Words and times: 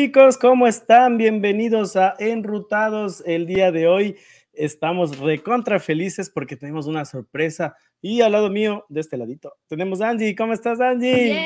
Chicos, 0.00 0.38
¿cómo 0.38 0.66
están? 0.66 1.18
Bienvenidos 1.18 1.94
a 1.94 2.14
Enrutados. 2.18 3.22
El 3.26 3.44
día 3.44 3.70
de 3.70 3.86
hoy 3.86 4.16
estamos 4.54 5.18
recontra 5.18 5.78
felices 5.78 6.30
porque 6.30 6.56
tenemos 6.56 6.86
una 6.86 7.04
sorpresa. 7.04 7.76
Y 8.00 8.22
al 8.22 8.32
lado 8.32 8.48
mío, 8.48 8.86
de 8.88 9.00
este 9.00 9.18
ladito, 9.18 9.58
tenemos 9.66 10.00
a 10.00 10.08
Angie. 10.08 10.34
¿Cómo 10.34 10.54
estás, 10.54 10.80
Angie? 10.80 11.38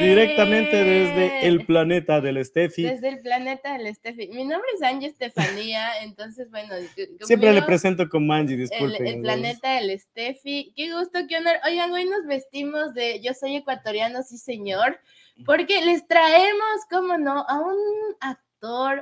Directamente 0.00 0.74
desde 0.74 1.46
el 1.46 1.64
planeta 1.66 2.20
del 2.20 2.44
Steffi. 2.44 2.82
Desde 2.82 3.10
el 3.10 3.20
planeta 3.20 3.78
del 3.78 3.94
Steffi. 3.94 4.26
Mi 4.26 4.44
nombre 4.44 4.68
es 4.74 4.82
Angie 4.82 5.06
Estefanía, 5.06 6.02
entonces, 6.02 6.50
bueno. 6.50 6.74
Siempre 7.20 7.52
le 7.52 7.62
presento 7.62 8.08
como 8.08 8.32
Angie, 8.32 8.56
disculpen. 8.56 9.06
El, 9.06 9.14
el 9.14 9.22
planeta 9.22 9.76
del 9.76 9.96
Steffi. 10.00 10.72
Qué 10.74 10.92
gusto, 10.92 11.20
qué 11.28 11.36
honor. 11.36 11.54
Oigan, 11.64 11.92
hoy 11.92 12.06
nos 12.06 12.26
vestimos 12.26 12.92
de 12.92 13.20
Yo 13.20 13.34
soy 13.34 13.54
ecuatoriano, 13.54 14.24
sí, 14.24 14.36
señor, 14.36 14.98
porque 15.46 15.84
les 15.84 16.06
traemos, 16.06 16.80
cómo 16.90 17.18
no, 17.18 17.44
a 17.48 17.60
un 17.60 17.76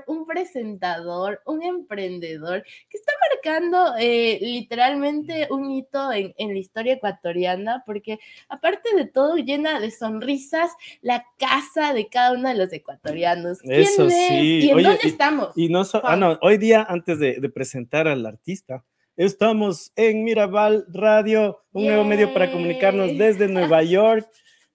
un 0.06 0.26
presentador, 0.26 1.40
un 1.46 1.62
emprendedor 1.62 2.64
que 2.90 2.98
está 2.98 3.12
marcando 3.30 3.94
eh, 3.98 4.38
literalmente 4.40 5.48
un 5.50 5.70
hito 5.70 6.10
en, 6.12 6.34
la 6.36 6.58
historia 6.58 6.94
ecuatoriana, 6.94 7.82
porque 7.86 8.18
aparte 8.48 8.94
de 8.96 9.06
todo, 9.06 9.36
llena 9.36 9.80
de 9.80 9.90
sonrisas 9.90 10.72
la 11.00 11.24
casa 11.38 11.92
de 11.92 12.08
cada 12.08 12.32
uno 12.32 12.48
de 12.48 12.56
los 12.56 12.72
ecuatorianos. 12.72 13.58
Eso 13.62 14.10
sí. 14.10 14.60
¿Y 14.64 14.70
en 14.70 14.82
dónde 14.82 14.98
estamos? 15.04 15.50
Y 15.54 15.68
no, 15.68 15.82
ah, 16.02 16.16
no, 16.16 16.38
hoy 16.42 16.58
día, 16.58 16.84
antes 16.88 17.18
de, 17.18 17.40
presentar 17.52 18.08
al 18.08 18.26
artista, 18.26 18.84
Estamos 19.14 19.92
en 19.94 20.24
Mirabal 20.24 20.86
Radio, 20.88 21.60
un 21.72 21.84
nuevo 21.84 22.02
medio 22.02 22.32
para 22.32 22.50
comunicarnos 22.50 23.18
desde 23.18 23.46
Nueva 23.46 23.82
York. 23.82 24.26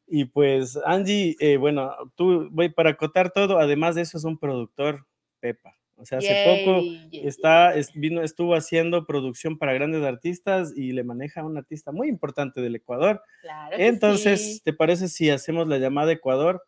Y 0.07 0.25
pues, 0.25 0.79
Angie, 0.85 1.35
eh, 1.39 1.57
bueno, 1.57 1.93
tú 2.15 2.47
voy 2.51 2.69
para 2.69 2.91
acotar 2.91 3.31
todo, 3.31 3.59
además 3.59 3.95
de 3.95 4.01
eso 4.01 4.17
es 4.17 4.23
un 4.23 4.37
productor 4.37 5.05
Pepa. 5.39 5.77
O 5.99 6.05
sea, 6.05 6.19
hace 6.19 6.45
poco 6.45 6.83
está, 7.11 7.73
vino, 7.95 8.21
estuvo 8.21 8.53
haciendo 8.53 9.07
producción 9.07 9.57
para 9.57 9.73
grandes 9.73 10.03
artistas 10.03 10.71
y 10.75 10.91
le 10.91 11.03
maneja 11.03 11.41
a 11.41 11.45
un 11.45 11.57
artista 11.57 11.91
muy 11.91 12.07
importante 12.07 12.61
del 12.61 12.75
Ecuador. 12.75 13.21
Claro 13.41 13.75
Entonces, 13.79 14.61
¿te 14.63 14.73
parece 14.73 15.07
si 15.07 15.31
hacemos 15.31 15.67
la 15.67 15.79
llamada 15.79 16.11
Ecuador? 16.11 16.63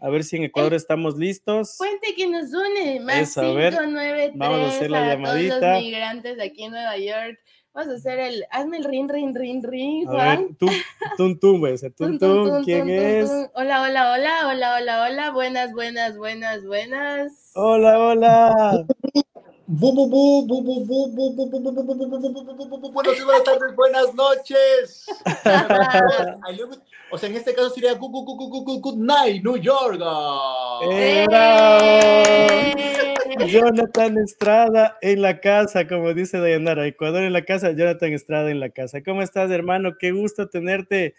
A 0.00 0.08
ver 0.10 0.24
si 0.24 0.34
en 0.34 0.42
Ecuador 0.42 0.74
estamos 0.74 1.16
listos. 1.16 1.76
Puente 1.78 2.12
que 2.16 2.28
nos 2.28 2.52
une, 2.52 2.98
más 2.98 3.34
593 3.34 4.32
vamos 4.34 4.58
a 4.58 4.68
hacer 4.68 4.90
la 4.90 5.14
llamadita. 5.14 5.60
todos 5.60 5.74
los 5.74 5.82
migrantes 5.82 6.36
de 6.36 6.42
aquí 6.42 6.64
en 6.64 6.72
Nueva 6.72 6.98
York. 6.98 7.38
Vamos 7.74 7.94
a 7.94 7.96
hacer 7.96 8.18
el, 8.18 8.44
hazme 8.50 8.76
el 8.76 8.84
rin, 8.84 9.08
rin, 9.08 9.34
rin, 9.34 9.62
rin, 9.62 10.06
Juan. 10.06 10.46
Ver, 10.60 10.74
tum, 11.16 11.38
tum, 11.38 11.58
voy 11.58 11.70
a 11.70 11.74
hacer 11.74 11.90
tum, 11.94 12.18
tum, 12.18 12.62
¿quién 12.64 12.90
es? 12.90 13.30
Hola, 13.54 13.82
hola, 13.82 14.12
hola, 14.12 14.48
hola, 14.48 14.76
hola, 14.76 15.02
hola, 15.04 15.30
buenas, 15.30 15.72
buenas, 15.72 16.18
buenas, 16.18 16.66
buenas. 16.66 17.50
Hola, 17.54 17.98
hola. 17.98 18.86
Buenas 19.74 20.10
tardes, 23.42 23.74
buenas 23.74 24.14
noches. 24.14 25.06
O 27.10 27.16
sea, 27.16 27.30
en 27.30 27.36
este 27.36 27.54
caso 27.54 27.70
sería 27.70 27.94
good, 27.94 28.10
good, 28.10 28.26
good, 28.36 28.64
good, 28.66 28.80
good 28.82 28.98
night, 28.98 29.42
New 29.42 29.56
York. 29.56 29.98
Jonathan 33.46 34.18
Estrada 34.18 34.98
en 35.00 35.22
la 35.22 35.40
casa, 35.40 35.88
como 35.88 36.12
dice 36.12 36.38
Dayanara. 36.38 36.86
Ecuador 36.86 37.22
en 37.22 37.32
la 37.32 37.46
casa, 37.46 37.72
Jonathan 37.72 38.12
Estrada 38.12 38.50
en 38.50 38.60
la 38.60 38.68
casa. 38.68 39.02
¿Cómo 39.02 39.22
estás, 39.22 39.50
hermano? 39.50 39.96
Qué 39.98 40.12
gusto 40.12 40.50
tenerte 40.50 41.14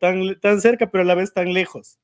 tan, 0.00 0.40
tan 0.40 0.60
cerca, 0.60 0.90
pero 0.90 1.02
a 1.02 1.06
la 1.06 1.14
vez 1.14 1.32
tan 1.32 1.52
lejos. 1.52 2.00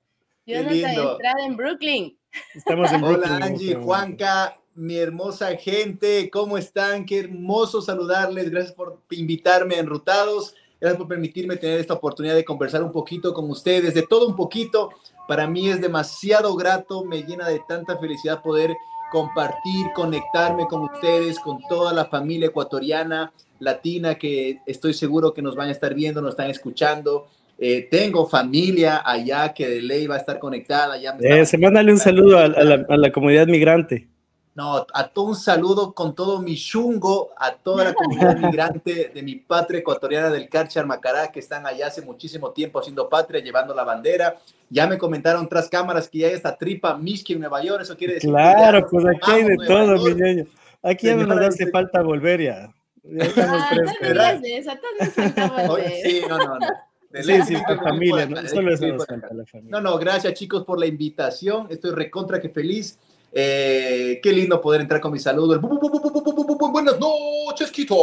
Jonathan 0.47 0.73
Estrada 0.77 1.45
en 1.45 1.57
Brooklyn. 1.57 2.17
Estamos 2.55 2.93
en 2.93 3.01
Brooklyn. 3.01 3.33
Hola, 3.33 3.45
Angie, 3.45 3.75
Juanca, 3.75 4.57
mi 4.75 4.97
hermosa 4.97 5.57
gente. 5.57 6.31
¿Cómo 6.31 6.57
están? 6.57 7.05
Qué 7.05 7.21
hermoso 7.21 7.83
saludarles. 7.83 8.51
Gracias 8.51 8.73
por 8.75 9.01
invitarme 9.11 9.77
a 9.77 9.81
Enrutados. 9.81 10.55
Gracias 10.81 10.99
por 10.99 11.09
permitirme 11.09 11.57
tener 11.57 11.79
esta 11.79 11.95
oportunidad 11.95 12.35
de 12.35 12.45
conversar 12.45 12.83
un 12.83 12.93
poquito 12.93 13.35
con 13.35 13.51
ustedes, 13.51 13.93
de 13.93 14.03
todo 14.03 14.27
un 14.27 14.35
poquito. 14.35 14.91
Para 15.29 15.47
mí 15.47 15.69
es 15.69 15.81
demasiado 15.81 16.57
grato, 16.57 17.05
me 17.05 17.23
llena 17.23 17.47
de 17.49 17.61
tanta 17.69 17.99
felicidad 17.99 18.43
poder 18.43 18.75
compartir, 19.13 19.87
conectarme 19.95 20.67
con 20.67 20.85
ustedes, 20.85 21.39
con 21.39 21.59
toda 21.69 21.93
la 21.93 22.07
familia 22.07 22.47
ecuatoriana, 22.47 23.31
latina, 23.59 24.15
que 24.15 24.61
estoy 24.65 24.95
seguro 24.95 25.35
que 25.35 25.43
nos 25.43 25.55
van 25.55 25.69
a 25.69 25.73
estar 25.73 25.95
viendo, 25.95 26.23
nos 26.23 26.31
están 26.31 26.49
escuchando. 26.49 27.27
Eh, 27.59 27.89
tengo 27.91 28.27
familia 28.27 29.03
allá 29.05 29.53
que 29.53 29.69
de 29.69 29.83
ley 29.83 30.07
va 30.07 30.15
a 30.15 30.19
estar 30.19 30.39
conectada. 30.39 30.97
Ya 30.97 31.15
eh, 31.21 31.45
se 31.45 31.59
mándale 31.59 31.93
un 31.93 31.99
saludo 31.99 32.39
a 32.39 32.49
la 32.49 33.13
comunidad 33.13 33.47
migrante. 33.49 34.09
No, 34.55 34.85
a 34.93 35.09
todo 35.09 35.27
un 35.27 35.37
saludo 35.37 35.93
con 35.93 36.15
todo 36.15 36.43
mi 36.43 36.57
chungo, 36.57 37.31
a 37.39 37.55
toda 37.55 37.85
la 37.85 37.95
comunidad 37.95 38.37
migrante 38.39 39.11
de 39.15 39.23
mi 39.23 39.37
patria 39.37 39.79
ecuatoriana 39.79 40.29
del 40.29 40.49
Carchar 40.49 40.87
Macará, 40.87 41.31
que 41.31 41.39
están 41.39 41.67
allá 41.67 41.87
hace 41.87 42.03
muchísimo 42.03 42.51
tiempo 42.51 42.81
haciendo 42.81 43.09
patria, 43.09 43.41
llevando 43.41 43.75
la 43.75 43.85
bandera. 43.85 44.39
Ya 44.69 44.89
me 44.89 44.99
comentaron 44.99 45.49
tras 45.49 45.69
cámaras 45.69 46.09
que 46.09 46.19
ya 46.19 46.27
hay 46.27 46.35
esta 46.35 46.57
tripa 46.57 46.97
Miski 46.97 47.35
en 47.35 47.41
Nueva 47.41 47.63
York, 47.63 47.83
eso 47.83 47.97
quiere 47.97 48.15
decir. 48.15 48.31
Claro, 48.31 48.87
pues 48.91 49.05
aquí 49.07 49.31
hay 49.31 49.45
de 49.45 49.57
todo, 49.67 49.97
mi 50.05 50.15
niño. 50.15 50.45
Aquí 50.83 51.07
ya 51.07 51.17
no 51.17 51.27
nos 51.27 51.41
hace 51.41 51.71
falta 51.71 52.03
volver 52.03 52.43
ya. 52.43 52.75
Ya 53.03 53.25
estamos 53.25 53.63
ah, 53.63 54.35
de 54.41 54.59
esa, 54.59 54.79
Sí, 56.05 56.23
no, 56.29 56.39
no, 56.39 56.59
no. 56.59 56.67
sí, 57.23 57.43
sí, 57.43 57.55
la 57.55 57.79
familia, 57.83 58.27
no 58.27 58.47
solo 58.47 58.75
eso 58.75 58.87
nos 58.87 59.07
falta 59.07 59.33
la 59.33 59.47
familia. 59.47 59.71
No, 59.71 59.81
no, 59.81 59.99
gracias 59.99 60.35
chicos 60.35 60.65
por 60.65 60.79
la 60.79 60.87
invitación. 60.87 61.67
Estoy 61.71 61.93
recontra 61.93 62.41
que 62.41 62.51
feliz 62.51 62.99
eh, 63.33 64.21
qué 64.23 64.33
lindo 64.33 64.61
poder 64.61 64.81
entrar 64.81 65.01
con 65.01 65.13
mi 65.13 65.19
saludo. 65.19 65.61
buenas 65.61 66.99
noches, 66.99 67.71
Quito. 67.71 67.97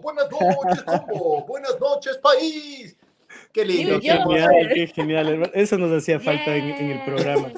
Buenas 0.00 0.28
noches, 0.30 0.82
Congo. 0.84 1.44
Buenas 1.46 1.78
noches, 1.80 2.18
país. 2.18 2.96
Qué 3.52 3.64
lindo. 3.64 3.98
Qué 4.00 4.10
genial, 4.10 4.70
qué 4.72 4.86
genial. 4.86 5.50
Eso 5.54 5.78
nos 5.78 5.90
hacía 5.90 6.20
falta 6.20 6.54
en, 6.54 6.90
el 6.90 7.04
programa. 7.04 7.52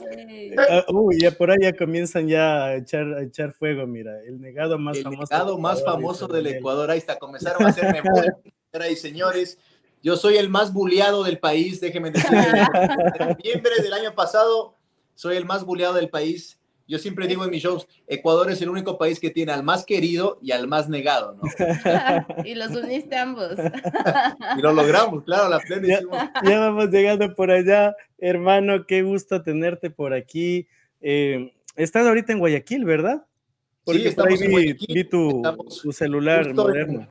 Ah, 0.56 0.84
uy, 0.88 1.20
ya 1.20 1.30
por 1.30 1.50
ahí 1.50 1.58
ya 1.62 1.72
comienzan 1.72 2.26
ya 2.26 2.64
a 2.64 2.76
echar, 2.76 3.06
a 3.14 3.22
echar 3.22 3.52
fuego, 3.52 3.86
mira, 3.86 4.20
el 4.22 4.40
negado 4.40 4.78
más 4.78 4.96
el 4.96 5.04
famoso. 5.04 5.32
negado 5.32 5.58
más 5.58 5.84
famoso 5.84 6.26
del 6.26 6.46
Ecuador, 6.48 6.90
ahí 6.90 6.98
está, 6.98 7.18
comenzaron 7.18 7.64
a 7.64 7.68
hacer 7.68 7.92
memoria, 7.92 8.36
señoras 8.72 8.90
y 8.90 8.96
señores. 8.96 9.58
Yo 10.02 10.16
soy 10.16 10.38
el 10.38 10.48
más 10.48 10.72
buleado 10.72 11.22
del 11.22 11.38
país, 11.38 11.80
déjenme 11.80 12.10
decirles. 12.10 12.46
En 12.46 13.28
noviembre 13.28 13.72
del 13.82 13.92
año 13.92 14.14
pasado, 14.14 14.74
soy 15.14 15.36
el 15.36 15.44
más 15.44 15.64
buleado 15.64 15.94
del 15.94 16.08
país 16.08 16.59
yo 16.90 16.98
siempre 16.98 17.28
digo 17.28 17.44
en 17.44 17.50
mis 17.50 17.62
shows, 17.62 17.86
Ecuador 18.08 18.50
es 18.50 18.60
el 18.62 18.68
único 18.68 18.98
país 18.98 19.20
que 19.20 19.30
tiene 19.30 19.52
al 19.52 19.62
más 19.62 19.86
querido 19.86 20.40
y 20.42 20.50
al 20.50 20.66
más 20.66 20.88
negado, 20.88 21.36
¿no? 21.36 21.42
y 22.44 22.56
los 22.56 22.72
uniste 22.72 23.16
ambos. 23.16 23.52
y 24.58 24.60
lo 24.60 24.72
logramos, 24.72 25.22
claro, 25.22 25.48
la 25.48 25.60
plena. 25.60 26.00
Ya, 26.42 26.58
vamos 26.58 26.90
llegando 26.90 27.32
por 27.32 27.52
allá, 27.52 27.94
hermano, 28.18 28.86
qué 28.86 29.02
gusto 29.02 29.40
tenerte 29.40 29.90
por 29.90 30.12
aquí. 30.12 30.66
Eh, 31.00 31.54
estás 31.76 32.08
ahorita 32.08 32.32
en 32.32 32.40
Guayaquil, 32.40 32.84
¿verdad? 32.84 33.24
Porque 33.84 34.00
sí, 34.00 34.08
estamos 34.08 34.42
en 34.42 34.52
vi, 34.52 34.72
vi 34.72 35.04
tu, 35.04 35.42
tu, 35.82 35.92
celular 35.92 36.52
moderno. 36.52 37.06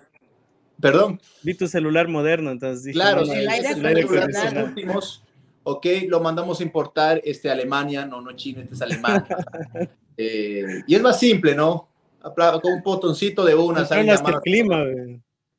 Perdón. 0.82 1.22
Vi 1.42 1.54
tu 1.54 1.70
celular 1.70 2.10
moderno, 2.10 2.52
entonces 2.52 2.84
dije, 2.84 2.96
Claro, 2.96 3.26
sí, 3.26 3.32
los 3.46 4.68
últimos 4.68 5.24
ok, 5.72 5.86
lo 6.08 6.20
mandamos 6.20 6.60
a 6.60 6.64
importar 6.64 7.22
este, 7.24 7.50
Alemania, 7.50 8.06
no, 8.06 8.22
no 8.22 8.32
China, 8.34 8.62
este 8.62 8.76
es 8.76 8.82
Alemania. 8.82 9.26
Eh, 10.22 10.84
y 10.86 10.96
es 10.96 11.02
más 11.02 11.18
simple, 11.18 11.56
¿no? 11.56 11.88
Con 12.36 12.74
un 12.74 12.84
botoncito 12.84 13.46
de 13.46 13.56
una. 13.56 13.88
Manejas 13.90 14.22
el 14.28 14.42
clima, 14.42 14.84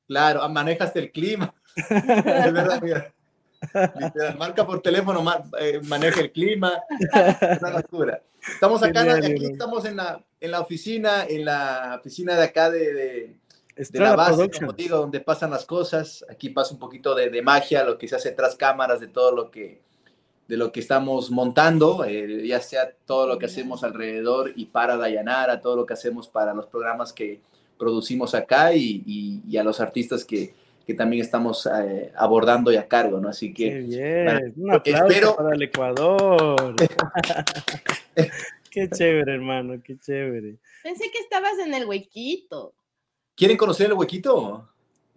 Claro, 0.07 0.47
manejas 0.51 0.95
el 0.97 1.11
clima. 1.11 1.55
es 1.77 2.53
verdad, 2.53 2.83
mira. 2.83 3.15
marca 4.39 4.67
por 4.67 4.83
teléfono, 4.83 5.25
eh, 5.59 5.81
maneja 5.85 6.21
el 6.21 6.31
clima. 6.31 6.75
Una 7.59 7.71
locura. 7.71 8.23
Estamos 8.53 8.83
acá, 8.83 9.15
aquí 9.15 9.47
estamos 9.47 9.85
en 9.87 9.97
la, 9.97 10.23
en 10.41 10.51
la 10.51 10.61
oficina, 10.61 11.25
en 11.27 11.47
la 11.47 11.97
oficina 11.99 12.35
de 12.35 12.43
acá 12.43 12.71
de, 12.71 12.93
de, 12.93 13.37
de 13.77 14.01
la 14.01 14.17
base, 14.17 14.51
como 14.51 14.73
digo, 14.73 14.99
donde 14.99 15.21
pasan 15.21 15.51
las 15.51 15.65
cosas. 15.65 16.25
Aquí 16.29 16.51
pasa 16.51 16.75
un 16.75 16.81
poquito 16.81 17.15
de, 17.15 17.31
de, 17.31 17.43
magia, 17.43 17.85
lo 17.85 17.97
que 17.97 18.09
se 18.09 18.17
hace 18.17 18.33
tras 18.33 18.57
cámaras, 18.57 19.01
de 19.01 19.09
todo 19.09 19.33
lo 19.33 19.51
que, 19.51 19.81
de 20.51 20.57
lo 20.57 20.73
que 20.73 20.81
estamos 20.81 21.31
montando, 21.31 22.05
eh, 22.05 22.45
ya 22.45 22.59
sea 22.59 22.91
todo 23.07 23.29
lo 23.29 23.39
que 23.39 23.47
hacemos 23.47 23.85
alrededor 23.85 24.53
y 24.57 24.67
para 24.67 24.97
Dayanara, 24.97 25.61
todo 25.61 25.77
lo 25.77 25.87
que 25.87 25.95
hacemos 25.95 26.27
para 26.27 26.53
los 26.53 26.67
programas 26.67 27.13
que 27.13 27.41
producimos 27.79 28.35
acá 28.35 28.75
y, 28.75 29.41
y, 29.47 29.57
a 29.57 29.63
los 29.63 29.79
artistas 29.79 30.25
que, 30.25 30.53
que 30.85 30.95
también 30.95 31.23
estamos 31.23 31.69
eh, 31.73 32.11
abordando 32.17 32.73
y 32.73 32.77
a 32.77 32.89
cargo, 32.89 33.21
¿no? 33.21 33.29
Así 33.29 33.55
que... 33.55 33.71
Qué 33.71 33.79
bien. 33.79 34.55
Un 34.57 34.75
aplauso 34.75 35.07
espero... 35.07 35.37
para 35.37 35.55
el 35.55 35.63
Ecuador. 35.63 36.75
qué 38.73 38.91
chévere, 38.91 39.33
hermano, 39.33 39.81
qué 39.85 39.97
chévere. 40.01 40.59
Pensé 40.83 41.13
que 41.13 41.21
estabas 41.21 41.61
en 41.65 41.75
el 41.75 41.87
huequito. 41.87 42.75
¿Quieren 43.37 43.57
conocer 43.57 43.87
el 43.87 43.93
huequito? 43.93 44.69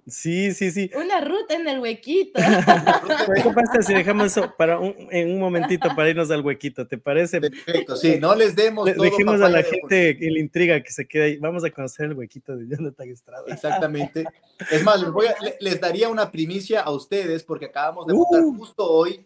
Sí, 0.06 0.54
sí, 0.54 0.72
sí. 0.72 0.92
Una 0.96 1.22
ruta 1.22 1.56
en 1.56 1.68
el 1.68 1.80
huequito. 1.80 2.34
¿Qué 3.44 3.50
pasa 3.52 3.82
si 3.82 3.94
dejamos 3.94 4.28
eso 4.28 4.54
para 4.58 4.78
un, 4.78 4.94
en 5.12 5.32
un 5.32 5.40
momentito 5.40 5.90
para 5.96 6.10
irnos 6.10 6.30
al 6.30 6.42
huequito? 6.42 6.86
¿Te 6.86 6.98
parece? 6.98 7.40
Perfecto, 7.40 7.96
sí, 7.96 8.18
no 8.20 8.36
les 8.36 8.56
demos. 8.56 8.92
todo 8.92 9.04
dejemos 9.04 9.42
a 9.42 9.48
la 9.48 9.64
gente 9.64 10.18
que 10.18 10.30
la 10.30 10.40
intriga 10.40 10.84
que 10.84 10.92
se 10.92 11.08
quede 11.08 11.24
ahí. 11.24 11.38
Vamos 11.38 11.64
a 11.64 11.70
conocer 11.70 12.08
el 12.08 12.14
huequito 12.14 12.56
de 12.56 12.68
Jonathan 12.68 13.10
Estrada. 13.10 13.44
Exactamente. 13.48 14.26
Es 14.70 14.84
más, 14.84 15.02
les, 15.02 15.12
voy 15.12 15.28
a, 15.28 15.36
les 15.60 15.80
daría 15.80 16.10
una 16.10 16.30
primicia 16.30 16.82
a 16.82 16.92
ustedes 16.92 17.44
porque 17.44 17.66
acabamos 17.66 18.06
de 18.06 18.14
votar 18.14 18.42
uh. 18.42 18.58
justo 18.58 18.86
hoy. 18.90 19.26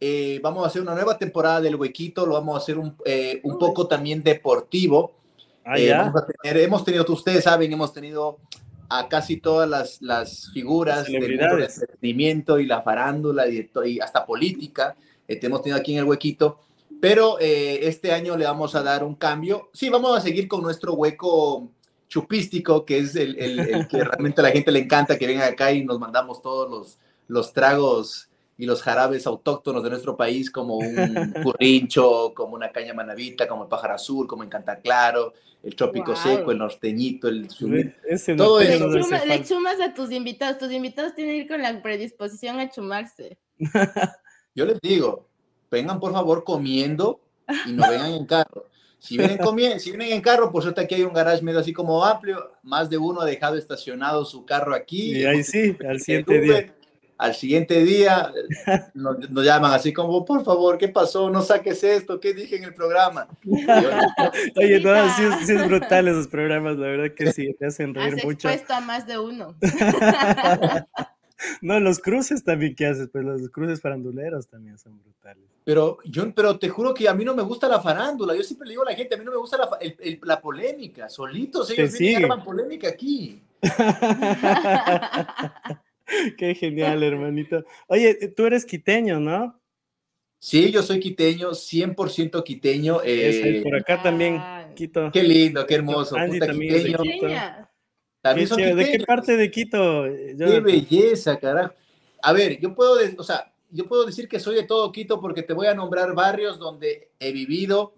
Eh, 0.00 0.40
vamos 0.42 0.64
a 0.64 0.66
hacer 0.66 0.82
una 0.82 0.94
nueva 0.94 1.16
temporada 1.16 1.60
del 1.60 1.76
huequito, 1.76 2.26
lo 2.26 2.34
vamos 2.34 2.54
a 2.54 2.58
hacer 2.58 2.76
un, 2.76 2.96
eh, 3.04 3.40
un 3.44 3.58
poco 3.58 3.86
también 3.86 4.22
deportivo. 4.22 5.14
Ah, 5.64 5.78
eh, 5.78 5.92
hemos 6.62 6.84
tenido, 6.84 7.04
ustedes 7.08 7.44
saben, 7.44 7.72
hemos 7.72 7.92
tenido 7.92 8.38
a 8.88 9.08
casi 9.08 9.38
todas 9.38 9.68
las, 9.68 10.02
las 10.02 10.50
figuras 10.52 11.06
del 11.06 11.40
entretenimiento 11.40 12.58
y 12.58 12.66
la 12.66 12.82
farándula 12.82 13.48
y, 13.48 13.70
y 13.84 14.00
hasta 14.00 14.24
política. 14.24 14.96
Eh, 15.28 15.38
hemos 15.42 15.62
tenido 15.62 15.78
aquí 15.78 15.92
en 15.92 15.98
el 15.98 16.04
huequito. 16.04 16.60
Pero 17.00 17.38
eh, 17.40 17.86
este 17.86 18.12
año 18.12 18.36
le 18.36 18.46
vamos 18.46 18.74
a 18.74 18.82
dar 18.82 19.04
un 19.04 19.14
cambio. 19.14 19.70
Sí, 19.72 19.90
vamos 19.90 20.16
a 20.16 20.20
seguir 20.20 20.48
con 20.48 20.62
nuestro 20.62 20.94
hueco 20.94 21.70
chupístico, 22.08 22.84
que 22.84 22.98
es 22.98 23.16
el, 23.16 23.36
el, 23.38 23.86
que 23.88 24.02
realmente 24.04 24.40
a 24.40 24.44
la 24.44 24.50
gente 24.50 24.72
le 24.72 24.80
encanta 24.80 25.18
que 25.18 25.26
venga 25.26 25.46
acá 25.46 25.72
y 25.72 25.84
nos 25.84 25.98
mandamos 25.98 26.40
todos 26.40 26.70
los, 26.70 26.98
los 27.28 27.52
tragos 27.52 28.28
y 28.58 28.66
los 28.66 28.82
jarabes 28.82 29.26
autóctonos 29.26 29.82
de 29.82 29.90
nuestro 29.90 30.16
país, 30.16 30.50
como 30.50 30.76
un 30.76 30.86
currincho, 31.42 32.32
como 32.34 32.54
una 32.54 32.72
caña 32.72 32.94
manavita, 32.94 33.46
como 33.46 33.64
el 33.64 33.68
pájaro 33.68 33.94
azul, 33.94 34.26
como 34.26 34.44
Encanta 34.44 34.80
Claro, 34.80 35.34
el 35.62 35.76
trópico 35.76 36.16
seco, 36.16 36.52
el 36.52 36.58
norteñito, 36.58 37.28
el 37.28 37.48
todo 38.36 38.60
eso. 38.60 38.88
Le, 39.26 39.44
chumas 39.44 39.80
a 39.80 39.92
tus 39.92 40.10
invitados, 40.10 40.58
tus 40.58 40.72
invitados 40.72 41.14
tienen 41.14 41.34
que 41.34 41.42
ir 41.42 41.48
con 41.48 41.60
la 41.60 41.82
predisposición 41.82 42.58
a 42.60 42.70
chumarse. 42.70 43.38
Yo 44.54 44.64
les 44.64 44.80
digo, 44.80 45.28
vengan 45.70 46.00
por 46.00 46.12
favor 46.12 46.44
comiendo 46.44 47.20
y 47.66 47.72
no 47.72 47.88
vengan 47.90 48.12
en 48.12 48.26
carro. 48.26 48.66
Si 48.98 49.18
vienen, 49.18 49.36
comiendo, 49.36 49.78
si 49.78 49.90
vienen 49.90 50.12
en 50.12 50.22
carro, 50.22 50.50
por 50.50 50.62
suerte 50.62 50.80
aquí 50.80 50.94
hay 50.94 51.02
un 51.02 51.12
garage 51.12 51.42
medio 51.42 51.60
así 51.60 51.72
como 51.72 52.02
amplio, 52.04 52.52
más 52.62 52.88
de 52.88 52.96
uno 52.96 53.20
ha 53.20 53.26
dejado 53.26 53.56
estacionado 53.56 54.24
su 54.24 54.46
carro 54.46 54.74
aquí. 54.74 55.18
Y 55.18 55.24
ahí 55.24 55.44
sí, 55.44 55.76
al 55.86 56.00
siguiente 56.00 56.40
día 56.40 56.75
al 57.18 57.34
siguiente 57.34 57.84
día 57.84 58.32
nos, 58.94 59.44
llaman 59.44 59.72
así 59.72 59.92
como, 59.92 60.24
por 60.24 60.44
favor, 60.44 60.78
¿qué 60.78 60.88
pasó? 60.88 61.30
No 61.30 61.42
saques 61.42 61.82
esto, 61.82 62.20
¿qué 62.20 62.34
dije 62.34 62.56
en 62.56 62.64
el 62.64 62.74
programa? 62.74 63.28
Oye, 64.56 64.80
no, 64.80 65.16
sí, 65.16 65.52
es 65.52 65.66
brutal 65.66 66.08
esos 66.08 66.28
programas, 66.28 66.76
la 66.76 66.88
verdad 66.88 67.14
que 67.14 67.32
sí, 67.32 67.54
te 67.54 67.66
hacen 67.66 67.94
reír 67.94 68.14
Has 68.14 68.24
mucho. 68.24 68.48
expuesto 68.48 68.74
a 68.74 68.80
más 68.80 69.06
de 69.06 69.18
uno. 69.18 69.54
no, 71.62 71.80
los 71.80 71.98
cruces 72.00 72.44
también 72.44 72.74
que 72.74 72.86
haces, 72.86 73.08
pues 73.10 73.24
los 73.24 73.48
cruces 73.48 73.80
faranduleros 73.80 74.46
también 74.48 74.78
son 74.78 75.00
brutales. 75.02 75.44
Pero 75.64 75.98
yo, 76.04 76.32
pero 76.34 76.58
te 76.58 76.68
juro 76.68 76.92
que 76.92 77.08
a 77.08 77.14
mí 77.14 77.24
no 77.24 77.34
me 77.34 77.42
gusta 77.42 77.66
la 77.66 77.80
farándula, 77.80 78.36
yo 78.36 78.42
siempre 78.42 78.66
le 78.66 78.72
digo 78.72 78.82
a 78.82 78.90
la 78.90 78.96
gente, 78.96 79.14
a 79.14 79.18
mí 79.18 79.24
no 79.24 79.30
me 79.30 79.38
gusta 79.38 79.56
la, 79.56 79.70
la 80.22 80.40
polémica, 80.40 81.08
solitos 81.08 81.70
ellos 81.70 81.98
vienen 81.98 82.30
y 82.30 82.40
polémica 82.42 82.88
aquí. 82.88 83.42
Qué 86.38 86.54
genial, 86.54 87.02
hermanito. 87.02 87.64
Oye, 87.86 88.14
tú 88.36 88.46
eres 88.46 88.64
quiteño, 88.64 89.20
¿no? 89.20 89.60
Sí, 90.38 90.70
yo 90.70 90.82
soy 90.82 91.00
quiteño, 91.00 91.50
100% 91.50 92.44
quiteño. 92.44 93.00
Eh, 93.04 93.60
por 93.62 93.74
acá 93.74 94.02
también, 94.02 94.40
Quito. 94.74 95.10
Qué 95.12 95.22
lindo, 95.22 95.66
qué 95.66 95.74
hermoso. 95.74 96.16
Andy 96.16 96.38
también 96.38 96.74
es 96.74 96.84
de 96.84 96.94
Quito. 96.94 97.26
También 98.20 98.48
son 98.48 98.58
¿De 98.58 98.90
qué 98.92 99.04
parte 99.04 99.36
de 99.36 99.50
Quito? 99.50 100.04
Qué 100.04 100.60
belleza, 100.60 101.38
carajo. 101.38 101.74
A 102.22 102.32
ver, 102.32 102.60
yo 102.60 102.74
puedo, 102.74 102.98
o 103.18 103.24
sea, 103.24 103.52
yo 103.70 103.86
puedo 103.86 104.04
decir 104.04 104.28
que 104.28 104.40
soy 104.40 104.56
de 104.56 104.64
todo 104.64 104.92
Quito 104.92 105.20
porque 105.20 105.42
te 105.42 105.52
voy 105.52 105.66
a 105.66 105.74
nombrar 105.74 106.14
barrios 106.14 106.58
donde 106.58 107.10
he 107.18 107.32
vivido, 107.32 107.94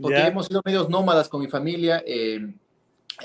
porque 0.00 0.18
hemos 0.18 0.46
sido 0.46 0.62
medios 0.64 0.88
nómadas 0.88 1.28
con 1.28 1.40
mi 1.40 1.48
familia. 1.48 2.02
Eh, 2.06 2.46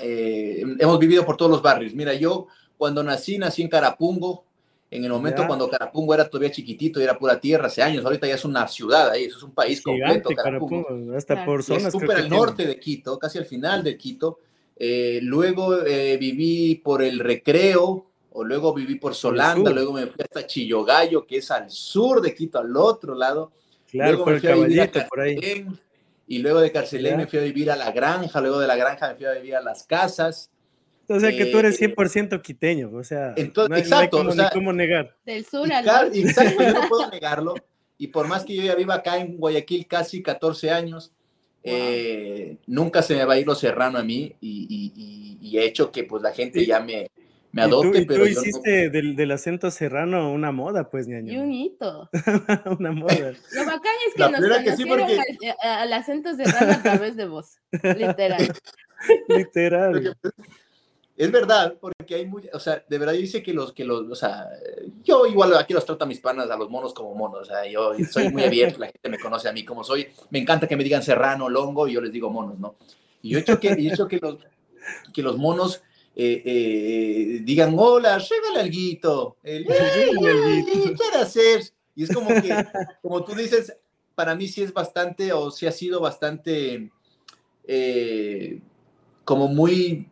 eh, 0.00 0.62
hemos 0.78 0.98
vivido 0.98 1.24
por 1.24 1.36
todos 1.36 1.50
los 1.50 1.62
barrios. 1.62 1.94
Mira, 1.94 2.14
yo 2.14 2.46
cuando 2.82 3.04
nací, 3.04 3.38
nací 3.38 3.62
en 3.62 3.68
Carapungo, 3.68 4.44
en 4.90 5.04
el 5.04 5.10
momento 5.12 5.46
cuando 5.46 5.70
Carapungo 5.70 6.14
era 6.14 6.28
todavía 6.28 6.50
chiquitito 6.50 6.98
y 6.98 7.04
era 7.04 7.16
pura 7.16 7.38
tierra, 7.38 7.68
hace 7.68 7.80
años, 7.80 8.04
ahorita 8.04 8.26
ya 8.26 8.34
es 8.34 8.44
una 8.44 8.66
ciudad 8.66 9.08
ahí, 9.08 9.22
eso 9.22 9.36
es 9.36 9.44
un 9.44 9.52
país 9.52 9.80
completo. 9.80 10.30
Carapungo. 10.30 10.88
hasta 11.16 11.44
por 11.44 11.62
zonas. 11.62 11.92
Súper 11.92 12.16
al 12.16 12.28
norte 12.28 12.66
de 12.66 12.80
Quito, 12.80 13.20
casi 13.20 13.38
al 13.38 13.44
final 13.44 13.84
de 13.84 13.96
Quito. 13.96 14.40
Eh, 14.74 15.20
luego 15.22 15.80
eh, 15.86 16.16
viví 16.16 16.74
por 16.74 17.04
el 17.04 17.20
Recreo, 17.20 18.06
o 18.32 18.42
luego 18.42 18.74
viví 18.74 18.96
por 18.96 19.14
Solanda, 19.14 19.70
luego 19.70 19.92
me 19.92 20.08
fui 20.08 20.24
hasta 20.24 20.44
Chillogallo, 20.44 21.24
que 21.24 21.36
es 21.36 21.52
al 21.52 21.70
sur 21.70 22.20
de 22.20 22.34
Quito, 22.34 22.58
al 22.58 22.76
otro 22.76 23.14
lado. 23.14 23.52
Claro, 23.88 24.14
luego 24.14 24.26
me 24.26 24.40
fui 24.40 24.48
a 24.48 24.54
vivir 24.56 24.80
a 24.80 25.08
por 25.08 25.20
ahí. 25.20 25.68
Y 26.26 26.38
luego 26.38 26.60
de 26.60 26.72
Carcelén 26.72 27.16
me 27.16 27.28
fui 27.28 27.38
a 27.38 27.42
vivir 27.42 27.70
a 27.70 27.76
la 27.76 27.92
granja, 27.92 28.40
luego 28.40 28.58
de 28.58 28.66
la 28.66 28.74
granja 28.74 29.10
me 29.10 29.14
fui 29.14 29.26
a 29.26 29.34
vivir 29.34 29.54
a 29.54 29.62
las 29.62 29.84
casas. 29.84 30.51
O 31.12 31.20
sea 31.20 31.30
que 31.30 31.46
tú 31.46 31.58
eres 31.58 31.80
100% 31.80 32.36
eh, 32.36 32.42
quiteño, 32.42 32.90
o 32.92 33.04
sea, 33.04 33.34
no 33.36 33.74
hay, 33.74 33.80
exacto, 33.80 34.24
cómo, 34.52 34.72
negar. 34.72 35.16
Del 35.24 35.44
sur 35.44 35.72
al 35.72 35.84
norte. 35.84 36.20
Exacto, 36.20 36.62
yo 36.62 36.72
no 36.72 36.88
puedo 36.88 37.10
negarlo. 37.10 37.54
Y 37.98 38.08
por 38.08 38.26
más 38.26 38.44
que 38.44 38.54
yo 38.54 38.62
ya 38.62 38.74
viva 38.74 38.94
acá 38.94 39.18
en 39.18 39.36
Guayaquil 39.36 39.86
casi 39.86 40.22
14 40.22 40.70
años, 40.70 41.12
eh, 41.62 42.56
nunca 42.66 43.02
se 43.02 43.14
me 43.14 43.24
va 43.24 43.34
a 43.34 43.38
ir 43.38 43.46
lo 43.46 43.54
serrano 43.54 43.98
a 43.98 44.02
mí 44.02 44.34
y, 44.40 45.38
y, 45.40 45.58
he 45.58 45.64
hecho 45.64 45.92
que 45.92 46.04
pues 46.04 46.22
la 46.22 46.32
gente 46.32 46.64
ya 46.64 46.80
me, 46.80 47.10
me 47.52 47.62
adopte. 47.62 47.98
¿Y 47.98 48.00
tú, 48.00 48.06
pero 48.08 48.24
tú 48.24 48.30
hiciste 48.30 48.90
del, 48.90 49.14
del, 49.14 49.30
acento 49.30 49.70
serrano 49.70 50.32
una 50.32 50.50
moda, 50.50 50.90
pues, 50.90 51.06
ñaño. 51.06 51.32
Y 51.32 51.36
un 51.36 51.52
hito. 51.52 52.10
una 52.78 52.92
moda. 52.92 53.32
Lo 53.52 53.64
bacán 53.66 53.94
es 54.08 54.14
que 54.14 54.22
nos 54.22 54.40
conocieron 54.40 54.64
que 54.64 54.76
sí, 54.76 55.48
al, 55.62 55.68
al, 55.82 55.92
acento 55.92 56.34
serrano 56.34 56.72
a 56.72 56.82
través 56.82 57.16
de 57.16 57.26
vos, 57.26 57.58
literal. 57.70 58.52
literal. 59.28 60.16
Es 61.16 61.30
verdad, 61.30 61.74
porque 61.78 62.14
hay 62.14 62.26
muy, 62.26 62.48
o 62.52 62.58
sea, 62.58 62.82
de 62.88 62.98
verdad 62.98 63.12
yo 63.12 63.20
dice 63.20 63.42
que 63.42 63.52
los, 63.52 63.72
que 63.72 63.84
los, 63.84 64.10
o 64.10 64.14
sea, 64.14 64.48
yo 65.04 65.26
igual 65.26 65.54
aquí 65.56 65.74
los 65.74 65.84
trato 65.84 66.04
a 66.04 66.06
mis 66.06 66.20
panas, 66.20 66.50
a 66.50 66.56
los 66.56 66.70
monos 66.70 66.94
como 66.94 67.14
monos, 67.14 67.42
o 67.42 67.44
sea, 67.44 67.66
yo 67.66 67.92
soy 68.10 68.30
muy 68.30 68.44
abierto, 68.44 68.78
la 68.78 68.86
gente 68.86 69.10
me 69.10 69.18
conoce 69.18 69.48
a 69.48 69.52
mí 69.52 69.64
como 69.64 69.84
soy, 69.84 70.08
me 70.30 70.38
encanta 70.38 70.66
que 70.66 70.76
me 70.76 70.84
digan 70.84 71.02
serrano, 71.02 71.50
longo, 71.50 71.86
y 71.86 71.92
yo 71.92 72.00
les 72.00 72.12
digo 72.12 72.30
monos, 72.30 72.58
¿no? 72.58 72.76
Y 73.20 73.30
yo 73.30 73.38
he 73.38 73.42
hecho 73.42 73.60
que, 73.60 73.68
he 73.68 73.92
hecho 73.92 74.08
que, 74.08 74.18
los, 74.18 74.38
que 75.12 75.22
los 75.22 75.36
monos 75.36 75.82
eh, 76.16 76.42
eh, 76.44 77.40
digan, 77.42 77.74
hola, 77.78 78.18
regala 78.18 78.60
alguito, 78.60 79.36
el, 79.42 79.66
¿qué 79.66 81.18
hacer? 81.18 81.62
Y 81.94 82.04
es 82.04 82.12
como 82.12 82.28
que, 82.28 82.64
como 83.02 83.22
tú 83.22 83.34
dices, 83.34 83.76
para 84.14 84.34
mí 84.34 84.48
sí 84.48 84.62
es 84.62 84.72
bastante, 84.72 85.32
o 85.32 85.50
sí 85.50 85.66
ha 85.66 85.72
sido 85.72 86.00
bastante, 86.00 86.90
eh, 87.64 88.60
como 89.24 89.48
muy 89.48 90.08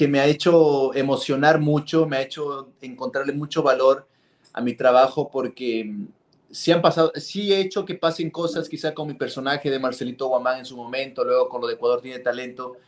que 0.00 0.08
me 0.08 0.18
ha 0.18 0.24
hecho 0.24 0.94
emocionar 0.94 1.60
mucho, 1.60 2.06
me 2.06 2.16
ha 2.16 2.22
hecho 2.22 2.70
encontrarle 2.80 3.34
mucho 3.34 3.62
valor 3.62 4.08
a 4.54 4.62
mi 4.62 4.72
trabajo 4.72 5.28
porque 5.30 5.84
mm, 5.84 6.06
sí 6.50 6.72
han 6.72 6.80
pasado, 6.80 7.12
sí 7.16 7.52
he 7.52 7.60
hecho 7.60 7.84
que 7.84 7.96
pasen 7.96 8.30
cosas 8.30 8.66
quizá 8.66 8.94
con 8.94 9.08
mi 9.08 9.12
personaje 9.12 9.68
de 9.68 9.78
Marcelito 9.78 10.26
Guamán 10.28 10.60
en 10.60 10.64
su 10.64 10.74
momento, 10.74 11.22
luego 11.22 11.50
con 11.50 11.60
lo 11.60 11.66
de 11.66 11.74
Ecuador 11.74 12.00
tiene 12.00 12.18
talento 12.20 12.78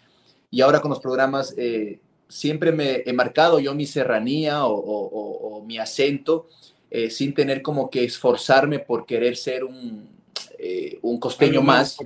y 0.51 0.63
ahora 0.63 0.81
con 0.81 0.89
los 0.89 1.01
programas 1.01 1.53
eh, 1.59 2.01
siempre 2.29 2.73
me 2.73 3.03
he 3.05 3.13
marcado 3.13 3.61
yo 3.61 3.75
mi 3.75 3.85
serranía 3.85 4.65
o, 4.65 5.63
mi 5.67 5.77
acento 5.77 6.49
eh, 6.91 7.11
sin 7.11 7.35
tener 7.35 7.61
como 7.61 7.91
que 7.91 8.05
esforzarme 8.05 8.79
por 8.79 9.05
querer 9.05 9.37
ser 9.37 9.65
un, 9.65 10.09
eh, 10.59 10.99
un 11.03 11.21
costeño 11.21 11.61
más. 11.61 11.99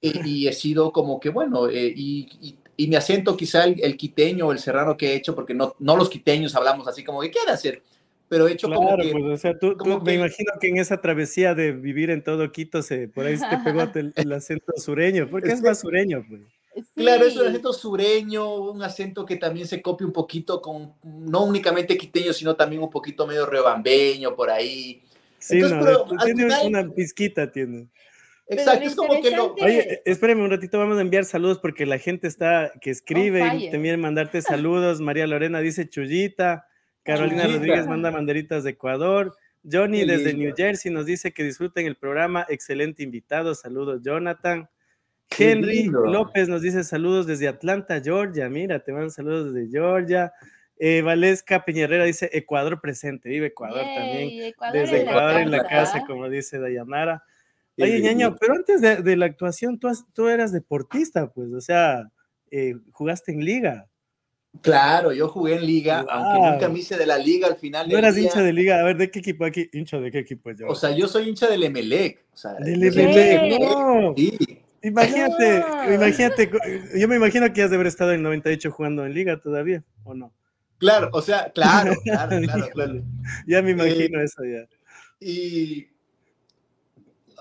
Y, 0.00 0.48
he 0.48 0.52
sido 0.52 0.90
como 0.90 1.20
que, 1.20 1.30
bueno, 1.30 1.70
y, 1.70 2.28
y 2.40 2.58
mi 2.88 2.96
acento 2.96 3.36
quizá 3.36 3.64
el, 3.64 3.96
quiteño 3.96 4.46
o 4.46 4.52
el 4.52 4.58
serrano 4.58 4.96
que 4.96 5.12
he 5.12 5.16
hecho, 5.16 5.34
porque 5.34 5.54
no, 5.54 5.74
no 5.78 5.96
los 5.96 6.08
quiteños 6.08 6.54
hablamos 6.54 6.88
así 6.88 7.04
como 7.04 7.20
que 7.20 7.30
quiere 7.30 7.50
hacer, 7.50 7.82
pero 8.28 8.46
he 8.46 8.52
hecho 8.52 8.68
como 8.68 8.96
que... 8.96 9.10
Pues, 9.10 9.24
o 9.24 9.36
sea, 9.36 9.58
tú, 9.58 9.76
me 10.04 10.14
imagino 10.14 10.52
que 10.60 10.68
en 10.68 10.78
esa 10.78 11.00
travesía 11.00 11.54
de 11.54 11.72
vivir 11.72 12.10
en 12.10 12.22
todo 12.22 12.50
Quito, 12.52 12.82
se, 12.82 13.08
por 13.08 13.26
ahí 13.26 13.36
se 13.36 13.46
te 13.48 13.58
pegó 13.58 13.82
el, 14.16 14.32
acento 14.32 14.72
sureño, 14.76 15.28
porque 15.30 15.52
es, 15.52 15.60
más 15.62 15.80
sureño, 15.80 16.24
pues. 16.28 16.42
Claro, 16.94 17.26
es 17.26 17.36
un 17.36 17.48
acento 17.48 17.72
sureño, 17.72 18.54
un 18.54 18.82
acento 18.82 19.26
que 19.26 19.36
también 19.36 19.66
se 19.66 19.82
copia 19.82 20.06
un 20.06 20.12
poquito 20.12 20.62
con, 20.62 20.94
no 21.02 21.44
únicamente 21.44 21.98
quiteño, 21.98 22.32
sino 22.32 22.54
también 22.54 22.82
un 22.82 22.90
poquito 22.90 23.26
medio 23.26 23.46
rebambeño 23.46 24.34
por 24.36 24.50
ahí. 24.50 25.02
Sí, 25.38 25.58
no, 25.58 26.06
tiene 26.24 26.66
una 26.66 26.88
pizquita, 26.88 27.50
tiene. 27.50 27.88
Exacto, 28.50 28.84
es 28.84 28.96
como 28.96 29.22
que 29.22 29.30
no. 29.30 29.54
Oye, 29.60 30.02
espérame 30.04 30.42
un 30.42 30.50
ratito, 30.50 30.78
vamos 30.78 30.98
a 30.98 31.02
enviar 31.02 31.24
saludos 31.24 31.58
porque 31.60 31.86
la 31.86 31.98
gente 31.98 32.26
está 32.26 32.72
que 32.80 32.90
escribe 32.90 33.46
y 33.56 33.70
también 33.70 34.00
mandarte 34.00 34.42
saludos. 34.42 35.00
María 35.00 35.26
Lorena 35.26 35.60
dice 35.60 35.88
Chullita, 35.88 36.66
Carolina 37.04 37.46
Rodríguez 37.46 37.86
manda 37.86 38.10
banderitas 38.10 38.64
de 38.64 38.70
Ecuador. 38.70 39.36
Johnny 39.70 40.04
desde 40.04 40.34
New 40.34 40.54
Jersey 40.56 40.90
nos 40.90 41.06
dice 41.06 41.32
que 41.32 41.44
disfruten 41.44 41.86
el 41.86 41.96
programa, 41.96 42.46
excelente 42.48 43.02
invitado, 43.02 43.54
saludos 43.54 44.02
Jonathan. 44.02 44.68
Henry 45.38 45.84
López 45.84 46.48
nos 46.48 46.62
dice 46.62 46.82
saludos 46.82 47.26
desde 47.26 47.46
Atlanta, 47.46 48.00
Georgia, 48.02 48.48
mira, 48.48 48.80
te 48.80 48.90
mandan 48.92 49.12
saludos 49.12 49.54
desde 49.54 49.70
Georgia. 49.70 50.32
Eh, 50.76 51.02
Valesca 51.02 51.64
Peñarera 51.64 52.04
dice 52.04 52.30
Ecuador 52.32 52.80
presente, 52.80 53.28
vive 53.28 53.48
Ecuador 53.48 53.84
también. 53.84 54.54
Desde 54.72 55.02
Ecuador 55.02 55.40
en 55.42 55.50
la 55.50 55.62
casa, 55.62 56.02
como 56.06 56.28
dice 56.28 56.58
Dayanara. 56.58 57.22
Oye, 57.80 58.00
ñaño, 58.00 58.36
pero 58.38 58.54
antes 58.54 58.80
de, 58.80 59.16
la 59.16 59.26
actuación, 59.26 59.78
tú, 59.78 59.88
tú, 60.12 60.28
eras 60.28 60.52
deportista, 60.52 61.30
pues, 61.30 61.52
o 61.52 61.60
sea, 61.60 62.10
eh, 62.50 62.74
jugaste 62.92 63.32
en 63.32 63.44
liga. 63.44 63.86
Claro, 64.62 65.12
yo 65.12 65.28
jugué 65.28 65.54
en 65.54 65.66
liga, 65.66 66.04
aunque 66.08 66.50
nunca 66.50 66.68
me 66.68 66.80
hice 66.80 66.96
de 66.96 67.06
la 67.06 67.18
liga 67.18 67.46
al 67.46 67.56
final. 67.56 67.88
No 67.88 67.96
eras 67.96 68.18
hincha 68.18 68.42
de 68.42 68.52
liga, 68.52 68.80
a 68.80 68.82
ver, 68.82 68.96
¿de 68.96 69.10
qué 69.10 69.20
equipo 69.20 69.44
aquí? 69.44 69.70
Hincha 69.72 70.00
de 70.00 70.10
qué 70.10 70.18
equipo 70.18 70.50
yo? 70.50 70.66
O 70.66 70.74
sea, 70.74 70.90
yo 70.90 71.06
soy 71.06 71.28
hincha 71.28 71.48
del 71.48 71.62
Emelec. 71.62 72.24
O 72.32 72.36
sea, 72.36 72.54
del 72.54 72.82
Emelec, 72.82 73.60
no. 73.60 74.14
Sí. 74.16 74.36
Imagínate, 74.82 75.64
imagínate, 75.94 76.50
yo 76.98 77.06
me 77.06 77.16
imagino 77.16 77.52
que 77.52 77.62
has 77.62 77.70
de 77.70 77.76
haber 77.76 77.86
estado 77.86 78.12
en 78.12 78.22
98 78.22 78.70
jugando 78.70 79.04
en 79.04 79.12
liga 79.12 79.38
todavía, 79.38 79.84
¿o 80.04 80.14
no? 80.14 80.32
Claro, 80.78 81.10
o 81.12 81.20
sea, 81.20 81.52
claro, 81.52 81.92
claro, 82.04 82.40
claro, 82.40 82.68
claro. 82.72 83.02
Ya 83.46 83.60
me 83.60 83.72
imagino 83.72 84.20
eh, 84.20 84.24
eso 84.24 84.42
ya. 84.42 84.66
Y 85.20 85.88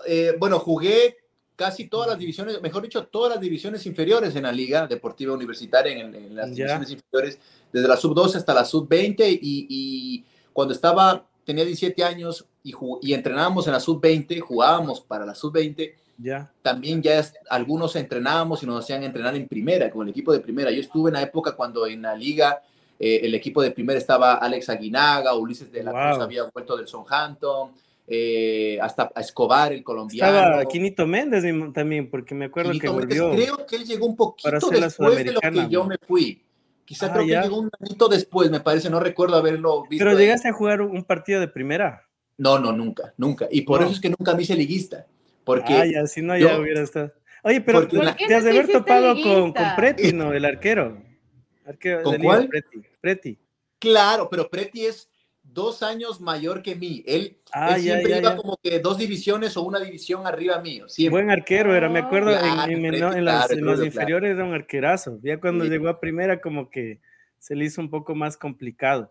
eh, 0.06 0.36
bueno, 0.39 0.60
jugué 0.60 1.18
casi 1.56 1.88
todas 1.88 2.10
las 2.10 2.18
divisiones, 2.18 2.62
mejor 2.62 2.84
dicho, 2.84 3.08
todas 3.08 3.34
las 3.34 3.41
divisiones 3.41 3.86
inferiores 3.86 4.36
en 4.36 4.44
la 4.44 4.51
Liga 4.51 4.88
Deportiva 4.88 5.34
Universitaria, 5.34 5.91
en, 5.94 6.36
las 6.36 6.56
divisiones 6.56 6.91
inferiores, 6.91 7.39
desde 7.72 7.88
la 7.88 7.98
sub-12 7.98 8.36
hasta 8.36 8.53
la 8.53 8.65
sub-20 8.65 9.39
y, 9.41 10.25
cuando 10.53 10.74
estaba, 10.74 11.25
tenía 11.46 11.63
17 11.63 12.03
años 12.03 12.46
y, 12.63 12.74
y 13.01 13.13
entrenábamos 13.13 13.68
en 13.68 13.74
la 13.74 13.79
sub-20, 13.79 14.39
jugábamos 14.39 15.01
para 15.01 15.25
la 15.25 15.36
sub-20 15.36 15.94
ya. 16.22 16.51
También 16.62 17.01
ya 17.01 17.24
algunos 17.50 17.96
entrenábamos 17.96 18.62
y 18.62 18.65
nos 18.65 18.84
hacían 18.84 19.03
entrenar 19.03 19.36
en 19.36 19.48
primera, 19.48 19.89
con 19.89 20.06
el 20.06 20.12
equipo 20.12 20.34
de 20.34 20.41
primera. 20.41 20.70
Yo 20.70 20.82
estuve 20.82 21.10
en 21.10 21.13
la 21.13 21.22
época 21.22 21.53
cuando 21.53 21.88
en 21.88 22.01
la 22.01 22.13
liga 22.13 22.62
eh, 23.00 23.22
el 23.24 23.34
equipo 23.34 23.62
de 23.62 23.72
primera 23.72 23.98
estaba 23.98 24.34
Alex 24.36 24.70
Aguinaga, 24.70 25.34
Ulises 25.34 25.72
de 25.72 25.82
la 25.82 25.91
Cruz 25.91 26.22
había 26.22 26.44
vuelto 26.53 26.75
del 26.75 26.88
Southampton, 26.88 27.72
eh, 28.12 28.80
hasta 28.82 29.12
Escobar, 29.18 29.72
el 29.72 29.84
colombiano. 29.84 30.36
Estaba 30.36 30.66
Quinito 30.66 31.06
Méndez 31.06 31.44
también, 31.74 32.10
porque 32.10 32.34
me 32.34 32.46
acuerdo 32.46 32.72
que 32.80 32.89
volvió. 32.89 33.32
creo 33.32 33.66
que 33.68 33.75
él 33.75 33.86
llegó 33.86 34.08
un 34.08 34.16
poquito 34.16 34.70
después 34.70 35.24
de 35.24 35.32
lo 35.34 35.39
que 35.39 35.68
yo 35.70 35.86
me 35.86 35.98
fui. 36.01 36.44
Quizá 36.86 37.06
ah, 37.06 37.13
creo 37.13 37.25
que 37.28 37.39
llegó 37.39 37.60
un 37.60 37.70
añito 37.80 38.08
después, 38.08 38.50
me 38.50 38.62
parece, 38.62 38.89
no 38.89 39.00
recuerdo 39.00 39.36
haberlo 39.36 39.84
visto. 39.88 40.04
Pero 40.04 40.18
llegaste 40.18 40.48
a 40.48 40.54
jugar 40.54 40.82
un 40.82 41.04
partido 41.04 41.39
de 41.39 41.48
primera. 41.48 42.08
No, 42.36 42.58
no, 42.58 42.72
nunca, 42.72 43.13
nunca. 43.18 43.48
Y 43.51 43.62
por 43.62 43.84
eso 43.84 43.92
es 43.92 44.00
que 44.00 44.10
nunca 44.10 44.34
me 44.34 44.42
hice 44.42 44.56
liguista. 44.56 45.06
Porque 45.44 45.74
Ay, 45.74 45.94
así 45.94 46.24
no, 46.24 46.36
ya 46.36 46.60
hubiera 46.60 46.82
estado. 46.82 47.13
Oye, 47.44 47.62
pero 47.62 47.88
te 47.88 48.36
has 48.36 48.44
de 48.44 48.50
haber 48.50 48.68
topado 48.70 49.13
con, 49.22 49.54
con 49.54 49.75
Preti, 49.75 50.13
¿no? 50.13 50.34
El 50.34 50.46
arquero. 50.46 50.98
arquero 51.66 52.01
¿Con 52.01 52.18
cuál? 52.20 52.48
Preti. 52.48 52.82
Preti. 53.00 53.38
Claro, 53.78 54.28
pero 54.30 54.50
Preti 54.50 54.86
es 54.86 55.09
dos 55.53 55.84
años 55.84 56.22
mayor 56.22 56.62
que 56.62 56.75
mí. 56.75 57.03
Él, 57.06 57.38
ah, 57.51 57.77
siempre 57.77 58.18
iba 58.18 58.36
como 58.36 58.58
que 58.62 58.79
dos 58.79 58.98
divisiones 58.98 59.58
o 59.58 59.63
una 59.63 59.79
división 59.79 60.25
arriba 60.25 60.60
mío. 60.60 60.88
Siempre. 60.88 61.22
Buen 61.22 61.32
arquero 61.32 61.75
era, 61.75 61.89
me 61.89 62.00
acuerdo, 62.00 62.32
en, 62.32 63.25
las, 63.25 63.51
inferiores 63.84 64.36
era 64.36 64.44
un 64.44 64.53
arquerazo. 64.53 65.20
Ya 65.22 65.39
cuando 65.39 65.65
llegó 65.65 65.89
a 65.89 66.00
primera 66.00 66.41
como 66.41 66.70
que 66.70 67.00
se 67.38 67.56
le 67.56 67.65
hizo 67.65 67.82
un 67.82 67.89
poco 67.89 68.15
más 68.15 68.38
complicado. 68.38 69.10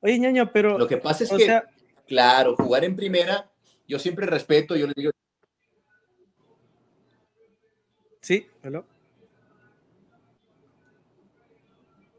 Oye, 0.00 0.18
ñaño, 0.18 0.50
pero... 0.52 0.78
Lo 0.78 0.86
que 0.86 0.98
pasa 0.98 1.24
es 1.24 1.30
que, 1.30 1.62
claro, 2.06 2.54
jugar 2.56 2.84
en 2.84 2.94
primera, 2.94 3.50
yo 3.86 3.98
siempre 3.98 4.26
respeto, 4.26 4.76
yo 4.76 4.86
le 4.86 4.92
digo, 4.96 5.10
Sí, 8.20 8.46
hello. 8.62 8.84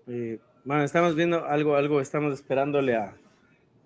Eh, 0.07 0.39
bueno, 0.63 0.83
estamos 0.83 1.13
viendo 1.13 1.45
algo, 1.45 1.75
algo, 1.75 2.01
estamos 2.01 2.33
esperándole 2.33 2.95
a, 2.95 3.15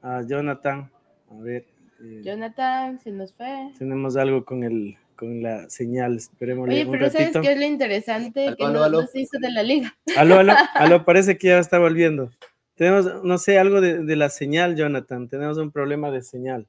a 0.04 0.22
Jonathan. 0.28 0.92
A 1.32 1.36
ver. 1.42 1.66
Eh, 2.00 2.22
Jonathan, 2.24 3.00
se 3.00 3.12
nos 3.12 3.34
fue. 3.34 3.72
Tenemos 3.80 4.16
algo 4.16 4.46
con 4.46 4.64
el 4.64 4.98
con 5.16 5.42
la 5.42 5.70
señal, 5.70 6.18
esperemos. 6.18 6.68
Oye, 6.70 6.86
pero 6.86 7.10
¿sabes 7.10 7.32
qué 7.42 7.54
es 7.54 7.58
lo 7.58 7.66
interesante? 7.66 8.56
que 8.58 8.66
no, 8.66 9.08
se 9.08 9.22
hizo 9.22 9.40
de 9.40 9.52
la 9.52 9.64
liga. 9.64 9.96
Aló, 10.18 10.40
aló, 10.40 10.54
aló, 10.76 11.06
parece 11.06 11.38
que 11.38 11.48
ya 11.48 11.60
está 11.60 11.80
volviendo. 11.80 12.30
Tenemos, 12.76 13.24
no 13.24 13.38
sé, 13.38 13.58
algo 13.58 13.82
de, 13.82 14.04
de 14.04 14.16
la 14.16 14.30
señal, 14.30 14.76
Jonathan. 14.76 15.30
Tenemos 15.30 15.58
un 15.58 15.72
problema 15.72 16.12
de 16.12 16.24
señal. 16.24 16.68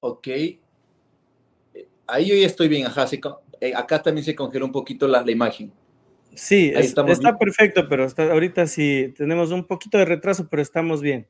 Ok. 0.00 0.28
Eh, 0.28 0.58
ahí 2.06 2.28
yo 2.28 2.34
ya 2.34 2.46
estoy 2.46 2.68
bien, 2.68 2.86
ajá, 2.86 3.06
sí, 3.06 3.20
eh, 3.60 3.74
acá 3.74 4.02
también 4.02 4.24
se 4.24 4.34
congeló 4.34 4.64
un 4.64 4.72
poquito 4.72 5.06
la, 5.06 5.28
imagen. 5.30 5.72
Sí, 6.34 6.72
está 6.74 7.04
perfecto, 7.36 7.88
pero 7.88 8.06
ahorita 8.16 8.66
sí 8.66 9.12
tenemos 9.16 9.50
un 9.50 9.66
poquito 9.66 9.98
de 9.98 10.06
retraso, 10.06 10.48
pero 10.48 10.62
estamos 10.62 11.02
bien. 11.02 11.26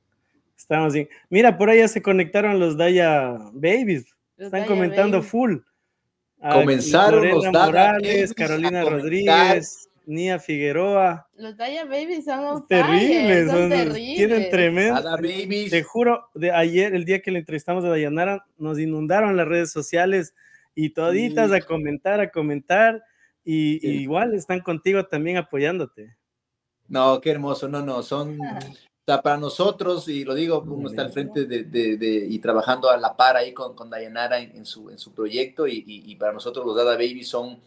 Estamos 0.60 0.92
bien. 0.92 1.08
Mira, 1.30 1.56
por 1.56 1.70
ahí 1.70 1.78
ya 1.78 1.88
se 1.88 2.02
conectaron 2.02 2.60
los 2.60 2.76
Daya 2.76 3.32
Babies. 3.52 4.06
Están 4.36 4.66
comentando 4.66 5.22
full. 5.22 5.56
Ah, 6.38 6.54
Comenzaron 6.54 7.26
los 7.28 7.44
Daya 7.44 7.66
Morales, 7.66 8.34
Carolina 8.34 8.84
Rodríguez, 8.84 9.88
Nia 10.04 10.38
Figueroa. 10.38 11.26
Los 11.34 11.56
Daya 11.56 11.86
Babies 11.86 12.26
son 12.26 12.66
terribles, 12.66 13.50
son, 13.50 13.70
terribles. 13.70 14.16
Tienen 14.16 14.50
tremendo. 14.50 15.02
Te 15.70 15.82
juro, 15.82 16.28
de 16.34 16.52
ayer, 16.52 16.94
el 16.94 17.06
día 17.06 17.22
que 17.22 17.30
le 17.30 17.38
entrevistamos 17.38 17.82
a 17.84 17.88
Dayanara, 17.88 18.44
nos 18.58 18.78
inundaron 18.78 19.38
las 19.38 19.48
redes 19.48 19.72
sociales 19.72 20.34
y 20.74 20.90
toditas 20.90 21.52
a 21.52 21.62
comentar, 21.62 22.20
a 22.20 22.30
comentar, 22.30 23.02
y, 23.44 24.02
igual 24.02 24.34
están 24.34 24.60
contigo 24.60 25.06
también 25.06 25.38
apoyándote. 25.38 26.16
No, 26.86 27.18
qué 27.20 27.30
hermoso, 27.30 27.66
no, 27.66 27.82
no, 27.82 28.02
son, 28.02 28.38
para 29.18 29.36
nosotros, 29.36 30.08
y 30.08 30.24
lo 30.24 30.34
digo, 30.34 30.64
uno 30.66 30.88
está 30.88 31.02
al 31.02 31.10
frente 31.10 31.44
de, 31.44 32.26
y 32.28 32.38
trabajando 32.38 32.90
a 32.90 32.96
la 32.96 33.16
par 33.16 33.36
ahí 33.36 33.52
con, 33.52 33.74
con 33.74 33.90
Dayanara 33.90 34.40
en, 34.40 34.64
su, 34.64 34.90
en 34.90 34.98
su 34.98 35.12
proyecto, 35.12 35.66
y, 35.66 36.16
para 36.16 36.32
nosotros 36.32 36.64
los 36.64 36.76
Dada 36.76 36.92
Babies 36.92 37.28
son 37.28 37.58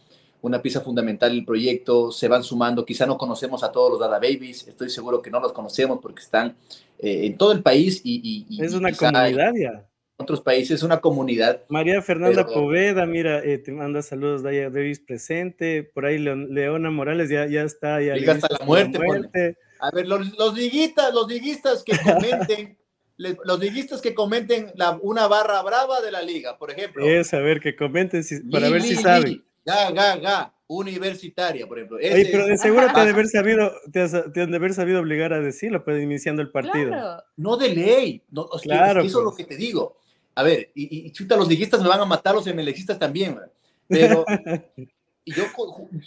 una 0.42 0.62
pieza 0.62 0.82
fundamental 0.82 1.32
del 1.32 1.46
proyecto, 1.46 2.12
se 2.12 2.28
van 2.28 2.44
sumando, 2.44 2.86
quizá 2.86 3.06
no 3.06 3.18
conocemos 3.18 3.64
a 3.64 3.72
todos 3.72 3.92
los 3.92 4.00
Dada 4.00 4.20
Babies, 4.20 4.68
estoy 4.68 4.90
seguro 4.90 5.22
que 5.22 5.32
no 5.32 5.40
los 5.40 5.54
conocemos 5.54 6.00
porque 6.02 6.22
están 6.22 6.56
eh, 7.00 7.26
en 7.26 7.38
todo 7.38 7.52
el 7.52 7.64
país 7.64 8.02
y... 8.04 8.46
es 8.62 8.74
una 8.74 8.92
comunidad 8.92 9.54
ya 9.56 9.88
otros 10.18 10.42
países, 10.42 10.84
una 10.84 11.00
comunidad. 11.00 11.62
María 11.70 12.02
Fernanda 12.02 12.46
Poveda, 12.46 13.06
mira, 13.06 13.44
eh, 13.44 13.58
te 13.58 13.72
manda 13.72 14.02
saludos, 14.02 14.44
Daya 14.44 14.70
Davis 14.70 15.00
presente, 15.00 15.84
por 15.84 16.06
ahí 16.06 16.18
Leona 16.18 16.90
Morales 16.92 17.30
ya, 17.30 17.46
ya 17.48 17.64
está. 17.64 18.02
Ya 18.02 18.14
hasta 18.32 18.48
la 18.60 18.66
muerte. 18.66 19.58
A 19.84 19.92
ver, 19.92 20.08
los, 20.08 20.38
los 20.38 20.54
liguistas, 20.56 21.14
los 21.14 21.28
liguistas 21.28 21.84
que 21.84 21.98
comenten, 22.04 22.78
los 23.18 23.60
liguistas 23.60 24.02
que 24.02 24.14
comenten 24.14 24.72
la, 24.76 24.98
una 25.02 25.28
barra 25.28 25.62
brava 25.62 26.02
de 26.02 26.12
la 26.12 26.22
liga, 26.22 26.58
por 26.58 26.72
ejemplo. 26.72 27.06
Es, 27.06 27.34
a 27.34 27.40
ver, 27.40 27.60
que 27.60 27.76
comenten 27.76 28.24
para 28.52 28.70
ver 28.70 28.82
si 28.82 28.96
saben. 28.96 29.44
Ga, 29.66 29.92
ga, 29.92 30.16
ga, 30.18 30.54
universitaria, 30.68 31.68
por 31.68 31.78
ejemplo. 31.78 31.98
Oye, 31.98 32.28
pero 32.32 32.48
de 32.48 32.58
seguro 32.58 32.88
te 32.94 33.00
han 33.00 33.06
de 33.06 33.12
haber 33.12 33.28
sabido, 33.28 33.72
te, 33.92 34.42
han 34.42 34.52
de 34.52 34.58
haber 34.58 34.74
sabido 34.74 35.00
obligar 35.00 35.34
a 35.34 35.40
decirlo, 35.40 35.84
pues 35.84 36.02
iniciando 36.02 36.42
el 36.42 36.52
partido. 36.52 37.24
No 37.38 37.58
de 37.58 37.70
ley, 37.70 38.24
no, 38.32 38.48
claro, 38.62 39.02
eso 39.02 39.20
es 39.20 39.24
lo 39.24 39.32
pues. 39.32 39.38
que 39.38 39.56
te 39.56 39.58
digo 39.58 39.98
a 40.36 40.44
ver, 40.44 40.72
y, 40.74 41.12
chuta, 41.12 41.36
los 41.36 41.48
liguistas 41.48 41.82
me 41.82 41.88
van 41.88 42.02
a 42.02 42.06
matar, 42.06 42.34
los 42.34 42.48
emelecistas 42.48 42.98
también, 42.98 43.40
pero 43.88 44.26
yo 45.26 45.44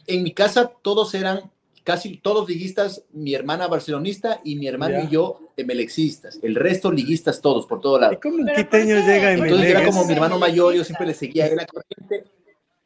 en 0.06 0.22
mi 0.22 0.32
casa 0.32 0.70
todos 0.82 1.14
eran, 1.14 1.50
casi 1.86 2.16
todos 2.16 2.48
liguistas, 2.48 3.04
mi 3.12 3.32
hermana 3.32 3.68
barcelonista 3.68 4.40
y 4.42 4.56
mi 4.56 4.66
hermano 4.66 5.04
y 5.04 5.08
yo 5.08 5.52
emelexistas, 5.56 6.36
el 6.42 6.56
resto 6.56 6.90
liguistas 6.90 7.40
todos, 7.40 7.64
por 7.64 7.80
todo 7.80 8.00
lado. 8.00 8.12
¿Y 8.12 8.16
cómo 8.16 8.38
un 8.38 8.50
quiteño 8.54 8.96
llega 9.06 9.28
a 9.28 9.32
Entonces 9.34 9.70
era 9.70 9.84
como 9.84 10.04
mi 10.04 10.12
hermano 10.12 10.36
mayor, 10.36 10.74
yo 10.74 10.82
siempre 10.82 11.06
le 11.06 11.14
seguía 11.14 11.46
a 11.46 11.54
la 11.54 11.64
corriente. 11.64 12.28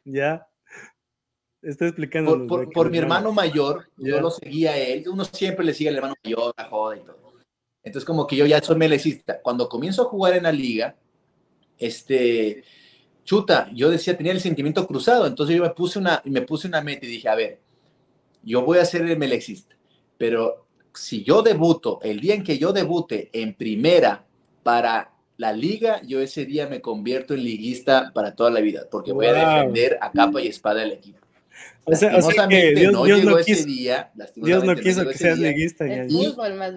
Ya. 0.05 0.47
Estoy 1.63 1.87
explicando. 1.87 2.45
Por, 2.47 2.91
mi 2.91 2.99
hermano 2.99 3.31
mayor, 3.31 3.89
yo 3.97 4.21
lo 4.21 4.29
seguía 4.29 4.73
a 4.73 4.77
él, 4.77 5.03
uno 5.09 5.25
siempre 5.25 5.65
le 5.65 5.73
sigue 5.73 5.89
al 5.89 5.95
hermano 5.95 6.13
mayor, 6.23 6.53
la 6.55 6.65
joda 6.65 6.95
y 6.95 6.99
todo. 6.99 7.33
Entonces 7.83 8.05
como 8.05 8.27
que 8.27 8.35
yo 8.35 8.45
ya 8.45 8.61
soy 8.61 8.75
melecista. 8.75 9.41
Cuando 9.41 9.67
comienzo 9.67 10.03
a 10.03 10.05
jugar 10.05 10.35
en 10.35 10.43
la 10.43 10.51
liga, 10.51 10.95
este, 11.79 12.63
chuta, 13.23 13.67
yo 13.73 13.89
decía, 13.89 14.15
tenía 14.15 14.31
el 14.31 14.41
sentimiento 14.41 14.85
cruzado, 14.85 15.25
entonces 15.25 15.55
yo 15.55 15.63
me 15.63 15.71
puse 15.71 15.97
una, 15.97 16.21
me 16.25 16.43
puse 16.43 16.67
una 16.67 16.81
meta 16.81 17.07
y 17.07 17.09
dije, 17.09 17.27
a 17.27 17.33
ver, 17.33 17.59
yo 18.43 18.63
voy 18.63 18.79
a 18.79 18.85
ser 18.85 19.03
el 19.03 19.17
melexista, 19.17 19.75
pero 20.17 20.65
si 20.93 21.23
yo 21.23 21.41
debuto, 21.41 21.99
el 22.03 22.19
día 22.19 22.35
en 22.35 22.43
que 22.43 22.57
yo 22.57 22.73
debute 22.73 23.29
en 23.33 23.53
primera 23.53 24.25
para 24.63 25.11
la 25.37 25.53
liga, 25.53 26.01
yo 26.03 26.19
ese 26.19 26.45
día 26.45 26.67
me 26.67 26.81
convierto 26.81 27.33
en 27.33 27.43
liguista 27.43 28.11
para 28.13 28.35
toda 28.35 28.51
la 28.51 28.59
vida, 28.59 28.87
porque 28.91 29.11
voy 29.11 29.25
a 29.27 29.33
defender 29.33 29.97
a 30.01 30.11
capa 30.11 30.41
y 30.41 30.47
espada 30.47 30.83
el 30.83 30.91
equipo. 30.91 31.19
O 31.85 31.95
sea, 31.95 32.47
que 32.47 32.75
Dios 32.75 32.93
no 32.93 33.05
llegó 33.05 33.39
ese 33.39 33.65
día. 33.65 34.11
Dios 34.35 34.63
no 34.63 34.75
quiso 34.75 35.05
que 35.07 35.15
seas 35.15 35.39
liguista. 35.39 35.85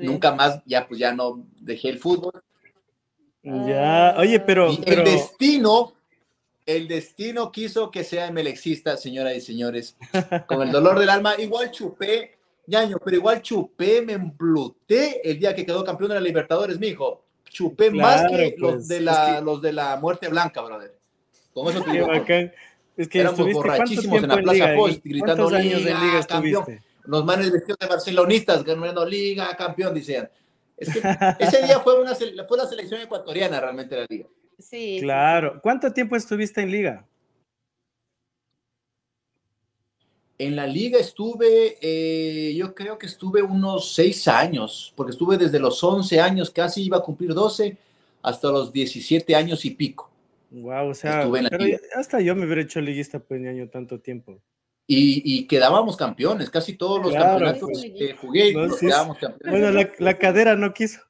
nunca 0.00 0.34
más, 0.34 0.62
ya 0.64 0.86
pues 0.86 0.98
ya 0.98 1.12
no 1.12 1.46
dejé 1.60 1.90
el 1.90 1.98
fútbol. 1.98 2.42
Ya, 3.42 4.14
oye, 4.16 4.40
pero, 4.40 4.70
El 4.70 5.04
destino, 5.04 5.92
el 6.66 6.88
destino 6.88 7.52
quiso 7.52 7.90
que 7.90 8.04
sea 8.04 8.30
melexista, 8.30 8.96
señoras 8.96 9.36
y 9.36 9.40
señores. 9.40 9.96
Con 10.46 10.62
el 10.62 10.72
dolor 10.72 10.98
del 10.98 11.10
alma, 11.10 11.34
igual 11.38 11.70
chupé 11.70 12.36
Ñaño, 12.66 12.96
pero 13.04 13.16
igual 13.18 13.42
chupé, 13.42 14.00
me 14.02 14.14
empluté 14.14 15.20
el 15.28 15.38
día 15.38 15.54
que 15.54 15.66
quedó 15.66 15.84
campeón 15.84 16.08
de 16.08 16.14
la 16.14 16.20
Libertadores, 16.22 16.78
mijo. 16.78 17.22
Chupé 17.50 17.90
más 17.90 18.24
que 18.30 18.54
los, 18.56 18.72
pues, 18.76 18.88
de 18.88 18.96
es 18.96 19.02
la, 19.02 19.36
que- 19.38 19.44
los 19.44 19.60
de 19.62 19.72
la 19.72 19.96
muerte 19.96 20.28
blanca, 20.28 20.62
brother. 20.62 20.98
Con 21.52 21.68
eso 21.68 21.82
te 21.82 22.00
bacán. 22.00 22.52
Es 22.96 23.08
que 23.08 23.20
Éramos 23.20 23.52
borrachísimos 23.52 24.22
en 24.22 24.28
la 24.28 24.34
en 24.34 24.42
Plaza 24.42 24.54
liga? 24.54 24.76
Foch, 24.76 24.90
¿Y 25.04 25.08
gritando, 25.10 25.34
¿Cuántos 25.48 25.52
años 25.52 25.80
en 25.80 25.84
"Liga, 25.86 26.00
liga 26.00 26.26
campeón". 26.26 26.64
Los 27.04 27.24
manes 27.24 27.52
vestidos 27.52 27.78
de 27.78 27.86
barcelonistas 27.86 28.64
ganando 28.64 29.04
liga, 29.04 29.54
campeón, 29.56 29.94
decían. 29.94 30.30
Es 30.76 30.88
que 30.88 31.00
ese 31.38 31.66
día 31.66 31.80
fue, 31.80 32.00
una, 32.00 32.14
fue 32.14 32.56
la 32.58 32.66
selección 32.66 33.00
ecuatoriana 33.02 33.60
realmente 33.60 33.94
la 33.94 34.06
liga. 34.08 34.26
Sí. 34.58 34.96
sí, 34.96 34.98
Claro. 35.00 35.60
¿Cuánto 35.62 35.92
tiempo 35.92 36.16
estuviste 36.16 36.60
en 36.62 36.70
liga? 36.70 37.06
En 40.36 40.56
la 40.56 40.66
liga 40.66 40.98
estuve, 40.98 41.78
eh, 41.80 42.54
yo 42.56 42.74
creo 42.74 42.98
que 42.98 43.06
estuve 43.06 43.40
unos 43.40 43.94
seis 43.94 44.26
años, 44.26 44.92
porque 44.96 45.12
estuve 45.12 45.38
desde 45.38 45.60
los 45.60 45.82
11 45.82 46.20
años, 46.20 46.50
casi 46.50 46.82
iba 46.82 46.96
a 46.96 47.02
cumplir 47.02 47.32
12, 47.32 47.76
hasta 48.22 48.50
los 48.50 48.72
17 48.72 49.34
años 49.36 49.64
y 49.64 49.70
pico. 49.70 50.10
Wow, 50.50 50.88
o 50.88 50.94
sea, 50.94 51.20
Estuve 51.20 51.38
en 51.38 51.44
la 51.44 51.50
pero 51.50 51.64
liga. 51.64 51.78
hasta 51.94 52.20
yo 52.20 52.34
me 52.34 52.46
hubiera 52.46 52.62
hecho 52.62 52.80
liguista 52.80 53.20
pues 53.20 53.46
año 53.46 53.68
tanto 53.68 54.00
tiempo. 54.00 54.40
Y, 54.86 55.22
y 55.24 55.46
quedábamos 55.46 55.96
campeones, 55.96 56.50
casi 56.50 56.74
todos 56.76 57.00
los 57.00 57.10
Claro, 57.12 57.30
campeonatos 57.38 57.70
pues. 57.72 57.92
que 57.96 58.14
jugué, 58.14 58.52
No, 58.52 58.66
los 58.66 58.78
sí, 58.78 58.86
quedábamos 58.86 59.18
campeones. 59.18 59.60
Bueno, 59.60 59.70
la, 59.78 59.90
la 59.98 60.18
cadera 60.18 60.56
no 60.56 60.74
quiso. 60.74 61.00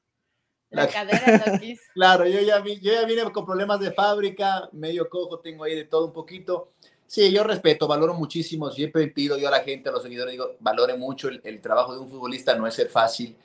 La 0.75 0.83
La- 0.83 0.87
cadera 0.89 1.43
no 1.53 1.59
quiso. 1.59 1.81
Claro, 1.93 2.27
yo 2.27 2.39
ya, 2.41 2.59
vi- 2.59 2.79
yo 2.79 2.91
ya 2.93 3.05
vine 3.05 3.23
con 3.31 3.45
problemas 3.45 3.79
de 3.79 3.91
fábrica, 3.91 4.69
medio 4.73 5.09
cojo, 5.09 5.39
tengo 5.39 5.63
ahí 5.63 5.75
de 5.75 5.85
todo 5.85 6.07
un 6.07 6.13
poquito. 6.13 6.71
Sí, 7.07 7.31
yo 7.31 7.43
respeto, 7.43 7.87
valoro 7.87 8.13
muchísimo, 8.15 8.69
siempre 8.71 9.07
pido 9.07 9.37
yo 9.37 9.47
a 9.47 9.51
la 9.51 9.59
gente, 9.61 9.89
a 9.89 9.91
los 9.91 10.01
seguidores, 10.03 10.31
digo, 10.31 10.55
valore 10.59 10.97
mucho 10.97 11.29
el, 11.29 11.39
el 11.43 11.61
trabajo 11.61 11.93
de 11.93 11.99
un 11.99 12.09
futbolista, 12.09 12.55
no 12.55 12.65
es 12.67 12.73
ser 12.73 12.87
fácil, 12.89 13.35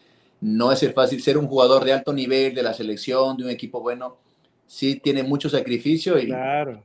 no 0.41 0.73
es 0.73 0.79
ser 0.79 0.93
fácil 0.95 1.23
ser 1.23 1.37
un 1.37 1.47
jugador 1.47 1.85
de 1.85 1.93
alto 1.93 2.13
nivel, 2.13 2.55
de 2.55 2.63
la 2.63 2.73
selección, 2.73 3.37
de 3.37 3.45
un 3.45 3.51
equipo 3.51 3.81
bueno, 3.83 4.17
sí 4.67 4.97
tiene 4.97 5.23
mucho 5.23 5.51
sacrificio 5.51 6.19
y, 6.19 6.27
Claro. 6.27 6.83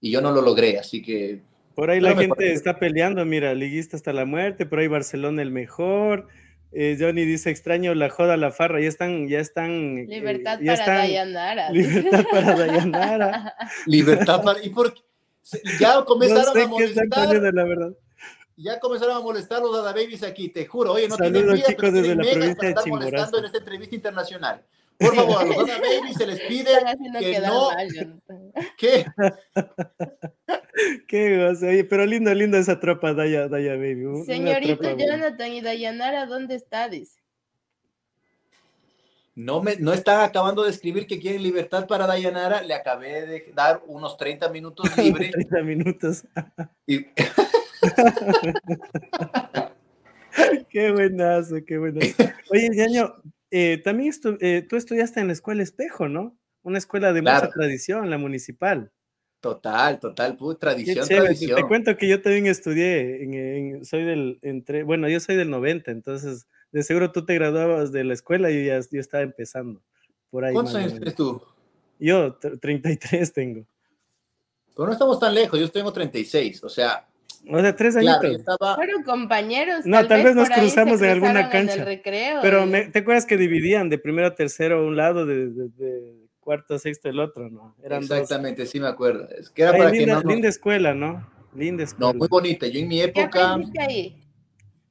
y 0.00 0.10
yo 0.10 0.20
no 0.20 0.32
lo 0.32 0.42
logré, 0.42 0.78
así 0.80 1.00
que 1.00 1.42
Por 1.76 1.90
ahí 1.90 2.00
la 2.00 2.10
gente 2.16 2.34
parece- 2.34 2.54
está 2.54 2.78
peleando, 2.80 3.24
mira, 3.24 3.54
liguista 3.54 3.96
hasta 3.96 4.12
la 4.12 4.24
muerte, 4.24 4.66
por 4.66 4.80
ahí 4.80 4.88
Barcelona 4.88 5.42
el 5.42 5.52
mejor. 5.52 6.26
Eh, 6.72 6.96
Johnny 7.00 7.24
dice 7.24 7.50
extraño 7.50 7.94
la 7.94 8.10
joda, 8.10 8.36
la 8.36 8.50
farra, 8.50 8.80
ya 8.80 8.88
están, 8.88 9.28
ya 9.28 9.40
están. 9.40 9.98
eh, 9.98 10.06
Libertad 10.08 10.58
ya 10.60 10.72
para 10.72 10.74
están- 10.74 10.96
Dayanara. 10.98 11.70
Libertad 11.72 12.24
para 12.30 12.54
Dayanara. 12.54 13.54
libertad 13.86 14.42
para... 14.42 14.62
¿Y 14.62 14.70
por 14.70 14.92
qué? 14.92 15.00
Ya 15.80 15.94
No 15.94 16.04
comenzaron 16.04 16.52
sé 16.54 16.62
a 16.62 16.66
molestar, 16.66 17.08
poniendo, 17.08 17.52
la 17.52 17.64
verdad. 17.64 17.90
ya 18.56 18.78
comenzaron 18.80 19.16
a 19.16 19.20
molestar 19.20 19.62
los 19.62 19.72
Dada 19.74 19.92
Babies 19.92 20.22
aquí, 20.24 20.48
te 20.48 20.66
juro. 20.66 20.92
Oye, 20.92 21.08
no 21.08 21.16
Saludos, 21.16 21.32
tienen 21.32 21.54
vida, 21.54 21.66
chicos, 21.66 21.80
pero 21.82 21.92
desde 21.92 22.14
la 22.16 22.22
provincia 22.22 22.54
para 22.56 22.68
de 22.68 22.74
estar 22.74 22.88
molestando 22.88 23.38
en 23.38 23.44
esta 23.46 23.58
entrevista 23.58 23.94
internacional. 23.94 24.62
Por 24.98 25.14
favor, 25.14 25.38
a 25.40 25.44
los 25.44 25.56
Dada 25.66 25.78
Babies 25.80 26.16
se 26.16 26.26
les 26.26 26.40
pide 26.40 26.70
que 27.20 27.40
no, 27.40 27.70
mal, 27.70 27.88
que 28.76 29.04
Qué 31.08 31.38
gozo, 31.38 31.66
pero 31.88 32.04
lindo, 32.06 32.32
lindo 32.34 32.56
esa 32.58 32.78
tropa, 32.78 33.14
Daya, 33.14 33.48
Daya 33.48 33.72
Baby. 33.76 34.24
Señorito. 34.26 34.96
Jonathan 34.96 35.52
y 35.52 35.60
Dayanara, 35.60 36.26
¿dónde 36.26 36.54
está? 36.54 36.88
Dice. 36.88 37.20
no, 39.34 39.62
me, 39.62 39.76
no 39.76 39.92
están 39.92 40.20
acabando 40.22 40.64
de 40.64 40.70
escribir 40.70 41.06
que 41.06 41.18
quieren 41.18 41.42
libertad 41.42 41.86
para 41.86 42.06
Dayanara. 42.06 42.62
Le 42.62 42.74
acabé 42.74 43.26
de 43.26 43.52
dar 43.54 43.82
unos 43.86 44.16
30 44.16 44.48
minutos 44.50 44.86
libre. 44.98 45.30
30 45.30 45.62
minutos. 45.62 46.24
y, 46.86 47.06
Qué 50.68 50.90
buenazo, 50.92 51.56
qué 51.66 51.78
buenazo. 51.78 52.14
Oye, 52.50 52.68
Ñaño, 52.70 53.14
eh, 53.50 53.80
también 53.82 54.12
estu- 54.12 54.36
eh, 54.40 54.62
tú 54.68 54.76
estudiaste 54.76 55.20
en 55.20 55.28
la 55.28 55.32
escuela 55.32 55.62
Espejo, 55.62 56.08
¿no? 56.08 56.36
Una 56.62 56.76
escuela 56.78 57.12
de 57.12 57.22
mucha 57.22 57.48
tradición, 57.48 58.10
la 58.10 58.18
municipal. 58.18 58.90
Total, 59.54 59.98
total, 60.00 60.36
pu- 60.36 60.54
Qué 60.54 60.58
tradición, 60.60 61.06
chévere. 61.06 61.28
Te, 61.28 61.34
te 61.34 61.46
tradición. 61.46 61.68
cuento 61.68 61.96
que 61.96 62.08
yo 62.08 62.20
también 62.22 62.46
estudié, 62.46 63.22
en, 63.22 63.34
en- 63.34 63.84
soy 63.84 64.04
del, 64.04 64.38
entre, 64.42 64.82
bueno, 64.82 65.08
yo 65.08 65.20
soy 65.20 65.36
del 65.36 65.50
90, 65.50 65.90
entonces 65.90 66.46
de 66.72 66.82
seguro 66.82 67.12
tú 67.12 67.24
te 67.24 67.34
graduabas 67.34 67.92
de 67.92 68.04
la 68.04 68.14
escuela 68.14 68.50
y 68.50 68.66
ya, 68.66 68.80
yo 68.90 69.00
estaba 69.00 69.22
empezando. 69.22 69.80
Por 70.30 70.44
ahí. 70.44 70.52
¿Cuántos 70.52 70.74
años 70.74 70.92
tienes 70.92 71.14
tú? 71.14 71.40
Yo, 71.98 72.38
tr- 72.40 72.60
33 72.60 73.32
tengo. 73.32 73.64
Pero 74.74 74.86
no 74.86 74.92
estamos 74.92 75.18
tan 75.18 75.34
lejos, 75.34 75.58
yo 75.58 75.70
tengo 75.70 75.92
36, 75.92 76.62
o 76.64 76.68
sea, 76.68 77.06
O 77.48 77.58
sea, 77.60 77.74
tres 77.76 77.96
claro, 77.96 78.26
años. 78.28 78.40
estaba... 78.40 78.74
Fueron 78.74 79.02
compañeros. 79.04 79.86
No, 79.86 80.06
tal 80.06 80.22
vez 80.24 80.34
nos 80.34 80.50
cruzamos 80.50 81.00
en 81.00 81.10
alguna 81.10 81.44
cruzaron 81.48 81.54
en 81.54 81.60
el 81.60 81.66
cancha, 81.68 81.84
recreo 81.84 82.38
Pero 82.42 82.64
y- 82.64 82.68
me- 82.68 82.84
¿te 82.88 82.98
acuerdas 82.98 83.24
que 83.24 83.36
dividían 83.38 83.88
de 83.88 83.98
primero 83.98 84.26
a 84.28 84.34
tercero 84.34 84.86
un 84.86 84.96
lado, 84.96 85.24
de, 85.24 85.48
de- 85.48 85.68
de 85.76 86.25
cuarto 86.46 86.78
sexto 86.78 87.08
el 87.08 87.18
otro, 87.18 87.50
no? 87.50 87.74
Eran 87.82 88.06
dos. 88.06 88.12
Exactamente, 88.18 88.66
sí 88.66 88.78
me 88.78 88.86
acuerdo. 88.86 89.28
Es 89.36 89.50
que 89.50 89.62
era 89.62 89.72
Ay, 89.72 89.78
para 89.78 89.90
linda, 89.90 90.18
que 90.18 90.24
no... 90.24 90.30
linda 90.30 90.48
escuela, 90.48 90.94
¿no? 90.94 91.28
Linda 91.54 91.82
escuela. 91.82 92.12
No, 92.12 92.18
muy 92.20 92.28
bonita. 92.28 92.68
Yo 92.68 92.78
en 92.78 92.86
mi 92.88 92.98
¿Qué 92.98 93.04
época 93.04 93.50
aprendiste 93.50 93.82
ahí? 93.82 94.22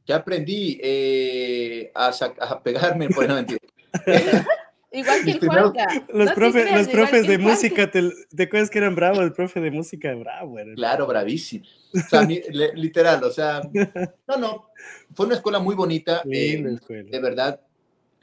ya 0.06 0.18
aprendí 0.18 0.80
eh, 0.84 1.92
a, 1.96 2.12
sac- 2.12 2.36
a 2.42 2.62
pegarme, 2.62 3.08
por 3.10 3.26
no 3.28 3.36
mentir. 3.36 3.58
Igual 4.92 5.20
que 5.26 5.32
el 5.32 5.40
Juanca. 5.40 5.88
Los, 6.10 6.28
No 6.28 6.34
te 6.34 6.42
profe- 6.42 6.62
creas, 6.64 6.78
los 6.78 6.88
profes 6.90 7.28
de 7.28 7.38
música, 7.38 7.90
te, 7.92 8.02
¿te 8.36 8.44
acuerdas 8.44 8.70
que 8.70 8.78
eran 8.78 8.96
bravos? 8.96 9.20
El 9.20 9.34
profe 9.34 9.60
de 9.62 9.72
música, 9.72 10.14
bravo. 10.14 10.60
era. 10.60 10.74
Claro, 10.76 11.08
bravísimo. 11.08 11.66
O 11.94 12.00
sea, 12.10 12.22
mi- 12.24 12.42
le- 12.52 12.74
literal, 12.76 13.24
o 13.24 13.32
sea, 13.32 13.62
no, 14.28 14.38
no, 14.38 14.68
fue 15.14 15.26
una 15.26 15.36
escuela 15.36 15.60
muy 15.60 15.76
bonita. 15.76 16.22
Linda 16.26 16.70
eh, 16.70 16.74
escuela. 16.76 17.10
de 17.10 17.20
verdad, 17.20 17.60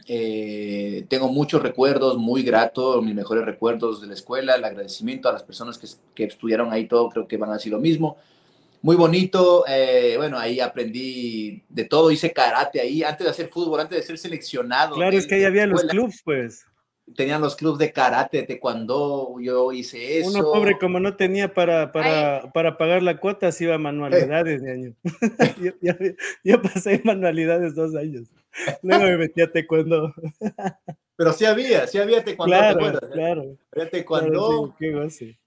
eh, 0.06 1.04
tengo 1.08 1.28
muchos 1.28 1.62
recuerdos, 1.62 2.16
muy 2.18 2.42
gratos, 2.42 3.02
mis 3.02 3.14
mejores 3.14 3.44
recuerdos 3.44 4.00
de 4.00 4.06
la 4.06 4.14
escuela, 4.14 4.54
el 4.54 4.64
agradecimiento 4.64 5.28
a 5.28 5.32
las 5.32 5.42
personas 5.42 5.78
que, 5.78 5.86
que 6.14 6.24
estudiaron 6.24 6.72
ahí 6.72 6.86
todo, 6.86 7.08
creo 7.08 7.26
que 7.26 7.36
van 7.36 7.50
a 7.50 7.54
decir 7.54 7.72
lo 7.72 7.78
mismo. 7.78 8.16
Muy 8.82 8.96
bonito, 8.96 9.64
eh, 9.68 10.14
bueno, 10.16 10.38
ahí 10.38 10.58
aprendí 10.58 11.62
de 11.68 11.84
todo, 11.84 12.10
hice 12.10 12.32
karate 12.32 12.80
ahí, 12.80 13.04
antes 13.04 13.24
de 13.24 13.30
hacer 13.30 13.48
fútbol, 13.48 13.80
antes 13.80 13.98
de 13.98 14.04
ser 14.04 14.18
seleccionado. 14.18 14.96
Claro, 14.96 15.16
es 15.16 15.26
que 15.26 15.36
ahí 15.36 15.44
había 15.44 15.66
los 15.66 15.84
clubs, 15.84 16.20
pues. 16.24 16.66
Tenían 17.16 17.40
los 17.42 17.56
clubes 17.56 17.78
de 17.78 17.92
karate, 17.92 18.38
de 18.38 18.42
taekwondo, 18.44 19.36
yo 19.40 19.72
hice 19.72 20.20
eso. 20.20 20.28
Uno 20.30 20.44
pobre, 20.52 20.78
como 20.78 21.00
no 21.00 21.16
tenía 21.16 21.52
para, 21.52 21.90
para, 21.92 22.52
para 22.52 22.78
pagar 22.78 23.02
la 23.02 23.18
cuota, 23.18 23.50
se 23.52 23.64
iba 23.64 23.74
a 23.74 23.78
manualidades 23.78 24.62
de 24.62 24.70
año. 24.72 24.94
yo, 25.60 25.72
yo- 25.80 26.14
yo 26.44 26.62
pasé 26.62 27.00
manualidades 27.04 27.74
dos 27.74 27.94
años. 27.96 28.28
Luego 28.82 29.04
me 29.04 29.16
metí 29.18 29.42
a 29.42 29.50
taekwondo. 29.50 30.14
Pero 31.16 31.32
sí 31.32 31.44
había, 31.44 31.86
sí 31.86 31.98
había 31.98 32.24
taekwondo, 32.24 32.54
¿te 32.54 32.58
Claro, 32.60 32.78
acuerdas? 32.78 33.02
eh? 33.10 33.12
claro. 33.12 33.40
Había 33.42 33.56
claro, 33.72 33.90
taekwondo, 33.90 34.66
sí, 34.68 34.72
qué 34.78 34.92
goce. 34.92 35.38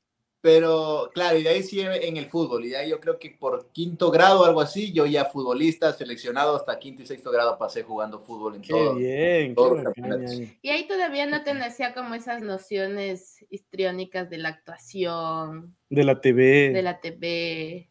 Pero 0.45 1.09
claro, 1.11 1.39
y 1.39 1.41
de 1.41 1.49
ahí 1.49 1.63
sí 1.63 1.81
en 1.81 2.17
el 2.17 2.27
fútbol, 2.27 2.63
y 2.65 2.69
de 2.69 2.77
ahí 2.77 2.91
yo 2.91 2.99
creo 2.99 3.17
que 3.17 3.31
por 3.31 3.71
quinto 3.71 4.11
grado 4.11 4.41
o 4.41 4.45
algo 4.45 4.61
así, 4.61 4.93
yo 4.93 5.07
ya 5.07 5.25
futbolista, 5.25 5.91
seleccionado 5.91 6.55
hasta 6.55 6.77
quinto 6.77 7.01
y 7.01 7.07
sexto 7.07 7.31
grado 7.31 7.57
pasé 7.57 7.81
jugando 7.81 8.19
fútbol 8.19 8.53
en 8.53 8.61
Qué 8.61 8.69
todo. 8.69 8.93
bien, 8.93 9.55
qué 9.55 10.01
ñaño. 10.03 10.51
Y 10.61 10.69
ahí 10.69 10.87
todavía 10.87 11.25
no 11.25 11.43
te 11.43 11.55
nacía 11.55 11.95
como 11.95 12.13
esas 12.13 12.43
nociones 12.43 13.43
histriónicas 13.49 14.29
de 14.29 14.37
la 14.37 14.49
actuación, 14.49 15.75
De 15.89 16.03
la 16.03 16.21
TV. 16.21 16.69
de 16.73 16.81
la 16.83 16.99
TV. 16.99 17.89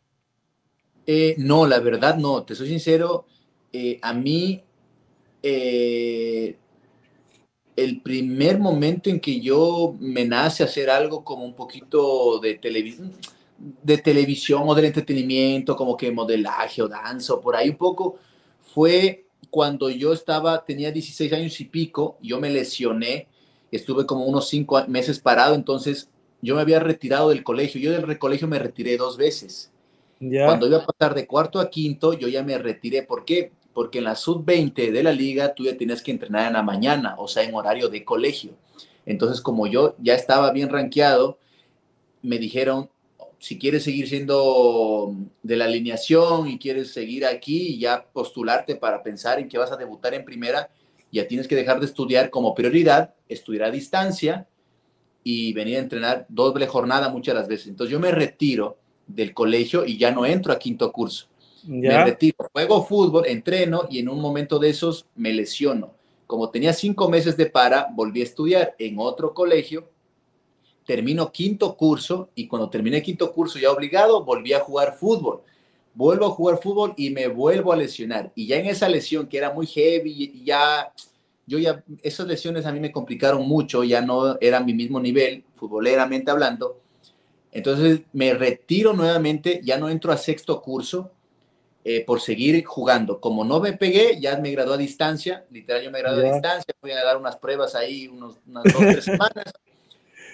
Eh, 1.08 1.34
no, 1.38 1.66
la 1.66 1.80
verdad 1.80 2.14
no, 2.16 2.44
te 2.44 2.54
soy 2.54 2.68
sincero, 2.68 3.26
eh, 3.72 3.98
a 4.00 4.14
mí 4.14 4.62
eh, 5.42 6.56
el 7.76 8.00
primer 8.02 8.58
momento 8.58 9.10
en 9.10 9.20
que 9.20 9.40
yo 9.40 9.96
me 9.98 10.24
nace 10.24 10.62
hacer 10.62 10.90
algo 10.90 11.24
como 11.24 11.44
un 11.44 11.54
poquito 11.54 12.38
de 12.38 12.54
televisión, 12.54 13.12
de 13.82 13.98
televisión 13.98 14.62
o 14.66 14.74
del 14.74 14.86
entretenimiento, 14.86 15.76
como 15.76 15.96
que 15.96 16.10
modelaje 16.10 16.82
o 16.82 16.88
danza 16.88 17.34
o 17.34 17.40
por 17.40 17.56
ahí 17.56 17.70
un 17.70 17.76
poco, 17.76 18.16
fue 18.74 19.26
cuando 19.50 19.90
yo 19.90 20.12
estaba, 20.12 20.64
tenía 20.64 20.90
16 20.90 21.32
años 21.32 21.60
y 21.60 21.64
pico, 21.64 22.18
yo 22.20 22.40
me 22.40 22.50
lesioné, 22.50 23.28
estuve 23.70 24.06
como 24.06 24.24
unos 24.24 24.48
5 24.48 24.86
meses 24.88 25.18
parado, 25.18 25.54
entonces 25.54 26.10
yo 26.42 26.54
me 26.54 26.60
había 26.60 26.80
retirado 26.80 27.30
del 27.30 27.42
colegio, 27.42 27.80
yo 27.80 27.92
del 27.92 28.18
colegio 28.18 28.48
me 28.48 28.58
retiré 28.58 28.96
dos 28.96 29.16
veces. 29.16 29.70
Cuando 30.18 30.66
iba 30.66 30.78
a 30.78 30.86
pasar 30.86 31.14
de 31.14 31.26
cuarto 31.26 31.60
a 31.60 31.70
quinto, 31.70 32.12
yo 32.14 32.28
ya 32.28 32.42
me 32.42 32.56
retiré. 32.58 33.02
¿Por 33.02 33.24
qué? 33.24 33.52
Porque 33.74 33.98
en 33.98 34.04
la 34.04 34.14
sub-20 34.14 34.92
de 34.92 35.02
la 35.02 35.12
liga 35.12 35.54
tú 35.54 35.64
ya 35.64 35.76
tenías 35.76 36.00
que 36.02 36.12
entrenar 36.12 36.46
en 36.46 36.54
la 36.54 36.62
mañana, 36.62 37.16
o 37.18 37.28
sea, 37.28 37.42
en 37.42 37.54
horario 37.54 37.88
de 37.88 38.04
colegio. 38.04 38.52
Entonces, 39.04 39.40
como 39.40 39.66
yo 39.66 39.96
ya 39.98 40.14
estaba 40.14 40.52
bien 40.52 40.70
rankeado, 40.70 41.38
me 42.22 42.38
dijeron, 42.38 42.88
si 43.38 43.58
quieres 43.58 43.84
seguir 43.84 44.08
siendo 44.08 45.14
de 45.42 45.56
la 45.56 45.66
alineación 45.66 46.48
y 46.48 46.58
quieres 46.58 46.92
seguir 46.92 47.26
aquí 47.26 47.74
y 47.74 47.78
ya 47.78 48.06
postularte 48.10 48.76
para 48.76 49.02
pensar 49.02 49.38
en 49.38 49.48
que 49.48 49.58
vas 49.58 49.70
a 49.70 49.76
debutar 49.76 50.14
en 50.14 50.24
primera, 50.24 50.70
ya 51.12 51.28
tienes 51.28 51.46
que 51.46 51.54
dejar 51.54 51.78
de 51.78 51.86
estudiar 51.86 52.30
como 52.30 52.54
prioridad, 52.54 53.14
estudiar 53.28 53.64
a 53.64 53.70
distancia 53.70 54.48
y 55.22 55.52
venir 55.52 55.76
a 55.76 55.80
entrenar 55.80 56.26
doble 56.28 56.66
jornada 56.66 57.10
muchas 57.10 57.34
las 57.34 57.46
veces. 57.46 57.66
Entonces 57.66 57.92
yo 57.92 58.00
me 58.00 58.10
retiro 58.10 58.78
del 59.06 59.34
colegio 59.34 59.84
y 59.84 59.98
ya 59.98 60.10
no 60.10 60.24
entro 60.24 60.52
a 60.52 60.58
quinto 60.58 60.90
curso. 60.90 61.26
Me 61.66 62.04
retiro, 62.04 62.36
juego 62.52 62.84
fútbol, 62.84 63.26
entreno 63.26 63.86
y 63.90 63.98
en 63.98 64.08
un 64.08 64.20
momento 64.20 64.58
de 64.58 64.70
esos 64.70 65.06
me 65.14 65.32
lesiono. 65.32 65.94
Como 66.26 66.50
tenía 66.50 66.72
cinco 66.72 67.08
meses 67.08 67.36
de 67.36 67.46
para, 67.46 67.88
volví 67.94 68.20
a 68.20 68.24
estudiar 68.24 68.74
en 68.78 68.98
otro 68.98 69.34
colegio, 69.34 69.88
termino 70.86 71.32
quinto 71.32 71.76
curso 71.76 72.30
y 72.34 72.46
cuando 72.46 72.68
terminé 72.68 73.02
quinto 73.02 73.32
curso 73.32 73.58
ya 73.58 73.70
obligado, 73.70 74.24
volví 74.24 74.52
a 74.52 74.60
jugar 74.60 74.96
fútbol. 74.98 75.42
Vuelvo 75.94 76.26
a 76.26 76.30
jugar 76.30 76.60
fútbol 76.60 76.92
y 76.96 77.10
me 77.10 77.28
vuelvo 77.28 77.72
a 77.72 77.76
lesionar. 77.76 78.32
Y 78.34 78.46
ya 78.46 78.56
en 78.56 78.66
esa 78.66 78.88
lesión 78.88 79.26
que 79.26 79.38
era 79.38 79.52
muy 79.52 79.66
heavy, 79.66 80.42
ya 80.44 80.92
yo 81.46 81.58
ya, 81.58 81.84
esas 82.02 82.26
lesiones 82.26 82.66
a 82.66 82.72
mí 82.72 82.80
me 82.80 82.90
complicaron 82.92 83.46
mucho, 83.46 83.84
ya 83.84 84.00
no 84.00 84.38
era 84.40 84.60
mi 84.60 84.72
mismo 84.72 84.98
nivel, 84.98 85.44
futboleramente 85.56 86.30
hablando. 86.30 86.80
Entonces 87.52 88.00
me 88.12 88.34
retiro 88.34 88.92
nuevamente, 88.92 89.60
ya 89.62 89.78
no 89.78 89.88
entro 89.88 90.10
a 90.10 90.16
sexto 90.16 90.60
curso 90.60 91.10
eh, 91.84 92.04
por 92.04 92.20
seguir 92.20 92.64
jugando. 92.64 93.20
Como 93.20 93.44
no 93.44 93.60
me 93.60 93.74
pegué, 93.74 94.18
ya 94.20 94.38
me 94.38 94.50
gradué 94.50 94.74
a 94.74 94.78
distancia, 94.78 95.44
literal 95.50 95.82
yo 95.82 95.90
me 95.90 96.00
gradué 96.00 96.28
a 96.28 96.32
distancia, 96.32 96.74
fui 96.80 96.90
a 96.92 97.04
dar 97.04 97.16
unas 97.16 97.36
pruebas 97.36 97.74
ahí, 97.74 98.08
unos, 98.08 98.38
unas 98.46 98.64
dos, 98.64 98.76
tres 98.76 99.04
semanas, 99.04 99.52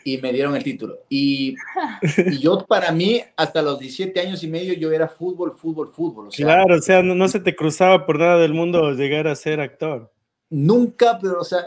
y 0.04 0.18
me 0.18 0.32
dieron 0.32 0.54
el 0.54 0.62
título. 0.62 1.00
Y, 1.08 1.56
yo 2.40 2.64
para 2.66 2.92
mí, 2.92 3.20
hasta 3.36 3.62
los 3.62 3.78
17 3.78 4.20
años 4.20 4.42
y 4.44 4.48
medio, 4.48 4.74
yo 4.74 4.92
era 4.92 5.08
fútbol, 5.08 5.56
fútbol, 5.56 5.92
fútbol. 5.92 6.28
claro, 6.30 6.76
o 6.76 6.82
sea, 6.82 7.02
no, 7.02 7.14
no 7.14 7.28
se 7.28 7.40
te 7.40 7.56
cruzaba 7.56 8.06
por 8.06 8.18
nada 8.18 8.38
del 8.38 8.54
mundo 8.54 8.92
llegar 8.92 9.26
a 9.26 9.34
ser 9.34 9.60
actor. 9.60 10.12
Nunca, 10.48 11.18
pero, 11.20 11.40
o 11.40 11.44
sea, 11.44 11.66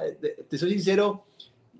te 0.50 0.58
soy 0.58 0.72
sincero, 0.72 1.26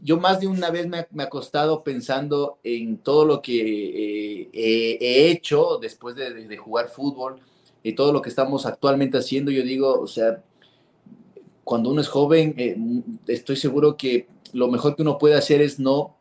yo 0.04 0.18
más 0.18 0.42
de 0.42 0.48
una 0.48 0.70
vez 0.70 0.88
me, 0.88 0.98
ha 0.98 1.24
acostado 1.24 1.84
pensando 1.84 2.60
en 2.63 2.98
todo 2.98 3.24
lo 3.24 3.42
que 3.42 4.50
eh, 4.52 5.00
he 5.00 5.32
hecho 5.32 5.80
después 5.82 6.16
de, 6.16 6.58
jugar 6.58 6.89
fútbol 6.89 7.39
y 7.84 7.93
todo 7.93 8.13
lo 8.13 8.22
que 8.22 8.30
estamos 8.30 8.65
actualmente 8.65 9.17
haciendo. 9.17 9.52
Yo 9.52 9.63
digo, 9.63 10.00
o 10.00 10.08
sea, 10.08 10.41
cuando 11.63 11.89
uno 11.89 12.02
es 12.02 12.08
joven, 12.08 12.56
eh, 12.58 12.78
estoy 13.28 13.58
seguro 13.58 13.98
que 13.98 14.28
lo 14.54 14.69
mejor 14.69 14.96
que 14.96 15.02
uno 15.02 15.17
puede 15.17 15.36
hacer 15.36 15.62
es 15.62 15.80
no, 15.80 16.15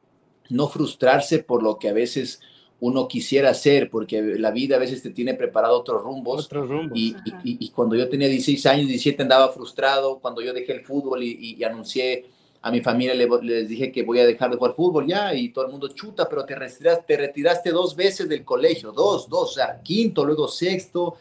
no 0.50 0.68
frustrarse 0.68 1.38
por 1.38 1.62
lo 1.62 1.78
que 1.78 1.88
a 1.88 1.92
veces 1.92 2.40
uno 2.80 3.06
quisiera 3.06 3.50
hacer, 3.50 3.90
porque 3.90 4.20
la 4.20 4.50
vida 4.50 4.74
a 4.74 4.80
veces 4.80 5.02
te 5.02 5.10
tiene 5.10 5.34
preparado 5.34 5.78
otros 5.78 6.02
rumbos. 6.02 6.48
Y, 6.92 7.14
y, 7.44 7.70
cuando 7.70 7.94
yo 7.94 8.08
tenía 8.08 8.26
16 8.26 8.66
años, 8.66 8.88
17 8.88 9.22
andaba 9.22 9.52
frustrado, 9.52 10.18
cuando 10.18 10.42
yo 10.42 10.52
dejé 10.52 10.72
el 10.72 10.84
fútbol 10.84 11.22
y, 11.22 11.62
anuncié 11.62 12.26
a 12.60 12.72
mi 12.72 12.80
familia, 12.80 13.14
les 13.14 13.68
dije 13.68 13.92
que 13.92 14.02
voy 14.02 14.18
a 14.18 14.26
dejar 14.26 14.50
de 14.50 14.56
jugar 14.56 14.74
fútbol 14.74 15.06
ya, 15.06 15.32
y 15.32 15.50
todo 15.50 15.66
el 15.66 15.70
mundo 15.70 15.88
chuta, 15.88 16.28
pero 16.28 16.44
te 16.44 16.56
retiraste, 16.56 17.04
te 17.06 17.16
retiraste 17.16 17.70
dos 17.70 17.94
veces 17.94 18.28
del 18.28 18.44
colegio, 18.44 18.90
dos, 18.90 19.28
dos, 19.28 19.50
o 19.50 19.54
sea, 19.54 19.80
quinto, 19.80 20.24
luego 20.24 20.48
sexto, 20.48 21.18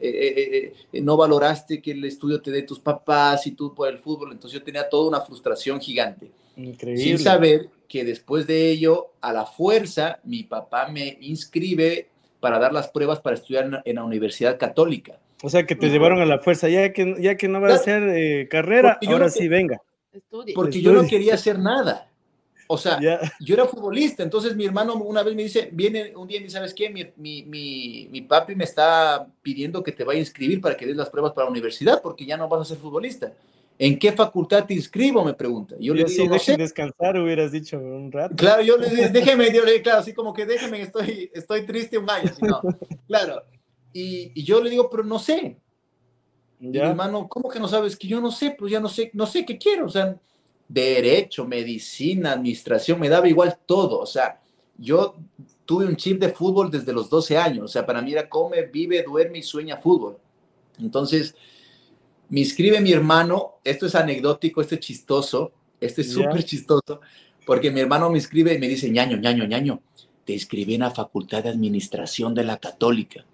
eh, 0.00 0.08
eh, 0.08 0.72
eh, 0.92 1.00
no 1.00 1.16
valoraste 1.16 1.80
que 1.80 1.92
el 1.92 2.04
estudio 2.04 2.40
te 2.40 2.50
dé 2.50 2.62
tus 2.62 2.80
papás 2.80 3.46
y 3.46 3.52
tú 3.52 3.74
por 3.74 3.88
el 3.88 3.98
fútbol, 3.98 4.32
entonces 4.32 4.58
yo 4.58 4.64
tenía 4.64 4.88
toda 4.88 5.08
una 5.08 5.20
frustración 5.20 5.80
gigante. 5.80 6.30
Increíble. 6.56 7.02
Sin 7.02 7.18
saber 7.18 7.68
que 7.88 8.04
después 8.04 8.46
de 8.46 8.70
ello, 8.70 9.12
a 9.20 9.32
la 9.32 9.46
fuerza, 9.46 10.18
mi 10.24 10.42
papá 10.42 10.88
me 10.88 11.18
inscribe 11.20 12.08
para 12.40 12.58
dar 12.58 12.72
las 12.72 12.88
pruebas 12.88 13.20
para 13.20 13.36
estudiar 13.36 13.82
en 13.84 13.94
la 13.96 14.04
Universidad 14.04 14.58
Católica. 14.58 15.18
O 15.42 15.48
sea, 15.48 15.66
que 15.66 15.74
te 15.74 15.90
llevaron 15.90 16.20
a 16.20 16.26
la 16.26 16.38
fuerza, 16.38 16.68
ya 16.68 16.92
que, 16.92 17.16
ya 17.18 17.36
que 17.36 17.48
no 17.48 17.60
va 17.60 17.68
a 17.70 17.74
hacer 17.74 18.02
eh, 18.02 18.48
carrera, 18.48 18.98
ahora 19.06 19.28
sí 19.28 19.48
venga. 19.48 19.80
Porque 20.54 20.80
yo 20.80 20.92
no 20.92 21.06
quería 21.06 21.34
hacer 21.34 21.58
nada. 21.58 22.10
O 22.66 22.78
sea, 22.78 22.98
yo 23.40 23.54
era 23.54 23.66
futbolista, 23.66 24.22
entonces 24.22 24.56
mi 24.56 24.64
hermano 24.64 24.94
una 24.94 25.22
vez 25.22 25.34
me 25.34 25.42
dice, 25.42 25.68
viene 25.72 26.16
un 26.16 26.26
día 26.26 26.38
y 26.38 26.40
me 26.40 26.44
dice, 26.44 26.56
¿sabes 26.56 26.74
qué? 26.74 26.88
Mi, 26.88 27.04
mi, 27.16 27.42
mi, 27.42 28.08
mi, 28.10 28.22
papi 28.22 28.54
me 28.54 28.64
está 28.64 29.26
pidiendo 29.42 29.82
que 29.82 29.92
te 29.92 30.04
vaya 30.04 30.18
a 30.18 30.20
inscribir 30.20 30.60
para 30.60 30.76
que 30.76 30.86
des 30.86 30.96
las 30.96 31.10
pruebas 31.10 31.32
para 31.32 31.46
la 31.46 31.50
universidad, 31.50 32.00
porque 32.02 32.24
ya 32.24 32.36
no 32.36 32.48
vas 32.48 32.62
a 32.62 32.64
ser 32.64 32.78
futbolista. 32.78 33.32
¿En 33.78 33.98
qué 33.98 34.12
facultad 34.12 34.64
te 34.64 34.74
inscribo? 34.74 35.24
Me 35.24 35.34
pregunta. 35.34 35.74
Yo, 35.80 35.94
le 35.94 36.04
digo, 36.04 36.38
sí, 36.38 36.56
descansar, 36.56 37.18
hubieras 37.18 37.50
dicho 37.50 37.76
un 37.78 38.10
rato. 38.12 38.36
Claro, 38.36 38.62
yo 38.62 38.76
le 38.76 38.88
dije, 38.88 39.08
déjeme, 39.08 39.52
yo 39.52 39.64
le 39.64 39.82
claro, 39.82 39.98
así 39.98 40.14
como 40.14 40.32
que 40.32 40.46
déjeme, 40.46 40.80
estoy, 40.80 41.30
estoy 41.34 41.66
triste 41.66 41.98
un 41.98 42.08
año, 42.08 42.30
no. 42.40 42.62
Claro. 43.08 43.42
Y, 43.92 44.32
y, 44.34 44.44
yo 44.44 44.62
le 44.62 44.70
digo, 44.70 44.88
pero 44.88 45.02
no 45.02 45.18
sé. 45.18 45.58
Y 46.60 46.68
mi 46.68 46.78
hermano, 46.78 47.28
¿cómo 47.28 47.48
que 47.48 47.58
no 47.58 47.68
sabes? 47.68 47.96
Que 47.96 48.08
yo 48.08 48.20
no 48.20 48.30
sé, 48.30 48.54
pues 48.56 48.70
ya 48.72 48.80
no 48.80 48.88
sé, 48.88 49.10
no 49.12 49.26
sé 49.26 49.44
qué 49.44 49.58
quiero. 49.58 49.86
O 49.86 49.90
sea, 49.90 50.16
derecho, 50.68 51.46
medicina, 51.46 52.32
administración, 52.32 52.98
me 52.98 53.08
daba 53.08 53.28
igual 53.28 53.58
todo. 53.66 54.00
O 54.00 54.06
sea, 54.06 54.40
yo 54.76 55.16
tuve 55.64 55.86
un 55.86 55.96
chip 55.96 56.20
de 56.20 56.30
fútbol 56.30 56.70
desde 56.70 56.92
los 56.92 57.08
12 57.08 57.36
años. 57.36 57.64
O 57.64 57.68
sea, 57.68 57.86
para 57.86 58.02
mí 58.02 58.12
era 58.12 58.28
come, 58.28 58.62
vive, 58.62 59.02
duerme 59.02 59.38
y 59.38 59.42
sueña 59.42 59.76
fútbol. 59.76 60.18
Entonces, 60.80 61.34
me 62.28 62.40
inscribe 62.40 62.80
mi 62.80 62.92
hermano, 62.92 63.54
esto 63.62 63.86
es 63.86 63.94
anecdótico, 63.94 64.60
esto 64.60 64.74
es 64.74 64.80
chistoso, 64.80 65.52
este 65.80 66.02
es 66.02 66.12
súper 66.12 66.42
chistoso, 66.44 67.00
porque 67.46 67.70
mi 67.70 67.80
hermano 67.80 68.10
me 68.10 68.18
inscribe 68.18 68.54
y 68.54 68.58
me 68.58 68.68
dice, 68.68 68.90
ñaño, 68.90 69.16
ñaño, 69.18 69.44
ñaño, 69.44 69.82
te 70.24 70.32
inscribí 70.32 70.74
en 70.74 70.80
la 70.80 70.90
Facultad 70.90 71.42
de 71.42 71.50
Administración 71.50 72.34
de 72.34 72.44
la 72.44 72.56
Católica. 72.56 73.24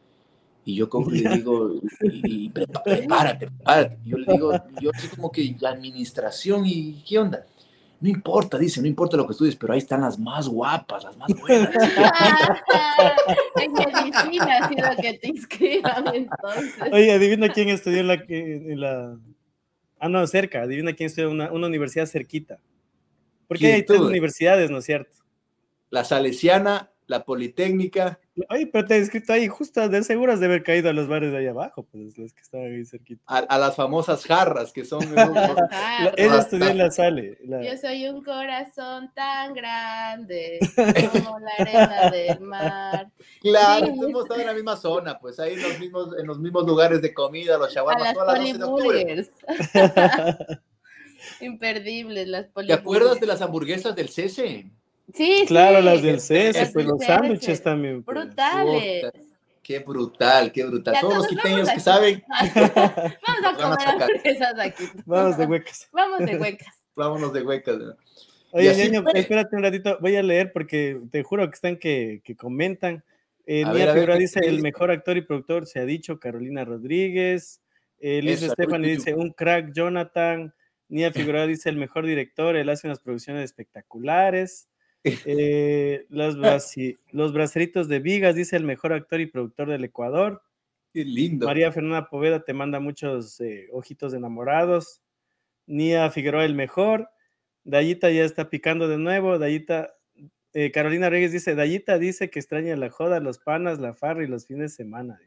Y 0.71 0.77
yo 0.77 0.89
como 0.89 1.11
le 1.11 1.29
digo, 1.29 1.81
y, 2.01 2.49
prepárate, 2.51 3.49
prepárate. 3.49 3.99
Yo 4.05 4.19
le 4.19 4.33
digo, 4.33 4.53
yo 4.81 4.91
así 4.95 5.09
como 5.09 5.33
que 5.33 5.57
administración 5.67 6.63
y 6.65 7.03
qué 7.03 7.19
onda. 7.19 7.45
No 8.01 8.09
importa, 8.09 8.57
dice, 8.57 8.81
no 8.81 8.87
importa 8.87 9.17
lo 9.17 9.27
que 9.27 9.33
estudies, 9.33 9.57
pero 9.57 9.73
ahí 9.73 9.81
están 9.81 10.03
las 10.03 10.17
más 10.17 10.47
guapas, 10.47 11.03
las 11.03 11.17
más 11.17 11.29
buenas. 11.41 11.75
en 13.61 13.73
medicina 13.73 14.59
ha 14.59 14.69
sido 14.69 14.89
que 15.03 15.15
te 15.15 15.29
inscriban 15.29 16.05
entonces. 16.15 16.93
Oye, 16.93 17.11
adivina 17.13 17.49
quién 17.49 17.69
estudió 17.69 17.99
en 17.99 18.07
la, 18.07 18.15
en 18.29 18.81
la... 18.81 19.19
Ah, 19.99 20.09
no, 20.09 20.25
cerca, 20.29 20.63
adivina 20.63 20.93
quién 20.93 21.09
estudió 21.09 21.29
en 21.29 21.35
una, 21.35 21.53
una 21.53 21.67
universidad 21.67 22.07
cerquita. 22.07 22.61
Porque 23.49 23.73
hay 23.73 23.83
tres 23.85 24.01
universidades, 24.01 24.71
¿no 24.71 24.79
es 24.79 24.85
cierto? 24.85 25.17
La 25.91 26.05
Salesiana, 26.05 26.91
la 27.11 27.25
Politécnica. 27.25 28.21
Ay, 28.49 28.67
pero 28.67 28.87
te 28.87 28.95
he 28.95 28.99
escrito 28.99 29.33
ahí, 29.33 29.49
justo 29.49 29.89
de 29.89 30.05
seguras 30.05 30.39
de 30.39 30.47
haber 30.47 30.63
caído 30.63 30.89
a 30.89 30.93
los 30.93 31.09
bares 31.09 31.33
de 31.33 31.39
ahí 31.39 31.47
abajo, 31.49 31.85
pues 31.91 32.17
los 32.17 32.33
que 32.33 32.41
estaban 32.41 32.69
ahí 32.69 32.85
cerquita. 32.85 33.21
A, 33.27 33.59
las 33.59 33.75
famosas 33.75 34.25
jarras 34.25 34.73
que 34.73 34.85
son. 34.85 35.01
Ella 36.17 36.39
estudió 36.39 36.69
en 36.69 36.79
la 36.79 36.91
sale. 36.93 37.37
Yo 37.43 37.77
soy 37.77 38.07
un 38.07 38.23
corazón 38.23 39.13
tan 39.13 39.53
grande 39.55 40.61
como 41.13 41.41
la 41.41 41.51
arena 41.59 42.11
del 42.11 42.41
mar. 42.41 43.11
Claro, 43.41 43.87
sí. 43.87 43.93
hemos 43.93 44.23
estado 44.23 44.41
en 44.41 44.47
la 44.47 44.55
misma 44.55 44.77
zona, 44.77 45.19
pues 45.19 45.41
ahí 45.41 45.55
en 45.55 45.63
los 45.63 45.81
mismos, 45.81 46.17
en 46.17 46.27
los 46.29 46.39
mismos 46.39 46.65
lugares 46.65 47.03
de 47.03 47.13
comida, 47.13 47.59
los 47.59 47.75
shawarmas, 47.75 48.15
todas 48.15 48.39
las 48.39 48.53
12 48.53 48.59
de 48.59 48.65
octubre. 48.65 49.31
Imperdibles 51.41 52.29
las 52.29 52.47
¿Te 52.55 52.73
acuerdas 52.73 53.19
de 53.19 53.27
las 53.27 53.43
hamburguesas 53.43 53.97
del 53.97 54.09
Cese? 54.11 54.71
Sí, 55.15 55.45
claro, 55.47 55.81
las 55.81 56.03
del 56.03 56.17
CS, 56.21 56.71
pues 56.73 56.87
los 56.87 57.05
sándwiches 57.05 57.63
también. 57.63 58.03
Pues. 58.03 58.17
Brutales. 58.17 59.13
qué 59.63 59.79
brutal, 59.81 60.53
qué 60.53 60.65
brutal. 60.65 60.97
Todos 61.01 61.15
los 61.17 61.27
quiteños 61.29 61.69
que 61.71 61.81
saben. 61.81 62.23
Vamos 62.55 63.45
a 63.45 63.57
comer 63.57 63.89
hamburguesas 63.89 64.59
aquí. 64.59 64.85
Vamos 65.07 65.39
de 65.39 65.47
huecas. 65.47 65.89
Vamos 65.93 66.19
de 66.21 66.37
huecas. 66.39 66.81
Vámonos 66.95 67.33
de 67.33 67.43
huecas. 67.43 67.79
Oye, 68.53 68.75
niño, 68.75 69.05
espérate 69.15 69.55
un 69.55 69.63
ratito, 69.63 69.97
voy 70.01 70.17
a 70.17 70.23
leer 70.23 70.53
porque 70.53 71.01
te 71.13 71.23
juro 71.23 71.49
que 71.49 71.55
están 71.55 71.77
que, 71.77 72.21
que 72.25 72.35
comentan. 72.37 73.05
Eh, 73.47 73.65
Nia 73.65 73.93
Figura 73.93 74.17
dice, 74.17 74.41
el 74.45 74.63
mejor 74.63 74.91
actor 74.91 75.17
y 75.17 75.23
productor 75.23 75.67
se 75.67 75.81
ha 75.81 75.85
dicho, 75.85 76.21
Carolina 76.21 76.65
Rodríguez. 76.65 77.61
Eh, 77.99 78.23
Liz 78.23 78.43
Estefani 78.43 78.89
dice, 78.89 79.15
un 79.15 79.33
crack, 79.33 79.73
Jonathan. 79.73 80.55
Nia 80.89 81.13
Figura 81.13 81.47
dice, 81.47 81.69
el 81.69 81.77
mejor 81.77 82.07
director, 82.07 82.57
él 82.57 82.69
hace 82.69 82.87
unas 82.87 83.01
producciones 83.01 83.45
espectaculares. 83.45 84.69
Eh, 85.05 86.07
los, 86.09 86.37
los 87.11 87.33
braceritos 87.33 87.89
de 87.89 88.01
Vigas, 88.01 88.35
dice 88.35 88.57
el 88.57 88.65
mejor 88.65 88.93
actor 88.93 89.21
y 89.21 89.27
productor 89.27 89.69
del 89.69 89.85
Ecuador. 89.85 90.43
Qué 90.93 91.05
lindo. 91.05 91.47
María 91.47 91.73
Fernanda 91.73 92.09
Poveda 92.09 92.45
te 92.45 92.53
manda 92.53 92.81
muchos 92.81 93.41
eh, 93.41 93.69
ojitos 93.73 94.13
enamorados. 94.13 95.03
Nia 95.67 96.11
Figueroa, 96.11 96.45
el 96.45 96.55
mejor. 96.55 97.09
Dayita 97.65 98.11
ya 98.11 98.25
está 98.25 98.51
picando 98.51 98.89
de 98.89 98.99
nuevo. 98.99 99.39
Dayita, 99.39 99.95
eh, 100.53 100.73
Carolina 100.73 101.09
Reyes 101.09 101.33
dice: 101.33 101.55
Dayita 101.55 101.99
dice 101.99 102.29
que 102.29 102.41
extraña 102.41 102.77
la 102.77 102.91
joda, 102.91 103.21
los 103.21 103.39
panas, 103.39 103.79
la 103.79 103.95
farra 103.95 104.25
y 104.25 104.27
los 104.27 104.47
fines 104.47 104.73
de 104.73 104.85
semana. 104.85 105.21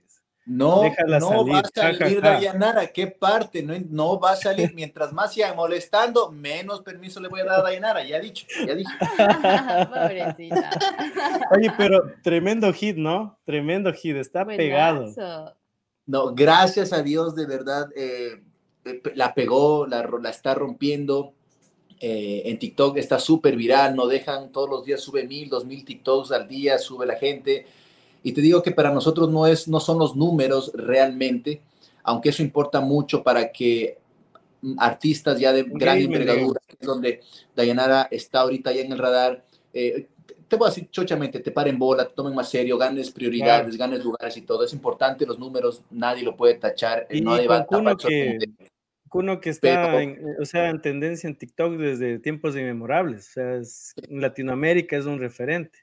No, 0.45 0.83
no 1.19 1.47
va 1.47 1.59
a 1.59 1.69
salir 1.73 2.21
Dayanara. 2.21 2.87
¿Qué 2.87 3.07
parte? 3.07 3.63
No, 3.63 3.73
no 3.89 4.19
va 4.19 4.31
a 4.31 4.35
salir. 4.35 4.73
Mientras 4.75 5.13
más 5.13 5.33
sigan 5.33 5.55
molestando, 5.55 6.31
menos 6.31 6.81
permiso 6.81 7.21
le 7.21 7.29
voy 7.29 7.41
a 7.41 7.45
dar 7.45 7.59
a 7.59 7.63
Dayanara. 7.63 8.03
Ya 8.03 8.19
dicho, 8.19 8.45
ya 8.65 8.75
dicho. 8.75 8.91
Pobrecita. 9.89 10.69
Oye, 11.51 11.71
pero 11.77 12.11
tremendo 12.21 12.73
hit, 12.73 12.97
¿no? 12.97 13.39
Tremendo 13.45 13.93
hit. 13.93 14.17
Está 14.17 14.45
pegado. 14.45 15.13
No, 16.05 16.35
gracias 16.35 16.91
a 16.91 17.01
Dios, 17.01 17.33
de 17.35 17.45
verdad, 17.45 17.89
eh, 17.95 18.43
eh, 18.83 19.01
la 19.15 19.33
pegó, 19.33 19.87
la, 19.87 20.03
la 20.21 20.29
está 20.29 20.53
rompiendo. 20.53 21.33
Eh, 22.01 22.49
en 22.49 22.59
TikTok 22.59 22.97
está 22.97 23.17
súper 23.17 23.55
viral, 23.55 23.95
no 23.95 24.07
dejan, 24.07 24.51
todos 24.51 24.69
los 24.69 24.83
días 24.83 24.99
sube 24.99 25.25
mil, 25.25 25.47
dos 25.47 25.63
mil 25.63 25.85
TikToks 25.85 26.33
al 26.33 26.49
día, 26.49 26.77
sube 26.77 27.05
la 27.05 27.15
gente 27.15 27.65
Y 28.23 28.31
te 28.31 28.41
digo 28.41 28.63
que 28.63 28.71
para 28.71 28.91
nosotros 28.91 29.29
no, 29.29 29.45
es, 29.45 29.67
no 29.67 29.79
son 29.79 29.99
los 29.99 30.15
números 30.15 30.71
realmente, 30.73 31.61
aunque 32.03 32.29
eso 32.29 32.41
importa 32.41 32.79
mucho 32.79 33.21
para 33.21 33.51
que 33.51 33.97
artistas 34.77 35.39
ya 35.39 35.51
de 35.51 35.63
gran 35.63 35.97
envergadura, 35.97 36.61
donde 36.79 37.21
Dayanara 37.55 38.07
está 38.09 38.41
ahorita 38.41 38.71
ya 38.71 38.81
en 38.81 38.93
el 38.93 38.97
radar, 38.97 39.43
eh, 39.73 40.07
te 40.47 40.55
voy 40.55 40.67
a 40.67 40.69
decir 40.69 40.89
chochamente, 40.91 41.39
te 41.39 41.51
paren 41.51 41.79
bola, 41.79 42.07
te 42.07 42.13
tomen 42.13 42.35
más 42.35 42.49
serio, 42.49 42.77
ganes 42.77 43.09
prioridades, 43.11 43.75
ganes 43.75 44.03
lugares 44.03 44.37
y 44.37 44.41
todo. 44.41 44.63
Es 44.63 44.73
importante 44.73 45.25
los 45.25 45.39
números, 45.39 45.83
nadie 45.89 46.23
lo 46.23 46.35
puede 46.35 46.53
tachar. 46.55 47.07
Y 47.09 47.21
no 47.21 47.31
va 47.47 47.57
a 47.57 47.95
que, 47.97 48.37
uno 49.11 49.39
que 49.39 49.49
está 49.49 50.01
en, 50.01 50.19
o 50.39 50.45
sea, 50.45 50.69
en 50.69 50.81
tendencia 50.81 51.27
en 51.27 51.35
TikTok 51.35 51.77
desde 51.77 52.19
tiempos 52.19 52.55
inmemorables. 52.55 53.29
O 53.29 53.31
sea, 53.31 53.55
en 54.07 54.21
Latinoamérica 54.21 54.97
es 54.97 55.05
un 55.05 55.19
referente. 55.19 55.79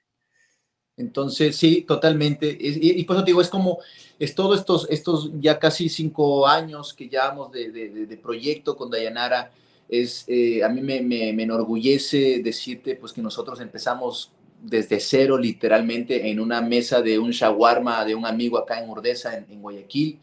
Entonces, 1.00 1.56
sí, 1.56 1.82
totalmente. 1.82 2.56
Y, 2.60 3.02
por 3.04 3.16
eso 3.16 3.24
digo, 3.24 3.40
es 3.40 3.48
como, 3.48 3.78
es 4.18 4.34
todos 4.34 4.60
estos, 4.60 4.86
estos 4.90 5.30
ya 5.40 5.58
casi 5.58 5.88
cinco 5.88 6.46
años 6.46 6.92
que 6.92 7.08
llevamos 7.08 7.50
de, 7.50 7.70
de, 7.70 8.16
proyecto 8.18 8.76
con 8.76 8.90
Dayanara, 8.90 9.50
es, 9.88 10.24
eh, 10.28 10.62
a 10.62 10.68
mí 10.68 10.82
me, 10.82 11.00
me, 11.00 11.32
me, 11.32 11.42
enorgullece 11.42 12.40
decirte 12.44 12.94
pues 12.94 13.12
que 13.12 13.22
nosotros 13.22 13.60
empezamos 13.60 14.30
desde 14.62 15.00
cero, 15.00 15.38
literalmente, 15.38 16.30
en 16.30 16.38
una 16.38 16.60
mesa 16.60 17.00
de 17.00 17.18
un 17.18 17.30
shawarma 17.30 18.04
de 18.04 18.14
un 18.14 18.26
amigo 18.26 18.58
acá 18.58 18.78
en 18.82 18.90
Urdesa, 18.90 19.36
en, 19.36 19.62
Guayaquil. 19.62 20.18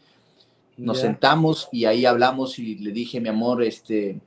Nos 0.76 1.00
sentamos 1.00 1.68
y 1.72 1.86
ahí 1.86 2.06
hablamos 2.06 2.56
y 2.60 2.76
le 2.76 2.92
dije, 2.92 3.20
mi 3.20 3.28
amor, 3.28 3.64
este, 3.64 4.20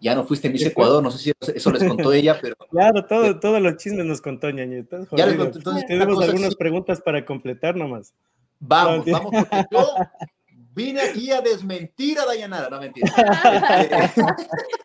ya 0.00 0.14
no 0.14 0.24
fuiste 0.24 0.50
Miss 0.50 0.66
Ecuador, 0.66 1.02
no 1.02 1.10
sé 1.10 1.18
si 1.18 1.32
eso 1.54 1.70
les 1.70 1.84
contó 1.84 2.12
ella, 2.12 2.38
pero... 2.40 2.54
Claro, 2.70 3.04
todo, 3.06 3.40
todos 3.40 3.60
los 3.60 3.76
chismes 3.76 4.06
nos 4.06 4.20
contó 4.20 4.50
ñañita. 4.50 5.00
Ya 5.12 5.26
les 5.26 5.36
contó, 5.36 5.58
entonces, 5.58 5.86
Tenemos 5.86 6.22
algunas 6.22 6.54
preguntas 6.54 7.00
para 7.00 7.24
completar 7.24 7.76
nomás. 7.76 8.14
Vamos, 8.60 9.06
vamos, 9.06 9.30
porque 9.32 9.64
yo 9.70 9.88
Vine 10.78 11.00
aquí 11.00 11.32
a 11.32 11.40
desmentir 11.40 12.20
a 12.20 12.24
Dayanara, 12.24 12.70
no 12.70 12.78
mentira. 12.78 13.08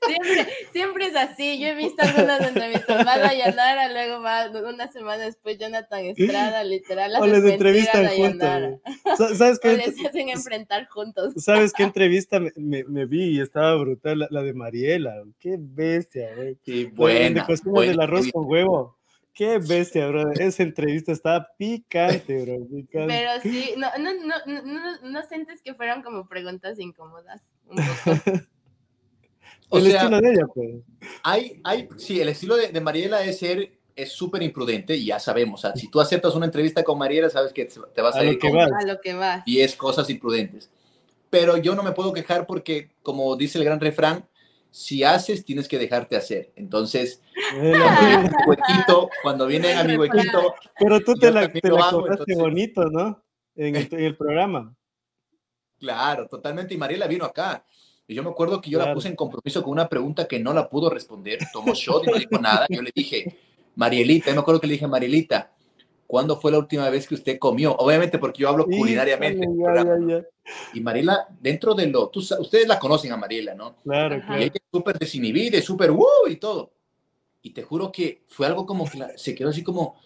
siempre, 0.08 0.48
siempre 0.72 1.06
es 1.06 1.16
así. 1.16 1.60
Yo 1.60 1.68
he 1.68 1.76
visto 1.76 2.02
algunas 2.02 2.42
entrevistas. 2.42 3.06
Va 3.06 3.20
Dayanara, 3.20 3.94
luego 3.94 4.20
va 4.24 4.50
una 4.68 4.92
semana 4.92 5.26
después 5.26 5.60
Jonathan 5.60 6.06
Estrada, 6.06 6.64
literal. 6.64 7.14
O 7.20 7.28
les 7.28 7.44
entrevistan 7.44 8.08
juntos. 8.08 8.80
¿Sabes 9.38 9.60
qué? 9.60 9.70
O 9.70 9.78
les 9.78 10.04
hacen 10.04 10.30
enfrentar 10.30 10.88
juntos. 10.88 11.34
¿Sabes 11.38 11.74
qué 11.74 11.84
entrevista 11.84 12.40
me, 12.40 12.52
me, 12.56 13.06
vi 13.06 13.38
y 13.38 13.40
estaba 13.40 13.76
brutal? 13.76 14.28
La, 14.32 14.42
de 14.42 14.54
Mariela. 14.56 15.14
Qué 15.40 15.58
bestia, 15.60 16.34
güey. 16.36 16.58
Sí, 16.66 16.86
buena. 16.86 17.42
De 17.42 17.46
cocina 17.46 17.82
del 17.82 18.02
arroz 18.02 18.32
con 18.32 18.50
huevo. 18.50 18.98
Qué 19.34 19.58
bestia, 19.58 20.08
bro. 20.08 20.32
Esa 20.34 20.64
entrevista 20.64 21.12
estaba 21.12 21.48
picante, 21.58 22.44
bro. 22.44 22.68
Pero 22.92 23.32
sí, 23.42 23.74
no, 23.78 23.88
no, 23.98 24.14
no, 24.14 24.64
no, 24.64 25.02
no 25.02 25.24
sientes 25.24 25.62
que 25.62 25.74
fueron 25.74 26.04
como 26.04 26.28
preguntas 26.28 26.80
incómodas. 26.80 27.42
el 29.72 29.88
estilo 29.88 30.22
de 30.22 30.32
ella, 30.32 30.46
pues. 30.54 30.76
Hay, 31.24 31.60
hay, 31.64 31.90
sí, 31.98 32.22
el 32.22 32.30
estilo 32.30 32.56
de, 32.56 32.68
de 32.70 32.82
Mariela 32.82 33.24
es 33.24 33.40
ser 33.40 33.72
es 33.96 34.12
súper 34.12 34.42
imprudente 34.42 34.96
y 34.96 35.06
ya 35.06 35.20
sabemos, 35.20 35.60
o 35.60 35.68
sea, 35.68 35.76
si 35.76 35.88
tú 35.88 36.02
aceptas 36.02 36.34
una 36.36 36.46
entrevista 36.46 36.84
con 36.84 36.98
Mariela, 36.98 37.30
sabes 37.30 37.54
que 37.54 37.66
te 37.66 38.02
vas 38.02 38.16
a, 38.16 38.20
a 38.20 38.26
ir 38.26 38.40
con, 38.40 38.58
a 38.58 38.82
lo 38.86 39.00
que 39.02 39.14
va. 39.14 39.44
Y 39.46 39.62
es 39.62 39.76
cosas 39.76 40.10
imprudentes. 40.10 40.72
Pero 41.30 41.58
yo 41.58 41.76
no 41.76 41.84
me 41.84 41.92
puedo 41.92 42.14
quejar 42.14 42.46
porque, 42.46 42.92
como 43.02 43.36
dice 43.36 43.58
el 43.58 43.66
gran 43.66 43.80
refrán, 43.80 44.28
si 44.74 45.04
haces, 45.04 45.46
tienes 45.46 45.68
que 45.68 45.78
dejarte 45.78 46.16
hacer. 46.16 46.52
Entonces, 46.56 47.22
huequito, 48.48 49.08
cuando 49.22 49.46
viene 49.46 49.72
a 49.76 49.84
mi 49.84 49.96
huequito. 49.96 50.56
Pero 50.80 51.00
tú 51.02 51.14
te 51.14 51.30
la, 51.30 51.48
te 51.48 51.70
la 51.70 51.92
bonito, 52.36 52.86
¿no? 52.90 53.24
En 53.56 53.76
el, 53.76 54.18
programa. 54.18 54.76
Claro, 55.78 56.28
totalmente. 56.28 56.74
Y 56.74 56.78
Mariela 56.78 57.06
vino 57.06 57.24
acá. 57.24 57.64
Y 58.08 58.16
yo 58.16 58.24
me 58.24 58.32
acuerdo 58.32 58.60
que 58.60 58.72
yo 58.72 58.80
la 58.80 58.96
puse 58.96 59.10
en 59.10 59.16
compromiso 59.16 59.62
con 59.62 59.74
una 59.74 59.88
pregunta 59.88 60.28
que 60.28 60.40
no 60.40 60.54
la 60.54 60.68
pudo 60.68 60.90
responder. 60.90 61.38
Tomó 61.54 61.76
shot 61.76 62.08
y 62.08 62.12
no 62.12 62.18
dijo 62.18 62.40
nada. 62.42 62.66
Yo 62.68 62.82
le 62.82 62.92
dije, 62.96 63.38
Marielita, 63.76 64.32
yo 64.32 64.36
me 64.36 64.42
acuerdo 64.42 64.60
que 64.60 64.68
le 64.68 64.74
dije, 64.74 64.88
Marielita, 64.88 65.52
¿cuándo 66.08 66.40
fue 66.40 66.52
la 66.52 66.60
última 66.60 66.90
vez 66.90 67.08
que 67.08 67.16
usted 67.16 67.40
comió? 67.40 67.76
Obviamente 67.76 68.18
porque 68.20 68.42
yo 68.42 68.50
hablo 68.50 68.66
culinariamente. 68.66 69.48
Y 70.74 70.82
Mariela, 70.82 71.28
dentro 71.40 71.74
de 71.74 71.88
lo, 71.88 72.12
ustedes 72.14 72.68
la 72.68 72.80
conocen 72.80 73.12
a 73.12 73.18
Mariela, 73.18 73.56
¿no? 73.56 73.78
Claro, 73.84 74.20
claro. 74.22 74.40
Y 74.40 74.44
ella 74.44 74.54
es 74.56 74.62
súper 74.72 75.00
desinhibida, 75.00 75.62
súper 75.62 75.92
¡uh! 75.92 76.06
y 76.30 76.36
todo. 76.36 76.72
Y 77.42 77.52
te 77.52 77.64
juro 77.64 77.92
que 77.92 78.24
fue 78.28 78.48
algo 78.48 78.66
como 78.66 78.90
que 78.90 79.00
se 79.18 79.36
quedó 79.36 79.50
así 79.50 79.64
como, 79.64 79.98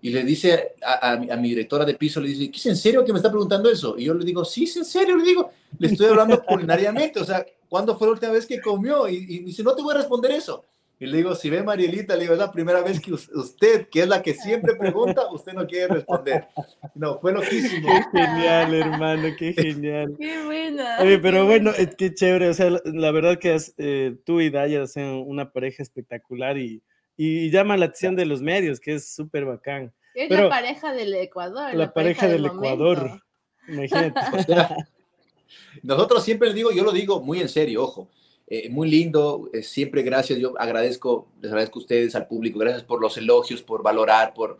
y 0.00 0.10
le 0.10 0.24
dice 0.24 0.74
a, 0.82 1.16
mi 1.16 1.50
directora 1.50 1.84
de 1.84 1.94
piso, 1.94 2.20
le 2.20 2.28
dice, 2.28 2.50
¿qué 2.50 2.58
es 2.58 2.66
en 2.66 2.76
serio 2.76 3.04
que 3.04 3.12
me 3.12 3.18
está 3.18 3.30
preguntando 3.30 3.70
eso? 3.70 3.96
Y 3.98 4.04
yo 4.04 4.14
le 4.14 4.24
digo, 4.24 4.44
sí, 4.44 4.64
es 4.64 4.76
en 4.76 4.84
serio, 4.84 5.16
le 5.16 5.24
digo, 5.24 5.50
le 5.78 5.88
estoy 5.88 6.06
hablando 6.06 6.42
culinariamente, 6.44 7.20
o 7.20 7.24
sea, 7.24 7.44
¿cuándo 7.68 7.96
fue 7.96 8.08
la 8.08 8.14
última 8.14 8.32
vez 8.32 8.46
que 8.46 8.60
comió? 8.60 9.08
Y, 9.08 9.16
y 9.16 9.38
dice, 9.40 9.62
no 9.62 9.74
te 9.74 9.82
voy 9.82 9.94
a 9.94 9.98
responder 9.98 10.32
eso. 10.32 10.64
Y 11.02 11.06
le 11.06 11.16
digo, 11.16 11.34
si 11.34 11.50
ve 11.50 11.64
Marielita, 11.64 12.14
le 12.14 12.20
digo, 12.20 12.34
es 12.34 12.38
la 12.38 12.52
primera 12.52 12.80
vez 12.80 13.00
que 13.00 13.12
usted, 13.12 13.88
que 13.88 14.02
es 14.02 14.08
la 14.08 14.22
que 14.22 14.34
siempre 14.34 14.76
pregunta, 14.76 15.32
usted 15.32 15.52
no 15.52 15.66
quiere 15.66 15.94
responder. 15.94 16.46
No, 16.94 17.18
fue 17.18 17.32
loquísimo. 17.32 17.88
Qué 18.12 18.20
genial, 18.20 18.72
hermano, 18.72 19.28
qué 19.36 19.52
genial. 19.52 20.14
Qué 20.16 20.44
buena. 20.44 20.98
Oye, 21.00 21.18
pero 21.18 21.44
bueno, 21.44 21.72
qué 21.98 22.14
chévere. 22.14 22.50
O 22.50 22.54
sea, 22.54 22.70
la, 22.84 23.10
verdad 23.10 23.40
que 23.40 23.60
eh, 23.78 24.16
tú 24.24 24.40
y 24.40 24.50
Daya 24.50 24.84
hacen 24.84 25.24
una 25.26 25.50
pareja 25.50 25.82
espectacular 25.82 26.56
y, 26.56 26.84
y 27.16 27.50
llama 27.50 27.76
la 27.76 27.86
atención 27.86 28.14
de 28.14 28.26
los 28.26 28.40
medios, 28.40 28.78
que 28.78 28.94
es 28.94 29.12
súper 29.12 29.44
bacán. 29.44 29.92
Es 30.14 30.30
la 30.30 30.48
pareja 30.48 30.92
del 30.92 31.14
Ecuador. 31.14 31.74
La, 31.74 31.92
pareja, 31.92 32.28
del, 32.28 32.46
Ecuador. 32.46 33.20
Imagínate. 33.66 34.20
nosotros 35.82 36.22
siempre 36.22 36.46
les 36.46 36.54
digo, 36.54 36.70
yo 36.70 36.84
lo 36.84 36.92
digo 36.92 37.20
muy 37.20 37.40
en 37.40 37.48
serio, 37.48 37.82
ojo 37.82 38.08
eh, 38.54 38.68
muy 38.68 38.90
lindo, 38.90 39.48
eh, 39.54 39.62
siempre 39.62 40.02
gracias, 40.02 40.38
yo 40.38 40.52
agradezco, 40.58 41.26
les 41.40 41.50
agradezco 41.50 41.78
a 41.78 41.82
ustedes, 41.82 42.14
al 42.14 42.26
público, 42.26 42.58
gracias 42.58 42.82
por 42.82 43.00
los 43.00 43.16
elogios, 43.16 43.62
por 43.62 43.82
valorar, 43.82 44.34
por, 44.34 44.58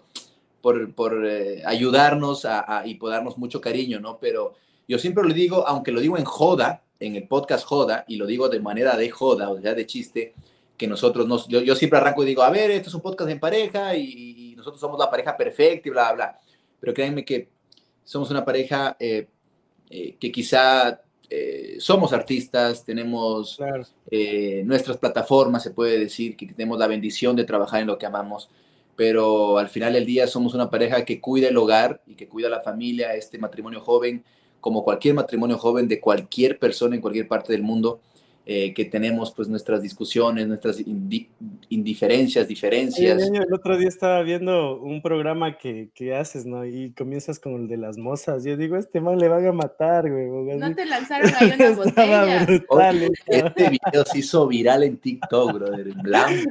por, 0.63 0.95
por 0.95 1.27
eh, 1.27 1.63
ayudarnos 1.67 2.47
y 2.87 2.95
por 2.95 3.11
darnos 3.11 3.37
mucho 3.37 3.61
cariño, 3.61 4.01
¿no? 4.01 4.17
Pero 4.19 4.55
yo 4.89 4.99
siempre 4.99 5.23
lo 5.25 5.35
digo, 5.35 5.69
aunque 5.69 5.93
lo 5.93 6.01
digo 6.01 6.17
en 6.17 6.25
joda, 6.25 6.83
en 7.01 7.17
el 7.17 7.29
podcast 7.29 7.67
joda, 7.67 8.07
y 8.09 8.17
lo 8.17 8.25
digo 8.25 8.49
de 8.49 8.61
manera 8.61 8.97
de 8.97 9.11
joda, 9.11 9.51
o 9.51 9.61
sea, 9.61 9.75
de 9.75 9.85
chiste, 9.85 10.33
que 10.79 10.87
nosotros, 10.87 11.29
nos, 11.29 11.47
yo, 11.49 11.77
siempre 11.77 11.99
arranco 11.99 12.23
y 12.23 12.29
digo, 12.29 12.43
a 12.43 12.49
ver, 12.49 12.71
esto 12.71 12.89
es 12.89 12.95
un 12.95 13.03
podcast 13.03 13.29
en 13.29 13.41
pareja 13.41 13.95
y, 13.95 14.55
nosotros 14.57 14.81
somos 14.81 14.99
la 14.99 15.11
pareja 15.11 15.37
perfecta 15.37 15.87
y 15.87 15.91
bla, 15.91 16.13
bla. 16.15 16.41
Pero 16.81 16.95
créanme 16.95 17.27
que 17.27 17.51
somos 18.05 18.31
una 18.31 18.43
pareja 18.43 18.97
que 18.99 20.33
quizá 20.33 21.03
eh, 21.35 21.77
somos 21.81 22.13
artistas, 22.13 22.85
tenemos 22.85 23.59
eh, 24.11 24.63
nuestras 24.67 24.99
plataformas, 24.99 25.63
se 25.63 25.71
puede 25.71 25.99
decir 25.99 26.37
que 26.37 26.45
tenemos 26.45 26.79
la 26.79 26.87
bendición 26.87 27.35
de 27.37 27.45
trabajar 27.45 27.81
en 27.81 27.87
lo 27.87 27.97
que 27.97 28.05
amamos, 28.05 28.51
pero 28.97 29.57
al 29.57 29.71
final 29.71 29.95
del 29.95 30.05
día 30.05 30.27
somos 30.27 30.53
una 30.53 30.69
pareja 30.69 31.07
que 31.07 31.23
cuida 31.23 31.49
el 31.49 31.57
hogar 31.57 32.03
y 32.07 32.17
que 32.17 32.29
cuida 32.29 32.51
la 32.51 32.61
familia, 32.61 33.15
este 33.15 33.39
matrimonio 33.39 33.81
joven, 33.81 34.23
como 34.61 34.85
cualquier 34.85 35.15
matrimonio 35.15 35.57
joven 35.57 35.89
de 35.89 36.01
cualquier 36.01 36.59
persona 36.59 36.97
en 36.97 37.01
cualquier 37.01 37.29
parte 37.29 37.55
del 37.55 37.63
mundo. 37.63 38.01
Eh, 38.45 38.75
que 38.75 38.85
tenemos 38.85 39.31
pues 39.31 39.47
nuestras 39.49 39.83
discusiones, 39.83 40.49
nuestras 40.49 40.83
indiferencias, 41.69 42.49
diferencias. 42.49 43.23
el 43.23 43.55
otro 43.55 43.79
día 43.79 43.87
estaba 43.87 44.21
viendo 44.23 44.81
un 44.81 45.01
programa 45.01 45.57
que, 45.57 45.91
que, 45.95 46.17
haces, 46.17 46.45
¿no? 46.45 46.67
Y 46.67 46.91
comienzas 46.91 47.39
con 47.39 47.55
el 47.55 47.69
de 47.69 47.77
las 47.77 47.99
mozas. 47.99 48.43
Yo 48.43 48.57
digo, 48.57 48.77
este 48.77 49.01
man 49.01 49.19
le 49.19 49.29
van 49.29 49.47
a 49.47 49.53
matar, 49.53 50.11
güey. 50.11 50.57
No 50.59 50.75
te 50.75 50.87
lanzaron 50.87 51.31
ahí 51.39 51.53
una 51.57 51.71
botella. 51.77 52.45
Brutal, 52.45 53.13
este 53.29 53.71
video 53.71 54.05
se 54.07 54.19
hizo 54.19 54.49
viral 54.49 54.83
en 54.83 54.97
TikTok, 54.97 55.53
brother, 55.53 55.87
en 55.87 56.03
blanco. 56.03 56.51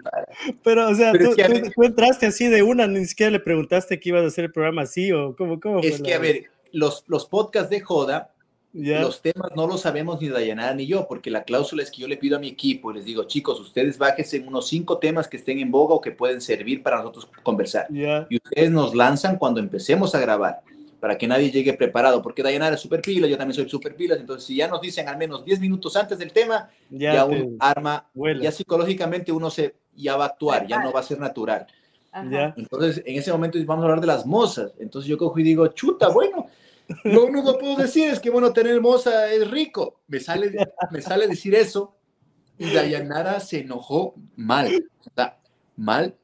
Pero, 0.64 0.90
o 0.90 0.96
sea, 0.96 1.12
tú, 1.12 1.36
tú, 1.76 1.84
entraste 1.84 2.26
así 2.26 2.48
de 2.48 2.64
una, 2.64 2.88
ni 2.88 3.04
siquiera 3.06 3.34
le 3.34 3.42
preguntaste 3.42 4.00
que 4.00 4.08
ibas 4.08 4.24
a 4.24 4.28
hacer 4.28 4.46
el 4.46 4.54
programa 4.54 4.84
así 4.84 5.12
o 5.12 5.36
cómo, 5.36 5.60
cómo 5.60 5.80
Es 5.80 6.02
que, 6.02 6.14
a 6.14 6.20
ver, 6.20 6.46
los, 6.72 7.04
los 7.08 7.26
podcasts 7.26 7.70
de 7.70 7.82
Joda 7.82 8.32
los 8.74 9.22
temas 9.22 9.52
no 9.56 9.68
los 9.68 9.82
sabemos 9.82 10.22
ni 10.22 10.30
Dayanara 10.30 10.74
ni 10.74 10.88
yo, 10.88 11.08
porque 11.08 11.30
la 11.30 11.44
cláusula 11.44 11.84
es 11.84 11.92
que 11.92 12.02
yo 12.02 12.08
le 12.08 12.18
pido 12.18 12.38
a 12.38 12.40
mi 12.40 12.48
equipo 12.48 12.92
y 12.92 12.96
les 12.96 13.06
digo, 13.06 13.26
chicos, 13.26 13.60
ustedes 13.60 13.98
bájense 13.98 14.38
en 14.38 14.48
unos 14.48 14.68
cinco 14.68 14.98
temas 14.98 15.28
que 15.28 15.38
estén 15.38 15.60
en 15.60 15.72
boga 15.72 15.96
o 15.96 16.02
que 16.02 16.12
pueden 16.12 16.42
servir 16.42 16.82
para 16.82 16.98
nosotros 16.98 17.28
conversar. 17.44 17.88
Y 18.30 18.38
ustedes 18.38 18.72
nos 18.72 18.96
lanzan 18.96 19.38
cuando 19.38 19.60
empecemos 19.60 20.16
a 20.16 20.20
grabar, 20.20 20.62
para 21.00 21.18
que 21.18 21.28
nadie 21.28 21.52
llegue 21.52 21.74
preparado, 21.74 22.22
porque 22.22 22.44
Dayanara 22.44 22.76
es 22.76 22.82
super 22.82 23.02
pila, 23.02 23.28
yo 23.28 23.38
también 23.38 23.56
soy 23.56 23.70
super 23.70 23.96
pilas, 23.96 24.20
entonces 24.20 24.46
si 24.46 24.56
ya 24.56 24.68
nos 24.68 24.82
dicen 24.82 25.08
al 25.10 25.18
menos 25.18 25.44
10 25.44 25.60
minutos 25.60 25.96
antes 25.96 26.18
del 26.18 26.32
tema, 26.32 26.70
ya, 26.90 27.26
un 27.26 27.58
arma, 27.60 28.08
ya 28.40 28.52
psicológicamente 28.52 29.32
uno 29.32 29.50
se, 29.50 29.76
ya 29.96 30.16
va 30.16 30.26
a 30.26 30.28
actuar, 30.28 30.68
ya 30.68 30.82
no 30.82 30.92
va 30.92 31.00
a 31.00 31.04
ser 31.04 31.20
natural. 31.20 31.68
Entonces, 32.14 33.02
en 33.06 33.18
ese 33.18 33.32
momento 33.32 33.58
vamos 33.66 33.84
a 33.84 33.86
hablar 33.86 34.02
de 34.02 34.08
las 34.08 34.26
mozas. 34.26 34.74
Entonces 34.80 35.10
yo 35.10 35.18
cojo 35.18 35.40
y 35.40 35.44
digo, 35.44 35.68
chuta, 35.68 36.10
bueno, 36.10 36.48
lo 37.04 37.26
único 37.26 37.54
que 37.54 37.60
puedo 37.60 37.76
decir 37.76 38.10
es 38.10 38.20
que, 38.20 38.30
bueno, 38.30 38.54
tener 38.54 38.80
moza 38.82 39.32
es 39.32 39.50
rico. 39.50 40.02
Me 40.08 40.20
sale, 40.20 40.52
me 40.92 41.02
sale 41.02 41.28
decir 41.28 41.56
eso 41.56 41.96
y 42.58 42.72
Dayanara 42.74 43.40
se 43.40 43.62
enojó 43.62 44.16
mal. 44.36 44.86
O 45.00 45.10
sea, 45.16 45.40
mal, 45.78 46.16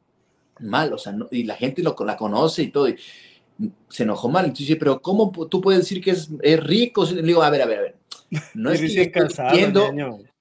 mal. 0.59 0.93
O 0.93 0.97
sea, 0.97 1.15
y 1.31 1.43
la 1.43 1.55
gente 1.55 1.81
lo, 1.81 1.95
la 2.05 2.15
conoce 2.15 2.63
y 2.63 2.67
todo. 2.67 2.87
se 3.89 4.03
enojó 4.03 4.29
mal. 4.29 4.45
Entonces, 4.45 4.77
pero 4.77 5.01
¿cómo 5.01 5.31
tú 5.49 5.61
puedes 5.61 5.81
decir 5.81 6.03
que 6.03 6.11
es, 6.11 6.29
es 6.41 6.63
rico? 6.63 7.05
Le 7.05 7.23
digo, 7.23 7.41
a 7.41 7.49
ver, 7.49 7.61
a 7.61 7.65
ver, 7.65 7.79
a 7.79 7.81
ver. 7.81 7.95
No 8.53 8.71
es 8.71 8.81
que 8.81 9.01
estoy 9.03 9.71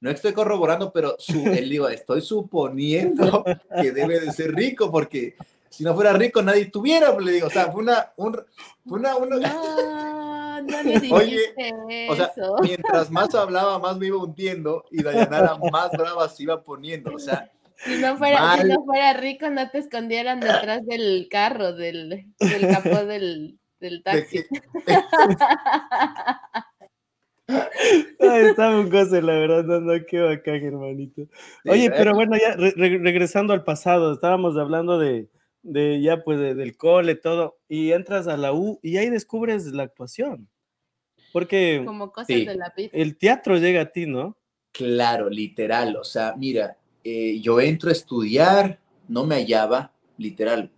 no 0.00 0.10
estoy 0.10 0.32
corroborando, 0.32 0.92
pero 0.92 1.16
su, 1.18 1.46
él 1.46 1.70
digo, 1.70 1.88
estoy 1.88 2.20
suponiendo 2.20 3.44
que 3.80 3.92
debe 3.92 4.20
de 4.20 4.32
ser 4.32 4.54
rico, 4.54 4.90
porque 4.90 5.34
si 5.76 5.84
no 5.84 5.94
fuera 5.94 6.14
rico 6.14 6.40
nadie 6.40 6.62
estuviera, 6.62 7.12
pues, 7.12 7.26
le 7.26 7.32
digo, 7.32 7.48
o 7.48 7.50
sea, 7.50 7.70
fue 7.70 7.82
una, 7.82 8.12
un, 8.16 8.34
fue 8.86 8.98
una, 8.98 9.16
una... 9.16 9.36
No, 9.36 10.62
no 10.62 10.82
le 10.82 11.12
Oye, 11.12 11.54
eso. 11.90 12.12
o 12.12 12.16
sea, 12.16 12.32
mientras 12.62 13.10
más 13.10 13.34
hablaba, 13.34 13.78
más 13.78 13.98
me 13.98 14.06
iba 14.06 14.16
hundiendo 14.16 14.86
y 14.90 15.02
Dayanara 15.02 15.58
más 15.72 15.90
brava 15.92 16.26
se 16.30 16.44
iba 16.44 16.62
poniendo, 16.62 17.14
o 17.14 17.18
sea, 17.18 17.50
si 17.76 17.98
no, 17.98 18.16
fuera, 18.16 18.56
si 18.56 18.68
no 18.68 18.84
fuera 18.84 19.12
rico, 19.12 19.50
no 19.50 19.70
te 19.70 19.78
escondieran 19.78 20.40
detrás 20.40 20.86
del 20.86 21.28
carro, 21.30 21.74
del, 21.74 22.24
del 22.40 22.68
capó 22.68 23.04
del, 23.04 23.58
del 23.78 24.02
taxi. 24.02 24.44
Ay, 27.48 28.46
está 28.46 28.70
un 28.70 28.88
goce, 28.88 29.20
la 29.20 29.34
verdad, 29.34 29.64
no, 29.64 29.80
no, 29.80 29.92
qué 30.08 30.20
bacán, 30.20 30.56
hermanito. 30.56 31.22
Oye, 31.66 31.90
pero 31.90 32.14
bueno, 32.14 32.34
ya 32.36 32.56
regresando 32.56 33.52
al 33.52 33.62
pasado, 33.62 34.14
estábamos 34.14 34.56
hablando 34.56 34.98
de, 34.98 35.28
de 35.66 36.00
ya 36.00 36.22
pues 36.22 36.38
del 36.38 36.76
cole, 36.76 37.14
todo, 37.14 37.58
y 37.68 37.92
entras 37.92 38.28
a 38.28 38.36
la 38.36 38.52
U 38.52 38.78
y 38.82 38.96
ahí 38.96 39.10
descubres 39.10 39.66
la 39.66 39.82
actuación. 39.82 40.48
Porque 41.32 41.82
Como 41.84 42.12
cosas 42.12 42.28
de 42.28 42.54
la 42.54 42.72
vida. 42.76 42.90
el 42.92 43.18
teatro 43.18 43.58
llega 43.58 43.82
a 43.82 43.92
ti, 43.92 44.06
¿no? 44.06 44.36
Claro, 44.72 45.28
literal, 45.28 45.96
o 45.96 46.04
sea, 46.04 46.34
mira, 46.36 46.78
eh, 47.02 47.40
yo 47.40 47.60
entro 47.60 47.88
a 47.88 47.92
estudiar, 47.92 48.80
no 49.08 49.24
me 49.24 49.36
hallaba, 49.36 49.92
literal, 50.18 50.70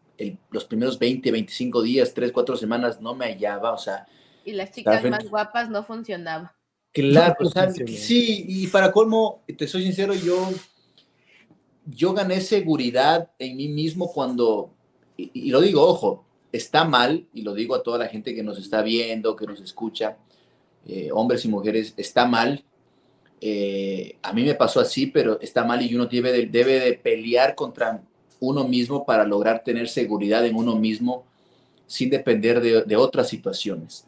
los 0.51 0.65
primeros 0.65 0.99
20, 0.99 1.31
25 1.31 1.83
días, 1.83 2.13
3, 2.15 2.33
4 2.33 2.57
semanas 2.57 3.01
no 3.01 3.15
me 3.15 3.27
hallaba, 3.27 3.73
o 3.73 3.79
sea. 3.79 4.07
Y 4.45 4.53
las 4.53 4.71
chicas 4.71 5.05
más 5.05 5.29
guapas 5.29 5.69
no 5.71 5.83
funcionaban. 5.85 6.51
Claro, 6.93 7.37
o 7.41 7.51
sea, 7.51 7.71
sí, 7.71 8.45
y 8.49 8.67
para 8.69 8.91
colmo, 8.91 9.45
te 9.57 9.69
soy 9.69 9.85
sincero, 9.85 10.15
yo, 10.15 10.51
yo 11.85 12.13
gané 12.13 12.41
seguridad 12.41 13.31
en 13.39 13.57
mí 13.57 13.69
mismo 13.69 14.11
cuando, 14.13 14.75
y, 15.19 15.51
lo 15.51 15.61
digo, 15.61 15.83
ojo, 15.83 16.25
está 16.53 16.85
mal, 16.85 17.27
y 17.35 17.43
lo 17.43 17.53
digo 17.53 17.75
a 17.75 17.83
toda 17.83 17.99
la 17.99 18.09
gente 18.09 18.35
que 18.35 18.43
nos 18.43 18.59
está 18.59 18.81
viendo, 18.81 19.37
que 19.37 19.47
nos 19.47 19.61
escucha, 19.61 20.17
eh, 20.87 21.11
hombres 21.13 21.45
y 21.45 21.49
mujeres, 21.49 21.93
está 21.97 22.27
mal 22.27 22.65
eh, 23.41 24.17
a 24.23 24.33
mí 24.33 24.43
me 24.43 24.55
pasó 24.55 24.81
así, 24.81 25.07
pero 25.07 25.41
está 25.41 25.65
mal 25.65 25.81
y 25.83 25.95
uno 25.95 26.07
debe 26.07 26.33
de, 26.33 26.47
debe 26.47 26.81
de 26.81 26.95
pelear 26.95 27.55
contra 27.55 28.03
uno 28.41 28.67
mismo 28.67 29.07
para 29.07 29.25
lograr 29.25 29.63
tener 29.63 29.89
seguridad 29.89 30.45
en 30.47 30.57
uno 30.57 30.77
mismo 30.77 31.25
sin 31.87 32.11
depender 32.11 32.61
de, 32.61 32.97
otras 32.97 33.29
situaciones. 33.29 34.05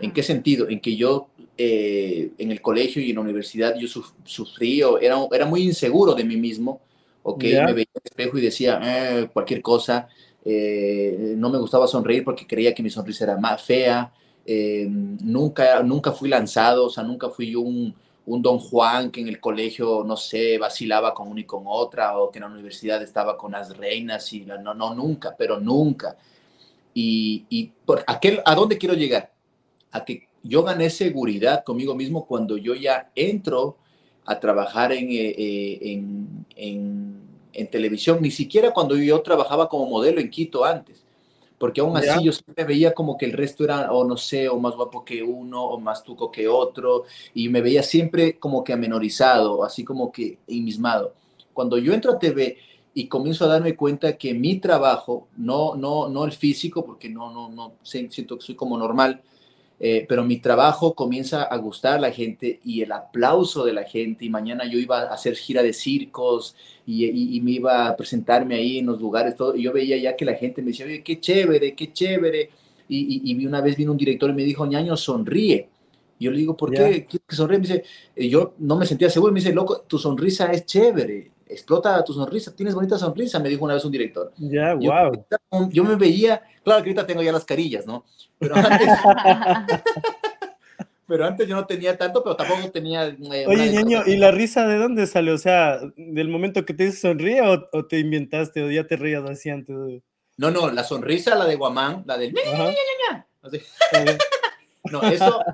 ¿En 0.00 0.12
qué 0.12 0.22
sentido? 0.22 0.68
En 0.68 0.80
que 0.80 0.96
yo 0.96 1.28
eh, 1.56 2.32
en 2.38 2.50
el 2.50 2.60
colegio 2.60 3.02
y 3.02 3.10
en 3.10 3.16
la 3.16 3.22
universidad 3.22 3.76
yo 3.78 3.88
sufrí 4.24 4.82
o 4.82 4.98
era, 4.98 5.16
era 5.32 5.46
muy 5.46 5.62
inseguro 5.62 6.14
de 6.14 6.24
mí 6.24 6.36
mismo, 6.36 6.80
¿ok? 7.22 7.42
Me 7.42 7.72
veía 7.72 7.86
en 7.94 8.02
el 8.02 8.02
espejo 8.04 8.38
y 8.38 8.42
decía 8.42 8.80
eh, 8.82 9.28
cualquier 9.32 9.62
cosa, 9.62 10.08
no 10.44 11.50
me 11.50 11.58
gustaba 11.58 11.86
sonreír 11.86 12.24
porque 12.24 12.46
creía 12.46 12.74
que 12.74 12.82
mi 12.82 12.90
sonrisa 12.90 13.24
era 13.24 13.36
más 13.36 13.62
fea, 13.62 14.12
nunca, 14.46 15.82
nunca 15.82 16.12
fui 16.12 16.28
lanzado, 16.28 16.86
o 16.86 16.90
sea, 16.90 17.04
nunca 17.04 17.28
fui 17.28 17.54
un, 17.54 17.94
un 18.26 18.42
don 18.42 18.58
Juan 18.58 19.10
que 19.10 19.20
en 19.20 19.28
el 19.28 19.40
colegio, 19.40 20.04
no 20.04 20.16
sé, 20.16 20.58
vacilaba 20.58 21.12
con 21.14 21.28
una 21.28 21.40
y 21.40 21.44
con 21.44 21.64
otra, 21.66 22.16
o 22.18 22.30
que 22.30 22.38
en 22.38 22.44
la 22.44 22.50
universidad 22.50 23.02
estaba 23.02 23.36
con 23.36 23.52
las 23.52 23.76
reinas, 23.76 24.32
y 24.32 24.40
no, 24.42 24.74
no, 24.74 24.94
nunca, 24.94 25.34
pero 25.36 25.58
nunca. 25.58 26.16
Y, 26.94 27.44
y 27.48 27.72
por 27.84 28.04
aquel, 28.06 28.40
¿a 28.44 28.54
dónde 28.54 28.78
quiero 28.78 28.94
llegar? 28.94 29.32
A 29.92 30.04
que 30.04 30.28
yo 30.42 30.62
gané 30.62 30.90
seguridad 30.90 31.64
conmigo 31.64 31.94
mismo 31.94 32.26
cuando 32.26 32.56
yo 32.56 32.74
ya 32.74 33.10
entro 33.14 33.76
a 34.24 34.38
trabajar 34.38 34.92
en, 34.92 35.10
eh, 35.10 35.34
eh, 35.36 36.02
en 37.52 37.70
televisión, 37.70 38.18
ni 38.20 38.30
siquiera 38.30 38.72
cuando 38.72 38.96
yo 38.96 39.20
trabajaba 39.22 39.68
como 39.68 39.86
modelo 39.86 40.20
en 40.20 40.30
Quito 40.30 40.64
antes 40.64 41.04
porque 41.60 41.82
aún 41.82 41.94
así 41.94 42.24
yo 42.24 42.32
siempre 42.32 42.64
veía 42.64 42.94
como 42.94 43.18
que 43.18 43.26
el 43.26 43.34
resto 43.34 43.64
era, 43.64 43.92
o 43.92 44.02
no 44.02 44.16
sé, 44.16 44.48
o 44.48 44.58
más 44.58 44.74
guapo 44.74 45.04
que 45.04 45.22
uno, 45.22 45.62
o 45.62 45.78
más 45.78 46.02
tuco 46.02 46.32
que 46.32 46.48
otro, 46.48 47.04
y 47.34 47.50
me 47.50 47.60
veía 47.60 47.82
siempre 47.82 48.38
como 48.38 48.64
que 48.64 48.72
amenorizado, 48.72 49.62
así 49.62 49.84
como 49.84 50.10
que 50.10 50.38
inmismado. 50.46 51.12
Cuando 51.52 51.76
yo 51.76 51.92
entro 51.92 52.12
a 52.12 52.18
TV 52.18 52.56
y 52.94 53.08
comienzo 53.08 53.44
a 53.44 53.48
darme 53.48 53.76
cuenta 53.76 54.16
que 54.16 54.32
mi 54.32 54.56
trabajo, 54.56 55.28
no, 55.36 55.74
no, 55.74 56.08
no 56.08 56.24
el 56.24 56.32
físico, 56.32 56.82
porque 56.82 57.10
no, 57.10 57.30
no, 57.30 57.50
no, 57.50 57.74
siento 57.82 58.38
que 58.38 58.46
soy 58.46 58.54
como 58.54 58.78
normal, 58.78 59.20
eh, 59.82 60.04
pero 60.06 60.24
mi 60.24 60.36
trabajo 60.36 60.94
comienza 60.94 61.42
a 61.42 61.56
gustar 61.56 61.94
a 61.94 62.00
la 62.00 62.12
gente 62.12 62.60
y 62.62 62.82
el 62.82 62.92
aplauso 62.92 63.64
de 63.64 63.72
la 63.72 63.84
gente. 63.84 64.26
Y 64.26 64.30
mañana 64.30 64.64
yo 64.66 64.78
iba 64.78 65.00
a 65.00 65.14
hacer 65.14 65.34
gira 65.36 65.62
de 65.62 65.72
circos 65.72 66.54
y, 66.86 67.40
me 67.40 67.52
iba 67.52 67.88
a 67.88 67.96
presentarme 67.96 68.56
ahí 68.56 68.78
en 68.78 68.86
los 68.86 69.00
lugares, 69.00 69.36
todo. 69.36 69.56
Y 69.56 69.62
yo 69.62 69.72
veía 69.72 69.96
ya 69.96 70.16
que 70.16 70.26
la 70.26 70.34
gente 70.34 70.60
me 70.60 70.68
decía, 70.68 70.84
oye, 70.84 71.02
qué 71.02 71.18
chévere, 71.18 71.74
qué 71.74 71.92
chévere. 71.92 72.50
Y, 72.88 73.32
y 73.32 73.46
una 73.46 73.60
vez 73.60 73.76
vino 73.76 73.92
un 73.92 73.98
director 73.98 74.28
y 74.30 74.34
me 74.34 74.44
dijo, 74.44 74.66
ñaño, 74.66 74.96
sonríe. 74.96 75.68
Y 76.20 76.26
yo 76.26 76.30
le 76.30 76.38
digo, 76.38 76.54
¿por 76.54 76.70
qué? 76.70 77.06
¿Qué 77.08 77.18
sonríe? 77.34 77.58
Me 77.58 77.66
dice, 77.66 77.84
eh, 78.14 78.28
yo 78.28 78.52
no 78.58 78.76
me 78.76 78.84
sentía 78.84 79.08
seguro. 79.08 79.32
Me 79.32 79.40
dice, 79.40 79.54
loco, 79.54 79.80
tu 79.88 79.98
sonrisa 79.98 80.52
es 80.52 80.66
chévere. 80.66 81.30
Explota 81.50 82.04
tu 82.04 82.12
sonrisa. 82.12 82.54
Tienes 82.54 82.74
bonita 82.74 82.96
sonrisa, 82.96 83.40
me 83.40 83.48
dijo 83.48 83.64
una 83.64 83.74
vez 83.74 83.84
un 83.84 83.90
director. 83.90 84.32
Ya, 84.38 84.74
wow. 84.74 85.26
Yo 85.70 85.82
me 85.82 85.96
veía, 85.96 86.40
claro 86.62 86.82
que 86.82 86.90
ahorita 86.90 87.06
tengo 87.06 87.22
ya 87.22 87.32
las 87.32 87.44
carillas, 87.44 87.86
¿no? 87.86 88.04
Pero 88.38 88.54
antes, 88.54 88.88
pero 91.08 91.26
antes 91.26 91.48
yo 91.48 91.56
no 91.56 91.66
tenía 91.66 91.98
tanto, 91.98 92.22
pero 92.22 92.36
tampoco 92.36 92.70
tenía... 92.70 93.06
Eh, 93.06 93.46
Oye, 93.48 93.72
niño, 93.72 94.02
¿y 94.06 94.16
la 94.16 94.30
risa 94.30 94.66
de 94.66 94.78
dónde 94.78 95.08
salió? 95.08 95.34
O 95.34 95.38
sea, 95.38 95.80
¿del 95.96 96.28
momento 96.28 96.64
que 96.64 96.72
te 96.72 96.92
sonríe 96.92 97.42
o, 97.42 97.86
te 97.86 97.98
inventaste 97.98 98.62
o 98.62 98.70
ya 98.70 98.86
te 98.86 98.96
reías 98.96 99.28
así 99.28 99.50
antes? 99.50 99.76
No, 100.36 100.52
no, 100.52 100.70
la 100.70 100.84
sonrisa, 100.84 101.34
la 101.34 101.46
de 101.46 101.56
Guamán, 101.56 102.04
la 102.06 102.16
del... 102.16 102.32
no, 104.90 105.02
eso, 105.02 105.44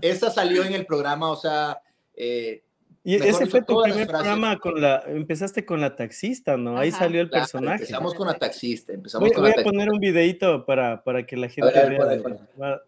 esa 0.00 0.30
salió 0.30 0.64
en 0.64 0.72
el 0.72 0.86
programa, 0.86 1.30
o 1.30 1.36
sea... 1.36 1.80
Eh, 2.18 2.62
y 3.06 3.14
ese 3.14 3.46
fue 3.46 3.62
tu 3.62 3.80
primer 3.80 4.08
programa 4.08 4.58
con 4.58 4.80
la, 4.80 5.00
empezaste 5.06 5.64
con 5.64 5.80
la 5.80 5.94
taxista, 5.94 6.56
¿no? 6.56 6.76
Ahí 6.76 6.90
salió 6.90 7.20
el 7.20 7.30
personaje. 7.30 7.84
Empezamos 7.84 8.14
con 8.14 8.26
la 8.26 8.34
taxista, 8.34 8.92
empezamos 8.92 9.28
voy, 9.28 9.32
con 9.32 9.44
voy 9.44 9.52
a 9.56 9.62
poner 9.62 9.90
un 9.90 10.00
videito 10.00 10.66
para, 10.66 11.04
para 11.04 11.24
que 11.24 11.36
la 11.36 11.48
gente 11.48 11.72
vea. 11.88 12.82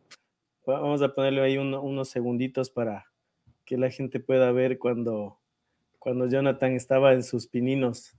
vamos 0.67 1.03
a 1.03 1.15
ponerle 1.15 1.41
ahí 1.43 1.57
unos 1.57 2.09
segunditos 2.09 2.69
para 2.69 3.07
que 3.65 3.79
la 3.79 3.91
gente 3.91 4.19
pueda 4.19 4.51
ver 4.51 4.81
cuando, 4.81 5.39
cuando 6.01 6.27
Jonathan 6.27 6.73
estaba 6.73 7.13
en 7.13 7.23
sus 7.23 7.47
pininos. 7.47 8.17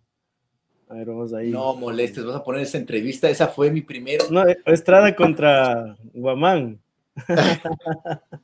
A 0.88 0.93
ver, 0.93 1.07
vamos 1.07 1.33
ahí. 1.33 1.51
No 1.51 1.75
molestes, 1.75 2.23
vas 2.23 2.38
a 2.38 2.43
poner 2.45 2.62
esa 2.62 2.77
entrevista, 2.77 3.29
esa 3.29 3.49
fue 3.49 3.71
mi 3.71 3.81
primera. 3.81 4.23
No, 4.31 4.45
Estrada 4.67 5.13
contra 5.13 5.97
Guamán. 6.13 6.80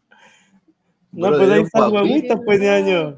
No, 1.16 1.30
pues 1.30 1.50
ahí 1.50 1.62
está 1.62 1.88
el 1.88 1.94
huevito, 1.94 2.42
pues, 2.44 2.62
año. 2.62 3.16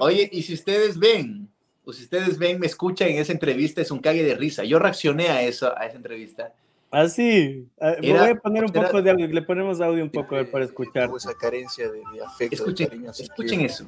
Oye, 0.00 0.28
y 0.32 0.42
si 0.42 0.54
ustedes 0.54 0.98
ven, 0.98 1.48
o 1.84 1.92
si 1.92 2.04
ustedes 2.04 2.38
ven, 2.38 2.58
me 2.58 2.66
escuchan 2.66 3.08
en 3.08 3.18
esa 3.18 3.32
entrevista, 3.32 3.80
es 3.80 3.90
un 3.90 4.00
cague 4.00 4.22
de 4.22 4.34
risa. 4.34 4.64
Yo 4.64 4.78
reaccioné 4.78 5.28
a 5.28 5.42
eso, 5.42 5.76
a 5.76 5.86
esa 5.86 5.96
entrevista. 5.96 6.52
Ah, 6.90 7.08
sí. 7.08 7.68
Ah, 7.80 7.94
voy 8.00 8.10
a 8.10 8.34
poner 8.34 8.64
un 8.64 8.72
poco 8.72 9.00
de 9.00 9.10
audio, 9.10 9.28
le 9.28 9.42
ponemos 9.42 9.80
audio 9.80 10.02
un 10.02 10.10
poco 10.10 10.36
para 10.50 10.64
escuchar. 10.64 11.10
Esa 11.16 11.34
carencia 11.34 11.90
de, 11.90 12.02
afecto. 12.24 12.56
Escuchen, 12.56 13.06
escuchen 13.06 13.60
eso. 13.60 13.86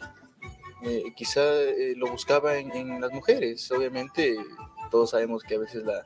Eh, 0.85 1.13
quizá 1.17 1.43
eh, 1.43 1.95
lo 1.97 2.11
buscaba 2.11 2.57
en, 2.57 2.71
en, 2.73 3.01
las 3.01 3.13
mujeres. 3.13 3.71
Obviamente, 3.73 4.37
todos 4.93 5.11
sabemos 5.11 5.43
que 5.43 5.55
a 5.55 5.59
veces 5.59 5.85
la, 5.85 6.05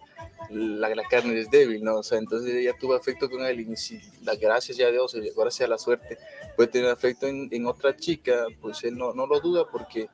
la, 0.48 0.94
la, 0.94 1.02
carne 1.10 1.38
es 1.38 1.50
débil, 1.50 1.82
¿no? 1.82 1.96
O 1.96 2.02
sea, 2.04 2.18
entonces 2.18 2.54
ella 2.54 2.72
tuvo 2.78 2.94
afecto 2.94 3.28
con 3.28 3.44
él 3.44 3.60
y 3.60 3.76
si 3.76 4.00
la 4.22 4.36
gracias 4.36 4.78
ya 4.78 4.86
a 4.86 4.92
Dios, 4.92 5.14
gracias 5.36 5.66
a 5.66 5.70
la 5.70 5.76
suerte, 5.76 6.18
puede 6.54 6.68
tener 6.68 6.90
afecto 6.90 7.26
en, 7.26 7.48
en, 7.50 7.66
otra 7.66 7.96
chica, 7.96 8.46
pues 8.60 8.84
él 8.84 8.96
no, 8.96 9.12
no 9.12 9.26
lo 9.26 9.40
duda 9.40 9.66
porque 9.70 10.08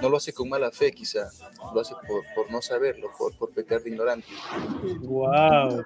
no 0.00 0.08
lo 0.08 0.16
hace 0.16 0.32
con 0.32 0.48
mala 0.48 0.70
fe, 0.70 0.90
quizá, 0.90 1.28
lo 1.74 1.80
hace 1.80 1.94
por, 2.08 2.24
por 2.34 2.50
no 2.50 2.62
saberlo, 2.62 3.10
por, 3.18 3.36
por 3.36 3.50
pecar 3.50 3.82
de 3.82 3.90
ignorante. 3.90 4.26
¡Wow! 5.02 5.84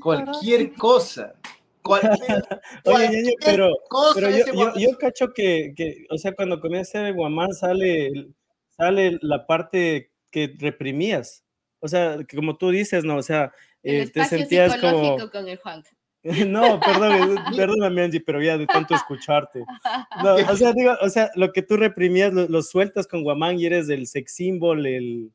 Cualquier 0.00 0.74
cosa. 0.74 1.34
Cualquier, 1.82 2.44
Oye, 2.84 3.34
pero, 3.44 3.74
pero 4.14 4.30
yo, 4.30 4.44
yo, 4.54 4.72
yo, 4.76 4.96
cacho 4.96 5.34
que, 5.34 5.74
que, 5.76 6.06
o 6.08 6.16
sea, 6.18 6.32
cuando 6.32 6.60
comienza 6.60 7.06
el 7.06 7.14
guamán 7.14 7.52
sale, 7.52 8.28
sale 8.76 9.18
la 9.20 9.44
parte 9.46 10.12
que 10.30 10.52
reprimías. 10.58 11.43
O 11.84 11.88
sea, 11.88 12.18
que 12.26 12.36
como 12.36 12.56
tú 12.56 12.70
dices, 12.70 13.04
¿no? 13.04 13.16
O 13.16 13.22
sea, 13.22 13.52
eh, 13.82 14.08
te 14.08 14.24
sentías 14.24 14.76
como... 14.78 15.18
con 15.30 15.48
el 15.48 15.58
Juan. 15.58 15.82
no, 16.46 16.80
perdón, 16.80 17.36
perdóname 17.56 18.02
Angie, 18.02 18.20
pero 18.20 18.42
ya 18.42 18.56
de 18.56 18.66
tanto 18.66 18.94
escucharte. 18.94 19.64
No, 20.22 20.34
o 20.34 20.56
sea, 20.56 20.72
digo, 20.72 20.94
o 21.02 21.08
sea, 21.08 21.30
lo 21.34 21.52
que 21.52 21.62
tú 21.62 21.76
reprimías, 21.76 22.32
lo, 22.32 22.62
sueltas 22.62 23.06
con 23.06 23.22
Guamán 23.22 23.58
y 23.58 23.66
eres 23.66 23.88
el 23.88 24.06
sex 24.06 24.34
symbol, 24.34 24.86
el, 24.86 25.32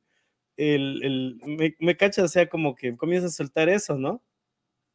el, 0.58 1.04
el 1.04 1.42
me, 1.46 1.76
me 1.80 1.98
cachas, 1.98 2.26
o 2.26 2.28
sea, 2.28 2.50
como 2.50 2.76
que 2.76 2.96
comienzas 2.98 3.34
a 3.34 3.38
soltar 3.38 3.70
eso, 3.70 3.96
¿no? 3.98 4.24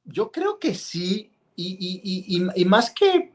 yo 0.04 0.30
creo 0.30 0.58
que 0.58 0.74
sí, 0.74 1.32
y, 1.56 2.64
más 2.66 2.90
que, 2.90 3.32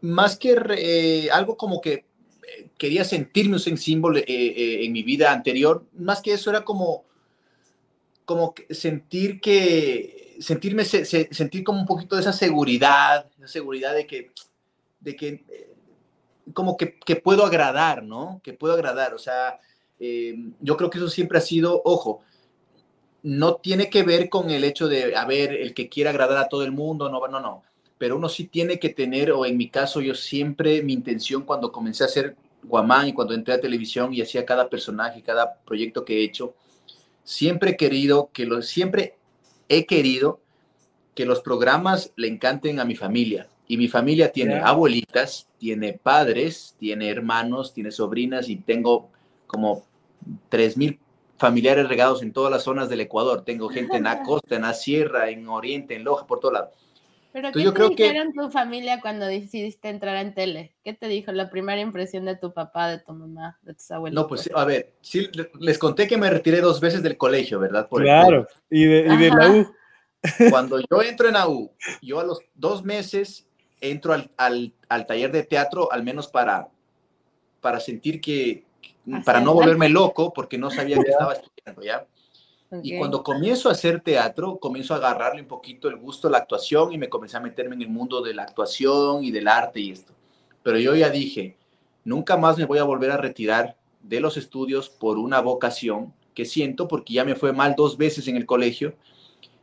más 0.00 0.36
que 0.36 0.56
eh, 0.78 1.30
algo 1.30 1.56
como 1.56 1.80
que 1.80 1.92
eh, 1.92 2.70
quería 2.78 3.04
sentirme 3.04 3.56
un 3.56 3.76
símbolo 3.76 4.18
eh, 4.18 4.84
en 4.84 4.92
mi 4.92 5.02
vida 5.02 5.32
anterior, 5.32 5.86
más 5.92 6.22
que 6.22 6.32
eso 6.32 6.50
era 6.50 6.64
como, 6.64 7.04
como 8.26 8.54
sentir 8.68 9.40
que, 9.40 10.36
sentirme, 10.40 10.84
sentir 10.84 11.64
como 11.64 11.80
un 11.80 11.86
poquito 11.86 12.16
de 12.16 12.20
esa 12.20 12.34
seguridad, 12.34 13.26
esa 13.38 13.48
seguridad 13.48 13.94
de 13.94 14.06
que, 14.06 14.32
de 15.00 15.16
que 15.16 15.44
como 16.52 16.76
que, 16.76 16.98
que 16.98 17.16
puedo 17.16 17.46
agradar, 17.46 18.02
¿no? 18.02 18.40
Que 18.44 18.52
puedo 18.52 18.74
agradar, 18.74 19.14
o 19.14 19.18
sea, 19.18 19.58
yo 19.98 20.76
creo 20.76 20.90
que 20.90 20.98
eso 20.98 21.08
siempre 21.08 21.38
ha 21.38 21.40
sido, 21.40 21.80
ojo, 21.84 22.22
no 23.22 23.56
tiene 23.56 23.90
que 23.90 24.02
ver 24.02 24.28
con 24.28 24.50
el 24.50 24.64
hecho 24.64 24.88
de, 24.88 25.16
a 25.16 25.24
ver, 25.24 25.52
el 25.52 25.74
que 25.74 25.88
quiera 25.88 26.10
agradar 26.10 26.38
a 26.38 26.48
todo 26.48 26.62
el 26.62 26.72
mundo, 26.72 27.08
no, 27.08 27.26
no, 27.26 27.40
no. 27.40 27.62
Pero 27.98 28.16
uno 28.16 28.28
sí 28.28 28.44
tiene 28.44 28.78
que 28.78 28.90
tener, 28.90 29.32
o 29.32 29.46
en 29.46 29.56
mi 29.56 29.70
caso, 29.70 30.00
yo 30.00 30.14
siempre, 30.14 30.82
mi 30.82 30.92
intención 30.92 31.42
cuando 31.42 31.72
comencé 31.72 32.04
a 32.04 32.06
hacer 32.06 32.36
Guamán 32.62 33.08
y 33.08 33.12
cuando 33.12 33.34
entré 33.34 33.54
a 33.54 33.60
televisión 33.60 34.12
y 34.12 34.20
hacía 34.20 34.44
cada 34.44 34.68
personaje, 34.68 35.22
cada 35.22 35.54
proyecto 35.64 36.04
que 36.04 36.18
he 36.18 36.24
hecho, 36.24 36.54
siempre 37.26 37.72
he 37.72 37.76
querido 37.76 38.30
que 38.32 38.46
los, 38.46 38.68
siempre 38.68 39.18
he 39.68 39.84
querido 39.84 40.40
que 41.14 41.26
los 41.26 41.40
programas 41.40 42.12
le 42.16 42.28
encanten 42.28 42.78
a 42.78 42.84
mi 42.84 42.94
familia. 42.94 43.48
Y 43.68 43.76
mi 43.78 43.88
familia 43.88 44.30
tiene 44.30 44.60
abuelitas, 44.60 45.48
tiene 45.58 45.94
padres, 45.94 46.76
tiene 46.78 47.10
hermanos, 47.10 47.74
tiene 47.74 47.90
sobrinas 47.90 48.48
y 48.48 48.56
tengo 48.56 49.10
como 49.48 49.84
3.000 50.50 51.00
familiares 51.36 51.88
regados 51.88 52.22
en 52.22 52.32
todas 52.32 52.52
las 52.52 52.62
zonas 52.62 52.88
del 52.88 53.00
Ecuador. 53.00 53.42
Tengo 53.44 53.68
gente 53.68 53.96
en 53.96 54.04
la 54.04 54.22
costa, 54.22 54.54
en 54.54 54.62
la 54.62 54.72
sierra, 54.72 55.28
en 55.28 55.48
Oriente, 55.48 55.96
en 55.96 56.04
Loja, 56.04 56.28
por 56.28 56.38
todo 56.38 56.52
lado. 56.52 56.70
Pero 57.36 57.52
¿qué 57.52 57.70
te 57.70 57.88
dijeron 57.90 58.32
tu 58.32 58.48
familia 58.48 58.98
cuando 59.02 59.26
decidiste 59.26 59.90
entrar 59.90 60.16
en 60.24 60.32
tele? 60.32 60.74
¿Qué 60.82 60.94
te 60.94 61.06
dijo 61.06 61.32
la 61.32 61.50
primera 61.50 61.78
impresión 61.82 62.24
de 62.24 62.34
tu 62.34 62.54
papá, 62.54 62.88
de 62.88 62.98
tu 63.00 63.12
mamá, 63.12 63.58
de 63.60 63.74
tus 63.74 63.90
abuelos? 63.90 64.14
No, 64.14 64.26
pues 64.26 64.48
a 64.54 64.64
ver, 64.64 64.94
sí, 65.02 65.28
les 65.60 65.76
conté 65.76 66.08
que 66.08 66.16
me 66.16 66.30
retiré 66.30 66.62
dos 66.62 66.80
veces 66.80 67.02
del 67.02 67.18
colegio, 67.18 67.60
¿verdad? 67.60 67.88
claro, 67.90 68.46
y 68.70 68.86
de, 68.86 69.00
y 69.00 69.16
de 69.18 69.28
la 69.28 69.50
U. 69.50 69.74
Cuando 70.50 70.80
yo 70.80 71.02
entro 71.02 71.28
en 71.28 71.34
la 71.34 71.46
U, 71.46 71.70
yo 72.00 72.20
a 72.20 72.24
los 72.24 72.40
dos 72.54 72.82
meses 72.82 73.46
entro 73.82 74.14
al, 74.14 74.30
al, 74.38 74.72
al 74.88 75.04
taller 75.04 75.30
de 75.30 75.42
teatro, 75.42 75.92
al 75.92 76.04
menos 76.04 76.28
para, 76.28 76.68
para 77.60 77.80
sentir 77.80 78.18
que, 78.18 78.64
para 79.26 79.42
no 79.42 79.52
volverme 79.52 79.90
loco, 79.90 80.32
porque 80.32 80.56
no 80.56 80.70
sabía 80.70 80.96
que 80.96 81.10
estaba 81.10 81.34
estudiando, 81.34 81.82
¿ya? 81.82 82.06
Y 82.82 82.98
cuando 82.98 83.22
comienzo 83.22 83.68
a 83.68 83.72
hacer 83.72 84.00
teatro, 84.00 84.58
comienzo 84.58 84.94
a 84.94 84.96
agarrarle 84.96 85.42
un 85.42 85.48
poquito 85.48 85.88
el 85.88 85.96
gusto 85.96 86.26
a 86.26 86.30
la 86.32 86.38
actuación 86.38 86.92
y 86.92 86.98
me 86.98 87.08
comencé 87.08 87.36
a 87.36 87.40
meterme 87.40 87.76
en 87.76 87.82
el 87.82 87.88
mundo 87.88 88.20
de 88.20 88.34
la 88.34 88.42
actuación 88.42 89.22
y 89.22 89.30
del 89.30 89.46
arte 89.46 89.80
y 89.80 89.92
esto. 89.92 90.12
Pero 90.62 90.78
yo 90.78 90.94
ya 90.96 91.08
dije, 91.10 91.56
nunca 92.04 92.36
más 92.36 92.58
me 92.58 92.64
voy 92.64 92.78
a 92.78 92.84
volver 92.84 93.12
a 93.12 93.16
retirar 93.16 93.76
de 94.02 94.20
los 94.20 94.36
estudios 94.36 94.90
por 94.90 95.18
una 95.18 95.40
vocación 95.40 96.12
que 96.34 96.44
siento 96.44 96.88
porque 96.88 97.14
ya 97.14 97.24
me 97.24 97.36
fue 97.36 97.52
mal 97.52 97.74
dos 97.76 97.96
veces 97.96 98.26
en 98.28 98.36
el 98.36 98.46
colegio 98.46 98.94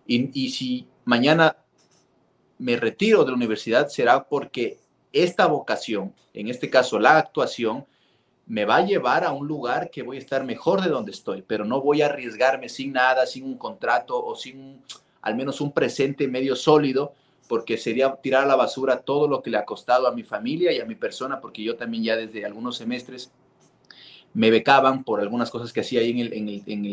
y, 0.07 0.29
y 0.39 0.49
si 0.49 0.87
mañana 1.05 1.57
me 2.57 2.77
retiro 2.77 3.23
de 3.23 3.31
la 3.31 3.37
universidad 3.37 3.89
será 3.89 4.23
porque 4.23 4.79
esta 5.11 5.45
vocación, 5.45 6.13
en 6.33 6.47
este 6.47 6.69
caso 6.69 6.99
la 6.99 7.17
actuación, 7.17 7.85
me 8.45 8.65
va 8.65 8.77
a 8.77 8.85
llevar 8.85 9.23
a 9.23 9.31
un 9.31 9.47
lugar 9.47 9.89
que 9.89 10.03
voy 10.03 10.17
a 10.17 10.19
estar 10.19 10.43
mejor 10.43 10.81
de 10.81 10.89
donde 10.89 11.11
estoy, 11.11 11.41
pero 11.41 11.65
no 11.65 11.81
voy 11.81 12.01
a 12.01 12.07
arriesgarme 12.07 12.69
sin 12.69 12.93
nada, 12.93 13.25
sin 13.25 13.45
un 13.45 13.57
contrato 13.57 14.23
o 14.23 14.35
sin 14.35 14.81
al 15.21 15.35
menos 15.35 15.61
un 15.61 15.71
presente 15.71 16.27
medio 16.27 16.55
sólido, 16.55 17.13
porque 17.47 17.77
sería 17.77 18.13
tirar 18.15 18.43
a 18.43 18.47
la 18.47 18.55
basura 18.55 18.99
todo 18.99 19.27
lo 19.27 19.41
que 19.41 19.49
le 19.49 19.57
ha 19.57 19.65
costado 19.65 20.07
a 20.07 20.13
mi 20.13 20.23
familia 20.23 20.71
y 20.73 20.79
a 20.79 20.85
mi 20.85 20.95
persona, 20.95 21.39
porque 21.39 21.63
yo 21.63 21.77
también 21.77 22.03
ya 22.03 22.15
desde 22.17 22.45
algunos 22.45 22.77
semestres 22.77 23.31
me 24.33 24.51
becaban 24.51 25.03
por 25.03 25.21
algunas 25.21 25.49
cosas 25.49 25.71
que 25.71 25.81
hacía 25.81 26.01
ahí 26.01 26.11
en, 26.11 26.17
el, 26.19 26.33
en, 26.33 26.49
el, 26.49 26.63
en, 26.65 26.85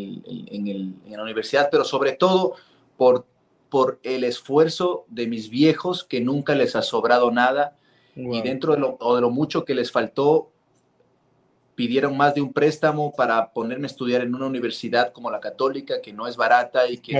el, 0.68 0.94
en, 1.06 1.16
la 1.16 1.22
universidad, 1.22 1.68
pero 1.72 1.84
sobre 1.84 2.12
todo 2.12 2.54
por, 2.96 3.26
por 3.68 3.98
el 4.02 4.22
esfuerzo 4.22 5.06
de 5.08 5.26
mis 5.26 5.50
viejos, 5.50 6.04
que 6.04 6.20
nunca 6.20 6.54
les 6.54 6.76
ha 6.76 6.82
sobrado 6.82 7.30
nada, 7.30 7.76
y 8.14 8.42
dentro 8.42 8.74
de 8.74 8.80
lo, 8.80 8.96
o 9.00 9.14
de 9.14 9.22
lo 9.22 9.30
mucho 9.30 9.64
que 9.64 9.74
les 9.74 9.90
faltó, 9.90 10.50
pidieron 11.80 12.14
más 12.14 12.34
de 12.34 12.42
un 12.42 12.52
préstamo 12.52 13.10
para 13.10 13.54
ponerme 13.54 13.86
a 13.86 13.90
estudiar 13.90 14.20
en 14.20 14.34
una 14.34 14.44
universidad 14.44 15.14
como 15.14 15.30
la 15.30 15.40
católica, 15.40 16.02
que 16.02 16.12
no 16.12 16.28
es 16.28 16.36
barata 16.36 16.86
y 16.86 16.98
que, 16.98 17.18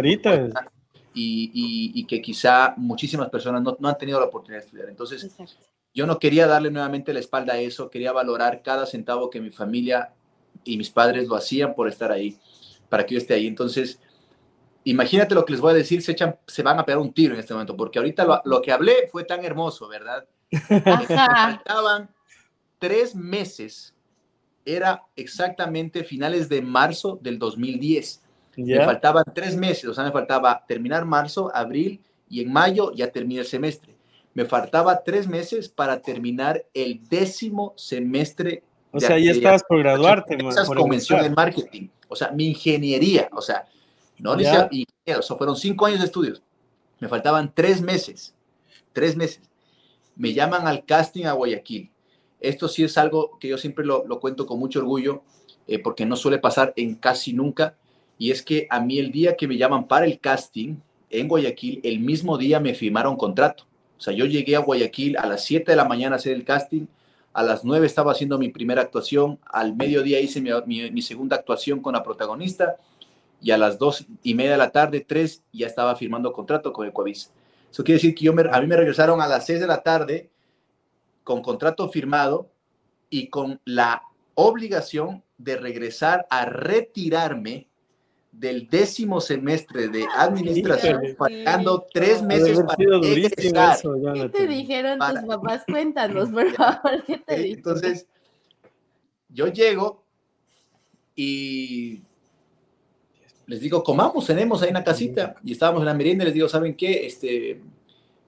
y, 1.14 1.92
y, 1.94 2.04
que 2.04 2.20
quizá 2.20 2.74
muchísimas 2.76 3.30
personas 3.30 3.62
no, 3.62 3.74
no, 3.80 3.88
han 3.88 3.96
tenido 3.96 4.20
la 4.20 4.26
oportunidad 4.26 4.60
de 4.60 4.66
estudiar. 4.66 4.90
Entonces, 4.90 5.34
yo 5.94 6.06
no 6.06 6.18
quería 6.18 6.46
darle 6.46 6.70
nuevamente 6.70 7.14
la 7.14 7.20
espalda 7.20 7.54
a 7.54 7.58
eso, 7.58 7.88
quería 7.88 8.12
valorar 8.12 8.60
cada 8.62 8.84
centavo 8.84 9.30
que 9.30 9.40
mi 9.40 9.48
familia 9.48 10.12
y 10.62 10.76
mis 10.76 10.90
padres 10.90 11.26
lo 11.26 11.36
hacían 11.36 11.74
por 11.74 11.88
estar 11.88 12.12
ahí, 12.12 12.36
para 12.90 13.06
que 13.06 13.14
yo 13.14 13.18
esté 13.18 13.32
ahí. 13.32 13.46
Entonces, 13.46 13.98
imagínate 14.84 15.34
lo 15.34 15.46
que 15.46 15.54
les 15.54 15.62
voy 15.62 15.70
a 15.70 15.76
decir, 15.76 16.02
se, 16.02 16.12
echan, 16.12 16.36
se 16.46 16.62
van 16.62 16.78
a 16.78 16.84
pegar 16.84 16.98
un 16.98 17.14
tiro 17.14 17.32
en 17.32 17.40
este 17.40 17.54
momento, 17.54 17.74
porque 17.78 17.98
ahorita 17.98 18.26
lo, 18.26 18.42
lo 18.44 18.60
que 18.60 18.72
hablé 18.72 19.08
fue 19.10 19.24
tan 19.24 19.42
hermoso, 19.42 19.88
¿verdad? 19.88 20.26
Faltaban 20.84 22.10
tres 22.78 23.14
meses 23.14 23.94
era 24.64 25.04
exactamente 25.16 26.04
finales 26.04 26.48
de 26.48 26.62
marzo 26.62 27.18
del 27.22 27.38
2010. 27.38 28.22
Me 28.56 28.84
faltaban 28.84 29.24
tres 29.34 29.56
meses, 29.56 29.86
o 29.86 29.94
sea, 29.94 30.04
me 30.04 30.12
faltaba 30.12 30.64
terminar 30.66 31.04
marzo, 31.04 31.50
abril 31.54 32.00
y 32.28 32.42
en 32.42 32.52
mayo 32.52 32.92
ya 32.92 33.10
terminé 33.10 33.40
el 33.40 33.46
semestre. 33.46 33.94
Me 34.34 34.44
faltaba 34.44 35.02
tres 35.02 35.26
meses 35.26 35.68
para 35.68 36.00
terminar 36.00 36.64
el 36.74 37.00
décimo 37.08 37.74
semestre. 37.76 38.62
O 38.92 39.00
sea, 39.00 39.18
ya 39.18 39.32
estabas 39.32 39.64
por 39.64 39.78
graduarte. 39.78 40.36
Esas 40.36 40.68
convención 40.68 41.24
en 41.24 41.34
marketing. 41.34 41.88
O 42.08 42.16
sea, 42.16 42.30
mi 42.30 42.48
ingeniería, 42.48 43.28
o 43.32 43.40
sea, 43.40 43.66
no 44.18 44.36
decía 44.36 44.68
ingeniero, 44.70 45.20
o 45.28 45.36
fueron 45.36 45.56
cinco 45.56 45.86
años 45.86 46.00
de 46.00 46.06
estudios. 46.06 46.42
Me 46.98 47.08
faltaban 47.08 47.52
tres 47.54 47.80
meses, 47.80 48.34
tres 48.92 49.16
meses. 49.16 49.42
Me 50.16 50.34
llaman 50.34 50.66
al 50.66 50.84
casting 50.84 51.24
a 51.24 51.32
Guayaquil 51.32 51.90
esto 52.40 52.68
sí 52.68 52.82
es 52.82 52.96
algo 52.98 53.38
que 53.38 53.48
yo 53.48 53.58
siempre 53.58 53.84
lo, 53.84 54.04
cuento 54.20 54.46
con 54.46 54.58
mucho 54.58 54.80
orgullo, 54.80 55.22
eh, 55.66 55.78
porque 55.78 56.06
no 56.06 56.16
suele 56.16 56.38
pasar 56.38 56.72
en 56.76 56.94
casi 56.94 57.32
nunca, 57.32 57.76
y 58.18 58.30
es 58.30 58.42
que 58.42 58.66
a 58.70 58.80
mí 58.80 58.98
el 58.98 59.12
día 59.12 59.36
que 59.36 59.48
me 59.48 59.56
llaman 59.56 59.86
para 59.86 60.06
el 60.06 60.18
casting 60.18 60.76
en 61.10 61.28
Guayaquil, 61.28 61.80
el 61.82 62.00
mismo 62.00 62.38
día 62.38 62.60
me 62.60 62.74
firmaron 62.74 63.16
contrato. 63.16 63.64
O 63.98 64.00
sea, 64.00 64.14
yo 64.14 64.24
llegué 64.24 64.56
a 64.56 64.60
Guayaquil 64.60 65.16
a 65.18 65.26
las 65.26 65.44
7 65.44 65.72
de 65.72 65.76
la 65.76 65.84
mañana 65.84 66.16
a 66.16 66.18
hacer 66.18 66.32
el 66.32 66.44
casting, 66.44 66.86
a 67.32 67.42
las 67.42 67.64
9 67.64 67.86
estaba 67.86 68.12
haciendo 68.12 68.38
mi 68.38 68.48
primera 68.48 68.82
actuación, 68.82 69.38
al 69.46 69.76
mediodía 69.76 70.20
hice 70.20 70.40
mi, 70.40 71.02
segunda 71.02 71.36
actuación 71.36 71.80
con 71.80 71.92
la 71.94 72.02
protagonista, 72.02 72.76
y 73.42 73.50
a 73.52 73.58
las 73.58 73.78
2 73.78 74.06
y 74.22 74.34
media 74.34 74.52
de 74.52 74.58
la 74.58 74.70
tarde, 74.70 75.04
3, 75.06 75.42
ya 75.52 75.66
estaba 75.66 75.94
firmando 75.96 76.32
contrato 76.32 76.72
con 76.72 76.86
Ecoavis. 76.86 77.30
Eso 77.70 77.84
quiere 77.84 77.96
decir 77.96 78.14
que 78.14 78.28
a 78.28 78.60
mí 78.60 78.66
me 78.66 78.76
regresaron 78.76 79.20
a 79.20 79.28
las 79.28 79.46
6 79.46 79.60
de 79.60 79.66
la 79.66 79.82
tarde 79.82 80.30
con 81.30 81.42
contrato 81.42 81.88
firmado 81.88 82.50
y 83.08 83.28
con 83.28 83.60
la 83.64 84.02
obligación 84.34 85.22
de 85.38 85.56
regresar 85.56 86.26
a 86.28 86.44
retirarme 86.44 87.68
del 88.32 88.68
décimo 88.68 89.20
semestre 89.20 89.86
de 89.86 90.06
administración, 90.16 91.00
faltando 91.16 91.86
tres 91.94 92.20
meses 92.20 92.58
para 92.66 92.98
regresar. 92.98 93.78
¿Qué 94.12 94.28
te 94.28 94.46
dijeron 94.48 94.98
tus 94.98 95.22
papás? 95.22 95.62
Cuéntanos, 95.70 96.30
por 96.32 96.50
favor, 96.50 97.04
¿qué 97.06 97.18
te 97.18 97.36
dijeron? 97.36 97.58
Entonces, 97.58 98.08
yo 99.28 99.46
llego 99.46 100.02
y 101.14 102.02
les 103.46 103.60
digo, 103.60 103.84
comamos, 103.84 104.26
tenemos 104.26 104.60
ahí 104.62 104.70
una 104.70 104.82
casita, 104.82 105.36
y 105.44 105.52
estábamos 105.52 105.82
en 105.82 105.86
la 105.86 105.94
merienda, 105.94 106.24
y 106.24 106.26
les 106.26 106.34
digo, 106.34 106.48
¿saben 106.48 106.74
qué? 106.74 107.06
Este, 107.06 107.60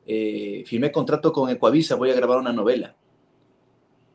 eh, 0.07 0.65
firmé 0.67 0.91
contrato 0.91 1.33
con 1.33 1.51
Ecuavisa, 1.51 1.95
voy 1.95 2.11
a 2.11 2.15
grabar 2.15 2.39
una 2.39 2.53
novela. 2.53 2.95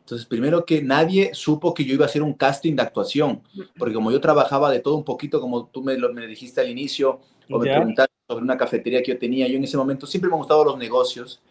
Entonces, 0.02 0.26
primero 0.26 0.66
que 0.66 0.82
nadie 0.82 1.34
supo 1.34 1.74
que 1.74 1.84
yo 1.84 1.94
iba 1.94 2.06
a 2.06 2.08
hacer 2.08 2.22
un 2.22 2.34
casting 2.34 2.76
de 2.76 2.82
actuación, 2.82 3.42
porque 3.78 3.94
como 3.94 4.10
yo 4.10 4.22
trabajaba 4.22 4.72
de 4.72 4.80
todo 4.80 4.96
un 4.96 5.04
poquito, 5.04 5.42
como 5.42 5.66
tú 5.66 5.84
me, 5.84 5.98
lo, 5.98 6.14
me 6.14 6.26
dijiste 6.26 6.62
al 6.62 6.70
inicio, 6.70 7.20
o 7.50 7.60
me 7.60 7.70
preguntaste 7.70 8.14
sobre 8.26 8.44
una 8.44 8.58
cafetería 8.58 9.04
que 9.04 9.12
yo 9.12 9.20
tenía, 9.20 9.48
yo 9.48 9.58
en 9.58 9.66
ese 9.66 9.76
momento 9.76 10.08
siempre 10.08 10.30
me 10.30 10.36
han 10.36 10.40
gustado 10.40 10.64
los 10.64 10.78
negocios. 10.78 11.42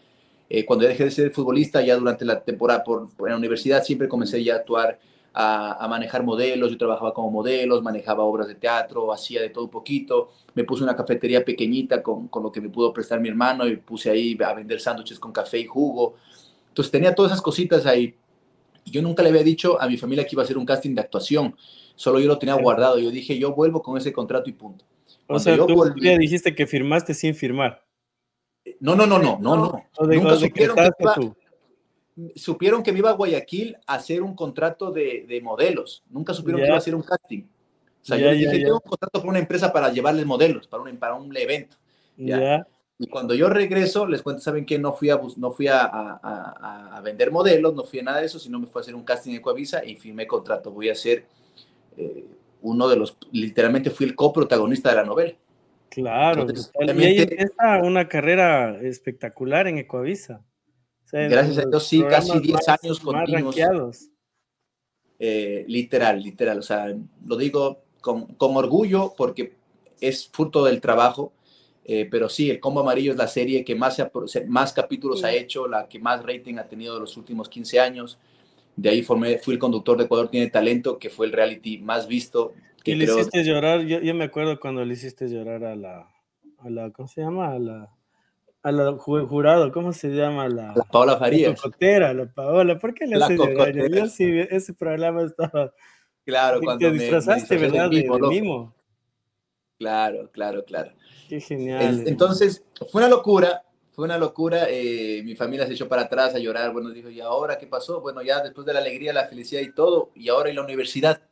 Eh, 0.48 0.64
cuando 0.64 0.86
dejé 0.86 1.04
de 1.04 1.10
ser 1.10 1.30
futbolista, 1.32 1.82
ya 1.82 1.96
durante 1.96 2.24
la 2.24 2.42
temporada 2.42 2.82
por, 2.82 3.08
en 3.18 3.26
la 3.26 3.36
universidad, 3.36 3.82
siempre 3.82 4.08
comencé 4.08 4.42
ya 4.42 4.54
a 4.54 4.56
actuar, 4.58 4.98
a, 5.36 5.84
a, 5.84 5.88
manejar 5.88 6.24
modelos, 6.24 6.70
yo 6.70 6.78
trabajaba 6.78 7.12
como 7.12 7.30
modelos, 7.30 7.82
manejaba 7.82 8.24
obras 8.24 8.48
de 8.48 8.54
teatro, 8.54 9.12
hacía 9.12 9.42
de 9.42 9.50
todo 9.50 9.64
un 9.64 9.70
poquito, 9.70 10.30
me 10.54 10.64
puse 10.64 10.82
una 10.82 10.96
cafetería 10.96 11.44
pequeñita 11.44 12.02
con, 12.02 12.28
con 12.28 12.42
lo 12.42 12.50
que 12.50 12.60
me 12.60 12.70
pudo 12.70 12.92
prestar 12.92 13.20
mi 13.20 13.28
hermano 13.28 13.66
y 13.66 13.76
puse 13.76 14.10
ahí 14.10 14.36
a 14.44 14.54
vender 14.54 14.80
sándwiches 14.80 15.18
con 15.18 15.32
café 15.32 15.58
y 15.58 15.66
jugo. 15.66 16.14
Entonces 16.68 16.90
tenía 16.90 17.14
todas 17.14 17.32
esas 17.32 17.42
cositas 17.42 17.84
ahí 17.86 18.14
yo 18.86 19.02
nunca 19.02 19.22
le 19.22 19.30
había 19.30 19.42
dicho 19.42 19.80
a 19.80 19.88
mi 19.88 19.96
familia 19.96 20.24
que 20.24 20.30
iba 20.32 20.42
a 20.42 20.44
hacer 20.44 20.56
un 20.56 20.64
casting 20.64 20.94
de 20.94 21.00
actuación, 21.00 21.56
solo 21.94 22.20
yo 22.20 22.28
lo 22.28 22.38
tenía 22.38 22.54
guardado. 22.54 22.98
Yo 22.98 23.10
dije, 23.10 23.38
yo 23.38 23.52
vuelvo 23.54 23.82
con 23.82 23.98
ese 23.98 24.12
contrato 24.12 24.48
y 24.48 24.52
punto. 24.52 24.84
o 25.26 25.38
sea, 25.38 25.56
tú 25.56 25.92
dijiste 26.18 26.54
que 26.54 26.66
firmaste 26.66 27.14
sin 27.14 27.34
firmar. 27.34 27.84
No, 28.80 28.94
no, 28.94 29.06
no, 29.06 29.18
no, 29.18 29.38
no, 29.40 29.56
no. 29.56 29.84
Nunca 30.06 30.36
supieron 30.36 30.76
que, 30.76 30.92
iba, 30.98 31.14
supieron 32.34 32.82
que 32.82 32.92
me 32.92 32.98
iba 32.98 33.10
a 33.10 33.14
Guayaquil 33.14 33.76
a 33.86 33.94
hacer 33.94 34.22
un 34.22 34.34
contrato 34.34 34.90
de, 34.90 35.24
de 35.28 35.40
modelos. 35.40 36.02
Nunca 36.10 36.34
supieron 36.34 36.60
que 36.60 36.66
iba 36.66 36.76
a 36.76 36.78
hacer 36.78 36.94
un 36.94 37.02
casting. 37.02 37.42
O 37.42 38.04
sea, 38.04 38.16
yo 38.18 38.30
les 38.30 38.38
dije, 38.38 38.64
tengo 38.64 38.80
un 38.82 38.88
contrato 38.88 39.20
con 39.20 39.30
una 39.30 39.40
empresa 39.40 39.72
para 39.72 39.90
llevarles 39.90 40.24
modelos, 40.24 40.68
para 40.68 40.82
un, 40.82 40.96
para 40.96 41.14
un 41.14 41.36
evento. 41.36 41.76
¿ya? 42.16 42.66
Y 42.98 43.08
cuando 43.08 43.34
yo 43.34 43.50
regreso, 43.50 44.06
les 44.06 44.22
cuento, 44.22 44.40
¿saben 44.40 44.64
qué? 44.64 44.78
No 44.78 44.94
fui, 44.94 45.10
a, 45.10 45.20
no 45.36 45.50
fui 45.50 45.66
a, 45.66 45.82
a, 45.82 46.96
a, 46.96 47.00
vender 47.02 47.30
modelos, 47.30 47.74
no 47.74 47.84
fui 47.84 47.98
a 47.98 48.04
nada 48.04 48.20
de 48.20 48.26
eso, 48.26 48.38
sino 48.38 48.58
me 48.58 48.66
fui 48.66 48.80
a 48.80 48.82
hacer 48.82 48.94
un 48.94 49.04
casting 49.04 49.34
en 49.34 49.42
Coavisa 49.42 49.84
y 49.84 49.96
firmé 49.96 50.26
contrato. 50.26 50.70
Voy 50.70 50.88
a 50.88 50.94
ser 50.94 51.26
eh, 51.98 52.24
uno 52.62 52.88
de 52.88 52.96
los, 52.96 53.18
literalmente 53.32 53.90
fui 53.90 54.06
el 54.06 54.14
coprotagonista 54.14 54.90
de 54.90 54.96
la 54.96 55.04
novela. 55.04 55.34
Claro, 55.90 56.46
y 56.96 57.04
ahí 57.04 57.18
empieza 57.18 57.78
una 57.82 58.08
carrera 58.08 58.78
espectacular 58.80 59.66
en 59.66 59.78
Ecoavisa. 59.78 60.42
Gracias 61.12 61.58
a 61.58 61.68
Dios, 61.68 61.86
sí, 61.86 62.02
casi 62.02 62.38
10 62.38 62.68
años 62.68 63.00
continuos. 63.00 63.56
Eh, 65.18 65.64
literal, 65.66 66.22
literal, 66.22 66.58
o 66.58 66.62
sea, 66.62 66.94
lo 67.24 67.36
digo 67.36 67.84
con, 68.02 68.26
con 68.34 68.54
orgullo 68.56 69.14
porque 69.16 69.54
es 69.98 70.28
fruto 70.28 70.62
del 70.64 70.80
trabajo 70.82 71.32
eh, 71.88 72.08
pero 72.10 72.28
sí, 72.28 72.50
El 72.50 72.58
Combo 72.58 72.80
Amarillo 72.80 73.12
es 73.12 73.16
la 73.16 73.28
serie 73.28 73.64
que 73.64 73.76
más, 73.76 74.04
más 74.48 74.72
capítulos 74.72 75.22
ha 75.22 75.32
hecho, 75.32 75.68
la 75.68 75.88
que 75.88 76.00
más 76.00 76.20
rating 76.24 76.56
ha 76.56 76.64
tenido 76.64 76.94
de 76.94 77.00
los 77.00 77.16
últimos 77.16 77.48
15 77.48 77.78
años. 77.78 78.18
De 78.74 78.88
ahí 78.88 79.02
formé, 79.02 79.38
fui 79.38 79.54
el 79.54 79.60
conductor 79.60 79.96
de 79.96 80.04
Ecuador 80.04 80.28
Tiene 80.28 80.50
Talento, 80.50 80.98
que 80.98 81.10
fue 81.10 81.26
el 81.26 81.32
reality 81.32 81.78
más 81.78 82.08
visto. 82.08 82.54
Que 82.82 82.90
y 82.90 82.94
le 82.96 83.04
hiciste 83.04 83.44
llorar, 83.44 83.82
yo, 83.82 84.00
yo, 84.00 84.14
me 84.14 84.24
acuerdo 84.24 84.58
cuando 84.58 84.84
le 84.84 84.94
hiciste 84.94 85.28
llorar 85.28 85.62
a 85.62 85.76
la, 85.76 86.10
a 86.58 86.70
la 86.70 86.90
¿cómo 86.90 87.06
se 87.06 87.20
llama? 87.20 87.52
A 87.52 87.58
la, 87.60 87.95
a 88.66 88.72
la 88.72 88.92
jurado, 88.94 89.70
¿cómo 89.70 89.92
se 89.92 90.08
llama? 90.08 90.48
La, 90.48 90.72
la 90.74 90.82
Paola 90.82 91.16
Farías. 91.16 91.50
La 91.50 91.56
cocotera, 91.56 92.12
la 92.12 92.26
Paola, 92.26 92.76
¿por 92.76 92.94
qué 92.94 93.06
le 93.06 93.14
hace 93.14 93.36
llorar? 93.36 93.72
Yo 93.72 94.06
sí, 94.08 94.40
ese 94.50 94.74
programa 94.74 95.22
estaba... 95.22 95.72
Claro, 96.24 96.60
cuando 96.60 96.84
te 96.84 96.90
disfrazaste, 96.90 97.56
¿verdad? 97.56 97.88
De, 97.88 98.10
mimo. 98.28 98.74
Claro, 99.78 100.28
claro, 100.32 100.64
claro. 100.64 100.90
Qué 101.28 101.40
genial. 101.40 102.02
Entonces, 102.06 102.64
fue 102.90 103.02
una 103.02 103.08
locura, 103.08 103.62
fue 103.92 104.04
una 104.04 104.18
locura. 104.18 104.66
Eh, 104.68 105.22
mi 105.24 105.36
familia 105.36 105.64
se 105.68 105.74
echó 105.74 105.88
para 105.88 106.02
atrás 106.02 106.34
a 106.34 106.40
llorar. 106.40 106.72
Bueno, 106.72 106.90
dijo, 106.90 107.08
¿y 107.08 107.20
ahora 107.20 107.58
qué 107.58 107.68
pasó? 107.68 108.00
Bueno, 108.00 108.20
ya 108.22 108.42
después 108.42 108.66
de 108.66 108.72
la 108.72 108.80
alegría, 108.80 109.12
la 109.12 109.28
felicidad 109.28 109.60
y 109.60 109.72
todo, 109.72 110.10
y 110.16 110.28
ahora 110.28 110.50
en 110.50 110.56
la 110.56 110.64
universidad. 110.64 111.22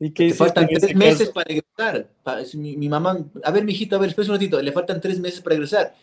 ¿Y 0.00 0.10
qué 0.10 0.32
faltan 0.32 0.66
tres 0.66 0.94
meses 0.96 1.28
para 1.28 1.52
egresar. 1.52 2.08
Mi, 2.54 2.88
mamá, 2.88 3.18
a 3.44 3.50
ver, 3.50 3.64
mijito, 3.64 3.96
a 3.96 3.98
ver, 3.98 4.08
espera 4.08 4.28
un 4.28 4.34
ratito, 4.34 4.60
le 4.60 4.72
faltan 4.72 5.00
tres 5.00 5.20
meses 5.20 5.40
para 5.40 5.54
egresar. 5.54 5.94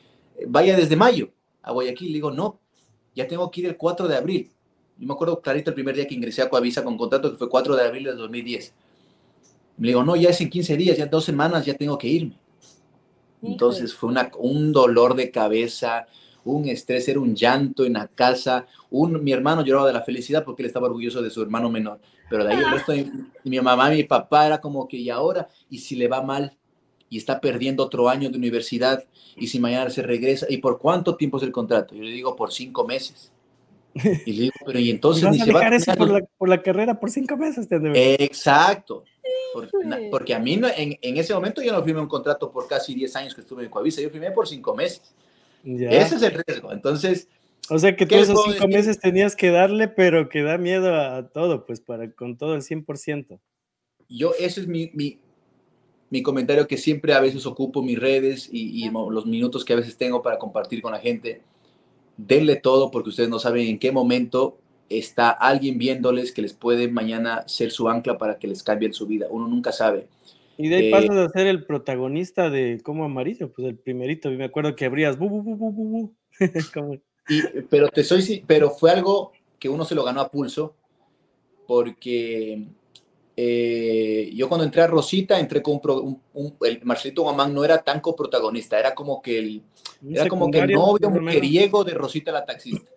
Vaya 0.47 0.77
desde 0.77 0.95
mayo 0.95 1.29
a 1.63 1.71
Guayaquil. 1.71 2.09
Le 2.09 2.13
digo, 2.13 2.31
no, 2.31 2.59
ya 3.15 3.27
tengo 3.27 3.49
que 3.49 3.61
ir 3.61 3.67
el 3.67 3.75
4 3.75 4.07
de 4.07 4.15
abril. 4.15 4.51
Yo 4.97 5.07
me 5.07 5.13
acuerdo 5.13 5.41
clarito 5.41 5.71
el 5.71 5.75
primer 5.75 5.95
día 5.95 6.07
que 6.07 6.15
ingresé 6.15 6.43
a 6.43 6.49
Coavisa 6.49 6.83
con 6.83 6.97
contrato, 6.97 7.31
que 7.31 7.37
fue 7.37 7.49
4 7.49 7.75
de 7.75 7.83
abril 7.83 8.03
de 8.03 8.13
2010 8.13 8.73
me 9.77 9.89
digo, 9.89 10.03
no, 10.03 10.15
ya 10.15 10.29
es 10.29 10.41
en 10.41 10.49
15 10.49 10.75
días, 10.75 10.97
ya 10.97 11.05
dos 11.05 11.23
semanas, 11.23 11.65
ya 11.65 11.75
tengo 11.75 11.97
que 11.97 12.07
irme. 12.07 12.37
Entonces 13.43 13.93
fue 13.93 14.09
una, 14.09 14.31
un 14.39 14.73
dolor 14.73 15.15
de 15.15 15.29
cabeza, 15.29 16.07
un 16.51 16.67
estrés, 16.67 17.07
era 17.07 17.19
un 17.19 17.35
llanto 17.35 17.85
en 17.85 17.93
la 17.93 18.07
casa. 18.07 18.65
Un, 18.89 19.23
mi 19.23 19.31
hermano 19.31 19.63
lloraba 19.63 19.87
de 19.87 19.93
la 19.93 20.01
felicidad 20.01 20.43
porque 20.43 20.61
él 20.61 20.67
estaba 20.67 20.87
orgulloso 20.87 21.21
de 21.21 21.29
su 21.29 21.41
hermano 21.41 21.69
menor. 21.69 21.99
Pero 22.29 22.43
de 22.43 22.53
ahí 22.53 22.59
el 22.59 22.71
resto, 22.71 22.91
de, 22.91 23.09
mi 23.43 23.59
mamá 23.59 23.93
y 23.93 23.97
mi 23.97 24.03
papá 24.03 24.47
era 24.47 24.59
como 24.59 24.87
que, 24.87 24.97
¿y 24.97 25.09
ahora? 25.09 25.47
¿Y 25.69 25.79
si 25.79 25.95
le 25.95 26.07
va 26.07 26.21
mal? 26.21 26.55
Y 27.09 27.17
está 27.17 27.39
perdiendo 27.39 27.83
otro 27.83 28.09
año 28.09 28.29
de 28.29 28.37
universidad. 28.37 29.03
¿Y 29.35 29.47
si 29.47 29.59
mañana 29.59 29.89
se 29.89 30.01
regresa? 30.01 30.45
¿Y 30.49 30.57
por 30.57 30.79
cuánto 30.79 31.15
tiempo 31.15 31.37
es 31.37 31.43
el 31.43 31.51
contrato? 31.51 31.95
Yo 31.95 32.03
le 32.03 32.11
digo, 32.11 32.35
por 32.35 32.51
cinco 32.51 32.85
meses. 32.85 33.31
Y 34.25 34.33
le 34.33 34.41
digo, 34.43 34.53
pero 34.65 34.79
¿y 34.79 34.89
entonces? 34.89 35.23
¿Y 35.23 35.39
vas 35.39 35.41
a 35.41 35.45
dejar 35.45 35.73
eso 35.73 35.93
por 35.95 36.09
la, 36.09 36.21
por 36.37 36.49
la, 36.49 36.61
carrera 36.61 36.99
por 36.99 37.09
cinco 37.09 37.37
meses? 37.37 37.67
Exacto. 37.71 39.03
Porque, 40.11 40.33
a 40.33 40.39
mí 40.39 40.53
en, 40.53 40.97
en, 41.01 41.17
ese 41.17 41.33
momento 41.33 41.61
yo 41.61 41.71
no 41.73 41.83
firmé 41.83 42.01
un 42.01 42.07
contrato 42.07 42.51
por 42.51 42.67
casi 42.67 42.93
10 42.93 43.15
años 43.15 43.35
que 43.35 43.41
estuve 43.41 43.63
en 43.63 43.69
Coavisa, 43.69 44.01
yo 44.01 44.09
firmé 44.09 44.31
por 44.31 44.47
5 44.47 44.75
meses. 44.75 45.15
Ese 45.63 46.15
es 46.15 46.21
el 46.21 46.43
riesgo. 46.45 46.71
Entonces... 46.71 47.27
O 47.69 47.77
sea 47.79 47.97
que 47.97 48.05
tú 48.05 48.15
esos 48.15 48.45
5 48.45 48.65
meses 48.69 48.97
tenías 48.97 49.35
que 49.35 49.51
darle, 49.51 49.89
pero 49.89 50.29
que 50.29 50.41
da 50.41 50.57
miedo 50.57 50.95
a 50.95 51.27
todo, 51.27 51.65
pues 51.65 51.81
para 51.81 52.09
con 52.11 52.37
todo 52.37 52.55
el 52.55 52.61
100%. 52.61 53.39
Yo, 54.07 54.31
ese 54.39 54.61
es 54.61 54.67
mi, 54.67 54.89
mi, 54.93 55.19
mi 56.09 56.21
comentario 56.21 56.67
que 56.67 56.77
siempre 56.77 57.13
a 57.13 57.19
veces 57.19 57.45
ocupo 57.45 57.81
mis 57.81 57.99
redes 57.99 58.49
y, 58.49 58.85
y 58.85 58.89
los 58.89 59.25
minutos 59.25 59.65
que 59.65 59.73
a 59.73 59.75
veces 59.75 59.97
tengo 59.97 60.21
para 60.21 60.37
compartir 60.37 60.81
con 60.81 60.93
la 60.93 60.99
gente. 60.99 61.41
Denle 62.15 62.55
todo 62.55 62.89
porque 62.89 63.09
ustedes 63.09 63.29
no 63.29 63.39
saben 63.39 63.67
en 63.67 63.79
qué 63.79 63.91
momento 63.91 64.57
está 64.89 65.29
alguien 65.29 65.77
viéndoles 65.77 66.31
que 66.31 66.41
les 66.41 66.53
puede 66.53 66.87
mañana 66.87 67.43
ser 67.47 67.71
su 67.71 67.89
ancla 67.89 68.17
para 68.17 68.39
que 68.39 68.47
les 68.47 68.63
cambien 68.63 68.93
su 68.93 69.05
vida. 69.05 69.27
Uno 69.29 69.47
nunca 69.47 69.71
sabe. 69.71 70.07
Y 70.57 70.69
de 70.69 70.75
ahí 70.75 70.87
eh, 70.87 70.91
pasas 70.91 71.15
a 71.17 71.29
ser 71.29 71.47
el 71.47 71.65
protagonista 71.65 72.49
de 72.49 72.79
Como 72.83 73.05
Amarillo, 73.05 73.51
pues 73.51 73.67
el 73.67 73.77
primerito. 73.77 74.31
Y 74.31 74.37
me 74.37 74.45
acuerdo 74.45 74.75
que 74.75 74.85
abrías 74.85 75.17
bu, 75.17 75.29
bu, 75.29 75.55
bu, 75.55 76.13
y, 77.29 77.41
pero 77.69 77.89
te 77.89 78.03
soy, 78.03 78.43
pero 78.47 78.71
fue 78.71 78.91
algo 78.91 79.31
que 79.59 79.69
uno 79.69 79.85
se 79.85 79.95
lo 79.95 80.03
ganó 80.03 80.21
a 80.21 80.31
pulso, 80.31 80.75
porque 81.67 82.67
eh, 83.35 84.31
yo 84.33 84.47
cuando 84.49 84.65
entré 84.65 84.81
a 84.81 84.87
Rosita, 84.87 85.39
entré 85.39 85.61
con 85.61 85.79
un, 86.33 86.57
el 86.61 86.81
Marcelito 86.83 87.23
Guamán 87.23 87.53
no 87.53 87.63
era 87.63 87.83
tan 87.83 87.99
coprotagonista, 87.99 88.79
era 88.79 88.95
como 88.95 89.21
que 89.21 89.39
el, 89.39 89.63
era 90.09 90.27
como 90.27 90.49
que 90.49 90.59
el 90.59 90.71
novio 90.71 91.09
mujeriego 91.09 91.83
de 91.83 91.93
Rosita 91.93 92.31
la 92.31 92.45
taxista 92.45 92.91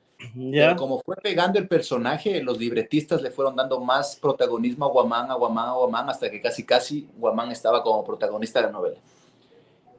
como 0.76 1.00
fue 1.00 1.16
pegando 1.16 1.58
el 1.58 1.68
personaje, 1.68 2.42
los 2.42 2.58
libretistas 2.58 3.22
le 3.22 3.30
fueron 3.30 3.56
dando 3.56 3.80
más 3.80 4.16
protagonismo 4.16 4.84
a 4.84 4.88
Guamán, 4.88 5.30
a 5.30 5.34
Guamán, 5.34 5.68
a 5.68 5.72
Guamán, 5.72 6.08
hasta 6.10 6.30
que 6.30 6.40
casi 6.40 6.64
casi 6.64 7.08
Guamán 7.16 7.50
estaba 7.50 7.82
como 7.82 8.04
protagonista 8.04 8.60
de 8.60 8.66
la 8.66 8.72
novela. 8.72 8.98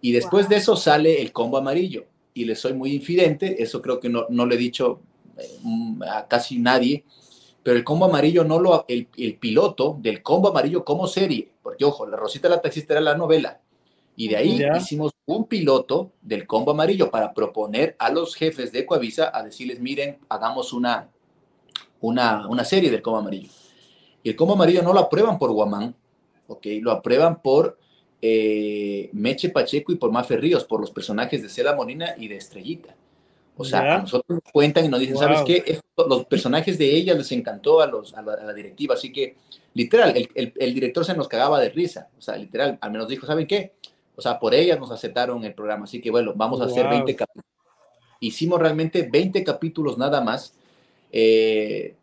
Y 0.02 0.12
después 0.12 0.50
de 0.50 0.58
eso 0.58 0.76
sale 0.76 1.22
el 1.22 1.32
combo 1.32 1.58
amarillo. 1.58 2.06
Y 2.34 2.46
le 2.46 2.56
soy 2.56 2.74
muy 2.74 2.94
infidente, 2.94 3.62
eso 3.62 3.82
creo 3.82 4.00
que 4.00 4.10
no, 4.10 4.26
no 4.30 4.46
le 4.46 4.56
he 4.56 4.58
dicho 4.58 5.02
eh, 5.38 5.60
a 6.10 6.28
casi 6.28 6.60
nadie, 6.60 7.04
pero 7.64 7.78
el 7.78 7.84
combo 7.84 8.06
amarillo 8.06 8.44
no 8.44 8.60
lo, 8.60 8.86
el, 8.88 9.08
el 9.18 9.36
piloto 9.36 9.98
del 10.00 10.24
combo 10.24 10.50
amarillo 10.50 10.84
como 10.84 11.08
serie, 11.08 11.52
porque 11.62 11.86
ojo, 11.86 12.06
La 12.06 12.18
Rosita 12.18 12.50
la 12.50 12.62
Taxista 12.62 12.94
era 12.94 13.02
la 13.02 13.16
novela, 13.16 13.60
y 14.22 14.28
de 14.28 14.38
ahí 14.38 14.62
hicimos 14.78 15.14
un 15.26 15.48
piloto 15.48 16.12
del 16.22 16.46
combo 16.46 16.70
amarillo 16.70 17.10
para 17.10 17.34
proponer 17.34 17.96
a 17.98 18.12
los 18.12 18.36
jefes 18.36 18.72
de 18.72 18.86
Coavisa 18.86 19.32
a 19.34 19.42
decirles, 19.42 19.80
miren, 19.80 20.20
hagamos 20.30 20.74
una, 20.74 21.10
una, 22.02 22.48
una 22.48 22.64
serie 22.64 22.92
del 22.92 23.02
combo 23.02 23.18
amarillo. 23.18 23.50
Y 24.22 24.30
el 24.30 24.36
combo 24.36 24.54
amarillo 24.54 24.84
no 24.84 24.94
lo 24.94 25.00
aprueban 25.00 25.40
por 25.40 25.52
Guamán, 25.52 25.96
¿ok? 26.46 26.68
Lo 26.82 26.92
aprueban 26.92 27.42
por 27.42 27.80
eh, 28.22 29.10
Meche 29.12 29.50
Pacheco 29.50 29.92
y 29.92 29.96
por 29.96 30.12
Mafe 30.12 30.38
Ríos, 30.38 30.66
por 30.66 30.82
los 30.82 30.92
personajes 30.92 31.42
de 31.42 31.50
Cela 31.50 31.74
Molina 31.74 32.14
y 32.16 32.28
de 32.28 32.36
Estrellita. 32.36 32.96
O 33.58 33.66
sea, 33.66 33.96
a 33.96 34.00
nosotros 34.02 34.40
nos 34.44 34.54
cuentan 34.54 34.86
y 34.86 34.88
nos 34.88 35.00
dicen, 35.00 35.18
¿sabes 35.18 35.42
qué? 35.48 35.80
los 35.98 36.26
personajes 36.26 36.78
de 36.78 36.96
ella 36.96 37.16
les 37.16 37.32
encantó 37.32 37.82
a, 37.82 37.88
los, 37.88 38.14
a, 38.14 38.22
la, 38.22 38.54
directiva, 38.54 38.94
así 38.94 39.12
que, 39.12 39.38
literal, 39.74 40.16
el, 40.16 40.30
el, 40.36 40.54
el, 40.60 40.74
director 40.76 41.04
se 41.04 41.16
nos 41.16 41.28
cagaba 41.28 41.60
de 41.60 41.70
risa. 41.70 42.10
O 42.20 42.22
sea, 42.22 42.38
literal, 42.38 42.78
al 42.82 42.92
menos 42.92 43.08
dijo, 43.08 43.26
¿saben 43.26 43.48
qué? 43.48 43.74
O 44.16 44.22
sea, 44.22 44.40
por 44.40 44.54
ellas 44.54 44.80
nos 44.80 44.92
aceptaron 44.92 45.44
el 45.44 45.54
programa. 45.54 45.86
Así 45.86 46.02
que 46.02 46.12
bueno, 46.12 46.34
vamos 46.36 46.62
a 46.62 46.66
hacer 46.66 46.88
20 46.88 47.16
capítulos. 47.16 47.46
Hicimos 48.20 48.60
realmente 48.60 49.10
20 49.12 49.44
capítulos 49.44 49.98
nada 49.98 50.22
más. 50.22 50.54
Eh, 51.12 51.96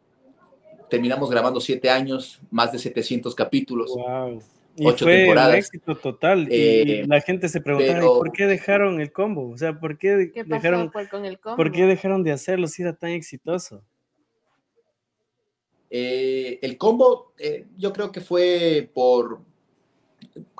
terminamos 0.90 1.30
grabando 1.30 1.60
7 1.60 1.88
años, 1.90 2.40
más 2.50 2.72
de 2.72 2.78
700 2.78 3.34
capítulos. 3.34 3.90
Wow. 3.94 4.42
Y 4.76 4.86
ocho 4.86 5.06
fue 5.06 5.18
temporadas. 5.18 5.52
un 5.52 5.58
éxito 5.58 5.96
total. 5.96 6.48
y 6.50 6.54
eh, 6.54 7.04
la 7.06 7.20
gente 7.20 7.48
se 7.48 7.60
preguntaba, 7.60 8.00
¿por 8.00 8.32
qué 8.32 8.46
dejaron 8.46 9.00
el 9.00 9.12
combo? 9.12 9.50
O 9.50 9.58
sea, 9.58 9.78
¿por 9.78 9.98
qué, 9.98 10.30
dejaron, 10.46 10.88
con 11.10 11.24
el 11.24 11.40
combo? 11.40 11.56
¿por 11.56 11.72
qué 11.72 11.84
dejaron 11.84 12.22
de 12.22 12.32
hacerlo 12.32 12.68
si 12.68 12.82
era 12.82 12.94
tan 12.94 13.10
exitoso? 13.10 13.82
Eh, 15.90 16.58
el 16.62 16.76
combo, 16.78 17.32
yo 17.76 17.92
creo 17.92 18.12
que 18.12 18.20
fue 18.20 18.88
por, 18.94 19.40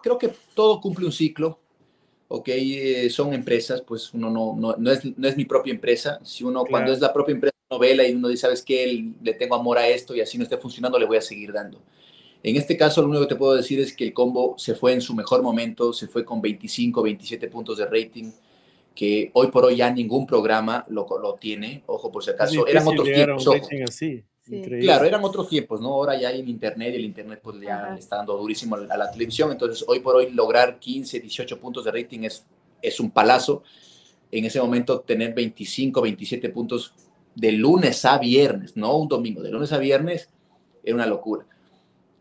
creo 0.02 0.18
que 0.18 0.32
todo 0.54 0.80
cumple 0.80 1.06
un 1.06 1.12
ciclo, 1.12 1.58
¿ok? 2.28 2.48
Eh, 2.48 3.10
son 3.10 3.32
empresas, 3.32 3.82
pues 3.82 4.12
uno 4.14 4.30
no, 4.30 4.54
no, 4.56 4.76
no, 4.76 4.90
es, 4.90 5.00
no 5.16 5.28
es 5.28 5.36
mi 5.36 5.44
propia 5.44 5.72
empresa. 5.72 6.20
Si 6.24 6.44
uno, 6.44 6.64
cuando 6.64 6.92
es 6.92 7.00
la 7.00 7.12
propia 7.12 7.34
empresa 7.34 7.56
novela 7.70 8.06
y 8.06 8.14
uno 8.14 8.28
dice, 8.28 8.42
¿sabes 8.42 8.62
qué? 8.62 9.12
Le 9.22 9.34
tengo 9.34 9.54
amor 9.54 9.78
a 9.78 9.88
esto 9.88 10.14
y 10.14 10.20
así 10.20 10.38
no 10.38 10.44
esté 10.44 10.56
funcionando, 10.56 10.98
le 10.98 11.06
voy 11.06 11.16
a 11.16 11.22
seguir 11.22 11.52
dando. 11.52 11.80
En 12.42 12.56
este 12.56 12.76
caso, 12.76 13.02
lo 13.02 13.08
único 13.08 13.24
que 13.24 13.34
te 13.34 13.38
puedo 13.38 13.54
decir 13.54 13.80
es 13.80 13.94
que 13.94 14.04
el 14.04 14.12
combo 14.12 14.54
se 14.58 14.74
fue 14.74 14.92
en 14.92 15.00
su 15.00 15.14
mejor 15.14 15.42
momento, 15.42 15.92
se 15.92 16.06
fue 16.06 16.24
con 16.24 16.40
25, 16.40 17.02
27 17.02 17.48
puntos 17.48 17.78
de 17.78 17.86
rating, 17.86 18.30
que 18.94 19.30
hoy 19.34 19.48
por 19.48 19.64
hoy 19.64 19.76
ya 19.76 19.90
ningún 19.90 20.26
programa 20.26 20.84
lo, 20.88 21.06
lo 21.20 21.34
tiene. 21.34 21.82
Ojo, 21.86 22.12
por 22.12 22.22
si 22.22 22.30
acaso, 22.30 22.66
eran 22.66 22.86
otros 22.86 23.04
tiempos. 23.04 23.48
Así. 23.88 24.24
Claro, 24.48 25.04
eran 25.04 25.24
otros 25.24 25.48
tiempos, 25.48 25.80
¿no? 25.80 25.88
Ahora 25.88 26.18
ya 26.18 26.28
hay 26.28 26.40
en 26.40 26.48
Internet 26.48 26.94
y 26.94 26.96
el 26.96 27.04
Internet 27.04 27.40
pues 27.42 27.60
ya 27.60 27.90
le 27.90 27.98
está 27.98 28.16
dando 28.16 28.36
durísimo 28.36 28.76
a 28.76 28.96
la 28.96 29.10
televisión, 29.10 29.52
entonces 29.52 29.84
hoy 29.86 30.00
por 30.00 30.16
hoy 30.16 30.30
lograr 30.30 30.78
15, 30.78 31.20
18 31.20 31.60
puntos 31.60 31.84
de 31.84 31.92
rating 31.92 32.20
es 32.24 32.44
es 32.82 33.00
un 33.00 33.10
palazo. 33.10 33.62
En 34.30 34.44
ese 34.44 34.60
momento 34.60 35.00
tener 35.00 35.34
25, 35.34 36.00
27 36.00 36.48
puntos 36.50 36.92
de 37.34 37.52
lunes 37.52 38.04
a 38.04 38.18
viernes, 38.18 38.76
no 38.76 38.96
un 38.96 39.08
domingo, 39.08 39.42
de 39.42 39.50
lunes 39.50 39.72
a 39.72 39.78
viernes, 39.78 40.28
era 40.82 40.94
una 40.94 41.06
locura. 41.06 41.46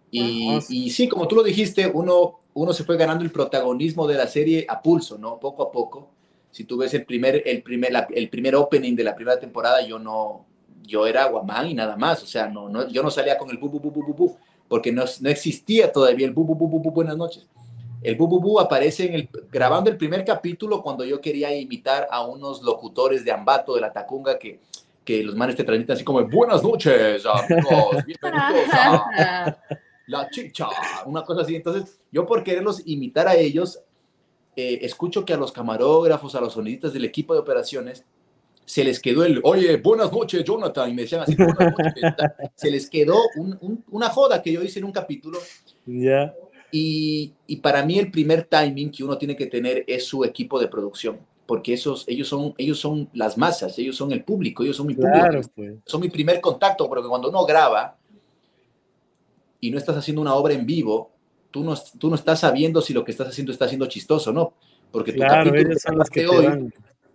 Y, 0.09 0.57
y, 0.69 0.89
sí, 0.89 1.07
como 1.09 1.27
tú 1.27 1.35
lo 1.35 1.43
dijiste, 1.43 1.87
uno, 1.87 2.39
uno 2.53 2.71
se 2.71 2.85
fue 2.85 2.95
ganando 2.97 3.25
el 3.25 3.31
protagonismo 3.31 4.07
de 4.07 4.15
la 4.15 4.27
serie 4.27 4.65
a 4.69 4.81
pulso, 4.81 5.17
¿no? 5.17 5.37
Poco 5.37 5.63
a 5.63 5.71
poco. 5.71 6.09
Si 6.49 6.63
tú 6.63 6.77
ves 6.77 6.93
el 6.93 7.05
primer, 7.05 7.43
el 7.45 7.61
primer, 7.61 7.91
el 8.11 8.29
primer 8.29 8.55
opening 8.55 8.95
de 8.95 9.03
la 9.03 9.15
primera 9.15 9.37
temporada, 9.37 9.85
yo 9.85 9.99
no, 9.99 10.45
yo 10.87 11.05
era 11.05 11.25
Guamán 11.25 11.67
y 11.67 11.73
nada 11.73 11.95
más, 11.97 12.23
o 12.23 12.25
sea, 12.25 12.47
no, 12.47 12.69
no, 12.69 12.87
yo 12.87 13.03
no 13.03 13.11
salía 13.11 13.37
con 13.37 13.49
el 13.49 13.57
bu, 13.57 13.69
bu, 13.69 13.79
bu, 13.79 13.91
bu, 13.91 14.13
bu, 14.13 14.37
porque 14.67 14.91
no, 14.91 15.03
no 15.21 15.29
existía 15.29 15.91
todavía 15.91 16.25
el 16.25 16.33
bu, 16.33 16.45
bu, 16.45 16.55
bu, 16.55 16.79
bu, 16.79 16.91
buenas 16.91 17.17
noches. 17.17 17.45
El 18.01 18.15
bu, 18.15 18.27
bu, 18.27 18.39
bu 18.39 18.59
aparece 18.59 19.05
en 19.05 19.13
el, 19.13 19.29
grabando 19.51 19.89
el 19.89 19.97
primer 19.97 20.23
capítulo 20.23 20.81
cuando 20.81 21.03
yo 21.03 21.19
quería 21.19 21.55
imitar 21.55 22.07
a 22.09 22.25
unos 22.25 22.61
locutores 22.61 23.25
de 23.25 23.31
Ambato, 23.31 23.75
de 23.75 23.81
la 23.81 23.91
Tacunga, 23.91 24.39
que, 24.39 24.59
que 25.03 25.23
los 25.23 25.35
manes 25.35 25.55
te 25.55 25.63
transmiten 25.63 25.95
así 25.95 26.03
como, 26.03 26.25
buenas 26.25 26.63
noches, 26.63 27.23
amigos, 27.25 28.05
bienvenidos 28.05 28.73
a 28.73 29.57
la 30.07 30.29
chicha, 30.29 30.67
una 31.05 31.23
cosa 31.23 31.41
así. 31.41 31.55
Entonces, 31.55 31.99
yo 32.11 32.25
por 32.25 32.43
quererlos 32.43 32.81
imitar 32.85 33.27
a 33.27 33.35
ellos, 33.35 33.79
eh, 34.55 34.79
escucho 34.81 35.25
que 35.25 35.33
a 35.33 35.37
los 35.37 35.51
camarógrafos, 35.51 36.33
a 36.35 36.41
los 36.41 36.53
sonidistas 36.53 36.93
del 36.93 37.05
equipo 37.05 37.33
de 37.33 37.41
operaciones, 37.41 38.05
se 38.67 38.83
les 38.83 38.99
quedó 38.99 39.23
el, 39.23 39.39
oye, 39.43 39.77
buenas 39.77 40.11
noches, 40.11 40.43
Jonathan, 40.43 40.89
y 40.89 40.93
me 40.93 41.03
decían 41.03 41.21
así, 41.21 41.35
buenas 41.35 41.71
noches. 41.71 42.03
se 42.55 42.69
les 42.69 42.89
quedó 42.89 43.15
una 43.89 44.09
joda 44.09 44.41
que 44.41 44.51
yo 44.51 44.61
hice 44.61 44.79
en 44.79 44.85
un 44.85 44.91
capítulo. 44.91 45.39
Ya. 45.85 46.35
Y, 46.69 47.33
y, 47.47 47.55
para 47.57 47.85
mí 47.85 47.97
el 47.97 48.11
primer 48.11 48.43
timing 48.43 48.91
que 48.91 49.05
uno 49.05 49.17
tiene 49.17 49.37
que 49.37 49.45
tener 49.45 49.85
es 49.87 50.03
su 50.05 50.25
equipo 50.25 50.59
de 50.59 50.67
producción, 50.67 51.17
porque 51.45 51.73
esos, 51.73 52.03
ellos, 52.09 52.27
son, 52.27 52.53
ellos 52.57 52.77
son 52.77 53.09
las 53.13 53.37
masas, 53.37 53.79
ellos 53.79 53.95
son 53.95 54.11
el 54.11 54.25
público, 54.25 54.63
ellos 54.63 54.75
son 54.75 54.87
mi 54.87 54.95
público, 54.95 55.49
pues. 55.55 55.75
son 55.85 56.01
mi 56.01 56.09
primer 56.09 56.41
contacto, 56.41 56.89
porque 56.89 57.07
cuando 57.07 57.29
uno 57.29 57.45
graba 57.45 57.95
y 59.61 59.71
no 59.71 59.77
estás 59.77 59.95
haciendo 59.95 60.21
una 60.21 60.35
obra 60.35 60.53
en 60.55 60.65
vivo, 60.65 61.11
tú 61.51 61.63
no, 61.63 61.73
tú 61.97 62.09
no 62.09 62.15
estás 62.15 62.41
sabiendo 62.41 62.81
si 62.81 62.93
lo 62.93 63.05
que 63.05 63.11
estás 63.11 63.29
haciendo 63.29 63.53
está 63.53 63.69
siendo 63.69 63.85
chistoso, 63.85 64.33
¿no? 64.33 64.55
Porque 64.91 65.13
tu 65.13 65.19
claro, 65.19 65.49
capítulo 65.49 65.79
son 65.79 65.97
los 65.97 66.09
que 66.09 66.27
hoy, 66.27 66.69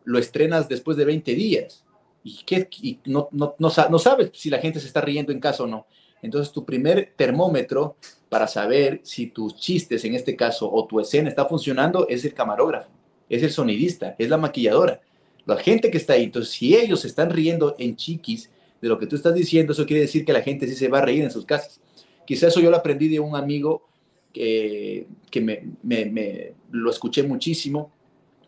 lo 0.05 0.19
estrenas 0.19 0.69
después 0.69 0.97
de 0.97 1.05
20 1.05 1.35
días 1.35 1.85
y, 2.25 2.43
qué, 2.45 2.69
no, 3.07 3.29
no, 3.33 3.55
no, 3.59 3.73
no, 3.91 3.99
sabes 3.99 4.31
si 4.35 4.51
la 4.51 4.59
gente 4.59 4.81
se 4.81 4.87
está 4.87 5.01
riendo 5.01 5.33
en 5.33 5.41
casa 5.41 5.65
o 5.65 5.67
no. 5.67 5.87
Entonces, 6.23 6.53
tu 6.53 6.65
primer 6.65 7.13
termómetro 7.17 7.97
para 8.29 8.47
saber 8.47 9.01
si 9.03 9.27
tus 9.27 9.57
chistes, 9.57 10.05
en 10.05 10.15
este 10.15 10.37
caso, 10.37 10.71
o 10.73 10.87
tu 10.87 11.01
escena 11.01 11.29
está 11.29 11.47
funcionando, 11.47 12.07
es 12.09 12.25
el 12.25 12.33
camarógrafo, 12.33 12.91
es 13.29 13.43
el 13.43 13.51
sonidista, 13.51 14.15
es 14.19 14.29
la 14.29 14.39
maquilladora, 14.39 15.01
la 15.45 15.57
gente 15.57 15.91
que 15.91 15.99
está 15.99 16.13
ahí. 16.13 16.25
Entonces, 16.25 16.55
si 16.55 16.77
ellos 16.77 17.01
se 17.01 17.09
están 17.09 17.31
riendo 17.31 17.75
en 17.79 17.97
chiquis 17.97 18.51
de 18.81 18.89
lo 18.89 18.99
que 18.99 19.07
tú 19.07 19.17
estás 19.17 19.35
diciendo, 19.35 19.73
eso 19.73 19.85
quiere 19.85 20.03
decir 20.03 20.25
que 20.25 20.33
la 20.33 20.43
gente 20.43 20.69
sí 20.69 20.77
se 20.77 20.89
va 20.89 20.99
a 20.99 21.03
reír 21.03 21.25
en 21.25 21.31
sus 21.31 21.45
casas. 21.45 21.81
Quizás 22.25 22.51
eso 22.51 22.61
yo 22.61 22.71
lo 22.71 22.77
aprendí 22.77 23.09
de 23.09 23.19
un 23.19 23.35
amigo 23.35 23.89
que, 24.33 25.07
que 25.31 25.41
me, 25.41 25.65
me, 25.83 26.55
lo 26.71 26.91
escuché 26.91 27.23
muchísimo 27.25 27.91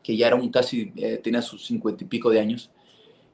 que 0.04 0.16
ya 0.16 0.28
era 0.28 0.36
un 0.36 0.50
casi, 0.50 0.92
eh, 0.96 1.18
tenía 1.24 1.42
sus 1.42 1.66
cincuenta 1.66 2.04
y 2.04 2.06
pico 2.06 2.30
de 2.30 2.38
años. 2.38 2.70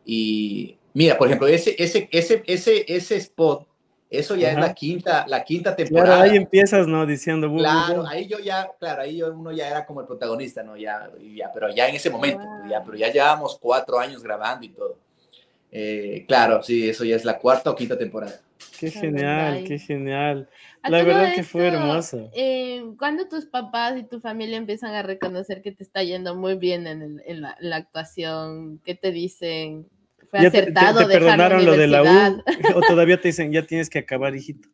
Y 0.06 0.78
mira, 0.94 1.18
por 1.18 1.26
ejemplo, 1.26 1.48
ese, 1.48 1.74
ese, 1.76 2.08
ese, 2.10 2.42
ese, 2.46 2.84
ese 2.88 3.16
spot, 3.16 3.66
eso 4.08 4.34
ya 4.36 4.50
es 4.50 4.56
la 4.56 4.72
quinta, 4.72 5.26
la 5.28 5.44
quinta 5.44 5.76
temporada. 5.76 6.16
Claro, 6.16 6.30
ahí 6.30 6.36
empiezas, 6.36 6.86
¿no? 6.86 7.04
Diciendo. 7.06 7.52
Claro, 7.54 8.06
ahí 8.06 8.26
yo 8.26 8.38
ya, 8.38 8.70
claro, 8.78 9.02
ahí 9.02 9.18
yo, 9.18 9.32
uno 9.32 9.52
ya 9.52 9.68
era 9.68 9.84
como 9.84 10.00
el 10.00 10.06
protagonista, 10.06 10.62
¿no? 10.62 10.76
Ya, 10.76 11.10
ya 11.34 11.50
pero 11.52 11.68
ya 11.74 11.88
en 11.88 11.96
ese 11.96 12.08
momento, 12.08 12.42
ya, 12.68 12.82
pero 12.82 12.96
ya 12.96 13.12
llevamos 13.12 13.58
cuatro 13.60 13.98
años 13.98 14.22
grabando 14.22 14.64
y 14.64 14.70
todo. 14.70 14.96
Eh, 15.72 16.24
claro, 16.26 16.62
sí, 16.62 16.88
eso 16.88 17.04
ya 17.04 17.16
es 17.16 17.24
la 17.24 17.38
cuarta 17.38 17.70
o 17.70 17.74
quinta 17.74 17.98
temporada. 17.98 18.40
Qué 18.78 18.90
genial, 18.90 19.64
qué 19.64 19.78
genial. 19.78 20.48
La 20.88 21.02
verdad 21.02 21.34
que 21.34 21.42
fue 21.42 21.66
hermoso. 21.66 22.30
Eh, 22.32 22.84
cuando 22.98 23.28
tus 23.28 23.46
papás 23.46 23.98
y 23.98 24.02
tu 24.02 24.20
familia 24.20 24.56
empiezan 24.56 24.94
a 24.94 25.02
reconocer 25.02 25.62
que 25.62 25.72
te 25.72 25.82
está 25.82 26.02
yendo 26.02 26.34
muy 26.34 26.54
bien 26.54 26.86
en, 26.86 27.22
en, 27.24 27.40
la, 27.40 27.76
actuación, 27.76 28.80
¿qué 28.84 28.94
te 28.94 29.12
dicen? 29.12 29.86
Fue 30.30 30.38
acertado 30.40 31.00
te, 31.00 31.06
te, 31.06 31.12
perdonaron 31.12 31.64
lo 31.64 31.76
de 31.76 31.86
la 31.86 32.02
U 32.02 32.42
o 32.76 32.80
todavía 32.82 33.20
te 33.20 33.28
dicen 33.28 33.52
ya 33.52 33.66
tienes 33.66 33.90
que 33.90 33.98
acabar, 33.98 34.34
hijito. 34.34 34.68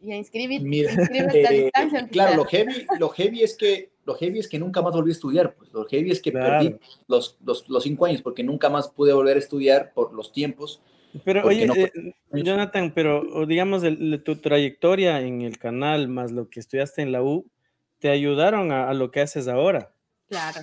Ya 0.00 0.16
inscríbete, 0.16 0.64
Mira, 0.64 0.92
inscríbete 0.92 1.42
eh, 1.42 1.46
a 1.46 1.52
distancia. 1.52 2.08
Claro, 2.08 2.36
lo 2.36 2.44
heavy, 2.44 2.86
lo 2.98 3.08
heavy 3.10 3.42
es 3.42 3.56
que 3.56 3.90
lo 4.04 4.14
heavy 4.14 4.38
es 4.38 4.48
que 4.48 4.58
nunca 4.58 4.82
más 4.82 4.94
volví 4.94 5.10
a 5.10 5.12
estudiar, 5.12 5.54
pues 5.54 5.72
lo 5.72 5.84
heavy 5.86 6.12
es 6.12 6.22
que 6.22 6.30
claro. 6.30 6.64
perdí 6.64 6.76
los, 7.08 7.38
los, 7.44 7.68
los 7.68 7.82
cinco 7.82 8.06
años 8.06 8.22
porque 8.22 8.44
nunca 8.44 8.68
más 8.68 8.88
pude 8.88 9.12
volver 9.12 9.36
a 9.36 9.40
estudiar 9.40 9.92
por 9.94 10.14
los 10.14 10.32
tiempos 10.32 10.80
pero 11.24 11.44
oye, 11.46 11.66
no... 11.66 11.74
eh, 11.74 11.92
Jonathan, 12.32 12.92
pero 12.94 13.46
digamos, 13.46 13.82
el, 13.84 14.22
tu 14.22 14.36
trayectoria 14.36 15.20
en 15.20 15.42
el 15.42 15.58
canal 15.58 16.08
más 16.08 16.32
lo 16.32 16.48
que 16.48 16.60
estudiaste 16.60 17.02
en 17.02 17.12
la 17.12 17.22
U, 17.22 17.46
te 17.98 18.08
ayudaron 18.08 18.72
a, 18.72 18.88
a 18.88 18.94
lo 18.94 19.10
que 19.10 19.20
haces 19.20 19.48
ahora. 19.48 19.92
Claro. 20.28 20.60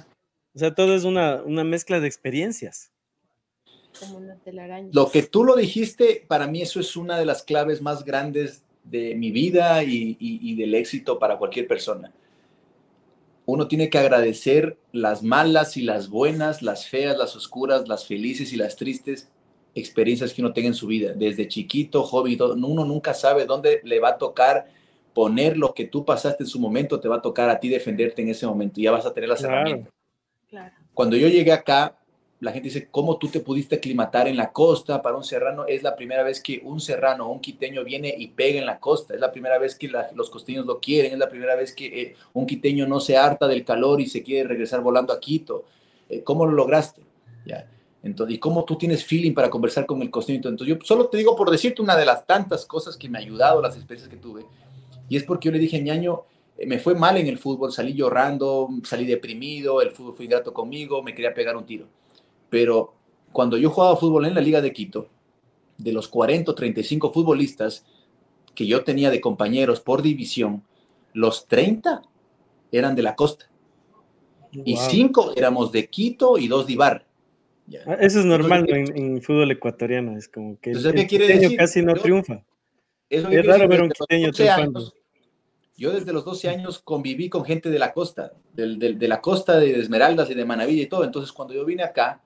O 0.56 0.60
sea, 0.60 0.74
todo 0.76 0.96
es 0.96 1.04
una, 1.04 1.42
una 1.44 1.64
mezcla 1.64 2.00
de 2.00 2.08
experiencias. 2.08 2.92
Como 4.00 4.18
una 4.18 4.36
telaraña. 4.38 4.90
Lo 4.92 5.10
que 5.10 5.24
tú 5.24 5.44
lo 5.44 5.56
dijiste, 5.56 6.26
para 6.28 6.48
mí 6.48 6.62
eso 6.62 6.80
es 6.80 6.96
una 6.96 7.18
de 7.18 7.26
las 7.26 7.44
claves 7.44 7.82
más 7.82 8.04
grandes 8.04 8.64
de 8.84 9.16
mi 9.16 9.32
vida 9.32 9.84
y, 9.84 10.18
y, 10.20 10.40
y 10.52 10.56
del 10.56 10.76
éxito 10.76 11.18
para 11.18 11.38
cualquier 11.38 11.68
persona. 11.68 12.12
Uno 13.46 13.68
tiene 13.68 13.90
que 13.90 13.98
agradecer 13.98 14.78
las 14.92 15.22
malas 15.22 15.76
y 15.76 15.82
las 15.82 16.10
buenas, 16.10 16.62
las 16.62 16.88
feas, 16.88 17.18
las 17.18 17.36
oscuras, 17.36 17.88
las 17.88 18.06
felices 18.08 18.54
y 18.54 18.56
las 18.56 18.76
tristes, 18.76 19.30
experiencias 19.76 20.34
que 20.34 20.42
uno 20.42 20.54
tenga 20.54 20.68
en 20.68 20.74
su 20.74 20.88
vida, 20.88 21.14
desde 21.14 21.48
chiquito, 21.48 22.04
joven, 22.04 22.38
uno 22.42 22.86
nunca 22.86 23.14
sabe 23.14 23.46
dónde 23.46 23.82
le 23.84 24.00
va 24.00 24.10
a 24.10 24.18
tocar 24.18 24.68
poner 25.14 25.58
lo 25.58 25.74
que 25.74 25.86
tú 25.86 26.04
pasaste 26.04 26.44
en 26.44 26.50
su 26.50 26.60
momento, 26.60 27.00
te 27.00 27.08
va 27.08 27.18
a 27.18 27.22
tocar 27.22 27.50
a 27.50 27.60
ti 27.60 27.70
defenderte 27.70 28.22
en 28.22 28.30
ese 28.30 28.48
momento, 28.48 28.80
y 28.80 28.84
ya 28.84 28.92
vas 28.92 29.06
a 29.06 29.14
tener 29.14 29.30
las 29.30 29.40
claro. 29.40 29.56
herramientas. 29.56 29.94
Claro. 30.50 30.74
Cuando 30.94 31.16
yo 31.16 31.28
llegué 31.28 31.52
acá, 31.52 31.98
la 32.40 32.52
gente 32.52 32.68
dice, 32.68 32.90
¿cómo 32.92 33.18
tú 33.18 33.30
te 33.30 33.40
pudiste 33.40 33.76
aclimatar 33.76 34.28
en 34.28 34.36
la 34.36 34.52
costa 34.52 35.02
para 35.02 35.16
un 35.16 35.24
serrano? 35.24 35.66
Es 35.66 35.82
la 35.82 35.96
primera 35.96 36.24
vez 36.24 36.42
que 36.42 36.62
un 36.64 36.82
serrano, 36.82 37.32
un 37.32 37.40
quiteño 37.40 37.84
viene 37.84 38.14
y 38.18 38.28
pega 38.28 38.60
en 38.60 38.66
la 38.66 38.80
costa, 38.80 39.14
es 39.14 39.20
la 39.22 39.32
primera 39.32 39.58
vez 39.58 39.76
que 39.76 39.88
la, 39.88 40.12
los 40.14 40.30
costeños 40.30 40.66
lo 40.66 40.80
quieren, 40.80 41.14
es 41.14 41.20
la 41.20 41.30
primera 41.30 41.56
vez 41.56 41.74
que 41.74 41.86
eh, 41.86 42.16
un 42.34 42.46
quiteño 42.46 42.86
no 42.86 43.00
se 43.00 43.16
harta 43.16 43.48
del 43.48 43.64
calor 43.64 44.02
y 44.02 44.08
se 44.08 44.24
quiere 44.24 44.50
regresar 44.50 44.82
volando 44.82 45.14
a 45.14 45.20
Quito. 45.20 45.64
Eh, 46.10 46.22
¿Cómo 46.24 46.46
lo 46.46 46.52
lograste? 46.52 47.02
Ya. 47.46 47.66
Entonces, 48.04 48.36
¿y 48.36 48.40
cómo 48.40 48.66
tú 48.66 48.76
tienes 48.76 49.06
feeling 49.06 49.34
para 49.34 49.50
conversar 49.50 49.86
con 49.86 50.02
el 50.02 50.12
costeño? 50.12 50.36
Entonces, 50.36 50.68
yo 50.68 50.78
solo 50.84 51.08
te 51.08 51.18
digo 51.18 51.36
por 51.38 51.50
decirte 51.50 51.82
una 51.82 51.96
de 51.96 52.06
las 52.06 52.28
tantas 52.28 52.66
cosas 52.66 52.98
que 52.98 53.08
me 53.08 53.18
ha 53.18 53.22
ayudado, 53.22 53.62
las 53.62 53.78
experiencias 53.78 54.10
que 54.10 54.22
tuve, 54.22 54.46
y 55.08 55.16
es 55.16 55.24
porque 55.24 55.48
yo 55.48 55.54
le 55.54 55.60
dije, 55.60 55.82
ñaño, 55.82 56.24
eh, 56.58 56.68
me 56.68 56.80
fue 56.80 56.96
mal 56.96 57.18
en 57.18 57.28
el 57.28 57.38
fútbol, 57.38 57.72
salí 57.72 57.94
llorando, 57.94 58.70
salí 58.84 59.06
deprimido, 59.06 59.82
el 59.82 59.92
fútbol 59.92 60.16
fue 60.16 60.26
ingrato 60.26 60.54
conmigo, 60.54 61.02
me 61.02 61.16
quería 61.16 61.34
pegar 61.34 61.56
un 61.56 61.66
tiro. 61.66 61.88
Pero 62.50 62.94
cuando 63.32 63.58
yo 63.58 63.70
jugaba 63.70 63.96
fútbol 63.96 64.26
en 64.26 64.36
la 64.36 64.42
Liga 64.42 64.62
de 64.62 64.74
Quito, 64.74 65.08
de 65.78 65.94
los 65.94 66.08
40 66.10 66.52
o 66.52 66.56
35 66.56 67.12
futbolistas 67.12 67.86
que 68.54 68.68
yo 68.68 68.84
tenía 68.84 69.10
de 69.10 69.22
compañeros 69.22 69.80
por 69.80 70.02
división, 70.02 70.64
los 71.14 71.48
30 71.48 72.02
eran 72.72 72.96
de 72.96 73.02
la 73.02 73.16
costa. 73.16 73.50
Wow. 74.54 74.64
Y 74.66 74.78
5 74.78 75.34
éramos 75.36 75.72
de 75.72 75.88
Quito 75.88 76.38
y 76.38 76.48
dos 76.48 76.68
de 76.68 76.74
Ibarra. 76.74 77.06
Ya. 77.66 77.80
Eso 78.00 78.20
es 78.20 78.26
normal 78.26 78.66
Entonces, 78.68 78.96
en, 78.96 79.16
en, 79.16 79.22
fútbol 79.22 79.52
ecuatoriano, 79.52 80.18
es 80.18 80.28
como 80.28 80.60
que 80.60 80.72
el 80.72 81.08
quiere 81.08 81.28
decir? 81.28 81.58
casi 81.58 81.82
no 81.82 81.96
yo, 81.96 82.02
triunfa. 82.02 82.44
Es, 83.10 83.24
es 83.24 83.46
raro 83.46 83.68
ver 83.68 83.84
un 83.84 83.90
quiteño 83.90 84.32
triunfando. 84.32 84.80
Años, 84.80 84.94
yo 85.76 85.92
desde 85.92 86.14
los 86.14 86.26
12 86.26 86.50
años 86.50 86.80
conviví 86.80 87.30
con 87.30 87.46
gente 87.46 87.70
de 87.70 87.80
la 87.80 87.94
costa, 87.94 88.34
de, 88.54 88.76
de, 88.76 88.94
de, 88.94 89.08
la 89.08 89.22
costa 89.22 89.58
de 89.58 89.80
Esmeraldas 89.80 90.30
y 90.30 90.34
de 90.34 90.46
Manavilla 90.46 90.84
y 90.84 90.88
todo. 90.88 91.04
Entonces, 91.04 91.32
cuando 91.32 91.54
yo 91.54 91.66
vine 91.66 91.84
acá, 91.84 92.22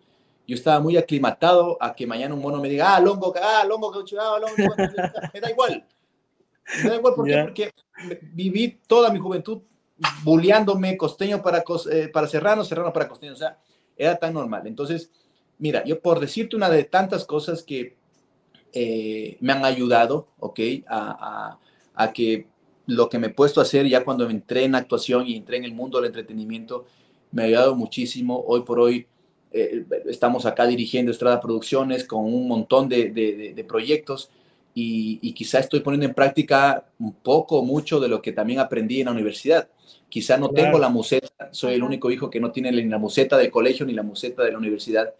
yo 0.48 0.56
estaba 0.56 0.80
muy 0.80 0.98
aclimatado 0.98 1.78
a 1.80 1.94
que 1.94 2.08
mañana 2.08 2.34
un 2.34 2.42
mono 2.42 2.62
me 2.62 2.70
diga, 2.70 2.96
ah, 2.96 3.00
longo, 3.00 3.34
ah, 3.42 3.64
longo, 3.66 3.92
ah, 3.94 4.40
longo, 4.40 4.56
me 5.34 5.42
da 5.42 5.52
igual. 5.52 5.86
Me 6.84 6.90
da 6.90 6.96
igual, 6.96 7.14
¿por 7.16 7.28
yeah. 7.28 7.44
Porque 7.46 7.74
viví 8.34 8.80
toda 8.88 9.12
mi 9.12 9.20
juventud 9.20 9.62
bulleándome 10.24 10.96
costeño 10.98 11.42
para, 11.42 11.64
eh, 11.92 12.10
para 12.10 12.28
serrano, 12.28 12.64
serrano 12.64 12.94
para 12.94 13.08
costeño. 13.08 13.34
O 13.34 13.38
sea, 13.38 13.58
era 13.96 14.16
tan 14.18 14.34
normal. 14.34 14.68
Entonces, 14.68 15.12
mira, 15.60 15.84
yo 15.86 16.00
por 16.00 16.20
decirte 16.20 16.56
una 16.56 16.70
de 16.70 16.84
tantas 16.84 17.26
cosas 17.26 17.64
que 17.64 17.96
eh, 18.74 19.38
me 19.40 19.54
han 19.54 19.66
ayudado, 19.66 20.28
¿ok? 20.40 20.60
A, 20.88 21.58
a, 21.96 22.04
a, 22.04 22.14
que 22.14 22.48
lo 22.86 23.10
que 23.10 23.20
me 23.20 23.28
he 23.28 23.32
puesto 23.32 23.60
a 23.60 23.64
hacer 23.64 23.88
ya 23.88 24.04
cuando 24.04 24.30
entré 24.30 24.64
en 24.64 24.76
actuación 24.76 25.26
y 25.28 25.36
entré 25.36 25.58
en 25.58 25.66
el 25.66 25.74
mundo 25.74 25.98
del 25.98 26.08
entretenimiento, 26.08 26.86
me 27.32 27.42
ha 27.42 27.46
ayudado 27.46 27.76
muchísimo. 27.76 28.44
Hoy 28.48 28.62
por 28.62 28.80
hoy 28.80 29.08
eh, 29.52 29.86
estamos 30.06 30.46
acá 30.46 30.68
dirigiendo 30.68 31.12
Estrada 31.12 31.40
Producciones 31.40 32.04
con 32.04 32.26
un 32.26 32.48
montón 32.48 32.88
de, 32.88 33.10
de, 33.10 33.36
de, 33.36 33.54
de 33.54 33.64
proyectos 33.64 34.30
y, 34.74 35.20
y 35.22 35.34
quizá 35.34 35.60
estoy 35.60 35.80
poniendo 35.80 36.06
en 36.06 36.14
práctica 36.14 36.86
un 37.00 37.14
poco, 37.14 37.64
mucho 37.64 38.00
de 38.00 38.08
lo 38.08 38.22
que 38.22 38.32
también 38.32 38.60
aprendí 38.60 39.00
en 39.00 39.06
la 39.06 39.12
universidad. 39.14 39.70
Quizá 40.10 40.38
no 40.38 40.50
tengo 40.52 40.78
la 40.80 40.90
museta, 40.90 41.50
soy 41.52 41.74
el 41.74 41.84
único 41.84 42.12
hijo 42.12 42.30
que 42.30 42.40
no 42.40 42.52
tiene 42.52 42.72
ni 42.72 42.84
la 42.84 42.98
museta 42.98 43.38
del 43.38 43.52
colegio 43.52 43.86
ni 43.86 43.94
la 43.94 44.04
museta 44.04 44.44
de 44.44 44.52
la 44.52 44.58
universidad, 44.58 45.14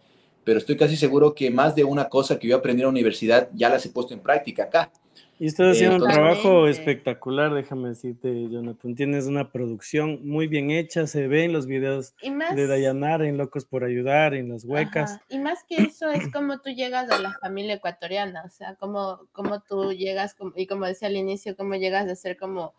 pero 0.48 0.60
estoy 0.60 0.78
casi 0.78 0.96
seguro 0.96 1.34
que 1.34 1.50
más 1.50 1.74
de 1.74 1.84
una 1.84 2.08
cosa 2.08 2.38
que 2.38 2.48
yo 2.48 2.56
aprendí 2.56 2.80
en 2.80 2.86
la 2.86 2.88
universidad 2.88 3.50
ya 3.52 3.68
las 3.68 3.84
he 3.84 3.90
puesto 3.90 4.14
en 4.14 4.20
práctica 4.20 4.62
acá. 4.62 4.90
Y 5.38 5.44
estás 5.44 5.76
haciendo 5.76 6.02
un 6.02 6.10
trabajo 6.10 6.66
espectacular, 6.66 7.52
déjame 7.52 7.90
decirte, 7.90 8.48
Jonathan. 8.48 8.94
Tienes 8.94 9.26
una 9.26 9.52
producción 9.52 10.26
muy 10.26 10.46
bien 10.46 10.70
hecha, 10.70 11.06
se 11.06 11.28
ve 11.28 11.44
en 11.44 11.52
los 11.52 11.66
videos 11.66 12.14
de 12.22 12.66
Dayanara, 12.66 13.28
en 13.28 13.36
Locos 13.36 13.66
por 13.66 13.84
Ayudar, 13.84 14.32
en 14.32 14.48
las 14.48 14.64
huecas. 14.64 15.20
Y 15.28 15.38
más 15.38 15.64
que 15.68 15.82
eso, 15.82 16.08
es 16.08 16.32
como 16.32 16.60
tú 16.60 16.70
llegas 16.70 17.10
a 17.10 17.20
la 17.20 17.34
familia 17.42 17.74
ecuatoriana, 17.74 18.44
o 18.46 18.48
sea, 18.48 18.74
como, 18.76 19.28
como 19.32 19.60
tú 19.60 19.92
llegas, 19.92 20.34
y 20.56 20.66
como 20.66 20.86
decía 20.86 21.08
al 21.08 21.16
inicio, 21.16 21.56
cómo 21.56 21.74
llegas 21.74 22.08
a 22.08 22.16
ser 22.16 22.38
como 22.38 22.72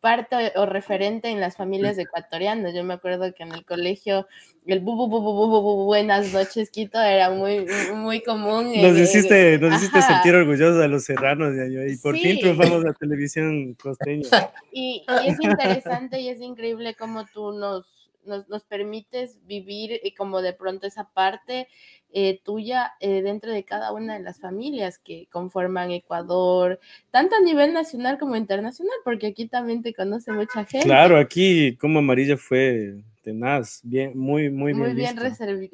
parte 0.00 0.52
o 0.56 0.66
referente 0.66 1.28
en 1.28 1.40
las 1.40 1.56
familias 1.56 1.98
ecuatorianas. 1.98 2.74
Yo 2.74 2.84
me 2.84 2.94
acuerdo 2.94 3.32
que 3.34 3.42
en 3.42 3.52
el 3.52 3.64
colegio 3.64 4.26
el 4.66 4.80
bu, 4.80 4.96
bu, 4.96 5.08
bu, 5.08 5.20
bu 5.22 5.84
buenas 5.84 6.32
noches 6.32 6.70
Quito 6.70 7.00
era 7.00 7.30
muy 7.30 7.66
muy 7.94 8.22
común. 8.22 8.72
Nos 8.80 8.98
hiciste, 8.98 9.58
nos 9.58 9.74
hiciste 9.74 10.02
sentir 10.02 10.34
orgullosos 10.34 10.82
a 10.82 10.88
los 10.88 11.04
serranos 11.04 11.54
y 11.54 11.96
por 11.96 12.16
fin 12.16 12.38
triunfamos 12.38 12.84
la 12.84 12.92
televisión 12.92 13.74
costeña. 13.74 14.28
Y, 14.72 15.04
y, 15.08 15.28
es 15.28 15.40
interesante 15.40 16.20
y 16.20 16.28
es 16.28 16.40
increíble 16.40 16.94
cómo 16.94 17.24
tú 17.32 17.52
nos, 17.52 17.97
nos, 18.28 18.48
nos 18.48 18.64
permites 18.64 19.38
vivir 19.46 20.00
y 20.04 20.14
como 20.14 20.42
de 20.42 20.52
pronto 20.52 20.86
esa 20.86 21.10
parte 21.10 21.66
eh, 22.10 22.40
tuya 22.42 22.92
eh, 23.00 23.20
dentro 23.20 23.52
de 23.52 23.64
cada 23.64 23.92
una 23.92 24.14
de 24.14 24.22
las 24.22 24.40
familias 24.40 24.98
que 24.98 25.26
conforman 25.30 25.90
Ecuador, 25.90 26.80
tanto 27.10 27.36
a 27.36 27.40
nivel 27.40 27.74
nacional 27.74 28.18
como 28.18 28.34
internacional, 28.36 28.94
porque 29.04 29.26
aquí 29.26 29.46
también 29.46 29.82
te 29.82 29.92
conoce 29.92 30.32
mucha 30.32 30.64
gente. 30.64 30.86
Claro, 30.86 31.18
aquí 31.18 31.76
como 31.76 31.98
Amarilla 31.98 32.38
fue 32.38 33.02
tenaz, 33.22 33.80
bien, 33.82 34.18
muy, 34.18 34.48
muy 34.48 34.72
bien. 34.72 34.86
Muy 34.86 34.94
bien 34.94 35.16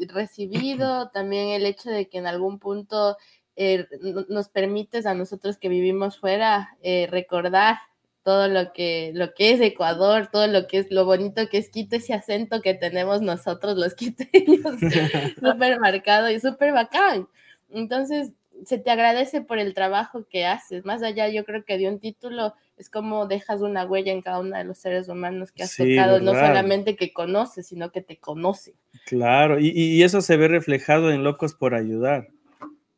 recibido, 0.09 1.09
también 1.15 1.51
el 1.51 1.67
hecho 1.67 1.89
de 1.91 2.09
que 2.09 2.19
en 2.19 2.27
algún 2.27 2.59
punto 2.59 3.17
eh, 3.55 3.87
nos 4.29 4.49
permites 4.49 5.07
a 5.07 5.15
nosotros 5.15 5.57
que 5.57 5.69
vivimos 5.69 6.19
fuera 6.19 6.77
recordar 7.11 7.77
todo 8.25 8.49
lo 8.49 8.73
que, 8.73 9.13
lo 9.15 9.35
que 9.35 9.53
es 9.53 9.61
Ecuador, 9.61 10.29
todo 10.33 10.47
lo 10.47 10.67
que 10.67 10.79
es 10.79 10.91
lo 10.91 11.05
bonito 11.05 11.49
que 11.49 11.59
es 11.59 11.69
Quito, 11.69 11.97
ese 11.97 12.15
acento 12.15 12.63
que 12.63 12.75
tenemos 12.75 13.21
nosotros 13.21 13.77
los 13.77 13.95
quiteños, 13.95 14.75
súper 15.41 15.79
marcado 15.79 16.31
y 16.31 16.41
súper 16.41 16.73
bacán. 16.73 17.29
Entonces, 17.71 18.33
se 18.65 18.79
te 18.79 18.91
agradece 18.91 19.43
por 19.43 19.59
el 19.59 19.75
trabajo 19.75 20.27
que 20.29 20.47
haces. 20.47 20.85
Más 20.85 21.03
allá, 21.03 21.29
yo 21.29 21.45
creo 21.45 21.65
que 21.65 21.77
de 21.77 21.89
un 21.89 22.01
título 22.01 22.55
es 22.77 22.89
como 22.89 23.27
dejas 23.27 23.61
una 23.61 23.85
huella 23.85 24.13
en 24.13 24.23
cada 24.23 24.41
uno 24.41 24.57
de 24.57 24.65
los 24.65 24.79
seres 24.79 25.09
humanos 25.09 25.53
que 25.53 25.63
has 25.63 25.77
tocado, 25.77 26.21
no 26.21 26.33
solamente 26.33 26.97
que 26.97 27.13
conoces, 27.13 27.69
sino 27.69 27.91
que 27.91 28.01
te 28.01 28.19
conoce. 28.19 28.75
Claro, 29.07 29.61
y, 29.61 29.69
y, 29.69 30.03
eso 30.03 30.21
se 30.23 30.37
ve 30.37 30.49
reflejado 30.49 31.13
en 31.13 31.25
Locos 31.25 31.55
por 31.55 31.75
Ayudar, 31.75 32.29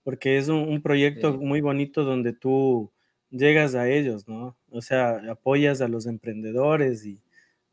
porque 0.05 0.39
es 0.39 0.49
un, 0.49 0.81
proyecto 0.83 1.35
muy 1.35 1.61
bonito 1.61 2.05
donde 2.05 2.33
tú 2.33 2.91
llegas 3.31 3.75
a 3.75 3.89
ellos, 3.89 4.29
¿no? 4.29 4.57
O 4.71 4.81
sea, 4.81 5.21
apoyas 5.31 5.81
a 5.81 5.89
los 5.89 6.07
emprendedores 6.07 7.05
y, 7.05 7.21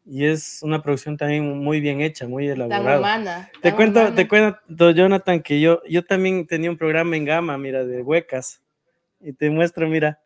y 0.05 0.25
es 0.25 0.59
una 0.61 0.81
producción 0.81 1.17
también 1.17 1.57
muy 1.57 1.79
bien 1.79 2.01
hecha, 2.01 2.27
muy 2.27 2.47
elaborada. 2.47 3.49
te 3.61 3.73
cuento, 3.73 4.13
te 4.13 4.27
cuento, 4.27 4.91
Jonathan, 4.91 5.41
que 5.41 5.61
yo, 5.61 5.81
yo 5.87 6.03
también 6.03 6.45
tenía 6.45 6.69
un 6.69 6.77
programa 6.77 7.15
en 7.15 7.25
Gama, 7.25 7.57
mira, 7.57 7.85
de 7.85 8.01
huecas, 8.01 8.61
y 9.21 9.33
te 9.33 9.49
muestro, 9.49 9.87
mira. 9.87 10.19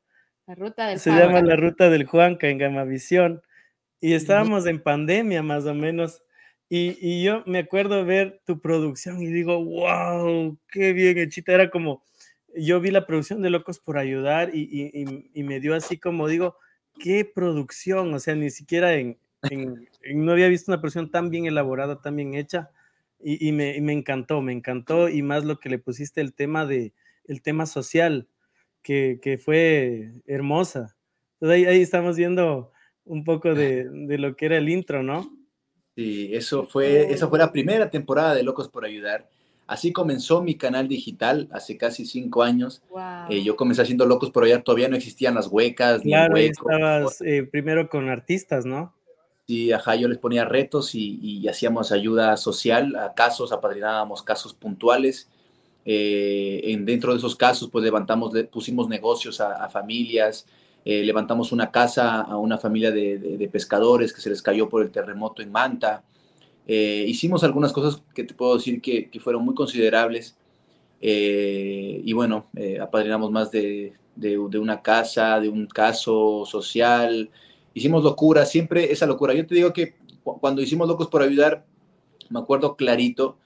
La 0.48 0.56
ruta 0.56 0.88
del 0.88 1.00
Se 1.00 1.12
llama 1.12 1.42
La 1.42 1.56
Ruta 1.56 1.90
del 1.90 2.06
Juanca 2.06 2.48
en 2.48 2.58
Gama 2.58 2.86
Visión, 2.86 3.42
y 4.00 4.14
estábamos 4.14 4.66
en 4.66 4.82
pandemia 4.82 5.44
más 5.44 5.66
o 5.66 5.74
menos, 5.74 6.24
y, 6.70 6.98
y 7.00 7.24
yo 7.24 7.44
me 7.46 7.60
acuerdo 7.60 8.04
ver 8.04 8.42
tu 8.46 8.60
producción 8.60 9.22
y 9.22 9.28
digo, 9.28 9.64
wow, 9.64 10.58
qué 10.70 10.94
bien 10.94 11.18
hechita, 11.18 11.54
era 11.54 11.70
como 11.70 12.04
yo 12.56 12.80
vi 12.80 12.92
la 12.92 13.06
producción 13.06 13.42
de 13.42 13.50
Locos 13.50 13.80
por 13.80 13.98
Ayudar 13.98 14.52
y, 14.54 15.44
me 15.44 15.60
dio 15.60 15.76
así 15.76 15.98
como 15.98 16.28
digo, 16.28 16.58
qué 17.00 17.26
producción, 17.26 18.14
o 18.14 18.20
sea, 18.20 18.36
ni 18.36 18.50
siquiera 18.50 18.96
en, 18.96 19.20
no 20.16 20.32
había 20.32 20.48
visto 20.48 20.72
una 20.72 20.82
producción 20.82 21.12
tan 21.12 21.30
bien 21.30 21.46
elaborada, 21.46 22.02
tan 22.02 22.16
bien 22.16 22.34
hecha 22.34 22.72
y, 23.20 23.52
me, 23.52 23.78
encantó, 23.92 24.42
me 24.42 24.54
encantó 24.54 25.10
y 25.10 25.22
más 25.22 25.44
lo 25.44 25.60
que 25.60 25.70
le 25.70 25.80
pusiste 25.80 26.22
el 26.22 26.34
tema 26.34 26.66
de, 26.66 26.94
el 27.26 27.42
tema 27.42 27.66
social, 27.66 28.28
que, 28.82 29.40
fue 29.44 30.12
hermosa. 30.26 30.96
Entonces 31.40 31.68
ahí, 31.68 31.82
estamos 31.82 32.16
viendo 32.16 32.72
un 33.04 33.24
poco 33.24 33.54
de, 33.54 33.88
de, 33.92 34.18
lo 34.18 34.36
que 34.36 34.46
era 34.46 34.58
el 34.58 34.70
intro, 34.70 35.04
¿no? 35.04 35.30
Sí, 35.96 36.30
eso 36.34 36.66
fue, 36.66 37.12
esa 37.12 37.28
fue 37.28 37.40
la 37.40 37.52
primera 37.52 37.90
temporada 37.90 38.36
de 38.36 38.44
Locos 38.44 38.70
por 38.70 38.86
Ayudar. 38.86 39.28
Así 39.68 39.92
comenzó 39.92 40.42
mi 40.42 40.56
canal 40.56 40.88
digital 40.88 41.50
hace 41.52 41.76
casi 41.76 42.06
cinco 42.06 42.42
años. 42.42 42.82
Eh, 43.30 43.44
yo 43.44 43.58
comencé 43.58 43.82
haciendo 43.82 44.06
Locos 44.06 44.32
por 44.32 44.46
allá, 44.46 44.64
todavía 44.64 44.88
no 44.88 44.96
existían 44.96 45.36
las 45.36 45.48
huecas. 45.48 46.02
Claro, 46.04 46.36
ni 46.36 46.46
estabas 46.46 47.22
eh, 47.22 47.44
primero 47.44 47.90
con 47.90 48.08
artistas, 48.08 48.66
¿no? 48.66 48.94
Sí, 49.46 49.74
ajá, 49.74 49.96
yo 49.96 50.08
les 50.08 50.20
ponía 50.20 50.46
retos 50.46 50.96
y, 50.96 51.46
hacíamos 51.50 51.92
ayuda 51.92 52.38
social 52.38 52.96
a 52.96 53.14
casos, 53.14 53.52
apadrinábamos 53.52 54.24
casos 54.24 54.54
puntuales. 54.54 55.30
Eh, 55.86 56.62
en, 56.64 56.86
dentro 56.86 57.12
de 57.12 57.18
esos 57.18 57.36
casos, 57.36 57.70
pues 57.70 57.84
levantamos, 57.84 58.34
pusimos 58.50 58.88
negocios 58.88 59.42
a, 59.42 59.70
familias, 59.70 60.48
levantamos 60.86 61.52
una 61.52 61.72
casa 61.72 62.22
a 62.22 62.38
una 62.38 62.58
familia 62.58 62.92
de 62.92 63.50
pescadores 63.52 64.14
que 64.14 64.22
se 64.22 64.30
les 64.30 64.42
cayó 64.42 64.70
por 64.70 64.82
el 64.82 64.92
terremoto 64.92 65.42
en 65.42 65.52
Manta. 65.52 66.04
Eh, 66.70 67.06
hicimos 67.08 67.46
algunas 67.46 67.72
cosas 67.72 68.04
que 68.14 68.26
te 68.26 68.34
puedo 68.34 68.58
decir 68.58 68.82
que, 68.82 69.10
fueron 69.22 69.46
muy 69.46 69.56
considerables. 69.56 70.38
Eh, 71.00 72.02
y 72.04 72.14
bueno, 72.14 72.48
eh, 72.56 72.80
apadrinamos 72.80 73.32
más 73.32 73.52
de, 73.52 73.94
de, 74.16 74.38
una 74.38 74.82
casa, 74.82 75.40
de 75.40 75.48
un 75.48 75.66
caso 75.68 76.46
social. 76.46 77.30
Hicimos 77.74 78.04
locura, 78.04 78.46
siempre 78.46 78.92
esa 78.92 79.06
locura. 79.06 79.34
Yo 79.34 79.48
te 79.48 79.56
digo 79.56 79.72
que 79.72 79.96
cuando 80.24 80.62
hicimos 80.62 80.90
Locos 80.90 81.08
por 81.08 81.22
Ayudar, 81.22 81.66
me 82.30 82.40
acuerdo 82.40 82.76
clarito 82.76 83.38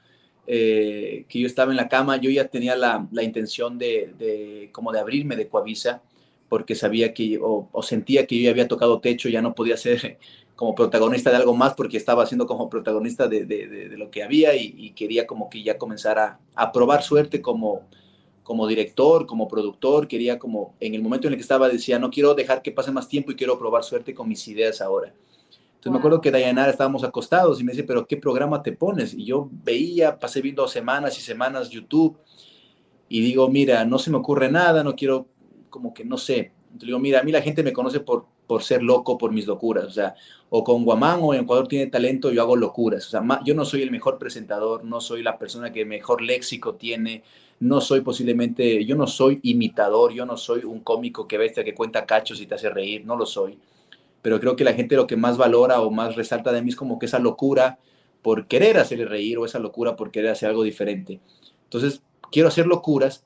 que 0.48 1.28
yo 1.30 1.48
estaba 1.48 1.72
en 1.72 1.78
la 1.78 1.88
cama, 1.88 2.18
yo 2.18 2.30
ya 2.30 2.48
tenía 2.50 2.76
la, 2.76 3.08
la 3.14 3.24
intención 3.24 3.78
de, 3.78 4.14
de, 4.18 4.70
como 4.74 4.92
de 4.92 5.00
abrirme 5.00 5.38
de 5.38 5.48
Coavisa, 5.48 6.02
porque 6.52 6.76
sabía 6.76 7.14
que, 7.14 7.40
o, 7.42 7.70
sentía 7.82 8.28
que 8.28 8.36
yo 8.36 8.44
ya 8.44 8.52
había 8.52 8.68
tocado 8.68 9.00
techo, 9.00 9.30
ya 9.30 9.42
no 9.42 9.56
podía 9.56 9.78
ser 9.78 10.20
como 10.62 10.76
protagonista 10.76 11.32
de 11.32 11.38
algo 11.38 11.56
más 11.56 11.74
porque 11.74 11.98
estaba 11.98 12.24
siendo 12.28 12.46
como 12.46 12.70
protagonista 12.70 13.28
de, 13.28 13.46
de, 13.46 13.68
de, 13.68 13.98
lo 13.98 14.12
que 14.12 14.22
había 14.22 14.56
y, 14.56 14.92
quería 14.92 15.26
como 15.26 15.50
que 15.50 15.64
ya 15.64 15.80
comenzar 15.80 16.20
a, 16.20 16.40
a, 16.54 16.72
probar 16.72 17.02
suerte 17.02 17.42
como, 17.42 17.88
como 18.44 18.68
director, 18.68 19.26
como 19.26 19.48
productor, 19.48 20.08
quería 20.08 20.38
como 20.38 20.76
en 20.80 20.94
el 20.94 21.02
momento 21.02 21.26
en 21.26 21.34
el 21.34 21.38
que 21.40 21.42
estaba 21.42 21.68
decía, 21.68 21.98
no 21.98 22.12
quiero 22.12 22.36
dejar 22.36 22.62
que 22.62 22.72
pase 22.72 22.92
más 22.92 23.08
tiempo 23.08 23.32
y 23.32 23.36
quiero 23.36 23.58
probar 23.58 23.84
suerte 23.84 24.14
con 24.14 24.30
mis 24.30 24.48
ideas 24.48 24.82
ahora. 24.82 25.08
Entonces 25.08 25.94
me 25.94 25.98
acuerdo 25.98 26.22
que 26.22 26.30
Dayanara 26.30 26.70
estábamos 26.70 27.04
acostados 27.04 27.60
y 27.60 27.64
me 27.64 27.72
dice, 27.72 27.84
pero 27.84 28.06
¿qué 28.06 28.18
programa 28.18 28.62
te 28.62 28.72
pones? 28.72 29.16
Y 29.16 29.26
yo 29.26 29.50
veía, 29.52 30.20
pasé 30.20 30.42
viendo 30.42 30.68
semanas 30.68 31.18
y 31.18 31.22
semanas 31.22 31.72
YouTube 31.72 32.20
y 33.10 33.20
digo, 33.22 33.50
mira, 33.50 33.84
no 33.84 33.98
se 33.98 34.12
me 34.12 34.18
ocurre 34.18 34.52
nada, 34.52 34.84
no 34.84 34.96
quiero, 34.96 35.26
como 35.72 35.92
que 35.92 36.06
no 36.06 36.20
sé. 36.20 36.52
Entonces 36.72 36.88
digo, 36.88 37.00
mira, 37.00 37.20
a 37.20 37.24
mí 37.24 37.32
la 37.32 37.42
gente 37.42 37.64
me 37.64 37.74
conoce 37.74 38.00
por, 38.00 38.26
por 38.48 38.64
ser 38.64 38.82
loco 38.82 39.18
por 39.18 39.32
mis 39.32 39.48
locuras. 39.48 39.86
O 39.86 39.92
sea, 39.92 40.16
o 40.50 40.64
con 40.64 40.84
Guamán 40.84 41.20
o 41.22 41.34
en 41.34 41.42
Ecuador 41.42 41.68
tiene 41.68 41.88
talento, 41.88 42.32
yo 42.32 42.42
hago 42.42 42.56
locuras. 42.56 43.08
O 43.08 43.10
sea, 43.10 43.24
yo 43.46 43.56
no 43.56 43.66
soy 43.66 43.82
el 43.82 43.92
mejor 43.92 44.18
presentador, 44.18 44.84
no 44.84 45.02
soy 45.02 45.24
la 45.24 45.38
persona 45.38 45.72
que 45.72 45.86
mejor 45.86 46.22
léxico 46.22 46.76
tiene, 46.76 47.24
no 47.60 47.82
soy 47.82 48.02
posiblemente, 48.02 48.84
yo 48.86 48.96
no 48.96 49.08
soy 49.08 49.40
imitador, 49.44 50.14
yo 50.14 50.26
no 50.26 50.38
soy 50.38 50.64
un 50.64 50.80
cómico 50.82 51.28
que 51.28 51.38
bestia 51.38 51.64
que 51.64 51.76
cuenta 51.76 52.06
cachos 52.06 52.42
y 52.42 52.48
te 52.48 52.56
hace 52.56 52.70
reír, 52.70 53.06
no 53.06 53.16
lo 53.16 53.26
soy. 53.26 53.60
Pero 54.22 54.40
creo 54.40 54.56
que 54.56 54.64
la 54.64 54.74
gente 54.74 54.96
lo 54.96 55.08
que 55.08 55.18
más 55.18 55.38
valora 55.38 55.82
o 55.82 55.92
más 55.92 56.16
resalta 56.16 56.52
de 56.52 56.62
mí 56.62 56.70
es 56.70 56.76
como 56.76 57.00
que 57.00 57.06
esa 57.06 57.20
locura 57.20 57.80
por 58.22 58.48
querer 58.48 58.78
hacerle 58.78 59.06
reír 59.06 59.38
o 59.38 59.46
esa 59.46 59.60
locura 59.60 59.96
por 59.96 60.12
querer 60.12 60.32
hacer 60.32 60.50
algo 60.50 60.64
diferente. 60.64 61.20
Entonces, 61.64 62.04
quiero 62.32 62.48
hacer 62.48 62.68
locuras 62.68 63.26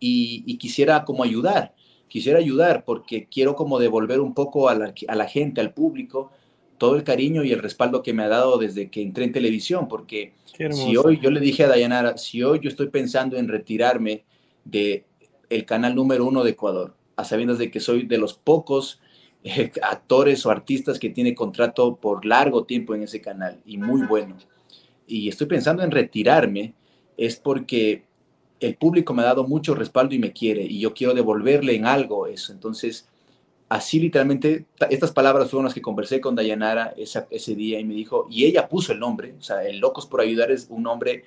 y, 0.00 0.42
y 0.46 0.58
quisiera 0.58 1.04
como 1.04 1.22
ayudar 1.22 1.74
quisiera 2.08 2.38
ayudar 2.38 2.84
porque 2.84 3.28
quiero 3.30 3.54
como 3.54 3.78
devolver 3.78 4.20
un 4.20 4.34
poco 4.34 4.68
a 4.68 4.74
la, 4.74 5.28
gente, 5.28 5.60
al 5.60 5.72
público, 5.72 6.32
todo 6.78 6.96
el 6.96 7.04
cariño 7.04 7.44
y 7.44 7.52
el 7.52 7.60
respaldo 7.60 8.02
que 8.02 8.12
me 8.12 8.22
ha 8.22 8.28
dado 8.28 8.58
desde 8.58 8.90
que 8.90 9.02
entré 9.02 9.24
en 9.24 9.32
televisión, 9.32 9.88
porque 9.88 10.32
si 10.70 10.96
hoy 10.96 11.20
yo 11.20 11.30
le 11.30 11.40
dije 11.40 11.64
a 11.64 11.68
Dayanara, 11.68 12.16
si 12.18 12.42
hoy 12.42 12.60
yo 12.62 12.68
estoy 12.68 12.88
pensando 12.88 13.36
en 13.36 13.48
retirarme 13.48 14.24
de 14.64 15.04
el 15.50 15.64
canal 15.64 15.94
número 15.94 16.24
uno 16.26 16.44
de 16.44 16.50
Ecuador, 16.50 16.94
a 17.16 17.24
sabiendas 17.24 17.58
de 17.58 17.70
que 17.70 17.80
soy 17.80 18.06
de 18.06 18.18
los 18.18 18.34
pocos 18.34 19.00
eh, 19.44 19.72
actores 19.82 20.44
o 20.46 20.50
artistas 20.50 20.98
que 20.98 21.10
tiene 21.10 21.34
contrato 21.34 21.96
por 21.96 22.24
largo 22.24 22.64
tiempo 22.64 22.94
en 22.94 23.02
ese 23.02 23.20
canal 23.20 23.60
y 23.64 23.78
muy 23.78 24.02
bueno, 24.02 24.36
y 25.06 25.28
estoy 25.28 25.46
pensando 25.46 25.82
en 25.82 25.90
retirarme, 25.90 26.74
es 27.16 27.36
porque 27.36 28.07
el 28.60 28.76
público 28.76 29.14
me 29.14 29.22
ha 29.22 29.26
dado 29.26 29.46
mucho 29.46 29.74
respaldo 29.74 30.14
y 30.14 30.18
me 30.18 30.32
quiere 30.32 30.62
y 30.62 30.80
yo 30.80 30.94
quiero 30.94 31.14
devolverle 31.14 31.74
en 31.74 31.86
algo 31.86 32.26
eso. 32.26 32.52
Entonces, 32.52 33.08
así 33.68 34.00
literalmente, 34.00 34.66
estas 34.90 35.12
palabras 35.12 35.50
fueron 35.50 35.64
las 35.64 35.74
que 35.74 35.82
conversé 35.82 36.20
con 36.20 36.34
Dayanara 36.34 36.94
ese 36.96 37.54
día 37.54 37.78
y 37.78 37.84
me 37.84 37.94
dijo, 37.94 38.26
y 38.30 38.44
ella 38.44 38.68
puso 38.68 38.92
el 38.92 39.00
nombre, 39.00 39.34
o 39.38 39.42
sea, 39.42 39.64
el 39.64 39.78
Locos 39.78 40.06
por 40.06 40.20
Ayudar 40.20 40.50
es 40.50 40.66
un 40.70 40.82
nombre 40.82 41.24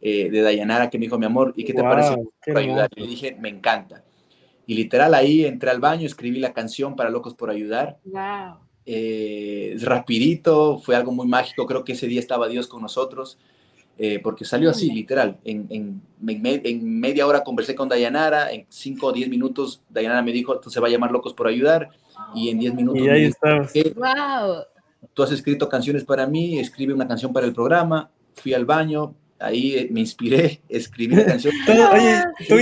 eh, 0.00 0.30
de 0.30 0.42
Dayanara 0.42 0.90
que 0.90 0.98
me 0.98 1.06
dijo, 1.06 1.18
mi 1.18 1.26
amor, 1.26 1.54
¿y 1.56 1.64
qué 1.64 1.72
te 1.72 1.82
parece 1.82 2.16
por 2.44 2.58
ayudar? 2.58 2.90
Y 2.94 3.00
le 3.00 3.06
dije, 3.06 3.36
me 3.40 3.48
encanta. 3.48 4.04
Y 4.66 4.74
literal 4.74 5.14
ahí 5.14 5.44
entré 5.44 5.70
al 5.70 5.80
baño, 5.80 6.06
escribí 6.06 6.38
la 6.38 6.52
canción 6.52 6.96
para 6.96 7.08
Locos 7.08 7.34
por 7.34 7.50
Ayudar. 7.50 7.98
Wow. 8.04 8.58
Eh, 8.84 9.76
rapidito, 9.80 10.78
fue 10.78 10.96
algo 10.96 11.12
muy 11.12 11.26
mágico, 11.26 11.66
creo 11.66 11.84
que 11.84 11.92
ese 11.92 12.06
día 12.06 12.20
estaba 12.20 12.48
Dios 12.48 12.66
con 12.66 12.82
nosotros. 12.82 13.38
Eh, 13.98 14.20
porque 14.22 14.44
salió 14.44 14.70
así, 14.70 14.90
literal. 14.90 15.38
En, 15.42 15.66
en, 15.70 16.02
en, 16.28 17.00
media 17.00 17.26
hora 17.26 17.42
conversé 17.42 17.74
con 17.74 17.88
Dayanara, 17.88 18.52
en 18.52 18.66
5 18.68 19.06
o 19.06 19.12
10 19.12 19.30
minutos 19.30 19.80
Dayanara 19.88 20.20
me 20.20 20.32
dijo, 20.32 20.60
se 20.62 20.80
va 20.80 20.88
a 20.88 20.90
llamar 20.90 21.12
Locos 21.12 21.32
por 21.32 21.46
Ayudar, 21.46 21.88
y 22.34 22.50
en 22.50 22.58
10 22.58 22.74
minutos... 22.74 23.02
Y 23.02 23.08
ahí 23.08 23.24
está. 23.24 23.66
Wow. 23.94 24.64
Tú 25.14 25.22
has 25.22 25.32
escrito 25.32 25.68
canciones 25.68 26.04
para 26.04 26.26
mí, 26.26 26.58
escribe 26.58 26.92
una 26.92 27.08
canción 27.08 27.32
para 27.32 27.46
el 27.46 27.54
programa, 27.54 28.10
fui 28.34 28.52
al 28.52 28.66
baño, 28.66 29.14
ahí 29.38 29.76
eh, 29.76 29.88
me 29.90 30.00
inspiré, 30.00 30.60
escribí 30.68 31.16
la 31.16 31.24
canción. 31.24 31.54
oye, 31.68 32.22
tú 32.48 32.58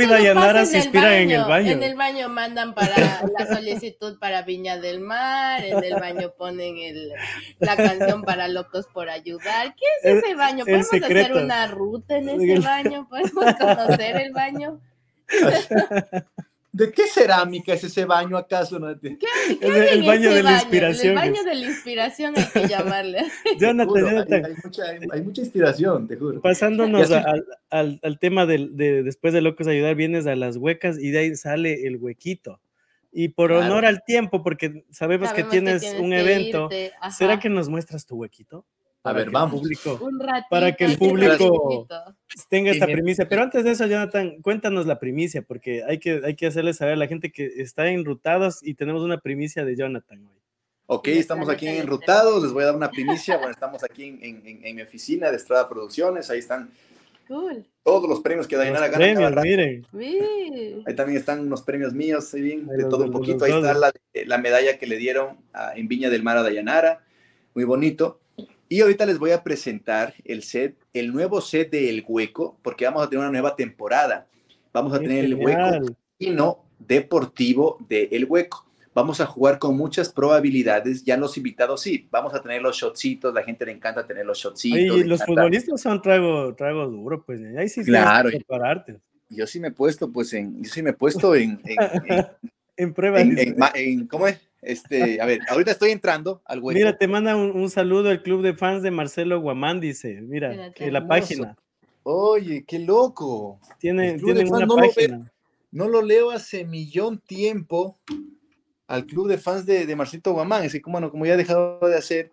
y, 0.00 0.06
Dayanara 0.06 0.64
se 0.64 0.78
inspiran 0.78 1.12
en 1.14 1.30
el 1.30 1.44
baño. 1.44 1.72
En 1.72 1.82
el 1.82 1.94
baño 1.94 2.28
mandan 2.28 2.74
para 2.74 3.22
la 3.38 3.46
solicitud 3.46 4.18
para 4.18 4.42
Viña 4.42 4.78
del 4.78 5.00
Mar, 5.00 5.64
en 5.64 5.82
el 5.82 5.94
baño 5.94 6.32
ponen 6.36 6.76
el, 6.78 7.12
la 7.58 7.76
canción 7.76 8.22
para 8.22 8.48
Locos 8.48 8.86
por 8.92 9.08
Ayudar. 9.08 9.74
¿Qué 9.74 9.86
es 10.02 10.16
ese 10.18 10.34
baño? 10.34 10.64
¿Podemos 10.64 10.92
hacer 10.92 11.32
una 11.32 11.66
ruta 11.66 12.16
en 12.16 12.28
ese 12.28 12.60
baño? 12.60 13.08
¿Podemos 13.08 13.54
conocer 13.56 14.16
el 14.16 14.32
baño? 14.32 14.80
¿De 16.82 16.90
qué 16.90 17.06
cerámica 17.06 17.74
es 17.74 17.84
ese 17.84 18.04
baño 18.04 18.36
acaso? 18.36 18.78
¿Qué, 19.00 19.16
el, 19.60 20.02
baño 20.02 20.30
de 20.30 20.42
la 20.42 20.54
inspiración. 20.54 21.10
El 21.10 21.14
baño 21.14 21.44
de 21.44 21.54
la 21.54 21.66
inspiración 21.66 22.34
hay 22.36 22.44
que 22.46 22.68
llamarle. 22.68 23.22
Jonathan, 23.58 24.44
Hay, 25.12 25.22
mucha, 25.22 25.40
inspiración, 25.40 26.08
te 26.08 26.16
juro. 26.16 26.40
Pasándonos 26.40 27.10
al, 27.70 28.00
al, 28.02 28.18
tema 28.18 28.46
de, 28.46 29.02
después 29.04 29.32
de 29.32 29.42
Locos 29.42 29.68
Ayudar, 29.68 29.94
vienes 29.94 30.26
a 30.26 30.34
las 30.34 30.56
huecas 30.56 30.98
y 30.98 31.10
de 31.10 31.18
ahí 31.20 31.36
sale 31.36 31.86
el 31.86 31.98
huequito. 31.98 32.60
Y 33.12 33.28
por 33.28 33.52
honor 33.52 33.84
al 33.84 34.02
tiempo, 34.04 34.42
porque 34.42 34.84
sabemos, 34.90 35.32
que, 35.32 35.44
tienes 35.44 35.84
un 36.00 36.12
evento, 36.12 36.68
¿será 37.16 37.38
que 37.38 37.48
nos 37.48 37.68
muestras 37.68 38.06
tu 38.06 38.16
huequito? 38.16 38.64
A 39.04 39.12
ver, 39.12 39.30
vamos. 39.30 39.60
Público, 39.60 39.98
para 40.48 40.72
que 40.76 40.84
el 40.84 40.96
público 40.96 41.88
tenga 42.48 42.70
esta 42.70 42.86
primicia. 42.86 43.28
Pero 43.28 43.42
antes 43.42 43.64
de 43.64 43.72
eso, 43.72 43.86
Jonathan, 43.86 44.40
cuéntanos 44.40 44.86
la 44.86 45.00
primicia, 45.00 45.42
porque 45.42 45.82
hay 45.82 45.98
que, 45.98 46.20
hay 46.24 46.36
que 46.36 46.46
hacerle 46.46 46.72
saber 46.72 46.94
a 46.94 46.96
la 46.96 47.08
gente 47.08 47.32
que 47.32 47.46
está 47.56 47.88
enrutados 47.88 48.62
y 48.62 48.74
tenemos 48.74 49.02
una 49.02 49.18
primicia 49.18 49.64
de 49.64 49.76
Jonathan 49.76 50.24
hoy. 50.24 50.42
Ok, 50.86 51.08
estamos 51.08 51.48
aquí 51.48 51.66
en 51.66 51.76
enrutados, 51.76 52.42
les 52.42 52.52
voy 52.52 52.62
a 52.62 52.66
dar 52.66 52.76
una 52.76 52.90
primicia. 52.90 53.38
Bueno, 53.38 53.52
estamos 53.52 53.82
aquí 53.82 54.04
en, 54.04 54.60
en, 54.62 54.76
mi 54.76 54.82
oficina 54.82 55.30
de 55.30 55.36
Estrada 55.36 55.68
Producciones, 55.68 56.28
ahí 56.30 56.38
están 56.38 56.70
todos 57.82 58.08
los 58.08 58.20
premios 58.20 58.46
que 58.46 58.56
Dainara 58.56 58.88
gana. 58.88 58.98
Premios, 58.98 59.32
miren. 59.42 59.86
Ahí 60.86 60.94
también 60.94 61.18
están 61.18 61.40
unos 61.40 61.62
premios 61.62 61.94
míos, 61.94 62.32
ahí 62.34 62.42
bien, 62.42 62.66
de 62.66 62.84
todo 62.84 63.04
un 63.04 63.10
poquito. 63.10 63.44
Ahí 63.44 63.52
está 63.52 63.74
la, 63.74 63.92
la, 64.12 64.38
medalla 64.38 64.78
que 64.78 64.86
le 64.86 64.96
dieron 64.96 65.38
en 65.74 65.88
Viña 65.88 66.10
del 66.10 66.22
Mar 66.22 66.36
a 66.36 66.42
Dayanara, 66.42 67.04
muy 67.54 67.64
bonito. 67.64 68.20
Y 68.72 68.80
ahorita 68.80 69.04
les 69.04 69.18
voy 69.18 69.32
a 69.32 69.44
presentar 69.44 70.14
el 70.24 70.42
set, 70.42 70.78
el 70.94 71.12
nuevo 71.12 71.42
set 71.42 71.70
de 71.70 71.90
El 71.90 72.02
Hueco, 72.08 72.58
porque 72.62 72.86
vamos 72.86 73.02
a 73.02 73.10
tener 73.10 73.20
una 73.20 73.30
nueva 73.30 73.54
temporada. 73.54 74.28
Vamos 74.72 74.94
a 74.94 74.98
tener 74.98 75.26
el 75.26 75.34
Hueco 75.34 75.94
no 76.18 76.64
deportivo 76.78 77.76
de 77.86 78.08
El 78.12 78.24
Hueco. 78.24 78.64
Vamos 78.94 79.20
a 79.20 79.26
jugar 79.26 79.58
con 79.58 79.76
muchas 79.76 80.10
probabilidades. 80.10 81.04
Ya 81.04 81.18
los 81.18 81.36
invitados, 81.36 81.82
sí, 81.82 82.08
vamos 82.10 82.32
a 82.32 82.40
tener 82.40 82.62
los 82.62 82.78
shotcitos. 82.78 83.34
La 83.34 83.42
gente 83.42 83.66
le 83.66 83.72
encanta 83.72 84.06
tener 84.06 84.24
los 84.24 84.38
shotcitos. 84.38 84.96
Y 84.96 85.04
los 85.04 85.22
futbolistas 85.22 85.78
son 85.78 86.00
trago, 86.00 86.54
trago 86.54 86.86
duro, 86.86 87.22
pues 87.26 87.42
ahí 87.58 87.68
sí 87.68 87.84
claro. 87.84 88.30
prepararte. 88.30 88.98
Yo 89.28 89.46
sí 89.46 89.60
me 89.60 89.68
he 89.68 89.72
puesto, 89.72 90.10
pues, 90.10 90.32
en, 90.32 90.62
yo 90.62 90.70
sí 90.70 90.80
me 90.82 90.90
he 90.90 90.94
puesto 90.94 91.34
en, 91.34 91.60
en. 91.66 92.96
En, 93.74 94.06
¿Cómo 94.08 94.28
es? 94.28 94.40
Este, 94.62 95.20
a 95.20 95.26
ver, 95.26 95.40
ahorita 95.48 95.72
estoy 95.72 95.90
entrando 95.90 96.40
al 96.44 96.60
hueco. 96.60 96.78
Mira, 96.78 96.96
te 96.96 97.08
manda 97.08 97.34
un, 97.34 97.68
saludo 97.68 98.12
el 98.12 98.22
club 98.22 98.42
de 98.42 98.54
fans 98.54 98.84
de 98.84 98.92
Marcelo 98.92 99.40
Guamán, 99.40 99.80
dice. 99.80 100.20
Mira, 100.22 100.72
que 100.72 100.90
la 100.92 101.06
página. 101.06 101.56
Oye, 102.04 102.64
qué 102.66 102.78
loco. 102.78 103.60
Tiene, 103.78 104.18
una 104.22 104.64
no 104.64 104.76
página. 104.76 105.18
Lo 105.18 105.24
no 105.72 105.88
lo 105.88 106.02
leo 106.02 106.30
hace 106.30 106.64
millón 106.64 107.18
tiempo 107.18 107.98
al 108.86 109.04
club 109.04 109.26
de 109.28 109.38
fans 109.38 109.66
de, 109.66 109.84
de 109.84 109.96
Marcelo 109.96 110.32
Guamán. 110.32 110.64
Así 110.64 110.80
como, 110.80 110.94
bueno, 110.94 111.10
como 111.10 111.26
ya 111.26 111.34
he 111.34 111.38
dejado 111.38 111.80
de 111.80 111.96
hacer. 111.96 112.30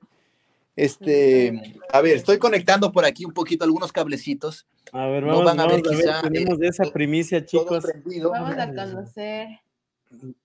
Este, 0.75 1.73
a 1.91 1.99
ver, 1.99 2.17
estoy 2.17 2.37
conectando 2.37 2.91
por 2.91 3.05
aquí 3.05 3.25
un 3.25 3.33
poquito 3.33 3.65
algunos 3.65 3.91
cablecitos. 3.91 4.67
A 4.93 5.07
ver, 5.07 5.25
vamos, 5.25 5.43
van 5.43 5.59
a, 5.59 5.67
ver, 5.67 5.81
tenemos 5.81 6.61
esa 6.61 6.85
primicia, 6.91 7.43
chicos. 7.43 7.85
Vamos 8.05 8.57
a 8.57 8.67
conocer. 8.67 9.47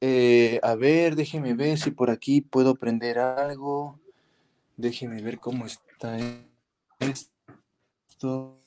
Eh, 0.00 0.60
a 0.62 0.74
ver, 0.74 1.16
déjeme 1.16 1.54
ver 1.54 1.78
si 1.78 1.90
por 1.90 2.10
aquí 2.10 2.40
puedo 2.40 2.74
prender 2.74 3.18
algo. 3.18 3.98
Déjeme 4.76 5.22
ver 5.22 5.38
cómo 5.38 5.66
está 5.66 6.18
esto. 7.00 8.60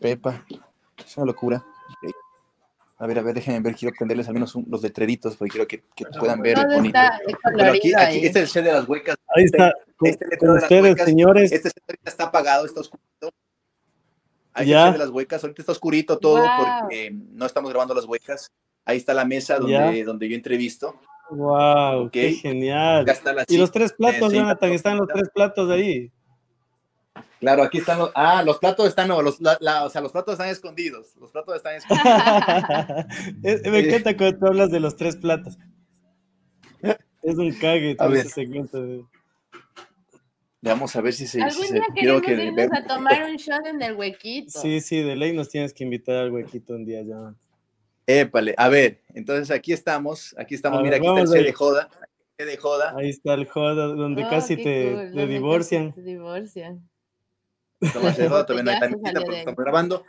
Pepa, 0.00 0.44
es 1.04 1.16
una 1.16 1.26
locura. 1.26 1.64
A 2.98 3.06
ver, 3.06 3.18
a 3.18 3.22
ver, 3.22 3.34
déjenme 3.34 3.60
ver, 3.60 3.74
quiero 3.74 3.94
prenderles 3.98 4.28
al 4.28 4.34
menos 4.34 4.54
los 4.68 4.80
letreritos 4.80 5.36
porque 5.36 5.50
quiero 5.50 5.66
que, 5.66 5.82
puedan 6.20 6.40
ver. 6.40 6.56
bonito. 6.66 6.98
aquí, 6.98 7.92
aquí, 7.94 8.26
este 8.26 8.28
es 8.28 8.36
el 8.36 8.48
set 8.48 8.64
de 8.64 8.72
las 8.72 8.88
huecas. 8.88 9.16
Ahí 9.34 9.44
está, 9.44 9.72
este, 10.02 10.24
este 10.24 10.38
con, 10.38 10.56
ustedes, 10.56 11.04
señores. 11.04 11.50
Este 11.50 11.70
set 11.70 11.98
está 12.04 12.24
apagado, 12.24 12.64
está 12.64 12.80
oscuro. 12.80 13.02
Ahí 14.54 14.68
ya. 14.68 14.92
de 14.92 14.98
las 14.98 15.10
huecas, 15.10 15.42
ahorita 15.42 15.62
está 15.62 15.72
oscurito 15.72 16.18
todo 16.18 16.44
porque 16.58 17.10
no 17.10 17.46
estamos 17.46 17.70
grabando 17.70 17.94
las 17.94 18.04
huecas. 18.04 18.52
Ahí 18.84 18.98
está 18.98 19.14
la 19.14 19.24
mesa 19.24 19.58
donde, 19.58 20.04
donde 20.04 20.28
yo 20.28 20.34
entrevisto. 20.34 20.94
Wow, 21.30 22.10
qué 22.10 22.32
genial. 22.32 23.06
y 23.48 23.56
los 23.56 23.70
tres 23.70 23.92
platos, 23.92 24.32
Jonathan, 24.32 24.72
están 24.72 24.98
los 24.98 25.08
tres 25.08 25.30
platos 25.32 25.70
ahí. 25.70 26.12
Claro, 27.40 27.62
aquí 27.62 27.78
están 27.78 27.98
los. 27.98 28.12
Ah, 28.14 28.42
los 28.44 28.58
platos 28.58 28.86
están, 28.86 29.08
no, 29.08 29.20
los, 29.20 29.40
o 29.40 29.90
sea, 29.90 30.00
los 30.00 30.12
platos 30.12 30.34
están 30.34 30.48
escondidos. 30.48 31.16
Los 31.16 31.30
platos 31.30 31.56
están 31.56 31.74
escondidos. 31.76 33.62
Me 33.72 33.80
encanta 33.80 34.16
cuando 34.16 34.38
tú 34.38 34.46
hablas 34.46 34.70
de 34.70 34.80
los 34.80 34.96
tres 34.96 35.16
platos. 35.16 35.58
Es 37.22 37.36
un 37.36 37.52
cague 37.54 37.94
todo 37.94 38.12
ese 38.14 38.28
segmento. 38.28 39.08
Vamos 40.62 40.94
a 40.94 41.00
ver 41.00 41.12
si 41.12 41.26
se. 41.26 41.42
Algún 41.42 41.66
día 41.66 41.82
queremos 41.92 42.22
que 42.22 42.32
irnos 42.32 42.72
a 42.72 42.86
tomar 42.86 43.24
un 43.30 43.36
shot 43.36 43.66
en 43.66 43.82
el 43.82 43.94
huequito. 43.94 44.60
Sí, 44.60 44.80
sí, 44.80 45.02
de 45.02 45.16
ley 45.16 45.32
nos 45.32 45.48
tienes 45.48 45.74
que 45.74 45.82
invitar 45.82 46.16
al 46.16 46.32
huequito 46.32 46.74
un 46.74 46.84
día 46.84 47.02
ya. 47.02 47.34
Épale, 48.06 48.54
a 48.56 48.68
ver, 48.68 49.00
entonces 49.14 49.50
aquí 49.50 49.72
estamos, 49.72 50.34
aquí 50.38 50.54
estamos, 50.54 50.82
mira, 50.82 50.96
aquí 50.96 51.06
está 51.06 51.20
el 51.20 51.28
C 51.28 51.42
de 51.42 51.52
joda, 51.52 51.88
de 52.44 52.56
joda. 52.56 52.94
Ahí 52.96 53.10
está 53.10 53.34
el 53.34 53.46
joda, 53.46 53.86
donde 53.86 54.24
oh, 54.24 54.30
casi 54.30 54.56
te, 54.56 55.10
divorcian. 55.26 55.92
Te 55.92 56.02
divorcian. 56.02 56.88
Estamos 57.80 58.16
de 58.16 58.28
joda, 58.28 58.46
todavía 58.46 58.78
no 58.78 58.86
hay 58.86 58.92
porque 58.92 59.38
estamos 59.38 59.56
grabando. 59.56 60.04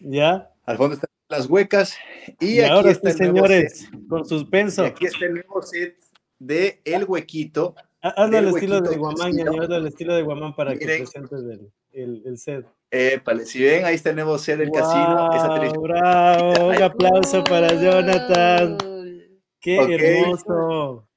Ya. 0.00 0.50
Al 0.64 0.76
fondo 0.76 0.94
están 0.94 1.10
las 1.28 1.46
huecas. 1.46 1.96
Y, 2.40 2.60
aquí 2.60 2.70
ahora 2.70 2.90
está 2.90 3.10
señores, 3.10 3.88
con 4.08 4.24
suspenso. 4.26 4.84
Y 4.84 4.86
aquí 4.86 5.06
está 5.06 5.26
el 5.26 5.34
nuevo 5.34 5.62
set 5.62 5.96
de 6.38 6.80
El 6.84 7.04
Huequito 7.04 7.74
Hazlo 8.04 8.36
al 8.36 8.48
estilo 8.48 8.80
de 8.82 8.96
Guamán, 8.98 9.32
hazlo 9.40 9.76
al 9.76 9.86
estilo 9.86 10.14
de 10.14 10.22
Guamán 10.22 10.54
para 10.54 10.76
que 10.76 10.84
presentes 10.84 11.32
el, 11.32 11.72
el, 11.92 12.22
el 12.26 12.36
set. 12.36 12.66
si 13.46 13.62
ven, 13.62 13.86
ahí 13.86 13.98
nuevo 14.14 14.36
set 14.36 14.58
del 14.58 14.70
casino. 14.70 15.30
Esa 15.32 15.78
bravo, 15.78 16.68
un 16.68 16.82
aplauso 16.82 17.42
para 17.44 17.72
Jonathan. 17.72 18.76
Qué 19.58 19.76
hermoso. 19.78 21.08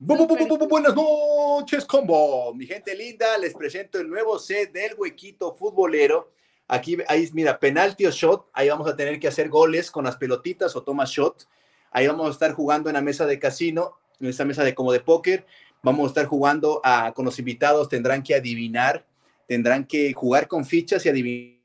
buenas 0.00 0.96
noches, 0.96 1.84
combo. 1.84 2.52
Mi 2.52 2.66
gente 2.66 2.96
linda, 2.96 3.38
les 3.38 3.54
presento 3.54 4.00
el 4.00 4.10
nuevo 4.10 4.40
set 4.40 4.72
del 4.72 4.94
huequito 4.98 5.54
futbolero. 5.54 6.32
Aquí, 6.66 6.98
ahí, 7.06 7.30
mira, 7.32 7.60
penalti 7.60 8.06
o 8.06 8.10
shot. 8.10 8.48
Ahí 8.54 8.68
vamos 8.68 8.88
a 8.88 8.96
tener 8.96 9.20
que 9.20 9.28
hacer 9.28 9.48
goles 9.48 9.88
con 9.88 10.02
las 10.04 10.16
pelotitas 10.16 10.74
o 10.74 10.82
toma 10.82 11.04
shot. 11.06 11.46
Ahí 11.92 12.08
vamos 12.08 12.26
a 12.26 12.30
estar 12.32 12.52
jugando 12.54 12.90
en 12.90 12.94
la 12.94 13.02
mesa 13.02 13.24
de 13.24 13.38
casino, 13.38 13.98
en 14.18 14.26
esa 14.26 14.44
mesa 14.44 14.64
de 14.64 14.74
como 14.74 14.90
de 14.90 14.98
póker. 14.98 15.46
Vamos 15.84 16.04
a 16.04 16.08
estar 16.08 16.26
jugando 16.26 16.80
a, 16.84 17.12
con 17.12 17.24
los 17.24 17.38
invitados, 17.40 17.88
tendrán 17.88 18.22
que 18.22 18.36
adivinar, 18.36 19.04
tendrán 19.48 19.84
que 19.84 20.12
jugar 20.12 20.46
con 20.46 20.64
fichas 20.64 21.04
y 21.04 21.08
adivinar. 21.08 21.58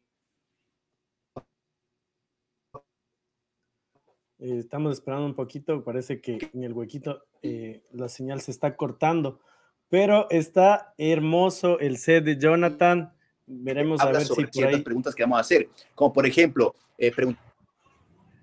Eh, 4.39 4.57
estamos 4.57 4.93
esperando 4.93 5.25
un 5.27 5.35
poquito, 5.35 5.83
parece 5.83 6.19
que 6.19 6.49
en 6.53 6.63
el 6.63 6.73
huequito 6.73 7.25
eh, 7.43 7.83
la 7.91 8.09
señal 8.09 8.41
se 8.41 8.49
está 8.49 8.75
cortando, 8.75 9.39
pero 9.87 10.27
está 10.31 10.95
hermoso 10.97 11.79
el 11.79 11.97
set 11.97 12.23
de 12.23 12.37
Jonathan. 12.37 13.13
Veremos 13.45 14.01
Habla 14.01 14.15
a 14.15 14.19
ver 14.19 14.27
sobre 14.27 14.41
si 14.41 14.45
por 14.47 14.53
ciertas 14.53 14.75
ahí. 14.77 14.83
preguntas 14.83 15.13
que 15.13 15.23
vamos 15.23 15.37
a 15.37 15.41
hacer. 15.41 15.69
Como 15.93 16.11
por 16.11 16.25
ejemplo, 16.25 16.73
eh, 16.97 17.11
pregun- 17.11 17.37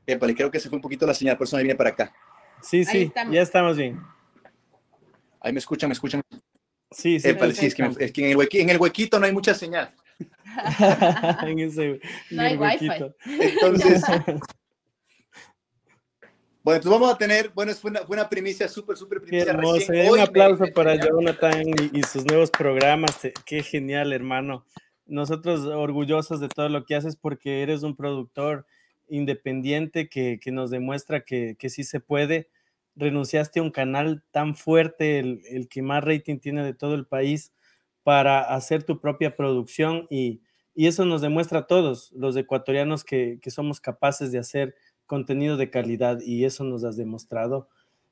Épale, 0.06 0.34
creo 0.36 0.50
que 0.50 0.60
se 0.60 0.68
fue 0.68 0.76
un 0.76 0.82
poquito 0.82 1.04
la 1.04 1.14
señal, 1.14 1.36
por 1.36 1.46
eso 1.48 1.56
me 1.56 1.62
viene 1.62 1.76
para 1.76 1.90
acá. 1.90 2.12
Sí, 2.62 2.84
sí, 2.84 3.02
estamos. 3.04 3.34
ya 3.34 3.42
estamos 3.42 3.76
bien. 3.76 4.00
Ahí 5.44 5.52
me 5.52 5.58
escuchan, 5.58 5.90
me 5.90 5.92
escuchan. 5.92 6.22
Sí, 6.90 7.20
sí. 7.20 7.28
Épale, 7.28 7.54
sí, 7.54 7.66
es 7.66 7.74
que, 7.74 7.82
me- 7.82 7.94
es 7.98 8.12
que 8.12 8.24
en, 8.24 8.30
el 8.30 8.36
huequi- 8.38 8.60
en 8.60 8.70
el 8.70 8.78
huequito 8.78 9.20
no 9.20 9.26
hay 9.26 9.32
mucha 9.32 9.52
señal. 9.54 9.92
en 11.46 11.58
ese, 11.58 12.00
No 12.30 12.42
hay 12.42 12.54
el 12.54 12.58
wifi. 12.60 12.88
huequito. 12.88 13.14
Entonces, 13.26 14.02
bueno, 16.62 16.76
entonces 16.76 16.90
vamos 16.90 17.12
a 17.12 17.18
tener, 17.18 17.50
bueno, 17.54 17.74
fue 17.74 17.90
una, 17.90 18.00
fue 18.06 18.16
una 18.16 18.28
primicia 18.28 18.68
súper, 18.68 18.96
súper 18.96 19.20
Qué 19.20 19.26
primicia. 19.26 19.50
hermoso. 19.52 19.78
recién 19.88 20.10
un 20.12 20.18
aplauso 20.20 20.64
me 20.64 20.72
para. 20.72 20.96
Jonathan 20.96 21.62
y, 21.92 21.98
y 21.98 22.02
sus 22.04 22.24
nuevos 22.24 22.50
programas. 22.50 23.18
Qué 23.44 23.62
genial, 23.62 24.12
hermano. 24.14 24.64
Nosotros 25.06 25.66
orgullosos 25.66 26.40
de 26.40 26.48
todo 26.48 26.70
lo 26.70 26.86
que 26.86 26.94
haces 26.94 27.16
porque 27.16 27.62
eres 27.62 27.82
un 27.82 27.94
productor 27.96 28.64
independiente 29.08 30.08
que, 30.08 30.38
que 30.40 30.50
nos 30.52 30.70
demuestra 30.70 31.22
que, 31.24 31.56
que 31.58 31.68
sí 31.68 31.84
se 31.84 32.00
puede. 32.00 32.48
Renunciaste 32.96 33.60
a 33.60 33.62
un 33.62 33.70
canal 33.70 34.22
tan 34.30 34.54
fuerte, 34.54 35.18
el, 35.18 35.42
el 35.48 35.68
que 35.68 35.82
más 35.82 36.04
rating 36.04 36.38
tiene 36.38 36.64
de 36.64 36.74
todo 36.74 36.94
el 36.94 37.06
país, 37.06 37.52
para 38.04 38.42
hacer 38.54 38.84
tu 38.84 39.00
propia 39.00 39.34
producción 39.34 40.06
y, 40.10 40.42
y 40.74 40.86
eso 40.86 41.04
nos 41.04 41.22
demuestra 41.22 41.60
a 41.60 41.66
todos 41.66 42.12
los 42.12 42.36
ecuatorianos 42.36 43.02
que, 43.02 43.38
que 43.40 43.50
somos 43.50 43.80
capaces 43.80 44.30
de 44.30 44.38
hacer 44.38 44.74
contenido 45.06 45.56
de 45.56 45.70
calidad 45.70 46.20
y 46.20 46.44
eso 46.44 46.64
nos 46.64 46.84
has 46.84 46.96
demostrado. 46.96 47.68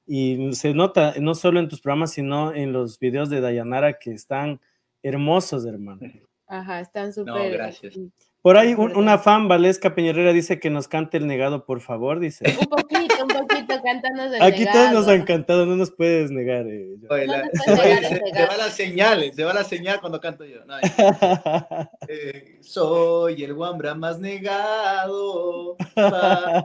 Y 0.07 0.53
se 0.55 0.75
nota 0.75 1.15
no 1.21 1.35
solo 1.35 1.61
en 1.61 1.69
tus 1.69 1.81
programas, 1.81 2.13
sino 2.13 2.53
en 2.55 2.73
los 2.73 2.99
videos 2.99 3.31
de 3.31 3.41
Dayanara 3.41 3.99
que 3.99 4.13
están 4.13 4.61
hermosos, 5.03 5.65
hermano. 5.65 6.01
Ajá, 6.47 6.81
están 6.81 7.13
súper. 7.13 7.53
gracias. 7.53 7.99
Por 8.43 8.57
ahí 8.57 8.75
un- 8.75 8.97
una 8.97 9.19
fan, 9.19 9.47
Valesca 9.47 9.95
Peñerrera, 9.95 10.33
dice 10.33 10.59
que 10.59 10.69
nos 10.69 10.89
cante 10.89 11.17
el 11.17 11.29
negado, 11.29 11.65
por 11.65 11.81
favor, 11.81 12.19
dice. 12.19 12.45
Un 12.61 12.67
poquito, 12.67 13.23
un 13.23 13.29
poquito, 13.29 13.75
cántanos 13.85 14.35
el 14.35 14.43
Aquí 14.43 14.67
todos 14.67 14.91
nos 14.93 15.07
han 15.07 15.23
cantado, 15.25 15.65
no 15.65 15.77
nos 15.77 15.93
puedes 15.93 16.33
negar. 16.33 16.67
eh. 16.67 16.97
Oye, 17.09 17.27
No 17.29 17.33
la- 17.37 17.43
puedes 17.65 17.79
oye, 18.09 18.21
negar 18.21 18.35
se, 18.35 18.47
va 18.49 18.57
la 18.57 18.71
señal, 18.71 19.33
se 19.33 19.45
va 19.45 19.55
la 19.55 19.63
señal 19.63 20.01
cuando 20.01 20.21
canto 20.21 20.45
yo. 20.45 20.65
No, 20.67 20.75
eh, 22.09 22.59
soy 22.63 23.45
el 23.45 23.55
guambra 23.55 23.95
más 23.95 24.19
negado 24.19 25.77
para 25.95 26.63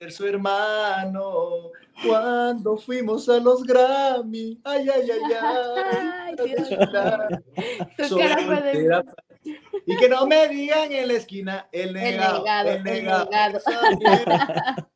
ser 0.00 0.10
su 0.10 0.26
hermano 0.26 1.70
cuando 2.04 2.76
fuimos 2.78 3.28
a 3.28 3.38
los 3.38 3.62
Grammy. 3.62 4.60
Ay, 4.64 4.88
ay, 4.92 5.08
ay, 5.10 5.20
Ay, 5.40 6.34
ay. 6.40 6.46
Dios. 6.48 6.68
Tu 7.96 8.04
Soy 8.08 8.22
cara 8.22 8.38
fue 8.42 8.60
de-. 8.62 9.02
Y 9.86 9.96
que 9.96 10.08
no 10.08 10.26
me 10.26 10.48
digan 10.48 10.90
en 10.92 11.08
la 11.08 11.14
esquina 11.14 11.68
el 11.72 11.88
El 11.88 11.94
negado. 11.94 12.38
negado, 12.44 12.70
el 12.70 12.82
negado. 12.84 13.28
negado. 13.30 14.88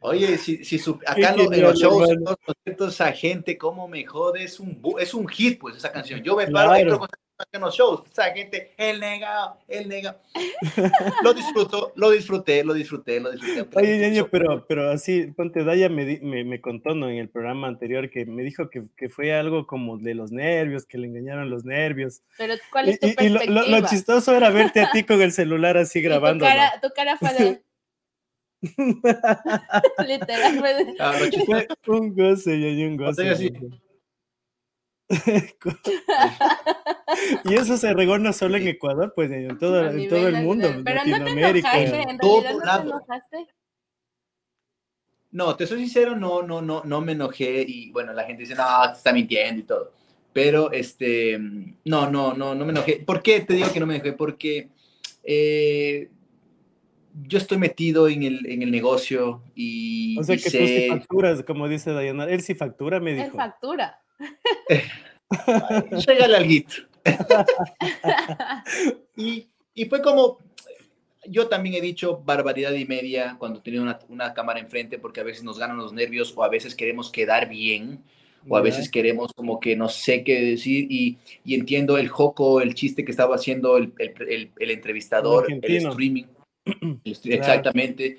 Oye, 0.00 0.38
si, 0.38 0.64
si 0.64 0.78
su- 0.78 0.98
acá 1.06 1.30
en 1.30 1.36
los, 1.36 1.46
en 1.46 1.52
genial, 1.52 1.60
los 1.70 1.80
shows, 1.80 2.08
en 2.10 2.24
los 2.24 2.36
conciertos, 2.36 2.94
esa 2.94 3.12
gente, 3.12 3.58
cómo 3.58 3.88
me 3.88 4.04
jode, 4.06 4.44
es 4.44 4.60
un, 4.60 4.80
es 5.00 5.12
un 5.12 5.26
hit, 5.28 5.58
pues, 5.60 5.76
esa 5.76 5.90
canción. 5.90 6.22
Yo 6.22 6.36
me 6.36 6.46
paro 6.46 6.70
Claro. 6.70 7.06
En 7.52 7.60
los 7.60 7.74
shows, 7.76 8.02
esa 8.10 8.32
gente, 8.32 8.72
el 8.76 8.98
negado, 8.98 9.58
el 9.68 9.88
negado. 9.88 10.18
lo 11.22 11.32
disfruto, 11.34 11.92
lo 11.94 12.10
disfruté, 12.10 12.64
lo 12.64 12.74
disfruté, 12.74 13.20
lo 13.20 13.30
disfruté. 13.30 13.78
Oye, 13.78 13.98
ñaño, 13.98 14.28
pero, 14.28 14.66
pero 14.66 14.90
así, 14.90 15.28
ponte, 15.36 15.62
Daya 15.62 15.88
me, 15.88 16.04
di- 16.04 16.20
me, 16.20 16.42
me 16.44 16.60
contó, 16.60 16.94
¿no? 16.94 17.08
En 17.08 17.16
el 17.18 17.28
programa 17.28 17.68
anterior 17.68 18.10
que 18.10 18.26
me 18.26 18.42
dijo 18.42 18.68
que, 18.70 18.84
que 18.96 19.08
fue 19.08 19.32
algo 19.34 19.66
como 19.66 19.98
de 19.98 20.14
los 20.14 20.32
nervios, 20.32 20.84
que 20.84 20.98
le 20.98 21.06
engañaron 21.06 21.48
los 21.48 21.64
nervios. 21.64 22.22
Pero, 22.36 22.54
¿cuál 22.72 22.88
Y, 22.88 22.90
es 22.90 23.00
tu 23.00 23.06
y- 23.06 23.14
y 23.20 23.28
lo, 23.28 23.44
lo- 23.44 23.68
lo 23.68 23.86
chistoso 23.86 24.34
era 24.34 24.50
verte 24.50 24.80
a 24.80 24.90
ti 24.90 25.04
con 25.04 25.22
el 25.22 25.30
celular 25.32 25.76
así 25.76 25.98
Y 26.00 26.02
tu 26.02 26.08
grabando. 26.08 26.44
¿no? 26.44 26.50
cara, 26.50 26.80
tu 26.82 26.88
cara 26.94 27.16
fue 27.16 27.34
de... 27.34 27.62
Literal, 30.06 30.58
fue 30.58 30.74
de... 30.74 30.94
Ah, 30.98 31.12
un 31.86 32.14
goce, 32.16 32.56
ñaño, 32.58 32.88
un 32.88 32.96
goce. 32.96 33.22
Estoy 33.32 33.48
así. 33.48 33.52
y 37.44 37.54
eso 37.54 37.76
se 37.78 37.94
regó 37.94 38.18
no 38.18 38.32
solo 38.32 38.56
en 38.58 38.68
Ecuador, 38.68 39.12
pues 39.14 39.30
en 39.30 39.56
todo, 39.58 39.88
en 39.88 40.12
el 40.12 40.42
mundo, 40.42 40.68
Pero 40.84 40.98
no 40.98 41.04
te 41.04 41.10
Latinoamérica. 41.10 41.80
enojaste, 41.80 42.10
en 42.10 42.18
Todo 42.18 42.42
realidad 42.42 42.64
no 42.64 42.82
te 42.82 42.88
enojaste. 42.88 43.46
No, 45.30 45.56
te 45.56 45.66
soy 45.66 45.80
sincero, 45.80 46.16
no, 46.16 46.42
no, 46.42 46.62
no, 46.62 46.82
no 46.84 47.00
me 47.00 47.12
enojé 47.12 47.64
y 47.66 47.90
bueno, 47.90 48.12
la 48.12 48.24
gente 48.24 48.42
dice, 48.42 48.54
no, 48.54 48.64
te 48.90 48.96
está 48.96 49.12
mintiendo 49.12 49.60
y 49.60 49.64
todo. 49.64 49.92
Pero, 50.32 50.72
este, 50.72 51.38
no, 51.38 52.10
no, 52.10 52.34
no, 52.34 52.54
no 52.54 52.64
me 52.64 52.72
enojé. 52.72 53.02
¿Por 53.04 53.22
qué 53.22 53.40
te 53.40 53.54
digo 53.54 53.72
que 53.72 53.80
no 53.80 53.86
me 53.86 53.96
enojé? 53.96 54.12
Porque 54.12 54.68
eh, 55.24 56.10
yo 57.26 57.38
estoy 57.38 57.58
metido 57.58 58.08
en 58.08 58.22
el, 58.22 58.46
en 58.46 58.62
el 58.62 58.70
negocio 58.70 59.42
y, 59.54 60.18
O 60.18 60.24
sea 60.24 60.36
y 60.36 60.38
que 60.38 60.50
tú 60.50 60.66
sí 60.66 60.86
facturas, 60.88 61.42
como 61.42 61.68
dice 61.68 61.92
Dayana. 61.92 62.24
Él 62.24 62.42
sí 62.42 62.54
factura, 62.54 63.00
me 63.00 63.14
dijo. 63.14 63.36
factura. 63.36 64.00
regale 66.06 66.36
alguito. 66.36 66.74
Y, 69.16 69.48
y 69.74 69.84
fue 69.86 70.00
como, 70.02 70.38
yo 71.26 71.48
también 71.48 71.74
he 71.74 71.80
dicho 71.80 72.22
barbaridad 72.24 72.72
y 72.72 72.84
media 72.84 73.36
cuando 73.38 73.60
tenía 73.60 73.82
una, 73.82 73.98
una 74.08 74.32
cámara 74.34 74.60
enfrente 74.60 74.98
porque 74.98 75.20
a 75.20 75.24
veces 75.24 75.42
nos 75.42 75.58
ganan 75.58 75.76
los 75.76 75.92
nervios 75.92 76.32
o 76.36 76.44
a 76.44 76.48
veces 76.48 76.74
queremos 76.74 77.10
quedar 77.10 77.48
bien. 77.48 78.02
o 78.48 78.56
a 78.56 78.60
veces 78.62 78.88
queremos 78.90 79.32
como 79.34 79.58
que 79.58 79.74
no 79.76 79.88
sé 79.88 80.22
qué 80.22 80.40
decir 80.40 80.86
y, 80.90 81.18
y 81.44 81.54
entiendo 81.56 81.98
el 81.98 82.08
joco, 82.08 82.60
el 82.60 82.74
chiste 82.74 83.04
que 83.04 83.10
estaba 83.10 83.34
haciendo 83.34 83.76
el, 83.76 83.92
el, 83.98 84.14
el- 84.28 84.50
el 84.58 84.70
entrevistador, 84.70 85.46
el 85.50 85.60
streaming, 85.90 86.24
exactamente. 87.38 88.18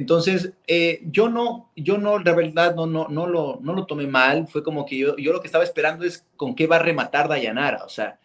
Entonces, 0.00 0.52
eh, 0.66 1.02
yo 1.12 1.28
no, 1.28 1.70
yo 1.76 1.98
no, 1.98 2.18
la 2.18 2.32
verdad, 2.34 2.74
no, 2.74 2.86
no, 2.86 3.08
no, 3.08 3.26
lo, 3.26 3.58
no 3.60 3.74
lo 3.74 3.84
tomé 3.84 4.06
mal, 4.06 4.46
fue 4.46 4.62
como 4.62 4.86
que 4.86 4.96
yo, 4.96 5.14
yo 5.18 5.30
lo 5.30 5.42
que 5.42 5.46
estaba 5.46 5.62
esperando 5.62 6.06
es 6.06 6.26
con 6.36 6.54
qué 6.54 6.66
va 6.66 6.76
a 6.76 6.78
rematar 6.78 7.28
Dayanara, 7.28 7.84
o 7.84 7.88
sea, 7.90 8.18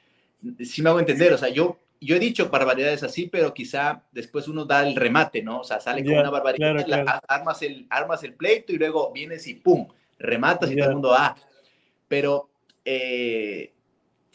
si 0.63 0.81
me 0.81 0.89
hago 0.89 0.99
entender, 1.01 1.33
o 1.33 1.37
sea, 1.37 1.49
yo, 1.49 1.77
yo 1.99 2.15
he 2.15 2.19
dicho 2.19 2.47
barbaridades 2.49 3.03
así, 3.03 3.27
pero 3.27 3.53
quizá 3.53 4.03
después 4.13 4.47
uno 4.47 4.63
da 4.63 4.87
el 4.87 4.95
remate, 4.95 5.43
¿no? 5.43 5.59
O 5.59 5.63
sea, 5.65 5.81
sale 5.81 6.01
con 6.01 6.13
Ya, 6.13 6.21
una 6.21 6.29
barbaridad, 6.29 6.71
claro, 6.71 6.87
la- 6.87 7.03
claro. 7.03 7.19
armas, 7.27 7.61
el, 7.61 7.85
armas 7.89 8.23
el 8.23 8.35
pleito 8.35 8.71
y 8.71 8.77
luego 8.77 9.11
vienes 9.11 9.45
y 9.47 9.55
¡pum! 9.55 9.85
Rematas 10.17 10.71
y 10.71 10.75
Ya. 10.75 10.83
todo 10.83 10.89
el 10.91 10.95
mundo, 10.95 11.13
ah, 11.13 11.35
pero 12.07 12.49
eh, 12.85 13.73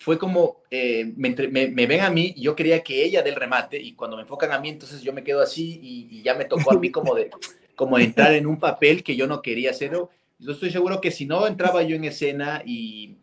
fue 0.00 0.18
como, 0.18 0.62
eh, 0.70 1.12
me, 1.14 1.28
entre- 1.28 1.48
me- 1.48 1.68
me 1.68 1.86
ven 1.86 2.00
a 2.00 2.08
mí 2.10 2.34
yo 2.38 2.56
quería 2.56 2.82
que 2.82 3.04
ella 3.04 3.22
dé 3.22 3.28
el 3.30 3.36
remate 3.36 3.78
y 3.78 3.92
cuando 3.92 4.16
me 4.16 4.22
enfocan 4.22 4.50
a 4.50 4.58
mí, 4.58 4.70
entonces 4.70 5.02
yo 5.02 5.12
me 5.12 5.22
quedo 5.22 5.42
así 5.42 5.78
y, 5.82 6.08
y 6.10 6.22
ya 6.22 6.34
me 6.34 6.46
tocó 6.46 6.72
a 6.72 6.78
mí 6.78 6.90
como 6.90 7.14
de, 7.14 7.30
como 7.76 7.98
de 7.98 8.04
entrar 8.04 8.32
en 8.32 8.46
un 8.46 8.58
papel 8.58 9.04
que 9.04 9.14
yo 9.14 9.26
no 9.26 9.42
quería 9.42 9.70
hacer. 9.72 9.92
Yo 10.38 10.52
estoy 10.52 10.70
seguro 10.70 11.02
que 11.02 11.10
si 11.10 11.26
no 11.26 11.46
entraba 11.46 11.82
yo 11.82 11.96
en 11.96 12.04
escena 12.04 12.62
y, 12.64 13.16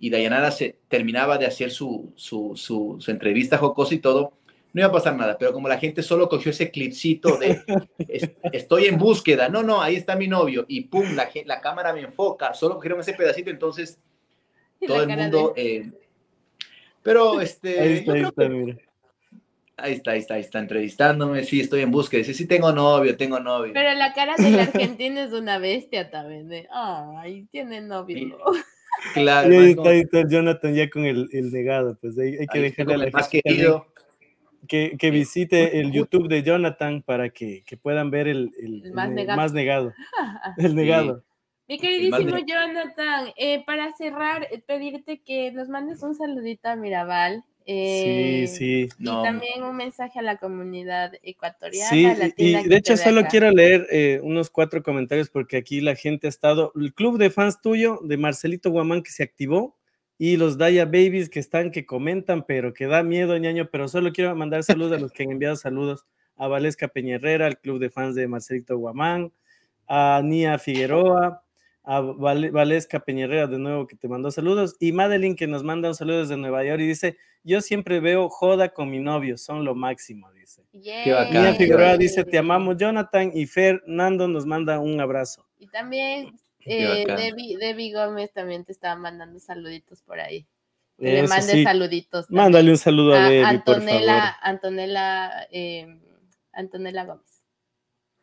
y 0.00 0.10
Dayanara 0.10 0.50
se 0.50 0.76
terminaba 0.88 1.38
de 1.38 1.46
hacer 1.46 1.70
su, 1.70 2.12
su, 2.16 2.52
su, 2.56 2.96
su 2.98 3.10
entrevista 3.12 3.56
jocosa 3.58 3.94
y 3.94 3.98
todo, 4.00 4.32
no 4.72 4.80
iba 4.80 4.88
a 4.88 4.92
pasar 4.92 5.14
nada, 5.16 5.38
pero 5.38 5.52
como 5.52 5.68
la 5.68 5.78
gente 5.78 6.02
solo 6.02 6.28
cogió 6.28 6.50
ese 6.50 6.72
clipcito 6.72 7.36
de 7.38 7.62
"Es- 8.08 8.32
estoy 8.52 8.86
en 8.86 8.98
búsqueda, 8.98 9.48
no, 9.48 9.62
no, 9.62 9.80
ahí 9.80 9.94
está 9.94 10.16
mi 10.16 10.26
novio, 10.26 10.64
y 10.66 10.80
pum, 10.80 11.14
la, 11.14 11.30
la 11.44 11.60
cámara 11.60 11.92
me 11.92 12.00
enfoca, 12.00 12.54
solo 12.54 12.74
cogieron 12.74 12.98
ese 12.98 13.12
pedacito, 13.12 13.50
entonces 13.50 14.00
todo 14.88 14.96
el 15.04 15.08
mundo... 15.30 15.52
de- 15.54 15.76
eh, 15.76 15.92
pero 17.04 17.40
este... 17.40 17.78
Ahí 17.80 17.92
está, 17.92 18.12
ahí 18.14 18.22
está, 18.22 18.42
que- 18.42 18.48
mira. 18.48 18.76
ahí 19.76 19.92
está, 19.92 20.10
ahí 20.12 20.18
está, 20.18 20.34
ahí 20.34 20.40
está 20.40 20.58
entrevistándome, 20.58 21.44
sí, 21.44 21.60
estoy 21.60 21.82
en 21.82 21.90
búsqueda, 21.92 22.18
dice, 22.18 22.34
sí 22.34 22.46
tengo 22.48 22.72
novio, 22.72 23.16
tengo 23.16 23.38
novio. 23.38 23.72
Pero 23.72 23.92
la 23.94 24.12
cara 24.12 24.34
del 24.36 24.58
argentino 24.60 25.20
es 25.20 25.32
una 25.32 25.58
bestia 25.58 26.10
también. 26.10 26.48
De, 26.48 26.66
ay, 26.72 27.46
tiene 27.52 27.80
novio. 27.80 28.36
Claro, 29.12 29.52
Y 29.52 29.56
ahí 29.56 29.70
está, 29.72 29.88
ahí 29.90 30.00
está 30.00 30.20
el 30.20 30.28
Jonathan 30.30 30.72
ya 30.72 30.88
con 30.88 31.04
el, 31.04 31.28
el 31.32 31.50
negado, 31.50 31.98
pues 32.00 32.16
ahí 32.16 32.36
hay 32.38 32.46
que 32.46 32.60
dejarle 32.60 32.94
a 32.94 32.98
la 32.98 33.10
más 33.10 33.28
querido. 33.28 33.86
que, 34.68 34.96
que 34.96 35.10
visite 35.10 35.80
el 35.80 35.90
YouTube 35.90 36.28
de 36.28 36.44
Jonathan 36.44 37.02
para 37.02 37.28
que, 37.30 37.64
que 37.66 37.76
puedan 37.76 38.12
ver 38.12 38.28
el, 38.28 38.52
el- 38.56 38.82
El 38.86 38.92
más 38.92 39.08
el 39.08 39.14
negado. 39.16 39.36
más 39.36 39.52
negado. 39.52 39.92
El 40.58 40.74
negado. 40.76 41.24
Mi 41.66 41.78
queridísimo. 41.78 42.36
Jonathan, 42.46 43.28
eh, 43.36 43.64
para 43.64 43.90
cerrar, 43.96 44.46
eh, 44.50 44.62
pedirte 44.66 45.22
que 45.22 45.50
nos 45.52 45.68
mandes 45.68 46.02
un 46.02 46.14
saludito 46.14 46.68
a 46.68 46.76
Mirabal. 46.76 47.42
eh, 47.66 48.44
Sí, 48.46 48.56
sí. 48.56 48.88
Y 48.98 49.04
No. 49.04 49.22
también 49.22 49.62
un 49.62 49.74
mensaje 49.74 50.18
a 50.18 50.22
la 50.22 50.36
comunidad 50.36 51.12
ecuatoriana. 51.22 51.88
Sí, 51.88 52.02
latina 52.02 52.60
y 52.60 52.68
de 52.68 52.76
hecho 52.76 52.94
solo 52.98 53.20
acá. 53.20 53.30
quiero 53.30 53.50
leer 53.50 53.86
eh, 53.90 54.20
unos 54.22 54.50
cuatro 54.50 54.82
comentarios 54.82 55.30
porque 55.30 55.56
aquí 55.56 55.80
la 55.80 55.94
gente 55.96 56.26
ha 56.26 56.28
estado, 56.28 56.72
el 56.76 56.92
club 56.92 57.16
de 57.16 57.30
fans 57.30 57.62
tuyo 57.62 58.00
de 58.02 58.18
Marcelito 58.18 58.70
Guamán 58.70 59.02
que 59.02 59.10
se 59.12 59.22
activó 59.22 59.78
y 60.18 60.36
los 60.36 60.58
Daya 60.58 60.84
Babies 60.84 61.30
que 61.30 61.40
están, 61.40 61.70
que 61.70 61.86
comentan, 61.86 62.44
pero 62.46 62.74
que 62.74 62.86
da 62.86 63.02
miedo, 63.02 63.34
ñaño, 63.38 63.70
pero 63.72 63.88
solo 63.88 64.12
quiero 64.12 64.36
mandar 64.36 64.62
saludos 64.62 64.98
a 64.98 65.00
los 65.00 65.10
que 65.12 65.22
han 65.22 65.30
enviado 65.30 65.56
saludos 65.56 66.04
a 66.36 66.48
Valesca 66.48 66.88
Peñerrera, 66.88 67.46
al 67.46 67.58
club 67.58 67.78
de 67.78 67.88
fans 67.88 68.14
de 68.14 68.28
Marcelito 68.28 68.76
Guamán, 68.76 69.32
a 69.88 70.20
Nia 70.22 70.58
Figueroa, 70.58 71.43
a 71.84 72.00
Valesca 72.00 73.00
Peñerera 73.00 73.46
de 73.46 73.58
nuevo 73.58 73.86
que 73.86 73.94
te 73.94 74.08
mandó 74.08 74.30
saludos 74.30 74.74
y 74.80 74.92
Madeline 74.92 75.36
que 75.36 75.46
nos 75.46 75.62
manda 75.62 75.88
un 75.88 75.94
saludo 75.94 76.20
desde 76.20 76.36
Nueva 76.38 76.64
York 76.64 76.80
y 76.80 76.86
dice, 76.86 77.18
yo 77.42 77.60
siempre 77.60 78.00
veo 78.00 78.30
joda 78.30 78.70
con 78.70 78.90
mi 78.90 79.00
novio, 79.00 79.36
son 79.36 79.64
lo 79.64 79.74
máximo, 79.74 80.32
dice. 80.32 80.64
Qué 80.72 81.12
bacán, 81.12 81.56
Figueroa 81.56 81.98
dice, 81.98 82.24
te 82.24 82.38
amamos 82.38 82.78
Jonathan 82.78 83.30
y 83.34 83.46
Fernando 83.46 84.26
nos 84.26 84.46
manda 84.46 84.80
un 84.80 84.98
abrazo. 84.98 85.46
Y 85.58 85.66
también 85.66 86.34
eh, 86.64 87.04
Debbie, 87.60 87.92
Gómez 87.92 88.32
también 88.32 88.64
te 88.64 88.72
estaba 88.72 88.96
mandando 88.96 89.38
saluditos 89.38 90.00
por 90.02 90.20
ahí. 90.20 90.46
Que 90.98 91.12
le 91.12 91.28
mande 91.28 91.64
saluditos. 91.64 92.30
Mándale 92.30 92.70
un 92.70 92.78
saludo 92.78 93.14
a, 93.14 93.28
Debbie, 93.28 93.44
Antonella, 93.44 94.36
Antonella, 94.40 95.48
eh, 95.50 95.98
Antonella 96.52 97.04
Gómez. 97.04 97.42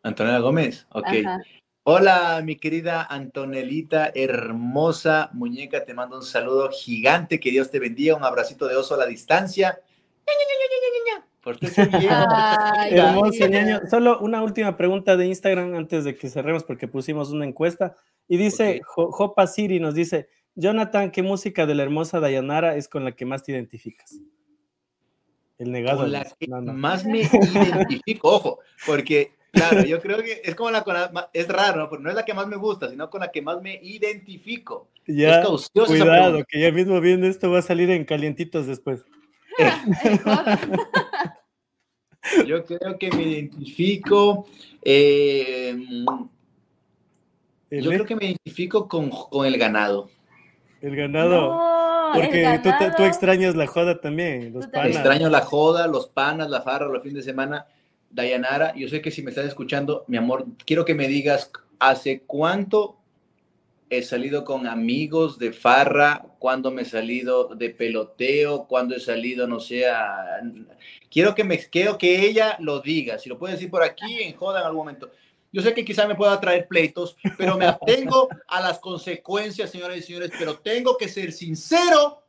Antonella 0.01 0.39
Gómez, 0.39 0.87
ok. 0.89 1.07
Hola, 1.83 2.39
mi 2.45 2.57
querida 2.57 3.07
Antonelita, 3.09 4.11
hermosa 4.13 5.31
muñeca, 5.33 5.83
te 5.83 5.95
mando 5.95 6.15
un 6.17 6.23
saludo 6.23 6.69
gigante, 6.69 7.39
que 7.39 7.49
Dios 7.49 7.71
te 7.71 7.79
bendiga, 7.79 8.15
un 8.15 8.23
abracito 8.23 8.67
de 8.67 8.75
oso 8.75 8.93
a 8.93 8.97
la 8.97 9.07
distancia. 9.07 9.81
Por 11.41 11.57
Hermoso, 12.91 13.47
ñaño. 13.47 13.81
Solo 13.89 14.19
una 14.19 14.43
última 14.43 14.77
pregunta 14.77 15.17
de 15.17 15.25
Instagram 15.25 15.73
antes 15.73 16.03
de 16.03 16.15
que 16.15 16.29
cerremos, 16.29 16.63
porque 16.63 16.87
pusimos 16.87 17.31
una 17.31 17.47
encuesta. 17.47 17.95
Y 18.27 18.37
dice, 18.37 18.81
Jopa 18.85 19.47
Siri 19.47 19.79
nos 19.79 19.95
dice, 19.95 20.29
Jonathan, 20.53 21.09
¿qué 21.09 21.23
música 21.23 21.65
de 21.65 21.73
la 21.73 21.81
hermosa 21.81 22.19
Dayanara 22.19 22.75
es 22.75 22.87
con 22.87 23.03
la 23.05 23.13
que 23.13 23.25
más 23.25 23.41
te 23.41 23.53
identificas? 23.53 24.19
El 25.57 25.71
negado. 25.71 26.01
Con 26.01 26.11
la 26.11 26.25
que 26.25 26.47
más 26.47 27.05
me 27.05 27.21
identifico, 27.53 28.29
ojo, 28.29 28.59
porque 28.85 29.31
Claro, 29.51 29.83
yo 29.83 29.99
creo 29.99 30.23
que 30.23 30.41
es 30.43 30.55
como 30.55 30.71
la, 30.71 31.29
es 31.33 31.47
raro, 31.47 31.81
¿no? 31.81 31.89
Porque 31.89 32.03
no 32.03 32.09
es 32.09 32.15
la 32.15 32.23
que 32.23 32.33
más 32.33 32.47
me 32.47 32.55
gusta, 32.55 32.89
sino 32.89 33.09
con 33.09 33.19
la 33.21 33.31
que 33.31 33.41
más 33.41 33.61
me 33.61 33.79
identifico. 33.81 34.89
Ya, 35.05 35.43
cuidado, 35.73 36.43
que 36.47 36.61
ya 36.61 36.71
mismo 36.71 37.01
viendo 37.01 37.27
esto 37.27 37.51
va 37.51 37.59
a 37.59 37.63
salir 37.63 37.89
en 37.89 38.05
calientitos 38.05 38.67
después. 38.67 39.03
yo 42.47 42.63
creo 42.63 42.97
que 42.97 43.11
me 43.11 43.23
identifico. 43.23 44.47
Eh, 44.83 45.77
yo 47.69 47.89
creo 47.89 48.05
que 48.05 48.15
me 48.15 48.27
identifico 48.27 48.87
con, 48.87 49.09
con 49.09 49.45
el 49.45 49.57
ganado. 49.57 50.09
El 50.81 50.95
ganado. 50.95 52.13
porque 52.13 52.61
Tú, 52.95 53.03
extrañas 53.03 53.55
la 53.55 53.67
joda 53.67 53.99
también, 53.99 54.53
los 54.53 54.67
panas. 54.67 54.91
Extraño 54.91 55.29
la 55.29 55.41
joda, 55.41 55.87
los 55.87 56.07
panas, 56.07 56.49
la 56.49 56.61
farra, 56.61 56.87
los 56.87 57.03
fines 57.03 57.25
de 57.25 57.31
semana 57.31 57.67
Dayanara, 58.11 58.73
yo 58.75 58.87
sé 58.87 59.01
que 59.01 59.11
si 59.11 59.21
me 59.21 59.31
estás 59.31 59.45
escuchando, 59.45 60.05
mi 60.07 60.17
amor, 60.17 60.45
quiero 60.65 60.85
que 60.85 60.95
me 60.95 61.07
digas 61.07 61.51
hace 61.79 62.21
cuánto 62.21 62.97
he 63.89 64.01
salido 64.03 64.45
con 64.45 64.67
amigos 64.67 65.37
de 65.37 65.51
farra, 65.51 66.25
cuándo 66.39 66.71
me 66.71 66.83
he 66.83 66.85
salido 66.85 67.49
de 67.55 67.69
peloteo, 67.69 68.65
cuándo 68.65 68.95
he 68.95 68.99
salido, 68.99 69.47
no 69.47 69.59
sé, 69.59 69.85
quiero 71.09 71.35
que 71.35 71.43
me 71.43 71.59
quiero 71.59 71.97
que 71.97 72.25
ella 72.25 72.55
lo 72.59 72.79
diga, 72.79 73.17
si 73.17 73.27
lo 73.27 73.37
puede 73.37 73.55
decir 73.55 73.69
por 73.69 73.83
aquí 73.83 74.23
en 74.23 74.35
joda 74.35 74.61
en 74.61 74.65
algún 74.67 74.85
momento. 74.85 75.11
Yo 75.53 75.61
sé 75.61 75.73
que 75.73 75.83
quizá 75.83 76.07
me 76.07 76.15
pueda 76.15 76.39
traer 76.39 76.67
pleitos, 76.69 77.17
pero 77.37 77.57
me 77.57 77.65
atengo 77.65 78.29
a 78.47 78.61
las 78.61 78.79
consecuencias, 78.79 79.69
señoras 79.69 79.97
y 79.97 80.01
señores, 80.01 80.31
pero 80.39 80.59
tengo 80.59 80.95
que 80.95 81.09
ser 81.09 81.33
sincero 81.33 82.20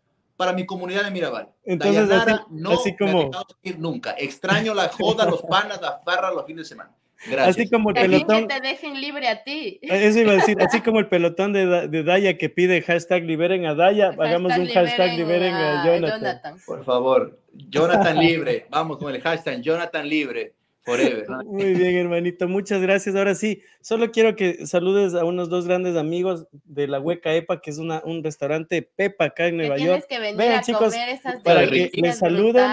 para 0.43 0.55
mi 0.55 0.67
comunidad 0.67 1.05
de 1.05 1.13
Mirabal. 1.13 1.49
Entonces, 1.65 2.09
no 2.51 2.73
así 2.73 2.97
como... 2.97 3.31
me 3.31 3.71
ir 3.71 3.79
nunca. 3.79 4.17
Extraño 4.19 4.75
la 4.75 4.89
joda, 4.99 5.25
los 5.25 5.41
panas, 5.43 5.81
la 5.81 6.01
farra 6.05 6.33
los 6.33 6.45
fines 6.47 6.65
de 6.65 6.69
semana. 6.71 6.91
Gracias. 7.25 7.57
Así 7.57 7.71
como 7.71 7.91
el 7.91 7.95
pelotón. 7.95 8.49
Que 8.49 8.55
te 8.57 8.61
dejen 8.61 9.01
libre 9.01 9.29
a 9.29 9.45
ti. 9.45 9.79
Eso 9.83 10.19
iba 10.19 10.33
a 10.33 10.35
decir, 10.35 10.61
así 10.61 10.81
como 10.85 10.99
el 10.99 11.07
pelotón 11.07 11.53
de, 11.53 11.87
de 11.87 12.03
Daya 12.03 12.37
que 12.37 12.49
pide 12.49 12.83
hashtag 12.83 13.23
liberen 13.23 13.67
a 13.67 13.77
Daya, 13.77 14.09
hagamos 14.19 14.59
un 14.59 14.67
hashtag 14.67 15.17
liberen 15.17 15.55
a, 15.55 15.87
Jonathan. 15.87 16.57
Por 16.67 16.85
favor, 16.85 17.39
Jonathan 17.53 18.19
libre. 18.27 18.67
Vamos 18.69 18.99
con 18.99 19.15
el 19.15 19.23
hashtag 19.23 19.61
Jonathan 19.61 20.09
libre. 20.09 20.55
Forever. 20.85 21.27
Muy 21.47 21.75
bien, 21.75 21.97
hermanito. 21.97 22.49
Muchas 22.49 22.83
gracias. 22.83 23.15
Ahora 23.15 23.35
sí, 23.35 23.63
solo 23.81 24.11
quiero 24.11 24.35
que 24.35 24.67
saludes 24.67 25.15
a 25.15 25.25
unos 25.25 25.49
dos 25.49 25.67
grandes 25.67 25.97
amigos 25.97 26.47
de 26.65 26.89
la 26.89 27.01
Hueca 27.01 27.35
EPA, 27.35 27.61
que 27.61 27.71
es 27.71 27.79
una, 27.79 28.03
un 28.05 28.23
restaurante 28.25 28.83
Pepa 28.83 29.27
acá 29.27 29.47
en 29.47 29.57
Nueva 29.59 29.79
York. 29.79 30.07
Que 30.09 30.19
venir 30.19 30.53
a 30.53 30.61
chicos, 30.61 30.93
comer 30.93 31.11
esas 31.11 31.43
para 31.43 31.67
que 31.69 31.91
les 31.93 32.19
saluden 32.19 32.69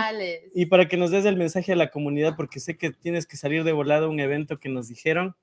y 0.53 0.65
para 0.65 0.87
que 0.87 0.97
nos 0.97 1.11
des 1.11 1.25
el 1.25 1.37
mensaje 1.37 1.73
a 1.73 1.75
la 1.75 1.89
comunidad, 1.89 2.35
porque 2.35 2.59
sé 2.59 2.77
que 2.77 2.91
tienes 2.91 3.27
que 3.27 3.37
salir 3.37 3.63
de 3.63 3.71
volada 3.71 4.07
a 4.07 4.09
un 4.09 4.19
evento 4.19 4.59
que 4.59 4.69
nos 4.69 4.87
dijeron 4.87 5.35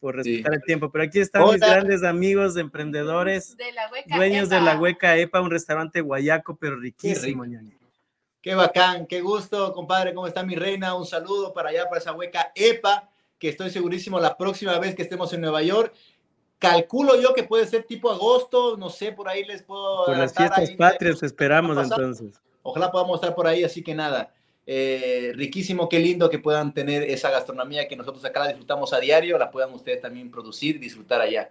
por 0.00 0.16
respetar 0.16 0.54
el 0.54 0.62
tiempo. 0.62 0.90
Pero 0.90 1.04
aquí 1.04 1.20
están 1.20 1.44
mis 1.44 1.60
grandes 1.60 2.02
amigos, 2.02 2.56
emprendedores, 2.56 3.56
dueños 4.06 4.48
de 4.48 4.60
la 4.60 4.78
Hueca 4.78 5.16
EPA, 5.16 5.40
un 5.40 5.50
restaurante 5.50 6.00
guayaco, 6.00 6.56
pero 6.56 6.76
riquísimo, 6.80 7.44
Qué 8.48 8.54
bacán, 8.54 9.06
qué 9.06 9.20
gusto, 9.20 9.74
compadre. 9.74 10.14
¿Cómo 10.14 10.26
está 10.26 10.42
mi 10.42 10.54
reina? 10.54 10.94
Un 10.94 11.04
saludo 11.04 11.52
para 11.52 11.68
allá, 11.68 11.84
para 11.84 12.00
esa 12.00 12.14
hueca 12.14 12.50
EPA, 12.54 13.10
que 13.38 13.50
estoy 13.50 13.68
segurísimo 13.68 14.18
la 14.18 14.38
próxima 14.38 14.78
vez 14.78 14.94
que 14.94 15.02
estemos 15.02 15.30
en 15.34 15.42
Nueva 15.42 15.60
York. 15.60 15.92
Calculo 16.58 17.20
yo 17.20 17.34
que 17.34 17.42
puede 17.42 17.66
ser 17.66 17.82
tipo 17.82 18.10
agosto, 18.10 18.78
no 18.78 18.88
sé, 18.88 19.12
por 19.12 19.28
ahí 19.28 19.44
les 19.44 19.62
puedo. 19.64 20.06
Por 20.06 20.16
las 20.16 20.32
fiestas 20.32 20.70
patrias 20.78 21.22
esperamos 21.22 21.76
entonces. 21.76 22.40
Ojalá 22.62 22.90
podamos 22.90 23.16
estar 23.16 23.34
por 23.34 23.46
ahí, 23.46 23.64
así 23.64 23.82
que 23.82 23.94
nada. 23.94 24.32
Eh, 24.66 25.32
riquísimo, 25.34 25.86
qué 25.86 25.98
lindo 25.98 26.30
que 26.30 26.38
puedan 26.38 26.72
tener 26.72 27.02
esa 27.02 27.28
gastronomía 27.28 27.86
que 27.86 27.96
nosotros 27.96 28.24
acá 28.24 28.40
la 28.40 28.48
disfrutamos 28.48 28.94
a 28.94 28.98
diario, 28.98 29.36
la 29.36 29.50
puedan 29.50 29.74
ustedes 29.74 30.00
también 30.00 30.30
producir 30.30 30.76
y 30.76 30.78
disfrutar 30.78 31.20
allá. 31.20 31.50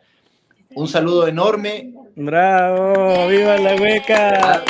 Un 0.73 0.87
saludo 0.87 1.27
enorme. 1.27 1.93
¡Bravo! 2.15 3.27
¡Viva 3.27 3.55
la 3.59 3.75
hueca! 3.75 4.63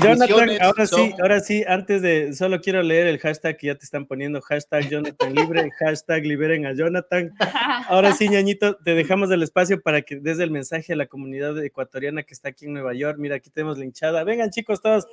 Jonathan, 0.00 0.50
ahora 0.60 0.86
sí, 0.86 1.14
ahora 1.20 1.40
sí, 1.40 1.64
antes 1.66 2.02
de, 2.02 2.32
solo 2.34 2.60
quiero 2.60 2.82
leer 2.82 3.06
el 3.06 3.18
hashtag 3.18 3.56
que 3.56 3.66
ya 3.68 3.74
te 3.74 3.84
están 3.84 4.06
poniendo, 4.06 4.40
hashtag 4.40 4.88
Jonathan 4.88 5.34
Libre, 5.34 5.70
hashtag 5.78 6.24
liberen 6.24 6.66
a 6.66 6.72
Jonathan. 6.74 7.32
Ahora 7.88 8.12
sí, 8.12 8.28
ñañito, 8.28 8.76
te 8.76 8.94
dejamos 8.94 9.30
el 9.30 9.42
espacio 9.42 9.80
para 9.82 10.02
que 10.02 10.16
des 10.16 10.38
el 10.38 10.50
mensaje 10.50 10.92
a 10.92 10.96
la 10.96 11.06
comunidad 11.06 11.62
ecuatoriana 11.62 12.22
que 12.22 12.32
está 12.32 12.50
aquí 12.50 12.66
en 12.66 12.74
Nueva 12.74 12.94
York. 12.94 13.16
Mira, 13.18 13.36
aquí 13.36 13.50
tenemos 13.50 13.76
la 13.76 13.84
hinchada. 13.84 14.24
Vengan, 14.24 14.50
chicos, 14.50 14.80
todos. 14.80 15.06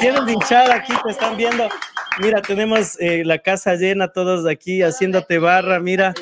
tienen 0.00 0.26
la 0.26 0.32
hinchada 0.32 0.74
aquí, 0.74 0.92
te 1.02 1.10
están 1.10 1.36
viendo. 1.36 1.68
Mira, 2.20 2.42
tenemos 2.42 3.00
eh, 3.00 3.24
la 3.24 3.38
casa 3.38 3.74
llena, 3.74 4.08
todos 4.08 4.46
aquí 4.46 4.82
haciéndote 4.82 5.38
barra, 5.38 5.80
mira. 5.80 6.12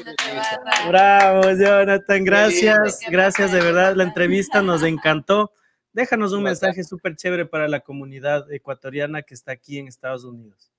Bravo, 0.86 1.42
Jonathan, 1.52 2.24
gracias, 2.24 3.00
gracias 3.10 3.52
de 3.52 3.60
verdad. 3.60 3.94
La 3.96 4.04
entrevista 4.04 4.62
nos 4.62 4.82
encantó. 4.82 5.52
Déjanos 5.98 6.32
un 6.32 6.44
mensaje 6.44 6.84
súper 6.84 7.16
chévere 7.16 7.44
para 7.44 7.66
la 7.66 7.80
comunidad 7.80 8.52
ecuatoriana 8.52 9.22
que 9.22 9.34
está 9.34 9.50
aquí 9.50 9.78
en 9.78 9.88
Estados 9.88 10.22
Unidos. 10.22 10.70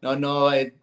No, 0.00 0.16
no, 0.16 0.50
eh, 0.54 0.74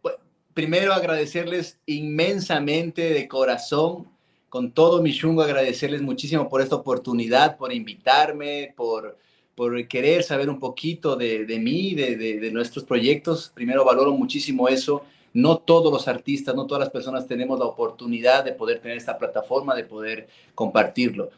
primero 0.54 0.94
agradecerles 0.94 1.80
inmensamente 1.88 3.12
de 3.12 3.28
corazón, 3.28 4.08
con 4.50 4.72
todo 4.72 5.02
mi 5.02 5.12
chungo, 5.12 5.42
agradecerles 5.42 6.04
muchísimo 6.04 6.48
por 6.48 6.62
esta 6.62 6.76
oportunidad, 6.76 7.58
por 7.58 7.74
invitarme, 7.74 8.72
por, 8.78 9.18
por 9.56 9.88
querer 9.88 10.22
saber 10.22 10.48
un 10.48 10.60
poquito 10.60 11.16
de, 11.16 11.48
de 11.48 11.58
mí, 11.58 11.96
de, 11.96 12.16
de, 12.18 12.40
de 12.40 12.52
nuestros 12.52 12.86
proyectos. 12.86 13.52
Primero 13.56 13.84
valoro 13.84 14.12
muchísimo 14.12 14.70
eso. 14.70 15.04
No 15.34 15.58
todos 15.58 15.92
los 15.92 16.08
artistas, 16.08 16.54
no 16.54 16.68
todas 16.68 16.82
las 16.82 16.92
personas 16.92 17.26
tenemos 17.26 17.58
la 17.58 17.66
oportunidad 17.66 18.46
de 18.46 18.52
poder 18.52 18.78
tener 18.78 18.98
esta 18.98 19.18
plataforma, 19.18 19.74
de 19.74 19.86
poder 19.86 20.28
compartirlo. 20.54 21.32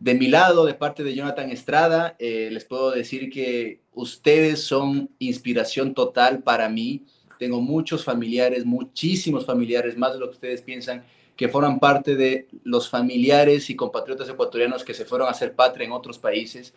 De 0.00 0.14
mi 0.14 0.28
lado, 0.28 0.64
de 0.64 0.74
parte 0.74 1.02
de 1.02 1.14
Jonathan 1.14 1.50
Estrada, 1.50 2.14
eh, 2.20 2.50
les 2.52 2.64
puedo 2.64 2.92
decir 2.92 3.30
que 3.30 3.80
ustedes 3.92 4.62
son 4.62 5.10
inspiración 5.18 5.92
total 5.92 6.44
para 6.44 6.68
mí. 6.68 7.04
Tengo 7.38 7.60
muchos 7.60 8.04
familiares, 8.04 8.64
muchísimos 8.64 9.44
familiares, 9.44 9.96
más 9.96 10.12
de 10.12 10.20
lo 10.20 10.26
que 10.26 10.34
ustedes 10.34 10.62
piensan, 10.62 11.04
que 11.34 11.48
forman 11.48 11.80
parte 11.80 12.14
de 12.14 12.46
los 12.62 12.88
familiares 12.88 13.70
y 13.70 13.76
compatriotas 13.76 14.28
ecuatorianos 14.28 14.84
que 14.84 14.94
se 14.94 15.04
fueron 15.04 15.26
a 15.26 15.32
hacer 15.32 15.54
patria 15.54 15.86
en 15.86 15.92
otros 15.92 16.18
países, 16.18 16.74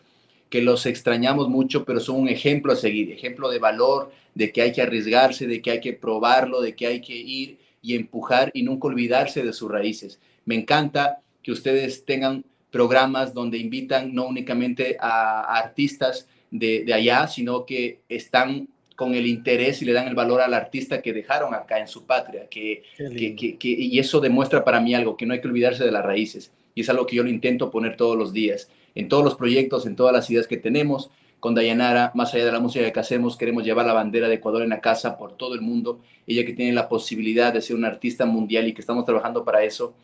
que 0.49 0.63
los 0.63 0.87
extrañamos 0.87 1.47
mucho, 1.47 1.85
pero 1.85 1.99
son 1.99 2.17
un 2.21 2.29
ejemplo 2.29 2.73
a 2.73 2.75
seguir, 2.75 3.11
ejemplo 3.11 3.49
de 3.49 3.59
valor, 3.59 4.11
de 4.33 4.51
que 4.51 4.63
hay 4.63 4.71
que 4.71 4.81
arriesgarse, 4.81 5.45
de 5.45 5.61
que 5.61 5.71
hay 5.71 5.79
que 5.79 5.93
probarlo, 5.93 6.59
de 6.59 6.75
que 6.75 6.87
hay 6.87 7.01
que 7.01 7.15
ir 7.15 7.59
y 7.83 7.95
empujar 7.95 8.49
y 8.55 8.63
nunca 8.63 8.87
olvidarse 8.87 9.43
de 9.43 9.53
sus 9.53 9.69
raíces. 9.69 10.19
Me 10.45 10.55
encanta 10.55 11.21
que 11.43 11.51
ustedes 11.51 12.03
tengan 12.05 12.45
programas 12.71 13.33
donde 13.33 13.57
invitan 13.57 14.13
no 14.13 14.25
únicamente 14.25 14.97
a, 14.99 15.41
artistas 15.57 16.27
de, 16.49 16.83
de, 16.83 16.93
allá, 16.93 17.27
sino 17.27 17.65
que 17.65 17.99
están 18.09 18.67
con 18.95 19.15
el 19.15 19.27
interés 19.27 19.81
y 19.81 19.85
le 19.85 19.93
dan 19.93 20.07
el 20.07 20.15
valor 20.15 20.41
al 20.41 20.53
artista 20.53 21.01
que 21.01 21.13
dejaron 21.13 21.53
acá 21.53 21.79
en 21.79 21.87
su 21.87 22.05
patria, 22.05 22.47
que, 22.49 22.83
que, 22.97 23.57
que, 23.57 23.67
y 23.67 23.99
eso 23.99 24.19
demuestra 24.19 24.63
para 24.63 24.79
mí 24.79 24.93
algo, 24.93 25.17
que 25.17 25.25
no 25.25 25.33
hay 25.33 25.41
que 25.41 25.47
olvidarse 25.47 25.83
de 25.83 25.91
las 25.91 26.05
raíces, 26.05 26.51
y 26.75 26.81
es 26.81 26.89
algo 26.89 27.05
que 27.05 27.15
yo 27.15 27.23
lo 27.23 27.29
intento 27.29 27.71
poner 27.71 27.97
todos 27.97 28.17
los 28.17 28.31
días, 28.31 28.69
en 28.93 29.09
todos 29.09 29.23
los 29.23 29.35
proyectos, 29.35 29.85
en 29.85 29.95
todas 29.95 30.13
las 30.13 30.29
ideas 30.29 30.47
que 30.47 30.57
tenemos, 30.57 31.09
con 31.39 31.55
Dayanara, 31.55 32.11
más 32.13 32.33
allá 32.35 32.45
de 32.45 32.51
la 32.51 32.59
música 32.59 32.91
que 32.91 32.99
hacemos, 32.99 33.35
queremos 33.35 33.63
llevar 33.63 33.87
la 33.87 33.93
bandera 33.93 34.27
de 34.27 34.35
Ecuador 34.35 34.61
en 34.61 34.69
la 34.69 34.79
casa 34.79 35.17
por 35.17 35.35
todo 35.35 35.55
el 35.55 35.61
mundo, 35.61 35.99
ella 36.27 36.45
que 36.45 36.53
tiene 36.53 36.71
la 36.71 36.87
posibilidad 36.87 37.51
de 37.51 37.61
ser 37.61 37.75
una 37.75 37.87
artista 37.87 38.27
mundial 38.27 38.67
y 38.67 38.73
que 38.73 38.81
estamos 38.81 39.05
trabajando 39.05 39.43
para 39.43 39.63
eso, 39.63 39.95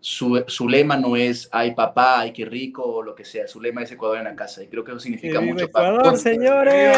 su, 0.00 0.42
su, 0.46 0.68
lema 0.68 0.96
no 0.96 1.16
es 1.16 1.48
ay 1.52 1.74
papá, 1.74 2.20
ay 2.20 2.32
qué 2.32 2.44
rico 2.44 2.82
o 2.82 3.02
lo 3.02 3.14
que 3.14 3.24
sea, 3.24 3.46
su 3.46 3.60
lema 3.60 3.82
es 3.82 3.92
Ecuador 3.92 4.18
en 4.18 4.24
la 4.24 4.36
casa 4.36 4.62
y 4.62 4.68
creo 4.68 4.84
que 4.84 4.92
eso 4.92 5.00
significa 5.00 5.40
mucho. 5.40 5.64
Ecuador, 5.64 6.16
señores. 6.16 6.96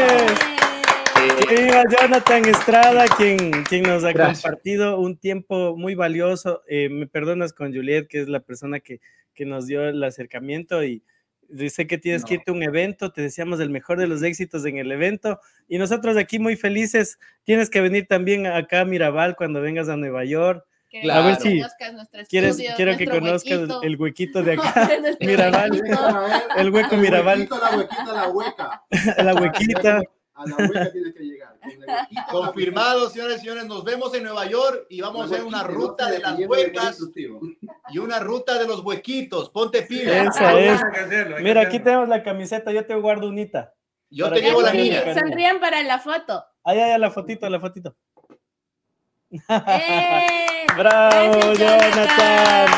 Eh, 1.16 1.62
viva 1.62 1.84
Jonathan 1.88 2.44
Estrada, 2.46 3.04
quien, 3.16 3.64
quien 3.64 3.82
nos 3.82 4.04
ha 4.04 4.12
compartido 4.12 4.98
un 4.98 5.16
tiempo 5.16 5.76
muy 5.76 5.94
valioso. 5.94 6.62
Eh, 6.66 6.88
me 6.88 7.06
perdonas 7.06 7.52
con 7.52 7.72
Juliet, 7.72 8.08
que 8.08 8.20
es 8.22 8.28
la 8.28 8.40
persona 8.40 8.80
que, 8.80 9.00
que 9.34 9.44
nos 9.44 9.66
dio 9.66 9.88
el 9.88 10.02
acercamiento 10.02 10.82
y 10.82 11.02
dice 11.48 11.86
que 11.86 11.98
tienes 11.98 12.24
que 12.24 12.34
irte 12.34 12.50
a 12.50 12.54
un 12.54 12.62
evento, 12.62 13.12
te 13.12 13.22
deseamos 13.22 13.60
el 13.60 13.70
mejor 13.70 13.98
de 13.98 14.06
los 14.06 14.22
éxitos 14.22 14.64
en 14.64 14.78
el 14.78 14.90
evento 14.90 15.38
y 15.68 15.78
nosotros 15.78 16.16
aquí 16.16 16.38
muy 16.38 16.56
felices, 16.56 17.18
tienes 17.44 17.68
que 17.68 17.80
venir 17.80 18.06
también 18.06 18.46
acá 18.46 18.80
a 18.80 18.84
Mirabal 18.84 19.36
cuando 19.36 19.60
vengas 19.60 19.88
a 19.88 19.96
Nueva 19.96 20.24
York. 20.24 20.64
A 21.10 21.20
ver 21.20 21.36
si 21.36 21.62
quieres, 22.28 22.58
quiero 22.76 22.96
que 22.96 23.06
conozcas 23.06 23.60
el 23.82 23.96
huequito 23.96 24.42
de 24.42 24.52
acá. 24.58 24.90
Mirabal. 25.20 25.82
El 26.56 26.70
hueco 26.70 26.96
Mirabal. 26.96 27.48
La 27.48 27.76
huequita, 27.76 28.12
la 28.12 28.28
hueca. 28.28 28.84
La 29.22 29.34
huequita. 29.34 30.02
A 30.34 30.46
la 30.46 30.56
hueca 30.56 30.92
tienes 30.92 31.14
que 31.14 31.24
llegar. 31.24 31.56
Confirmado, 32.30 33.08
señores 33.10 33.36
y 33.36 33.40
señores. 33.40 33.66
Nos 33.66 33.84
vemos 33.84 34.14
en 34.14 34.24
Nueva 34.24 34.46
York 34.46 34.86
y 34.88 35.00
vamos 35.00 35.22
a 35.22 35.24
hacer 35.26 35.44
una 35.44 35.62
ruta 35.62 36.10
de 36.10 36.18
las 36.18 36.38
huecas 36.38 36.98
y 37.90 37.98
una 37.98 38.18
ruta 38.18 38.58
de 38.58 38.66
los 38.66 38.80
huequitos. 38.80 39.50
Ponte 39.50 39.82
pila. 39.82 40.24
Esa 40.24 40.58
es. 40.58 40.80
Mira, 41.40 41.62
aquí 41.62 41.78
tenemos 41.78 42.08
la 42.08 42.22
camiseta. 42.22 42.72
Yo 42.72 42.84
te 42.86 42.94
guardo 42.94 43.28
unita. 43.28 43.74
Yo 44.10 44.30
te 44.30 44.42
llevo 44.42 44.62
la 44.62 44.72
mía. 44.72 45.14
Sonrían 45.14 45.60
para 45.60 45.82
la 45.82 45.98
foto. 45.98 46.44
Ahí, 46.64 46.78
ahí, 46.78 46.98
la 46.98 47.10
fotito, 47.10 47.48
la 47.48 47.60
fotito. 47.60 47.96
¡Eh! 49.32 50.66
¡Bravo, 50.76 51.54
Jonathan! 51.54 52.68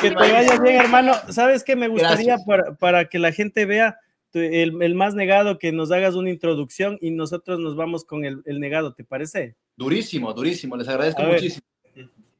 Que 0.00 0.10
te 0.10 0.14
vaya 0.14 0.58
bien, 0.58 0.76
hermano. 0.76 1.12
¿Sabes 1.28 1.62
qué 1.64 1.76
me 1.76 1.88
gustaría 1.88 2.38
para, 2.46 2.74
para, 2.74 3.04
que 3.06 3.18
la 3.18 3.32
gente 3.32 3.66
vea 3.66 3.98
el, 4.32 4.82
el, 4.82 4.94
más 4.94 5.14
negado 5.14 5.58
que 5.58 5.72
nos 5.72 5.90
hagas 5.90 6.14
una 6.14 6.30
introducción 6.30 6.96
y 7.00 7.10
nosotros 7.10 7.58
nos 7.58 7.76
vamos 7.76 8.04
con 8.04 8.24
el, 8.24 8.42
el 8.46 8.60
negado, 8.60 8.94
¿te 8.94 9.04
parece? 9.04 9.56
Durísimo, 9.76 10.32
durísimo. 10.32 10.76
Les 10.76 10.88
agradezco 10.88 11.22
muchísimo. 11.22 11.66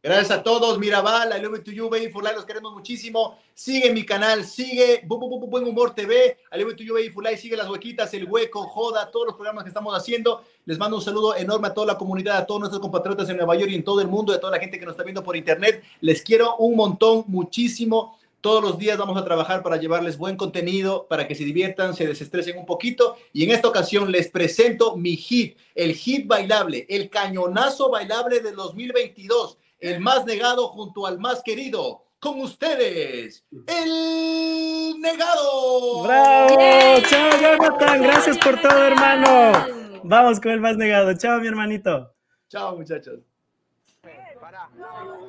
Gracias 0.03 0.31
a 0.31 0.43
todos, 0.43 0.79
Mirabal, 0.79 1.31
I 1.37 1.43
love 1.43 1.59
you 1.59 1.63
to 1.63 1.73
you, 1.73 1.91
baby 1.91 2.09
for 2.09 2.23
life, 2.23 2.35
los 2.35 2.47
queremos 2.47 2.73
muchísimo. 2.73 3.37
Sigue 3.53 3.93
mi 3.93 4.07
canal, 4.07 4.47
sigue 4.47 5.03
Bu, 5.05 5.19
Bu, 5.19 5.29
Bu, 5.29 5.47
Buen 5.47 5.67
Humor 5.67 5.95
TV, 5.95 6.39
I 6.51 6.59
love 6.59 6.71
you 6.71 6.77
to 6.77 6.83
you, 6.83 6.95
baby 6.95 7.11
for 7.11 7.23
life, 7.23 7.37
sigue 7.37 7.55
Las 7.55 7.69
Huequitas, 7.69 8.15
El 8.15 8.25
Hueco, 8.25 8.63
Joda, 8.63 9.11
todos 9.11 9.27
los 9.27 9.35
programas 9.35 9.63
que 9.63 9.69
estamos 9.69 9.95
haciendo. 9.95 10.43
Les 10.65 10.79
mando 10.79 10.97
un 10.97 11.03
saludo 11.03 11.37
enorme 11.37 11.69
a 11.69 11.75
toda 11.75 11.89
la 11.89 11.99
comunidad, 11.99 12.39
a 12.39 12.47
todos 12.47 12.61
nuestros 12.61 12.81
compatriotas 12.81 13.29
en 13.29 13.37
Nueva 13.37 13.55
York 13.57 13.71
y 13.73 13.75
en 13.75 13.85
todo 13.85 14.01
el 14.01 14.09
mundo, 14.09 14.33
a 14.33 14.41
toda 14.41 14.53
la 14.53 14.59
gente 14.59 14.79
que 14.79 14.87
nos 14.87 14.95
está 14.95 15.03
viendo 15.03 15.23
por 15.23 15.37
internet. 15.37 15.85
Les 16.01 16.23
quiero 16.23 16.57
un 16.57 16.77
montón, 16.77 17.25
muchísimo. 17.27 18.19
Todos 18.41 18.63
los 18.63 18.79
días 18.79 18.97
vamos 18.97 19.21
a 19.21 19.25
trabajar 19.27 19.63
para 19.63 19.77
llevarles 19.77 20.17
buen 20.17 20.39
contenido, 20.39 21.07
para 21.11 21.29
que 21.29 21.35
se 21.35 21.45
diviertan, 21.45 21.95
se 21.95 22.07
desestresen 22.07 22.57
un 22.57 22.65
poquito. 22.65 23.19
Y 23.35 23.45
en 23.45 23.51
esta 23.51 23.69
ocasión 23.69 24.11
les 24.11 24.31
presento 24.31 24.97
mi 24.97 25.17
hit, 25.17 25.59
el 25.75 25.93
hit 25.93 26.27
bailable, 26.27 26.87
el 26.89 27.11
cañonazo 27.11 27.91
bailable 27.91 28.41
del 28.41 28.57
2022 28.57 29.59
el 29.81 30.01
más 30.01 30.25
negado 30.25 30.69
junto 30.69 31.07
al 31.07 31.19
más 31.19 31.43
querido. 31.43 32.05
Con 32.21 32.39
ustedes, 32.41 33.47
el 33.67 35.01
negado. 35.01 36.03
¡Bravo! 36.03 37.01
¡Chao, 37.09 37.31
Jonathan! 37.41 38.03
Gracias 38.03 38.37
por 38.37 38.61
todo, 38.61 38.85
hermano. 38.89 40.01
Vamos 40.05 40.39
con 40.39 40.53
el 40.53 40.61
más 40.61 40.77
negado. 40.77 41.15
Chao, 41.17 41.41
mi 41.41 41.49
hermanito. 41.49 42.15
Chao, 42.51 42.77
muchachos. 42.77 43.30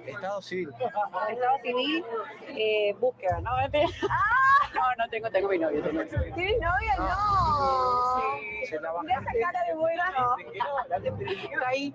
Estado 0.05 0.41
civil. 0.41 0.69
Estado 1.29 1.57
civil, 1.63 2.05
eh, 2.49 2.95
búsqueda, 2.99 3.39
¿no? 3.41 3.51
No, 4.73 4.81
no 4.97 5.09
tengo, 5.09 5.29
tengo 5.29 5.49
mi 5.49 5.59
novio. 5.59 5.83
Tengo. 5.83 6.01
¿Tienes 6.05 6.55
novia? 6.61 6.95
No. 6.97 8.21
Sí. 8.21 8.75
Mira 9.01 9.19
esa 9.19 9.31
cara 9.51 9.63
de 9.67 9.75
buena, 9.75 10.11
no. 10.11 10.35
Ahí. 11.65 11.93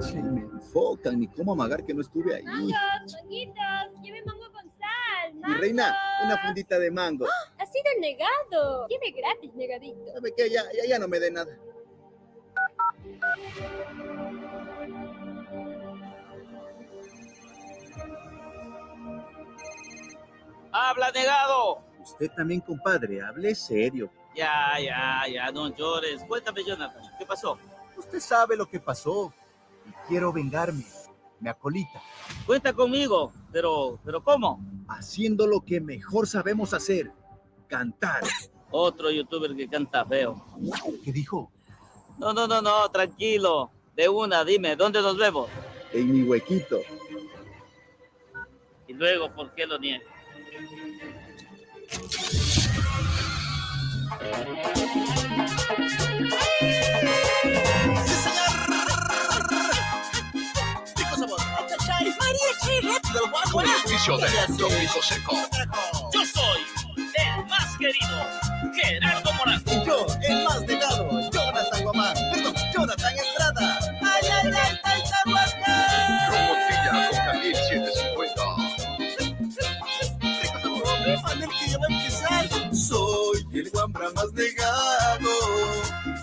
Sí, 0.00 0.22
me 0.22 0.40
enfocan, 0.42 1.18
ni 1.18 1.28
cómo 1.28 1.52
amagar 1.52 1.84
que 1.84 1.94
no 1.94 2.02
estuve 2.02 2.34
ahí. 2.34 2.44
Mangos, 2.44 2.72
manguitos, 3.14 4.02
lleve 4.02 4.22
mango 4.24 4.52
con 4.52 4.70
sal. 4.78 5.34
Mi 5.34 5.54
reina, 5.54 5.96
una 6.24 6.38
fundita 6.38 6.78
de 6.78 6.90
mango. 6.90 7.26
Ha 7.58 7.66
sido 7.66 7.84
negado. 8.00 8.86
Lleve 8.88 9.10
gratis, 9.10 9.54
negadito. 9.54 10.12
¿Sabe 10.12 10.32
qué? 10.36 10.50
Ya, 10.50 10.62
ya, 10.72 10.88
ya 10.88 10.98
no 10.98 11.08
me 11.08 11.18
dé 11.18 11.30
nada. 11.30 11.56
¡Habla, 20.72 21.10
negado! 21.10 21.84
Usted 22.02 22.30
también, 22.34 22.60
compadre, 22.60 23.20
hable 23.22 23.54
serio. 23.54 24.10
Ya, 24.34 24.78
ya, 24.80 25.22
ya, 25.30 25.52
no 25.52 25.74
llores. 25.74 26.24
Cuéntame, 26.24 26.64
Jonathan, 26.64 27.02
¿qué 27.18 27.26
pasó? 27.26 27.58
Usted 27.96 28.20
sabe 28.20 28.56
lo 28.56 28.66
que 28.66 28.80
pasó 28.80 29.32
y 29.86 30.08
quiero 30.08 30.32
vengarme. 30.32 30.84
Me 31.40 31.50
acolita. 31.50 32.00
Cuenta 32.46 32.72
conmigo, 32.72 33.32
pero, 33.52 33.98
pero 34.04 34.22
¿cómo? 34.22 34.60
Haciendo 34.88 35.46
lo 35.46 35.60
que 35.60 35.80
mejor 35.80 36.26
sabemos 36.26 36.72
hacer, 36.72 37.12
cantar. 37.68 38.22
Otro 38.70 39.10
youtuber 39.10 39.54
que 39.54 39.68
canta 39.68 40.04
feo. 40.06 40.42
¿Qué 41.04 41.12
dijo? 41.12 41.50
No, 42.18 42.32
no, 42.32 42.46
no, 42.46 42.62
no, 42.62 42.90
tranquilo. 42.90 43.70
De 43.94 44.08
una, 44.08 44.44
dime, 44.44 44.76
¿dónde 44.76 45.02
nos 45.02 45.16
vemos? 45.16 45.50
En 45.92 46.12
mi 46.12 46.22
huequito. 46.22 46.80
Y 48.86 48.94
luego, 48.94 49.32
¿por 49.34 49.54
qué 49.54 49.66
lo 49.66 49.78
niega? 49.78 50.04
Yo 66.12 66.26
soy 66.26 66.60
el 67.14 67.46
más 67.46 67.76
querido, 67.78 68.26
Gerardo 68.74 69.32
Morán. 69.34 69.62
Y 69.66 69.86
yo, 69.86 70.06
el 70.22 70.44
más 70.44 70.60
negado, 70.62 71.11
más 84.10 84.32
negado, 84.32 85.30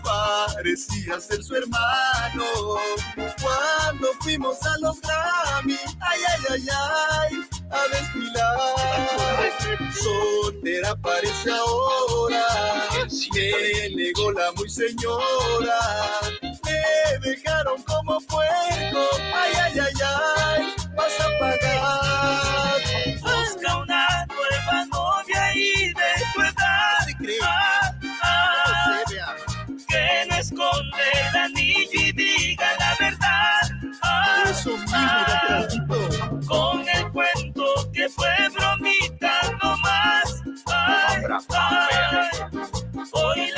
parecía 0.03 1.19
ser 1.19 1.43
su 1.43 1.55
hermano. 1.55 2.45
Cuando 3.41 4.07
fuimos 4.21 4.61
a 4.63 4.77
los 4.79 4.99
Grammy, 5.01 5.77
ay, 6.01 6.19
ay, 6.27 6.43
ay, 6.49 6.67
ay, 6.71 7.49
a 7.71 7.87
desfilar. 7.95 9.49
Soltera 9.93 10.95
parece 10.97 11.51
ahora, 11.51 12.45
me 13.33 13.89
negó 13.95 14.31
la 14.31 14.51
muy 14.53 14.69
señora. 14.69 15.79
Me 16.41 17.29
dejaron 17.29 17.81
como 17.83 18.19
puerco, 18.21 18.99
ay, 19.33 19.53
ay, 19.63 19.79
ay, 19.79 19.93
ay, 20.03 20.75
vas 20.95 21.19
a 21.19 21.39
pagar. 21.39 21.98
Hoy 43.13 43.51